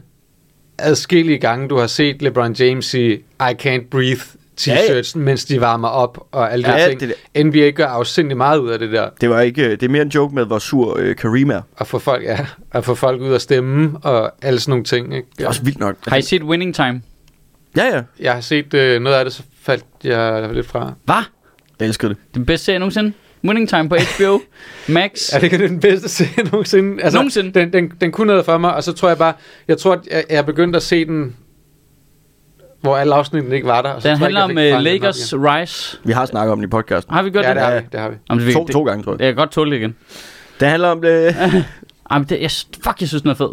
adskillige 0.77 1.37
gange, 1.37 1.67
du 1.67 1.77
har 1.77 1.87
set 1.87 2.21
LeBron 2.21 2.53
James 2.53 2.93
i 2.93 3.11
I 3.13 3.53
Can't 3.61 3.87
Breathe 3.91 4.21
t-shirts, 4.61 5.17
mens 5.17 5.45
de 5.45 5.61
varmer 5.61 5.87
op 5.87 6.27
og 6.31 6.53
alle 6.53 6.65
de 6.65 6.69
Ja, 6.71 6.77
ja, 6.77 6.89
det 6.89 6.99
ting. 6.99 7.13
Det 7.35 7.45
NBA 7.45 7.69
gør 7.69 7.85
afsindig 7.87 8.37
meget 8.37 8.57
ud 8.57 8.69
af 8.69 8.79
det 8.79 8.91
der, 8.91 9.09
Det 9.21 9.29
var 9.29 9.41
ikke, 9.41 9.63
øh, 9.65 9.71
det 9.71 9.83
er 9.83 9.89
mere 9.89 10.01
en 10.01 10.07
joke 10.09 10.35
med, 10.35 10.45
hvor 10.45 10.59
sur 10.59 10.97
øh, 10.99 11.15
Kareem 11.15 11.49
er. 11.49 11.61
at 11.77 11.87
få 11.87 11.99
folk, 11.99 12.23
ja, 12.23 12.45
at 12.71 12.85
få 12.85 12.95
folk 12.95 13.21
ud 13.21 13.33
at 13.33 13.41
stemme 13.41 13.97
og 14.03 14.31
alle 14.41 14.59
sådan 14.59 14.71
nogle 14.71 14.83
ting. 14.83 15.15
Ikke? 15.15 15.27
Det 15.37 15.43
er 15.43 15.47
også 15.47 15.63
vildt 15.63 15.79
nok. 15.79 15.95
Har 16.07 16.17
I 16.17 16.21
set 16.21 16.43
Winning 16.43 16.75
Time? 16.75 17.01
Ja, 17.77 17.85
ja. 17.95 18.01
Jeg 18.19 18.33
har 18.33 18.41
set 18.41 18.73
øh, 18.73 19.01
noget 19.01 19.17
af 19.17 19.25
det, 19.25 19.33
så 19.33 19.43
faldt 19.61 19.85
jeg 20.03 20.49
lidt 20.53 20.67
fra. 20.67 20.93
Hvad? 21.05 21.15
Jeg 21.79 21.87
elskede 21.87 22.09
det. 22.09 22.17
Den 22.35 22.45
bedste 22.45 22.65
serie 22.65 22.79
nogensinde? 22.79 23.13
Winning 23.45 23.69
Time 23.69 23.89
på 23.89 23.95
HBO 23.95 24.39
Max. 24.93 25.33
Er 25.33 25.39
det 25.39 25.43
ikke 25.53 25.67
den 25.67 25.79
bedste 25.79 26.09
serie 26.09 26.43
nogensinde? 26.51 27.03
Altså, 27.03 27.17
Nogensinde. 27.17 27.59
Den, 27.59 27.73
den, 27.73 27.91
den 28.01 28.11
kunne 28.11 28.27
noget 28.27 28.45
for 28.45 28.57
mig, 28.57 28.75
og 28.75 28.83
så 28.83 28.93
tror 28.93 29.07
jeg 29.07 29.17
bare, 29.17 29.33
jeg 29.67 29.77
tror, 29.77 29.93
at 29.93 29.99
jeg, 30.11 30.23
jeg 30.29 30.37
er 30.37 30.41
begyndt 30.41 30.75
at 30.75 30.83
se 30.83 31.05
den, 31.05 31.35
hvor 32.81 32.97
alle 32.97 33.15
afsnittene 33.15 33.55
ikke 33.55 33.67
var 33.67 33.81
der. 33.81 33.89
Og 33.89 34.01
så 34.01 34.09
Den 34.09 34.17
tror 34.17 34.25
jeg 34.27 34.35
handler 34.37 34.41
om 34.43 34.49
jeg 34.49 34.73
fanget 34.73 34.95
den 34.95 34.97
op 34.97 35.01
Lakers. 35.01 35.33
Rise. 35.33 35.97
Vi 36.03 36.11
har 36.11 36.25
snakket 36.25 36.51
om 36.51 36.57
den 36.57 36.63
i 36.63 36.67
podcasten. 36.69 37.13
Har 37.13 37.23
vi 37.23 37.29
gjort 37.29 37.45
Ja, 37.45 37.49
det? 37.49 37.55
det 37.57 37.63
har 37.63 37.71
Ja. 37.73 37.79
vi. 37.79 37.85
Det 37.91 37.99
har 37.99 38.09
vi. 38.09 38.15
Jamen, 38.29 38.45
det, 38.45 38.53
To, 38.53 38.63
det, 38.63 38.71
to 38.71 38.83
gange, 38.83 39.03
tror 39.03 39.11
jeg. 39.13 39.19
Jeg 39.21 39.27
kan 39.27 39.35
godt 39.35 39.51
tåle 39.51 39.71
det 39.71 39.77
igen. 39.77 39.95
Det 40.59 40.67
handler 40.67 40.87
om 40.89 41.01
det... 41.01 41.35
Jamen, 42.11 42.27
det, 42.29 42.41
jeg, 42.41 42.51
fuck, 42.83 43.01
jeg 43.01 43.07
synes, 43.07 43.21
den 43.21 43.31
er 43.31 43.35
fed. 43.35 43.49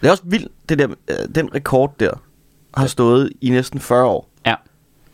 Det 0.00 0.06
er 0.06 0.10
også 0.10 0.22
vildt, 0.26 0.48
det 0.68 0.78
der, 0.78 0.88
øh, 1.10 1.16
den 1.34 1.54
rekord 1.54 1.94
der 2.00 2.10
har 2.74 2.86
stået 2.86 3.30
i 3.40 3.50
næsten 3.50 3.80
40 3.80 4.04
år. 4.06 4.30
Ja. 4.46 4.54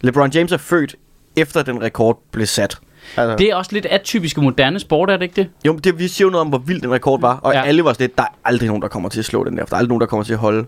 LeBron 0.00 0.30
James 0.30 0.52
er 0.52 0.56
født 0.56 0.96
efter 1.36 1.62
den 1.62 1.82
rekord 1.82 2.22
blev 2.32 2.46
sat. 2.46 2.78
Altså, 3.16 3.36
Det 3.36 3.50
er 3.50 3.54
også 3.54 3.70
lidt 3.72 3.86
atypisk 3.86 4.38
moderne 4.38 4.78
sport, 4.80 5.10
er 5.10 5.16
det 5.16 5.22
ikke 5.22 5.36
det? 5.36 5.50
jo, 5.66 5.72
men 5.72 5.80
det, 5.80 5.98
vi 5.98 6.08
siger 6.08 6.26
jo 6.26 6.30
noget 6.30 6.40
om, 6.40 6.48
hvor 6.48 6.58
vild 6.58 6.80
den 6.80 6.92
rekord 6.92 7.20
var, 7.20 7.36
og 7.36 7.52
Ja. 7.52 7.62
alle 7.62 7.84
var 7.84 7.92
sådan 7.92 8.04
lidt, 8.04 8.18
der 8.18 8.24
er 8.24 8.28
aldrig 8.44 8.66
nogen, 8.66 8.82
der 8.82 8.88
kommer 8.88 9.08
til 9.08 9.18
at 9.18 9.24
slå 9.24 9.44
den 9.44 9.56
der, 9.56 9.62
for 9.64 9.68
der 9.68 9.74
er 9.74 9.78
aldrig 9.78 9.88
nogen, 9.88 10.00
der 10.00 10.06
kommer 10.06 10.24
til 10.24 10.32
at 10.32 10.38
holde. 10.38 10.66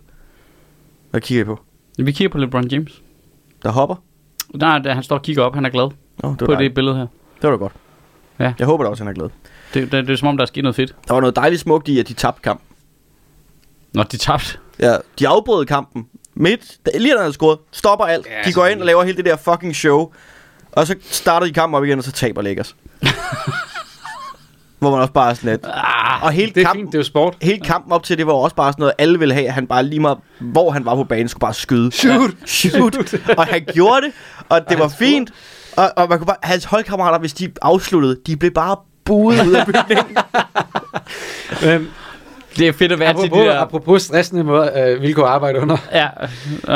Hvad 1.11 1.21
kigger 1.21 1.43
I 1.43 1.45
på? 1.45 1.61
Vi 1.99 2.13
kigger 2.13 2.33
på 2.33 2.39
LeBron 2.39 2.69
James. 2.69 3.03
Der 3.63 3.71
hopper? 3.71 3.97
Nej, 4.55 4.79
det, 4.79 4.95
han 4.95 5.03
står 5.03 5.17
og 5.17 5.23
kigger 5.23 5.43
op. 5.43 5.55
Han 5.55 5.65
er 5.65 5.71
glad 5.71 5.91
Nå, 6.23 6.29
det 6.31 6.39
på 6.39 6.47
dejligt. 6.47 6.71
det 6.71 6.75
billede 6.75 6.97
her. 6.97 7.07
det 7.43 7.43
var 7.43 7.51
da 7.51 7.57
godt. 7.57 7.73
Ja. 8.39 8.53
Jeg 8.59 8.67
håber 8.67 8.85
da 8.85 8.91
også, 8.91 9.05
han 9.05 9.11
er 9.11 9.15
glad. 9.15 9.29
Det, 9.75 9.93
det, 9.93 10.07
det 10.07 10.13
er 10.13 10.17
som 10.17 10.29
om, 10.29 10.37
der 10.37 10.43
er 10.45 10.47
sket 10.47 10.63
noget 10.63 10.77
fedt. 10.77 10.95
Der 11.09 11.15
var 11.15 11.21
noget 11.21 11.37
dejligt 11.37 11.61
smukt 11.61 11.89
i, 11.89 11.99
at 12.01 12.09
de 12.09 12.15
tabte 12.15 12.43
kampen. 12.43 12.67
Nå, 13.95 14.03
de 14.03 14.17
tabte. 14.17 14.59
Ja, 14.81 14.97
de 15.19 15.29
afbrød 15.29 15.67
kampen 15.67 16.07
midt, 16.35 16.77
da 16.87 16.91
lige 16.99 17.11
da 17.11 17.17
han 17.17 17.19
havde 17.23 17.33
scoret, 17.33 17.59
stopper 17.73 18.05
alt. 18.05 18.27
Ja, 18.27 18.49
de 18.51 18.53
går 18.55 18.67
ind 18.67 18.81
og 18.81 18.87
laver 18.87 19.03
hele 19.03 19.17
det 19.17 19.25
der 19.25 19.37
fucking 19.37 19.77
show. 19.77 20.13
Og 20.79 20.87
så 20.87 20.95
starter 21.11 21.47
de 21.47 21.53
kampen 21.53 21.77
op 21.77 21.85
igen, 21.85 21.99
og 21.99 22.05
så 22.05 22.13
taber 22.13 22.43
Lakers. 22.43 22.77
Hvor 24.79 24.91
man 24.91 25.01
også 25.01 25.13
bare 25.13 25.31
er 25.31 25.35
sådan 25.35 25.51
lidt. 25.51 25.67
Ah, 25.75 26.25
Og 26.25 26.33
hele 26.33 26.53
Det 26.55 26.61
er 26.61 26.65
kampen, 26.65 26.83
fint, 26.83 26.93
det 26.93 26.99
er 26.99 27.01
jo 27.01 27.05
sport. 27.05 27.37
hele 27.43 27.61
kampen 27.65 27.93
op 27.93 28.03
til 28.03 28.19
det 28.19 28.27
var 28.27 28.33
også 28.33 28.57
bare 28.57 28.73
sådan 28.73 28.81
noget, 28.83 28.95
alle 28.99 29.19
ville 29.19 29.35
have, 29.35 29.47
at 29.47 29.53
han 29.55 29.67
bare 29.67 29.83
lige 29.83 30.01
meget, 30.01 30.19
hvor 30.41 30.71
han 30.71 30.85
var 30.85 30.95
på 30.95 31.05
banen, 31.05 31.29
skulle 31.29 31.41
bare 31.41 31.55
skyde. 31.55 31.93
Shoot! 31.93 32.31
Shoot! 32.47 33.15
og 33.39 33.47
han 33.47 33.67
gjorde 33.75 34.01
det, 34.07 34.13
og 34.49 34.61
det 34.69 34.77
Og 34.77 34.83
var 34.83 34.89
fint. 34.89 35.31
Og, 35.77 35.93
og 35.97 36.09
man 36.09 36.19
kunne 36.19 36.27
bare, 36.27 36.37
hans 36.43 36.65
holdkammerater, 36.65 37.19
hvis 37.19 37.33
de 37.33 37.53
afsluttede, 37.63 38.17
de 38.27 38.37
blev 38.37 38.51
bare 38.51 38.77
buet 39.05 39.47
ud 39.47 39.53
af 39.53 39.67
bygningen. 39.67 40.17
Men 41.65 41.89
det 42.59 42.69
er 42.69 42.73
fedt 42.73 42.93
at 42.93 42.99
være 42.99 43.13
til 43.13 43.23
de 43.23 43.27
apropos, 43.27 43.45
der... 43.47 43.59
apropos 43.61 44.03
stressende 44.03 44.45
måde, 44.45 44.73
øh, 44.77 45.03
vilkår 45.03 45.23
at 45.23 45.29
arbejde 45.29 45.61
under. 45.61 45.77
Ja, 45.93 46.09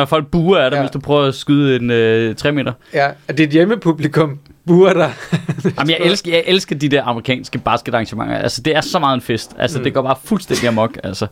og 0.01 0.09
folk 0.09 0.27
buer 0.27 0.59
af 0.59 0.71
dig, 0.71 0.77
Ja. 0.77 0.83
hvis 0.83 0.91
du 0.91 0.99
prøver 1.01 1.25
at 1.25 1.35
skyde 1.35 1.77
en 1.77 1.91
øh, 1.91 2.37
3 2.37 2.53
meter. 2.53 2.73
Ja, 2.95 3.11
at 3.29 3.39
dit 3.39 3.51
hjemmepublikum 3.51 4.39
buer 4.67 4.93
dig. 4.93 5.13
Jamen, 5.79 5.91
jeg 5.91 5.99
elsker, 6.01 6.33
jeg 6.33 6.43
elsker 6.47 6.77
de 6.77 6.89
der 6.89 7.05
amerikanske 7.05 7.59
basketarrangementer. 7.59 8.37
Altså, 8.37 8.63
det 8.63 8.77
er 8.77 8.81
så 8.81 8.99
meget 8.99 9.15
en 9.15 9.21
fest. 9.23 9.51
Altså, 9.59 9.79
mm. 9.79 9.85
det 9.85 9.95
går 9.95 10.03
bare 10.03 10.17
fuldstændig 10.25 10.69
amok. 10.69 10.99
Altså, 11.05 11.27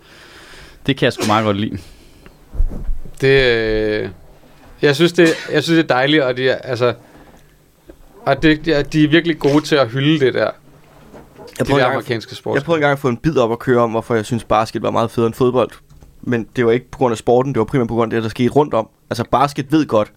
det 0.87 0.97
kan 0.97 1.05
jeg 1.05 1.13
sgu 1.13 1.27
meget 1.27 1.45
godt 1.45 1.57
lide. 1.57 1.79
Det, 3.21 3.43
øh, 3.45 4.09
jeg 4.83 4.95
synes 4.97 5.13
det, 5.13 5.29
jeg 5.53 5.63
synes 5.63 5.77
det 5.77 5.91
er 5.91 5.95
dejligt, 5.95 6.23
og 6.23 6.37
det 6.37 6.51
er, 6.51 6.55
altså, 6.55 6.95
og 8.27 8.43
det, 8.43 8.65
de, 8.65 8.73
er, 8.73 8.83
de 8.83 9.05
er 9.05 9.09
virkelig 9.09 9.39
gode 9.39 9.61
til 9.65 9.77
at 9.77 9.89
hylde 9.89 10.27
det 10.27 10.35
der, 10.35 10.51
Jeg 11.59 11.67
de 11.67 11.71
prøvede, 11.71 11.73
engang, 11.85 11.93
amerikanske 11.95 12.31
jeg 12.33 12.37
sport. 12.37 12.65
prøvede 12.65 12.79
engang 12.79 12.93
at 12.93 12.99
få 12.99 13.09
en 13.09 13.17
bid 13.17 13.39
op 13.39 13.53
at 13.53 13.59
køre 13.59 13.81
om, 13.83 13.91
hvorfor 13.91 14.15
jeg 14.15 14.25
synes 14.25 14.45
basket 14.45 14.83
var 14.83 14.91
meget 14.91 15.11
federe 15.11 15.27
end 15.27 15.35
fodbold. 15.35 15.71
Men 16.23 16.47
det 16.57 16.67
var 16.67 16.73
ikke 16.73 16.91
på 16.91 16.99
grund 16.99 17.13
af 17.13 17.19
sporten, 17.19 17.53
det 17.55 17.59
var 17.59 17.65
primært 17.65 17.89
på 17.89 17.95
grund 17.95 18.13
af 18.13 18.17
det, 18.17 18.23
der 18.23 18.29
skete 18.29 18.49
rundt 18.49 18.75
om. 18.75 18.89
Altså 19.11 19.25
basket 19.31 19.73
ved 19.73 19.87
godt, 19.87 20.13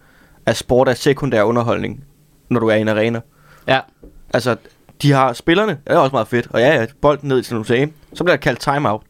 at 0.45 0.57
sport 0.57 0.87
er 0.89 0.93
sekundær 0.93 1.43
underholdning, 1.43 2.03
når 2.49 2.59
du 2.59 2.67
er 2.67 2.75
i 2.75 2.81
en 2.81 2.87
arena. 2.87 3.21
Ja. 3.67 3.79
Altså, 4.33 4.55
de 5.01 5.11
har 5.11 5.33
spillerne, 5.33 5.71
det 5.71 5.93
er 5.93 5.97
også 5.97 6.11
meget 6.15 6.27
fedt. 6.27 6.47
Og 6.49 6.59
ja, 6.59 6.75
ja, 6.75 6.85
bolden 7.01 7.29
ned 7.29 7.43
til 7.43 7.53
nogle 7.53 7.91
så 8.13 8.23
bliver 8.23 8.35
der 8.35 8.41
kaldt 8.41 8.59
timeout. 8.59 9.01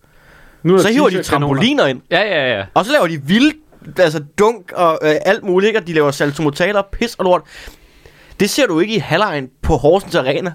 Nu 0.64 0.80
Så 0.80 0.88
hiver 0.92 1.10
de 1.10 1.24
trampoliner 1.24 1.86
ind, 1.86 2.02
Ja, 2.12 2.22
ja, 2.22 2.58
ja. 2.58 2.66
og 2.74 2.86
så 2.86 2.92
laver 2.92 3.08
de 3.08 3.22
vildt, 3.22 3.56
altså 4.00 4.24
dunk 4.40 4.72
og 4.76 5.00
øh, 5.04 5.16
alt 5.26 5.44
muligt, 5.44 5.68
ikke? 5.68 5.80
Og 5.80 5.88
de 5.88 5.94
laver 5.94 6.12
saltomortaler, 6.12 6.82
pis 6.92 7.16
og 7.16 7.24
lort. 7.26 7.42
Det 8.40 8.50
ser 8.50 8.68
du 8.68 8.80
ikke 8.80 8.96
i 8.96 8.98
halvlejen 8.98 9.50
på 9.62 9.76
Horsens 9.76 10.16
Arena. 10.16 10.54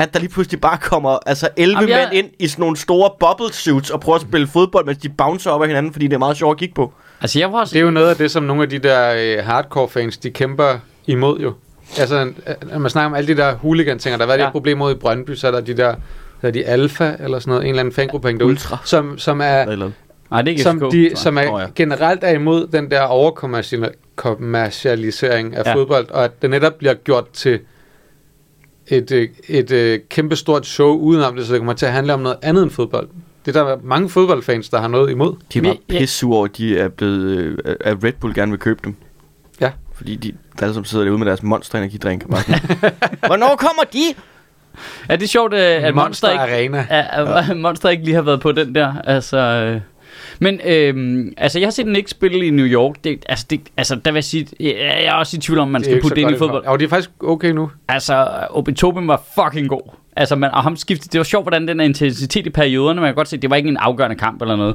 At 0.00 0.14
der 0.14 0.20
lige 0.20 0.30
pludselig 0.30 0.60
bare 0.60 0.78
kommer 0.78 1.18
altså 1.26 1.48
11 1.56 1.76
Jamen, 1.78 1.88
jeg- 1.88 2.08
mænd 2.12 2.24
ind 2.24 2.30
i 2.38 2.48
sådan 2.48 2.62
nogle 2.62 2.76
store 2.76 3.10
bubble 3.20 3.52
suits 3.54 3.90
og 3.90 4.00
prøver 4.00 4.16
at 4.16 4.22
spille 4.22 4.46
fodbold, 4.46 4.86
mens 4.86 4.98
de 4.98 5.08
bouncer 5.08 5.50
op 5.50 5.62
af 5.62 5.68
hinanden, 5.68 5.92
fordi 5.92 6.06
det 6.06 6.14
er 6.14 6.18
meget 6.18 6.36
sjovt 6.36 6.54
at 6.54 6.58
kigge 6.58 6.74
på. 6.74 6.92
Altså, 7.20 7.38
jeg 7.38 7.52
var 7.52 7.60
også... 7.60 7.72
Det 7.72 7.80
er 7.80 7.84
jo 7.84 7.90
noget 7.90 8.08
af 8.10 8.16
det, 8.16 8.30
som 8.30 8.42
nogle 8.42 8.62
af 8.62 8.68
de 8.68 8.78
der 8.78 9.14
øh, 9.18 9.44
hardcore 9.44 9.88
fans, 9.88 10.16
de 10.18 10.30
kæmper 10.30 10.78
imod 11.06 11.38
jo. 11.40 11.52
Altså, 11.98 12.16
øh, 12.20 12.26
når 12.72 12.78
man 12.78 12.90
snakker 12.90 13.06
om 13.06 13.14
alle 13.14 13.28
de 13.34 13.36
der 13.36 13.54
hooligan-ting, 13.54 14.12
og 14.14 14.18
der 14.18 14.24
har 14.24 14.26
været 14.26 14.38
Ja. 14.38 14.42
ja. 14.42 14.48
et 14.48 14.52
problem 14.52 14.78
mod 14.78 14.92
i 14.92 14.98
Brøndby, 14.98 15.34
så 15.34 15.46
er 15.46 15.50
der 15.50 15.60
de 15.60 15.76
der, 15.76 15.94
hedder 16.42 16.60
de 16.60 16.66
Alfa, 16.66 17.12
eller 17.20 17.38
sådan 17.38 17.50
noget, 17.50 17.62
en 17.64 17.68
eller 17.68 17.80
anden 17.80 17.94
fangruppering 17.94 18.40
derude, 18.40 18.52
Ultra. 18.52 18.78
som, 18.84 19.18
som 19.18 19.40
er, 19.40 19.62
Eller, 19.62 19.90
Nej, 20.30 20.42
det 20.42 20.48
er 20.48 20.52
ikke 20.52 20.62
som, 20.62 20.90
de, 20.92 21.10
som 21.14 21.38
er 21.38 21.44
Nå, 21.50 21.58
ja. 21.58 21.66
generelt 21.76 22.24
er 22.24 22.30
imod 22.30 22.66
den 22.66 22.90
der 22.90 23.00
overkommercialisering 23.02 25.56
af 25.56 25.62
ja. 25.66 25.74
fodbold, 25.74 26.10
og 26.10 26.24
at 26.24 26.42
det 26.42 26.50
netop 26.50 26.74
bliver 26.78 26.94
gjort 26.94 27.30
til 27.32 27.60
et, 28.90 29.12
øh, 29.12 29.28
et, 29.48 29.70
et 29.70 30.08
kæmpestort 30.08 30.66
show 30.66 30.96
udenom 30.98 31.36
det, 31.36 31.46
så 31.46 31.52
det 31.52 31.60
kommer 31.60 31.72
til 31.72 31.86
at 31.86 31.92
handle 31.92 32.14
om 32.14 32.20
noget 32.20 32.36
andet 32.42 32.62
end 32.62 32.70
fodbold. 32.70 33.08
Det 33.46 33.56
er 33.56 33.64
der 33.64 33.76
mange 33.82 34.08
fodboldfans, 34.08 34.68
der 34.68 34.80
har 34.80 34.88
noget 34.88 35.10
imod. 35.10 35.34
de 35.52 35.58
er 35.58 35.62
bare 35.62 35.76
pisse 35.88 36.16
sure 36.18 36.36
over, 36.36 36.44
at 36.46 36.56
de 36.56 36.78
er 36.78 36.88
blevet, 36.88 37.24
øh, 37.64 37.74
at 37.80 38.04
Red 38.04 38.12
Bull 38.12 38.34
gerne 38.34 38.52
vil 38.52 38.58
købe 38.58 38.80
dem. 38.84 38.94
Ja. 39.60 39.70
Fordi 39.94 40.16
de 40.16 40.32
der 40.58 40.62
alle 40.62 40.74
sammen 40.74 40.84
sidder 40.84 41.04
derude 41.04 41.18
med 41.18 41.26
deres 41.26 41.42
monster 41.42 41.78
energidrink. 41.78 42.24
og 42.24 42.30
bare 42.30 42.42
sådan, 42.42 42.92
Hvornår 43.26 43.56
kommer 43.56 43.82
de? 43.92 44.04
Ja, 45.08 45.16
det 45.16 45.22
er 45.22 45.28
sjovt, 45.28 45.54
øh, 45.54 45.60
at 45.60 45.94
Monster, 45.94 46.02
Monster 46.04 46.30
ikke, 46.30 46.42
Arena. 46.42 46.86
at, 46.90 47.50
at 47.50 47.56
Monster 47.56 47.88
ikke 47.88 48.04
lige 48.04 48.14
har 48.14 48.22
været 48.22 48.40
på 48.40 48.52
den 48.52 48.74
der. 48.74 48.94
Altså, 49.04 49.36
øh. 49.36 49.80
Men 50.42 50.60
øhm, 50.64 51.32
altså, 51.36 51.58
jeg 51.58 51.66
har 51.66 51.70
set 51.70 51.86
den 51.86 51.96
ikke 51.96 52.10
spille 52.10 52.46
i 52.46 52.50
New 52.50 52.66
York. 52.66 52.94
Det, 53.04 53.24
altså, 53.28 53.46
det, 53.50 53.60
altså, 53.76 53.94
der 53.94 54.10
vil 54.10 54.16
jeg 54.16 54.24
sige, 54.24 54.46
jeg, 54.60 54.74
jeg 54.78 55.04
er 55.04 55.12
også 55.12 55.36
i 55.36 55.40
tvivl 55.40 55.58
om, 55.58 55.68
man 55.68 55.84
skal 55.84 56.00
putte 56.00 56.14
det 56.14 56.22
ind 56.22 56.30
i 56.30 56.38
fodbold. 56.38 56.64
Jo, 56.66 56.76
det 56.76 56.84
er 56.84 56.88
faktisk 56.88 57.10
okay 57.20 57.50
nu. 57.50 57.70
Altså, 57.88 58.28
Obitoben 58.50 59.08
var 59.08 59.22
fucking 59.34 59.68
god. 59.68 60.00
Altså, 60.16 60.36
man, 60.36 60.50
og 60.50 60.62
ham 60.62 60.76
skiftede, 60.76 61.12
det 61.12 61.18
var 61.18 61.24
sjovt, 61.24 61.44
hvordan 61.44 61.68
den 61.68 61.78
der 61.78 61.84
intensitet 61.84 62.46
i 62.46 62.50
perioderne, 62.50 63.00
man 63.00 63.08
kan 63.08 63.14
godt 63.14 63.28
se, 63.28 63.36
det 63.36 63.50
var 63.50 63.56
ikke 63.56 63.68
en 63.68 63.76
afgørende 63.76 64.16
kamp 64.16 64.42
eller 64.42 64.56
noget. 64.56 64.74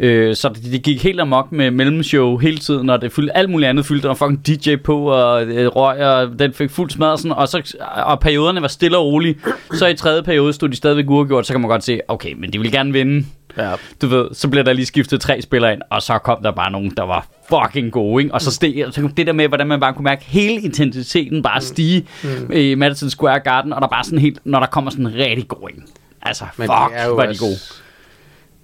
Øh, 0.00 0.34
så 0.34 0.48
det, 0.48 0.72
det, 0.72 0.82
gik 0.82 1.02
helt 1.02 1.20
amok 1.20 1.52
med 1.52 1.70
mellemshow 1.70 2.36
hele 2.36 2.58
tiden, 2.58 2.90
og 2.90 3.02
det 3.02 3.12
fyldte 3.12 3.36
alt 3.36 3.50
muligt 3.50 3.68
andet 3.68 3.86
fyldte. 3.86 4.02
Der 4.02 4.08
var 4.08 4.14
fucking 4.14 4.46
DJ 4.46 4.76
på, 4.76 5.10
og 5.10 5.44
øh, 5.44 5.66
røg, 5.66 5.98
og 5.98 6.38
den 6.38 6.52
fik 6.52 6.70
fuld 6.70 6.90
smad 6.90 7.08
og 7.08 7.18
sådan, 7.18 7.32
og, 7.32 7.48
så, 7.48 7.76
og 7.96 8.20
perioderne 8.20 8.62
var 8.62 8.68
stille 8.68 8.98
og 8.98 9.04
rolige. 9.04 9.38
Så 9.72 9.86
i 9.86 9.94
tredje 9.94 10.22
periode 10.22 10.52
stod 10.52 10.68
de 10.68 10.76
stadigvæk 10.76 11.10
uafgjort, 11.10 11.46
så 11.46 11.52
kan 11.52 11.60
man 11.60 11.70
godt 11.70 11.84
se, 11.84 12.00
okay, 12.08 12.32
men 12.32 12.52
de 12.52 12.58
vil 12.60 12.72
gerne 12.72 12.92
vinde. 12.92 13.26
Ja. 13.58 13.74
Du 14.02 14.06
ved, 14.06 14.28
så 14.32 14.48
bliver 14.48 14.64
der 14.64 14.72
lige 14.72 14.86
skiftet 14.86 15.20
tre 15.20 15.42
spillere 15.42 15.72
ind, 15.72 15.82
og 15.90 16.02
så 16.02 16.18
kom 16.18 16.42
der 16.42 16.50
bare 16.50 16.70
nogen, 16.70 16.92
der 16.96 17.02
var 17.02 17.26
fucking 17.48 17.92
gode, 17.92 18.22
ikke? 18.22 18.34
Og 18.34 18.42
så 18.42 18.50
steg, 18.50 18.86
så 18.90 19.08
det 19.16 19.26
der 19.26 19.32
med, 19.32 19.48
hvordan 19.48 19.66
man 19.66 19.80
bare 19.80 19.92
kunne 19.92 20.04
mærke 20.04 20.24
hele 20.24 20.60
intensiteten 20.60 21.42
bare 21.42 21.60
stige 21.60 22.06
mm. 22.22 22.52
i 22.52 22.74
Madison 22.74 23.10
Square 23.10 23.40
Garden, 23.40 23.72
og 23.72 23.82
der 23.82 23.88
bare 23.88 24.04
sådan 24.04 24.18
helt, 24.18 24.38
når 24.44 24.60
der 24.60 24.66
kommer 24.66 24.90
sådan 24.90 25.06
en 25.06 25.14
rigtig 25.14 25.48
god 25.48 25.68
en. 25.70 25.84
Altså, 26.22 26.44
Men 26.56 26.66
fuck, 26.66 26.92
det 26.92 27.00
er 27.00 27.18
er 27.18 27.32
de 27.32 27.38
gode. 27.38 27.56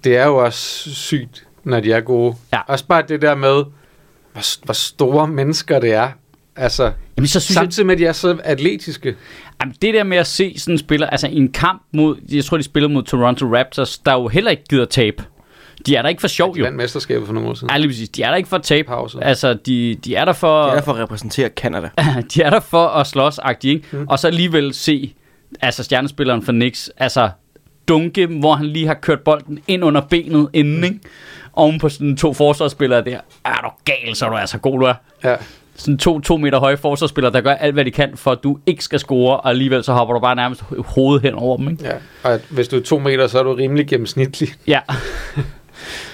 Det 0.03 0.17
er 0.17 0.25
jo 0.25 0.37
også 0.37 0.89
sygt, 0.95 1.47
når 1.63 1.79
de 1.79 1.91
er 1.91 2.01
gode. 2.01 2.35
Ja. 2.53 2.59
Også 2.67 2.85
bare 2.85 3.03
det 3.07 3.21
der 3.21 3.35
med, 3.35 3.63
hvor, 4.33 4.65
hvor 4.65 4.73
store 4.73 5.27
mennesker 5.27 5.79
det 5.79 5.93
er. 5.93 6.09
Altså, 6.55 6.91
Jamen, 7.17 7.27
så 7.27 7.39
synes 7.39 7.55
jeg, 7.55 7.61
samtidig 7.61 7.85
med, 7.85 7.93
at 7.95 7.99
de 7.99 8.05
er 8.05 8.11
så 8.11 8.37
atletiske. 8.43 9.15
jamen, 9.61 9.75
det 9.81 9.93
der 9.93 10.03
med 10.03 10.17
at 10.17 10.27
se 10.27 10.53
sådan 10.57 10.73
en 10.73 10.77
spiller, 10.77 11.07
altså 11.07 11.27
i 11.27 11.37
en 11.37 11.51
kamp 11.51 11.81
mod, 11.93 12.17
jeg 12.31 12.45
tror, 12.45 12.57
de 12.57 12.63
spillede 12.63 12.93
mod 12.93 13.03
Toronto 13.03 13.55
Raptors, 13.55 13.97
der 13.97 14.13
jo 14.13 14.27
heller 14.27 14.51
ikke 14.51 14.63
gider 14.69 14.85
tabe. 14.85 15.23
De 15.85 15.95
er 15.95 16.01
der 16.01 16.09
ikke 16.09 16.21
for 16.21 16.27
sjov, 16.27 16.55
De 16.55 16.59
jo. 16.59 16.63
vandt 16.65 16.77
mesterskabet 16.77 17.25
for 17.27 17.33
nogle 17.33 17.49
år 17.49 17.53
siden. 17.53 17.69
Ja, 17.71 17.77
lige 17.77 17.87
præcis. 17.87 18.09
De 18.09 18.23
er 18.23 18.29
der 18.29 18.35
ikke 18.35 18.49
for 18.49 18.55
at 18.57 18.63
tabe. 18.63 18.87
Pause. 18.87 19.17
Altså, 19.23 19.53
de, 19.53 19.95
de 20.05 20.15
er 20.15 20.25
der 20.25 20.33
for... 20.33 20.63
Det 20.63 20.71
er 20.71 20.75
derfor 20.75 20.93
at 20.93 20.99
repræsentere 20.99 21.49
Canada. 21.49 21.89
de 22.35 22.41
er 22.41 22.49
der 22.49 22.59
for 22.59 22.87
at 22.87 23.07
slås 23.07 23.39
ikke? 23.65 23.83
Mm. 23.91 24.05
Og 24.09 24.19
så 24.19 24.27
alligevel 24.27 24.73
se, 24.73 25.13
altså 25.61 25.83
stjernespilleren 25.83 26.41
for 26.41 26.51
Knicks, 26.51 26.91
altså 26.97 27.29
dunke, 27.87 28.27
hvor 28.27 28.53
han 28.55 28.65
lige 28.65 28.87
har 28.87 28.93
kørt 28.93 29.19
bolden 29.19 29.59
ind 29.67 29.83
under 29.83 30.01
benet 30.01 30.49
inden, 30.53 30.83
ikke? 30.83 30.99
Oven 31.53 31.79
på 31.79 31.89
sådan 31.89 32.17
to 32.17 32.33
forsvarsspillere 32.33 33.05
der. 33.05 33.19
Er 33.45 33.61
du 33.63 33.69
gal, 33.85 34.15
så 34.15 34.25
er 34.25 34.29
du 34.29 34.35
altså 34.35 34.57
god, 34.57 34.79
du 34.79 34.85
er. 34.85 34.93
Ja. 35.23 35.35
Sådan 35.75 35.97
to, 35.97 36.19
to 36.19 36.37
meter 36.37 36.59
høje 36.59 36.77
forsvarsspillere, 36.77 37.33
der 37.33 37.41
gør 37.41 37.51
alt, 37.53 37.73
hvad 37.73 37.85
de 37.85 37.91
kan, 37.91 38.11
for 38.15 38.31
at 38.31 38.39
du 38.43 38.57
ikke 38.65 38.83
skal 38.83 38.99
score, 38.99 39.37
og 39.37 39.49
alligevel 39.49 39.83
så 39.83 39.93
hopper 39.93 40.13
du 40.13 40.19
bare 40.19 40.35
nærmest 40.35 40.63
hovedet 40.77 41.21
hen 41.21 41.33
over 41.33 41.57
dem, 41.57 41.69
ikke? 41.69 41.83
ja. 41.83 41.93
Og 42.23 42.39
hvis 42.49 42.67
du 42.67 42.75
er 42.75 42.81
to 42.81 42.99
meter, 42.99 43.27
så 43.27 43.39
er 43.39 43.43
du 43.43 43.53
rimelig 43.53 43.87
gennemsnitlig. 43.87 44.49
Ja. 44.67 44.79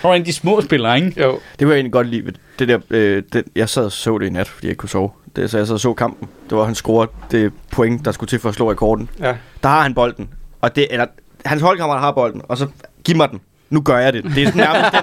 Og 0.03 0.15
en 0.15 0.21
af 0.21 0.25
de 0.25 0.33
små 0.33 0.61
spillere, 0.61 0.95
ikke? 0.95 1.21
Jo. 1.23 1.39
Det 1.59 1.67
jeg 1.67 1.73
egentlig 1.75 1.91
godt 1.91 2.07
lide. 2.07 2.25
ved 2.25 2.33
Det 2.59 2.67
der, 2.67 2.79
øh, 2.89 3.23
det, 3.33 3.43
jeg 3.55 3.69
sad 3.69 3.85
og 3.85 3.91
så 3.91 4.17
det 4.17 4.25
i 4.25 4.29
nat, 4.29 4.47
fordi 4.47 4.67
jeg 4.67 4.71
ikke 4.71 4.79
kunne 4.79 4.89
sove. 4.89 5.09
Det, 5.35 5.49
så 5.51 5.57
jeg 5.57 5.67
sad 5.67 5.73
og 5.73 5.79
så 5.79 5.93
kampen. 5.93 6.29
Det 6.49 6.57
var, 6.57 6.63
han 6.63 6.75
scorede 6.75 7.11
det 7.31 7.53
point, 7.71 8.05
der 8.05 8.11
skulle 8.11 8.27
til 8.27 8.39
for 8.39 8.49
at 8.49 8.55
slå 8.55 8.71
rekorden. 8.71 9.09
Ja. 9.19 9.35
Der 9.63 9.69
har 9.69 9.81
han 9.81 9.93
bolden. 9.93 10.29
Og 10.61 10.75
det, 10.75 10.87
eller, 10.91 11.05
hans 11.45 11.61
holdkammerat 11.61 11.99
har 11.99 12.11
bolden, 12.11 12.41
og 12.47 12.57
så 12.57 12.67
giv 13.03 13.17
mig 13.17 13.29
den. 13.29 13.41
Nu 13.69 13.81
gør 13.81 13.97
jeg 13.97 14.13
det. 14.13 14.23
Det 14.23 14.43
er 14.47 14.55
nærmest 14.65 14.91
den, 14.91 15.01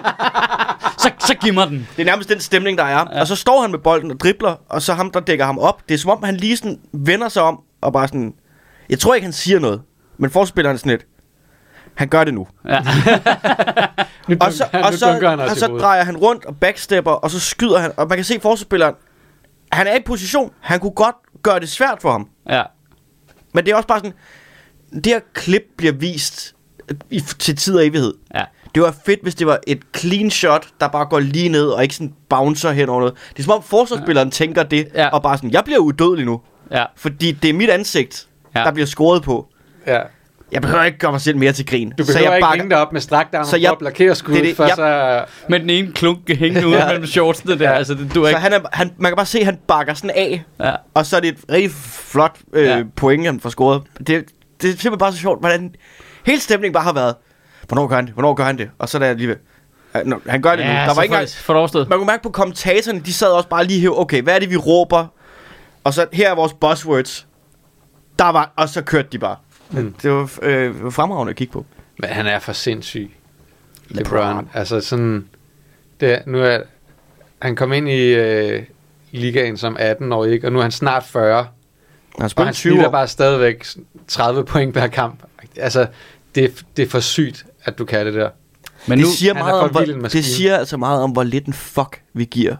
Så, 0.98 1.10
så 1.26 1.34
giv 1.34 1.54
mig 1.54 1.68
den. 1.68 1.88
det 1.96 2.02
er 2.02 2.06
nærmest 2.06 2.28
den 2.28 2.40
stemning, 2.40 2.78
der 2.78 2.84
er. 2.84 3.04
Ja. 3.12 3.20
Og 3.20 3.26
så 3.26 3.36
står 3.36 3.60
han 3.62 3.70
med 3.70 3.78
bolden 3.78 4.10
og 4.10 4.20
dribler, 4.20 4.56
og 4.68 4.82
så 4.82 4.94
ham, 4.94 5.10
der 5.10 5.20
dækker 5.20 5.44
ham 5.44 5.58
op. 5.58 5.82
Det 5.88 5.94
er 5.94 5.98
som 5.98 6.10
om, 6.10 6.22
han 6.22 6.36
lige 6.36 6.56
sådan 6.56 6.78
vender 6.92 7.28
sig 7.28 7.42
om, 7.42 7.60
og 7.80 7.92
bare 7.92 8.08
sådan... 8.08 8.34
Jeg 8.90 8.98
tror 8.98 9.14
ikke, 9.14 9.24
han 9.24 9.32
siger 9.32 9.58
noget. 9.58 9.82
Men 10.18 10.30
forspilleren 10.30 10.74
er 10.74 10.78
sådan 10.78 10.90
lidt... 10.90 11.06
Han 11.94 12.08
gør 12.08 12.24
det 12.24 12.34
nu. 12.34 12.46
Ja. 12.68 12.80
Nu, 14.28 14.36
Og 14.40 14.52
så, 14.52 14.64
dunk- 14.64 14.84
og 14.86 14.92
så, 14.94 15.06
han 15.28 15.40
og 15.40 15.56
så 15.56 15.66
drejer 15.66 16.04
han 16.04 16.16
rundt 16.16 16.44
og 16.44 16.56
backstepper, 16.56 17.10
og 17.10 17.30
så 17.30 17.40
skyder 17.40 17.78
han. 17.78 17.92
Og 17.96 18.08
man 18.08 18.18
kan 18.18 18.24
se 18.24 18.38
forspilleren, 18.42 18.94
han 19.72 19.86
er 19.86 19.94
i 19.96 20.00
position. 20.06 20.50
Han 20.60 20.80
kunne 20.80 20.90
godt 20.92 21.16
gøre 21.42 21.60
det 21.60 21.68
svært 21.68 21.98
for 22.02 22.10
ham. 22.12 22.28
ja. 22.48 22.62
Men 23.54 23.64
det 23.64 23.72
er 23.72 23.76
også 23.76 23.88
bare 23.88 23.98
sådan, 23.98 24.12
det 24.94 25.06
her 25.06 25.20
klip 25.34 25.62
bliver 25.76 25.92
vist 25.92 26.54
i, 27.10 27.20
til 27.20 27.56
tid 27.56 27.76
og 27.76 27.86
evighed. 27.86 28.14
Ja. 28.34 28.44
Det 28.77 28.85
var 28.85 28.95
fedt, 29.07 29.20
hvis 29.22 29.35
det 29.35 29.47
var 29.47 29.59
et 29.66 29.79
clean 29.97 30.31
shot, 30.31 30.66
der 30.81 30.89
bare 30.89 31.07
går 31.07 31.20
lige 31.20 31.49
ned, 31.49 31.66
og 31.66 31.83
ikke 31.83 31.95
sådan 31.95 32.12
bouncer 32.29 32.70
hen 32.70 32.89
over 32.89 33.01
noget. 33.01 33.14
Det 33.33 33.39
er 33.39 33.43
som 33.43 33.53
om 33.53 33.62
forsvarsspilleren 33.62 34.29
ja. 34.29 34.33
tænker 34.33 34.62
det, 34.62 34.89
Ja. 34.95 35.09
og 35.09 35.22
bare 35.22 35.37
sådan, 35.37 35.51
jeg 35.51 35.64
bliver 35.64 35.79
udødelig 35.79 36.24
nu. 36.27 36.41
Ja. 36.70 36.85
Fordi 36.97 37.33
det 37.33 37.51
er 37.51 37.55
mit 37.55 37.70
ansigt, 37.70 38.27
Ja. 38.57 38.61
der 38.64 38.72
bliver 38.72 38.87
scoret 38.87 39.22
på. 39.22 39.47
Ja. 39.87 40.01
Jeg 40.53 40.62
behøver 40.62 40.85
ikke 40.85 40.99
gøre 40.99 41.11
mig 41.12 41.20
selv 41.20 41.37
mere 41.37 41.53
til 41.53 41.66
grin. 41.66 41.89
Du 41.91 41.95
behøver 41.97 42.12
så 42.12 42.18
jeg 42.24 42.37
ikke 42.37 42.49
hænge 42.55 42.70
dig 42.70 42.79
op 42.79 42.93
med 42.93 43.01
strakt 43.01 43.35
arm 43.35 43.45
Så 43.45 43.51
for 43.51 43.57
jeg- 43.57 43.72
at 43.72 43.79
blokere 43.79 44.14
skuddet, 44.14 44.41
det 44.43 44.49
det, 44.49 44.57
for 44.57 44.64
jeg- 44.64 44.72
så... 44.77 45.24
Med 45.49 45.61
den 45.61 45.70
ene 45.70 45.93
klunk 45.93 46.18
hængende 46.39 46.66
ud 46.68 46.72
Ja. 46.72 46.87
mellem 46.87 47.07
shortsene 47.07 47.59
der. 47.59 47.70
Ja. 47.70 47.77
Altså, 47.77 47.95
det, 47.95 48.14
du 48.14 48.20
er 48.22 48.24
Så 48.24 48.29
ikke... 48.29 48.41
han 48.41 48.53
er, 48.53 48.61
han, 48.72 48.93
man 48.99 49.11
kan 49.11 49.16
bare 49.16 49.27
se, 49.27 49.39
at 49.39 49.45
han 49.45 49.59
bakker 49.68 49.95
sådan 49.95 50.11
af, 50.11 50.43
Ja. 50.61 50.74
og 50.95 51.07
så 51.07 51.16
er 51.16 51.20
det 51.20 51.29
et 51.29 51.39
rigtig 51.51 51.70
flot 52.11 52.37
øh, 52.53 52.64
ja. 52.66 52.83
point, 52.97 53.24
han 53.27 53.41
får 53.41 53.51
scoret. 53.51 53.83
Det, 53.99 54.07
det 54.07 54.18
er 54.18 54.24
simpelthen 54.62 54.99
bare 54.99 55.12
så 55.12 55.18
sjovt, 55.18 55.41
hvordan 55.41 55.74
hele 56.27 56.41
stemningen 56.41 56.72
bare 56.72 56.85
har 56.85 56.93
været, 56.93 57.14
hvornår 57.68 57.86
gør 57.86 57.96
han 57.96 58.06
det, 58.06 58.12
hvornår 58.14 58.34
gør 58.34 58.44
han 58.44 58.58
det, 58.58 58.70
og 58.78 58.88
så 58.88 58.98
er 58.98 59.02
der 59.02 59.06
alligevel, 59.08 59.36
Han- 59.92 60.06
nå, 60.06 60.20
han 60.26 60.42
gør 60.42 60.56
det 60.56 60.66
nu. 60.66 60.70
Der 60.72 60.94
var 60.94 61.02
ikke 61.02 61.12
engang, 61.14 61.28
for 61.28 61.88
man 61.88 61.98
kunne 61.98 62.06
mærke 62.06 62.22
på 62.22 62.30
kommentatorerne, 62.30 63.00
de 63.00 63.12
sad 63.12 63.28
også 63.28 63.48
bare 63.48 63.64
lige 63.64 63.80
her, 63.80 63.90
okay, 63.90 64.22
hvad 64.22 64.34
er 64.34 64.38
det, 64.38 64.50
vi 64.50 64.56
råber? 64.56 65.06
Og 65.84 65.94
så, 65.94 66.06
her 66.12 66.30
er 66.30 66.34
vores 66.34 66.52
buzzwords. 66.52 67.26
Der 68.18 68.24
var, 68.32 68.52
og 68.56 68.68
så 68.68 68.82
kørte 68.82 69.08
de 69.12 69.18
bare. 69.18 69.36
Mm. 69.70 69.94
Det 70.02 70.10
var 70.12 70.30
øh, 70.42 70.92
fremragende 70.92 71.30
at 71.30 71.36
kigge 71.36 71.52
på. 71.52 71.66
Men 71.98 72.10
han 72.10 72.26
er 72.26 72.38
for 72.38 72.52
sindssyg. 72.52 73.10
LeBron. 73.88 74.18
LeBron. 74.18 74.50
Altså 74.54 74.80
sådan... 74.80 75.28
Det, 76.00 76.22
nu 76.26 76.38
er, 76.38 76.58
han 77.42 77.56
kom 77.56 77.72
ind 77.72 77.88
i 77.88 78.14
øh, 78.14 78.62
ligaen 79.10 79.56
som 79.56 79.76
18 79.80 80.12
år, 80.12 80.24
ikke? 80.24 80.46
Og 80.46 80.52
nu 80.52 80.58
er 80.58 80.62
han 80.62 80.70
snart 80.70 81.04
40. 81.04 81.46
Han 82.18 82.30
Og 82.36 82.44
han 82.44 82.54
20 82.54 82.70
spiller 82.72 82.86
år. 82.88 82.92
bare 82.92 83.08
stadigvæk 83.08 83.64
30 84.08 84.44
point 84.44 84.74
per 84.74 84.86
kamp. 84.86 85.22
Altså, 85.56 85.86
det, 86.34 86.64
det 86.76 86.82
er 86.82 86.88
for 86.88 87.00
sygt, 87.00 87.46
at 87.66 87.78
du 87.78 87.84
kan 87.84 88.06
det 88.06 88.14
der. 88.14 88.28
Men 88.86 88.98
det, 88.98 89.06
nu, 89.06 89.10
siger 89.12 89.34
er 89.34 89.38
meget 89.38 89.60
om, 89.60 89.70
hvor, 89.70 89.80
det 90.08 90.24
siger 90.24 90.56
altså 90.58 90.76
meget 90.76 91.02
om, 91.02 91.10
hvor 91.10 91.22
lidt 91.22 91.46
en 91.46 91.52
fuck 91.52 92.00
vi 92.14 92.24
giver 92.24 92.56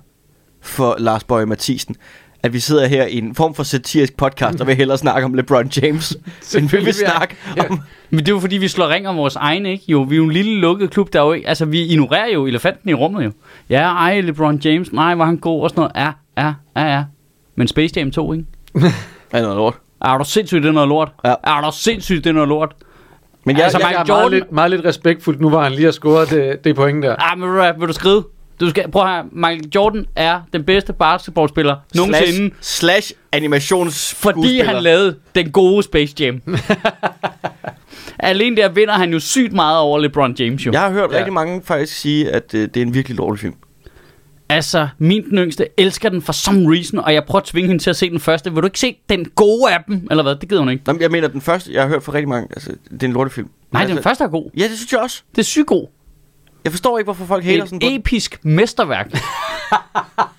for 0.61 0.97
Lars 0.99 1.25
Bøge 1.25 1.47
Mathisen. 1.47 1.97
at 2.43 2.53
vi 2.53 2.61
sidder 2.61 2.87
her 2.87 3.07
i 3.07 3.19
en 3.19 3.35
form 3.35 3.55
for 3.55 3.63
satirisk 3.63 4.17
podcast, 4.17 4.61
og 4.61 4.67
vil 4.67 4.75
hellere 4.77 4.99
snakke 4.99 5.25
om 5.25 5.35
LeBron 5.35 5.67
James, 5.83 6.17
end 6.59 6.69
vi 6.71 6.77
vil 6.85 6.95
snakke 6.95 7.37
Ja. 7.57 7.69
om... 7.71 7.81
Men 8.11 8.19
det 8.21 8.29
er 8.29 8.33
jo 8.33 8.41
fordi, 8.41 8.57
vi 8.57 8.69
slår 8.69 8.89
ring 8.89 9.09
om 9.09 9.17
vores 9.17 9.37
egne, 9.37 9.71
ikke? 9.73 9.85
Jo, 9.89 10.03
vi 10.03 10.15
er 10.15 10.17
jo 10.17 10.25
en 10.25 10.31
lille 10.33 10.61
lukket 10.61 10.91
klub, 10.91 11.13
der 11.13 11.21
er 11.21 11.25
jo 11.27 11.33
ikke... 11.33 11.49
Altså, 11.49 11.65
vi 11.65 11.83
ignorerer 11.87 12.33
jo 12.35 12.47
elefanten 12.47 12.91
i 12.91 12.95
rummet, 12.95 13.25
jo. 13.25 13.33
Ja, 13.71 13.83
ej, 13.83 14.21
LeBron 14.21 14.57
James, 14.57 14.93
nej, 14.93 15.15
var 15.15 15.25
han 15.25 15.37
god 15.37 15.63
og 15.63 15.71
sådan 15.71 15.81
noget. 15.81 15.93
Ja, 15.97 16.13
ja, 16.43 16.53
ja, 16.77 16.95
ja. 16.97 17.05
Men 17.57 17.69
Space 17.69 17.95
Jam 17.97 18.11
2, 18.11 18.33
ikke? 18.33 18.45
Er 19.33 19.43
noget 19.43 19.57
lort. 19.57 19.75
Er 20.03 20.19
du 20.19 20.25
sindssygt, 20.25 20.63
det 20.63 20.69
er 20.69 20.73
noget 20.73 20.89
lort? 20.89 21.13
Ja. 21.25 21.35
Er 21.45 21.61
du 21.61 21.77
sindssygt, 21.77 22.25
det 22.25 22.31
er 22.31 22.35
noget 22.35 22.49
lort? 22.49 22.75
Men 23.47 23.57
jeg, 23.57 23.65
Altså, 23.65 23.79
jeg, 23.79 23.87
Michael 23.89 24.07
Jeg 24.09 24.15
er 24.15 24.17
meget 24.17 24.25
Jordan- 24.25 24.35
lidt, 24.35 24.53
meget 24.53 24.71
lidt 24.71 24.85
respektfuldt 24.85 25.41
nu, 25.41 25.49
hvor 25.49 25.61
han 25.63 25.73
lige 25.73 25.85
har 25.85 25.93
scoret 25.93 26.31
det, 26.31 26.65
det 26.65 26.77
point 26.77 27.03
der. 27.03 27.17
Ah, 27.33 27.39
men 27.39 27.81
vil 27.81 27.89
du 27.89 27.93
skrive? 27.93 28.25
Du 28.61 28.71
skal, 28.71 28.91
prøv 28.91 29.07
her, 29.07 29.23
Michael 29.33 29.69
Jordan 29.75 30.07
er 30.17 30.41
den 30.53 30.65
bedste 30.65 30.93
basketballspiller 30.93 31.77
nogensinde, 31.95 32.51
slash, 32.61 32.61
slash 32.61 33.13
animations 33.33 34.15
fordi 34.15 34.61
han 34.61 34.83
lavede 34.83 35.17
den 35.35 35.51
gode 35.51 35.83
Space 35.83 36.15
Jam. 36.21 36.41
Alene 38.19 38.57
der 38.57 38.69
vinder 38.69 38.95
han 38.95 39.13
jo 39.13 39.19
sygt 39.21 39.53
meget 39.53 39.79
over 39.79 39.99
LeBron 39.99 40.35
James, 40.39 40.67
jo. 40.67 40.73
Jeg 40.73 40.81
har 40.81 40.91
hørt 40.91 41.11
Ja. 41.13 41.17
rigtig 41.19 41.33
mange 41.33 41.63
faktisk 41.65 41.97
sige, 42.01 42.31
at 42.31 42.55
øh, 42.55 42.61
det 42.61 42.77
er 42.77 42.83
en 42.83 42.95
virkelig 42.95 43.19
dårlig 43.19 43.41
film. 43.41 43.55
Altså, 44.49 44.89
min 44.99 45.31
den 45.31 45.39
yngste 45.39 45.69
elsker 45.77 46.09
den 46.09 46.23
for 46.23 46.33
some 46.33 46.75
reason, 46.75 46.99
og 46.99 47.15
jeg 47.15 47.25
prøver 47.25 47.41
at 47.41 47.47
tvinge 47.47 47.69
hende 47.69 47.83
til 47.83 47.91
at 47.91 47.97
se 47.97 48.11
den 48.11 48.21
første. 48.21 48.53
Vil 48.53 48.63
du 48.63 48.67
ikke 48.67 48.79
se 48.79 48.97
den 49.09 49.25
gode 49.25 49.73
af 49.75 49.85
dem, 49.89 50.07
eller 50.11 50.23
hvad? 50.23 50.37
Det 50.37 50.49
gider 50.49 50.61
hun 50.61 50.71
ikke. 50.71 50.83
Nå, 50.87 50.93
men 50.93 51.03
jeg 51.03 51.11
mener, 51.11 51.29
den 51.29 51.41
første, 51.41 51.73
jeg 51.75 51.83
har 51.83 51.89
hørt 51.89 52.03
fra 52.03 52.13
rigtig 52.13 52.29
mange, 52.29 52.49
altså, 52.51 52.73
det 52.91 53.03
er 53.03 53.07
en 53.07 53.13
lortefilm. 53.13 53.49
Nej, 53.73 53.83
altså, 53.83 53.95
den 53.95 54.03
første 54.03 54.25
er 54.25 54.29
god. 54.29 54.51
Ja, 54.57 54.63
det 54.63 54.77
synes 54.77 54.93
jeg 54.93 55.01
også. 55.01 55.23
Det 55.31 55.39
er 55.39 55.45
sygt 55.45 55.67
god. 55.67 55.87
Jeg 56.65 56.73
forstår 56.73 56.99
ikke, 56.99 57.07
hvorfor 57.07 57.25
folk 57.25 57.45
hater 57.45 57.63
er 57.63 57.67
sådan 57.67 57.79
på 57.79 57.87
et 57.87 57.95
episk 57.95 58.45
mesterværk. 58.45 59.13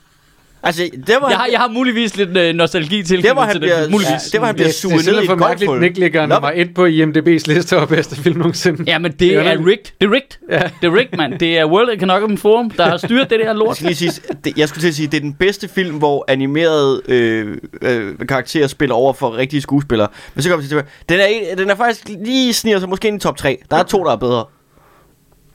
Altså, 0.63 0.89
det 1.07 1.15
var, 1.21 1.29
Jeg 1.29 1.37
har, 1.37 1.47
jeg 1.51 1.59
har 1.59 1.67
muligvis 1.67 2.17
lidt 2.17 2.37
øh, 2.37 2.55
nostalgi 2.55 3.03
til 3.03 3.23
Det 3.23 3.35
var, 3.35 3.41
han 3.45 3.53
til 3.53 3.59
bliver- 3.59 3.81
den. 3.81 3.91
Muligvis. 3.91 4.09
Ja, 4.11 4.17
det 4.31 4.39
var, 4.41 4.45
han 4.45 4.55
bliver 4.55 4.71
suget 4.71 5.07
er 5.07 5.11
ned 5.11 5.19
i 5.19 5.23
et 5.23 5.29
for 5.29 5.35
mærkeligt, 5.35 5.67
golfhul. 5.67 5.83
at 5.83 5.89
ikke 5.89 5.99
ligger 5.99 6.25
nummer 6.25 6.51
et 6.55 6.73
på 6.73 6.85
IMDb's 6.85 7.53
liste 7.53 7.77
over 7.77 7.85
bedste 7.85 8.15
film 8.15 8.37
nogensinde. 8.37 8.83
Ja, 8.87 8.99
men 8.99 9.11
det, 9.11 9.19
Det 9.19 9.35
er 9.37 9.51
rigged. 9.51 9.75
Det 10.01 10.07
er 10.07 10.11
rigged. 10.11 10.37
Ja. 10.51 10.59
Det 10.81 10.87
er 10.87 10.95
rigged, 10.97 11.17
mand. 11.17 11.39
Det 11.39 11.57
er 11.57 11.65
World 11.65 11.89
Economic 11.89 12.39
Forum, 12.39 12.69
der 12.71 12.83
har 12.85 12.97
styret 12.97 13.29
det 13.29 13.39
der 13.39 13.45
Jeg 13.45 13.55
lort. 13.55 13.75
skal 13.75 13.87
lige 13.87 13.95
sige, 14.11 14.11
det, 14.43 14.57
jeg 14.57 14.69
skulle 14.69 14.81
til 14.81 14.87
at 14.87 14.95
sige, 14.95 15.07
det 15.07 15.17
er 15.17 15.21
den 15.21 15.33
bedste 15.33 15.67
film, 15.67 15.97
hvor 15.97 16.25
animerede 16.27 17.01
øh, 17.07 17.57
øh, 17.81 18.27
karakterer 18.29 18.67
spiller 18.67 18.95
over 18.95 19.13
for 19.13 19.37
rigtige 19.37 19.61
skuespillere. 19.61 20.07
Men 20.35 20.41
så 20.43 20.49
kommer 20.49 20.61
vi 20.63 20.67
til 20.69 20.81
den 21.09 21.19
er, 21.19 21.25
en- 21.25 21.57
den 21.57 21.69
er 21.69 21.75
faktisk 21.75 22.09
lige 22.25 22.53
sniger 22.53 22.79
sig 22.79 22.89
måske 22.89 23.07
ind 23.07 23.17
i 23.17 23.19
top 23.19 23.37
3. 23.37 23.57
Der 23.71 23.77
er 23.77 23.83
to, 23.83 24.03
der 24.03 24.11
er 24.11 24.15
bedre. 24.15 24.45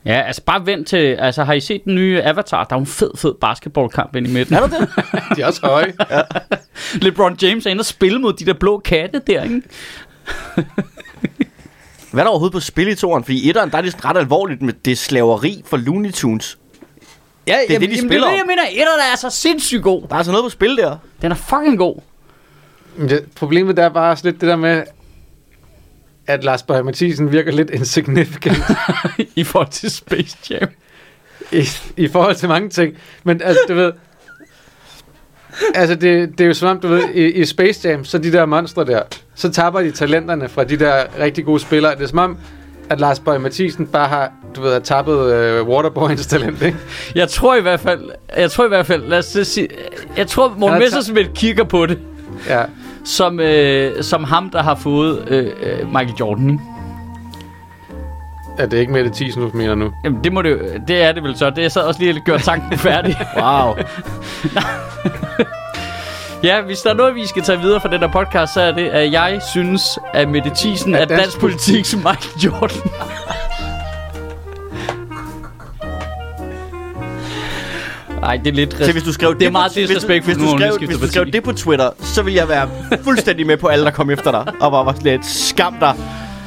Ja, 0.04 0.20
altså 0.20 0.42
bare 0.42 0.66
vent 0.66 0.88
til... 0.88 0.96
Altså, 0.96 1.44
har 1.44 1.52
I 1.52 1.60
set 1.60 1.84
den 1.84 1.94
nye 1.94 2.22
Avatar? 2.22 2.64
Der 2.64 2.74
er 2.74 2.78
jo 2.78 2.80
en 2.80 2.86
fed, 2.86 3.10
fed 3.16 3.34
basketballkamp 3.40 4.16
ind 4.16 4.26
i 4.26 4.30
midten. 4.32 4.54
Er 4.54 4.60
der 4.66 4.78
det? 4.78 4.88
De 5.36 5.42
er 5.42 5.46
også 5.46 5.66
høje. 5.66 5.92
LeBron 7.02 7.36
James 7.42 7.66
er 7.66 7.70
inde 7.70 7.80
og 7.80 7.86
spille 7.86 8.18
mod 8.18 8.32
de 8.32 8.46
der 8.46 8.52
blå 8.52 8.78
katte 8.78 9.20
der, 9.26 9.42
ikke? 9.42 9.62
Hvad 12.10 12.20
er 12.20 12.24
der 12.24 12.30
overhovedet 12.30 12.52
på 12.52 12.60
spil 12.60 12.88
i 12.88 12.94
toren? 12.94 13.24
Fordi 13.24 13.38
i 13.46 13.48
etteren, 13.50 13.70
der 13.70 13.78
er 13.78 13.82
det 13.82 13.92
sådan 13.92 14.04
ret 14.10 14.16
alvorligt 14.16 14.62
med 14.62 14.72
det 14.84 14.98
slaveri 14.98 15.62
for 15.66 15.76
Looney 15.76 16.12
Tunes. 16.12 16.58
Ja, 17.46 17.56
det, 17.68 17.80
de 17.80 17.86
jamen, 17.86 17.98
spiller 17.98 18.08
Det 18.08 18.16
er 18.16 18.18
det, 18.18 18.26
om. 18.28 18.34
jeg 18.38 18.44
mener. 18.46 18.62
Etteren 18.70 19.00
er 19.12 19.16
så 19.16 19.30
sindssygt 19.30 19.82
god. 19.82 20.02
Der 20.02 20.08
er 20.14 20.14
altså 20.16 20.32
noget 20.32 20.44
på 20.44 20.50
spil 20.50 20.76
der. 20.76 20.96
Den 21.22 21.30
er 21.32 21.36
fucking 21.36 21.78
god. 21.78 22.00
Men 22.96 23.08
det, 23.08 23.24
problemet 23.34 23.76
der 23.76 23.84
er 23.84 23.88
bare 23.88 24.10
også 24.10 24.24
lidt 24.28 24.40
det 24.40 24.48
der 24.48 24.56
med, 24.56 24.82
at 26.26 26.44
Lars 26.44 26.62
Bøge 26.62 26.82
Mathisen 26.82 27.32
virker 27.32 27.52
lidt 27.52 27.70
insignificant 27.70 28.62
I 29.36 29.44
forhold 29.44 29.70
til 29.70 29.90
Space 29.90 30.36
Jam. 30.50 30.68
i, 31.52 31.68
i 31.96 32.08
forhold 32.08 32.34
til 32.34 32.48
mange 32.48 32.68
ting. 32.68 32.94
Men 33.24 33.42
altså, 33.42 33.60
du 33.68 33.74
ved... 33.74 33.92
Altså, 35.74 35.94
det, 35.94 36.30
det 36.38 36.40
er 36.40 36.48
jo 36.48 36.54
som 36.54 36.68
om, 36.68 36.80
du 36.80 36.88
ved, 36.88 37.08
i, 37.14 37.24
i 37.24 37.44
Space 37.44 37.88
Jam, 37.88 38.04
så 38.04 38.18
de 38.18 38.32
der 38.32 38.46
monstre 38.46 38.84
der, 38.84 39.02
så 39.34 39.50
tapper 39.50 39.80
de 39.80 39.90
talenterne 39.90 40.48
fra 40.48 40.64
de 40.64 40.76
der 40.76 41.04
rigtig 41.20 41.44
gode 41.44 41.60
spillere. 41.60 41.94
Det 41.94 42.02
er 42.02 42.06
som 42.06 42.18
om, 42.18 42.36
at 42.90 43.00
Lars 43.00 43.20
Bøge 43.20 43.38
Mathisen 43.38 43.86
bare 43.86 44.08
har, 44.08 44.32
du 44.56 44.60
ved, 44.60 44.72
har 44.72 44.80
tappet 44.80 45.14
uh, 45.60 45.68
Waterboys 45.68 46.26
talent, 46.26 46.62
ikke? 46.62 46.78
Jeg 47.14 47.28
tror 47.28 47.56
i 47.56 47.60
hvert 47.60 47.80
fald... 47.80 48.10
Jeg 48.36 48.50
tror 48.50 48.64
i 48.64 48.68
hvert 48.68 48.86
fald... 48.86 49.02
Lad 49.02 49.18
os 49.18 49.48
sige... 49.48 49.68
Jeg 50.16 50.26
tror, 50.26 50.54
Morten 50.58 50.78
Messersmith 50.78 51.32
kigger 51.34 51.64
på 51.64 51.86
det. 51.86 51.98
Ja. 52.48 52.64
Som, 53.04 53.40
øh, 53.40 54.02
som 54.02 54.24
ham, 54.24 54.50
der 54.50 54.62
har 54.62 54.74
fået 54.74 55.28
øh, 55.28 55.46
øh, 55.62 55.86
Michael 55.86 56.14
Jordan, 56.20 56.50
ikke? 56.50 56.64
Er 58.58 58.66
det 58.66 58.78
ikke 58.78 58.92
Mette 58.92 59.10
Thiesen, 59.14 59.42
du 59.42 59.50
mener 59.54 59.74
nu? 59.74 59.92
Jamen, 60.04 60.24
det, 60.24 60.32
må 60.32 60.42
det, 60.42 60.82
det 60.88 61.02
er 61.02 61.12
det 61.12 61.22
vel 61.22 61.36
så. 61.36 61.50
Det 61.50 61.64
er 61.64 61.68
så 61.68 61.80
også 61.80 62.00
lige 62.00 62.20
gjort 62.20 62.40
tanken 62.42 62.78
færdig. 62.88 63.16
Wow. 63.36 63.74
ja, 66.48 66.62
hvis 66.62 66.78
der 66.78 66.90
er 66.90 66.94
noget, 66.94 67.14
vi 67.14 67.26
skal 67.26 67.42
tage 67.42 67.60
videre 67.60 67.80
fra 67.80 67.88
den 67.88 68.00
der 68.00 68.08
podcast, 68.08 68.54
så 68.54 68.60
er 68.60 68.72
det, 68.72 68.88
at 68.88 69.12
jeg 69.12 69.40
synes, 69.52 69.98
at 70.14 70.28
Mette 70.28 70.50
Thiesen 70.56 70.94
er, 70.94 71.04
dansk 71.04 71.22
dansk 71.22 71.40
politiks 71.40 71.96
Michael 71.96 72.40
Jordan. 72.44 72.76
Ej, 78.22 78.36
det 78.36 78.46
er 78.46 78.52
lidt... 78.52 78.76
Så 78.84 78.92
hvis 78.92 79.02
du 79.02 79.12
skrev 79.12 79.34
det 79.34 79.42
er 79.42 79.48
på- 79.48 79.52
meget 79.52 79.72
hvis 79.72 79.88
du- 79.88 79.94
disrespektfuldt 79.94 80.38
hvis, 80.38 80.46
nu, 80.46 80.52
du 80.52 80.58
når 80.58 80.66
skrev, 80.70 80.80
du 80.80 80.86
hvis 80.86 80.98
du 80.98 81.08
skrev 81.08 81.26
det 81.26 81.42
på 81.42 81.52
Twitter, 81.52 81.90
så 82.00 82.22
vil 82.22 82.34
jeg 82.34 82.48
være 82.48 82.68
fuldstændig 83.04 83.46
med 83.46 83.56
på 83.56 83.66
alle, 83.66 83.84
der 83.84 83.90
kom 83.90 84.10
efter 84.10 84.30
dig. 84.30 84.44
Og 84.60 84.72
var, 84.72 84.84
var 84.84 84.94
lidt, 85.02 85.26
skam 85.26 85.74
dig. 85.80 85.94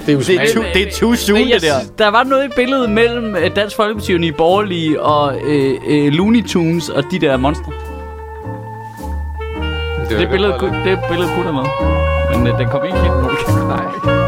Det 0.06 0.12
er 0.12 0.14
jo 0.14 0.20
Det 0.20 0.36
er, 0.36 0.54
too, 0.54 0.64
det 0.74 0.82
er 0.88 0.92
too 1.00 1.16
soon, 1.16 1.38
det 1.48 1.62
der. 1.62 1.74
Der 1.98 2.08
var 2.08 2.24
noget 2.24 2.46
i 2.46 2.48
billedet 2.56 2.90
mellem 2.90 3.36
øh, 3.36 3.56
Dansk 3.56 3.76
Folkeparti 3.76 4.14
og 4.14 4.20
Nye 4.20 4.32
Borgerlige 4.32 5.02
og 5.02 5.36
øh, 5.48 5.74
øh, 5.88 6.14
Looney 6.14 6.44
Tunes 6.48 6.90
og 6.90 7.04
de 7.12 7.20
der 7.20 7.38
monstre. 7.38 7.72
Det 10.10 10.30
billede, 10.30 10.56
kunne, 10.60 10.84
det 10.86 11.00
billede 11.10 11.30
kunne 11.36 11.46
der 11.48 11.54
med. 11.54 11.64
Men 12.38 12.48
øh, 12.48 12.60
den 12.60 12.68
kom 12.70 12.82
ikke 12.86 12.98
helt, 12.98 13.14
du 13.14 13.28
kan. 13.46 13.56
Nej. 13.68 14.25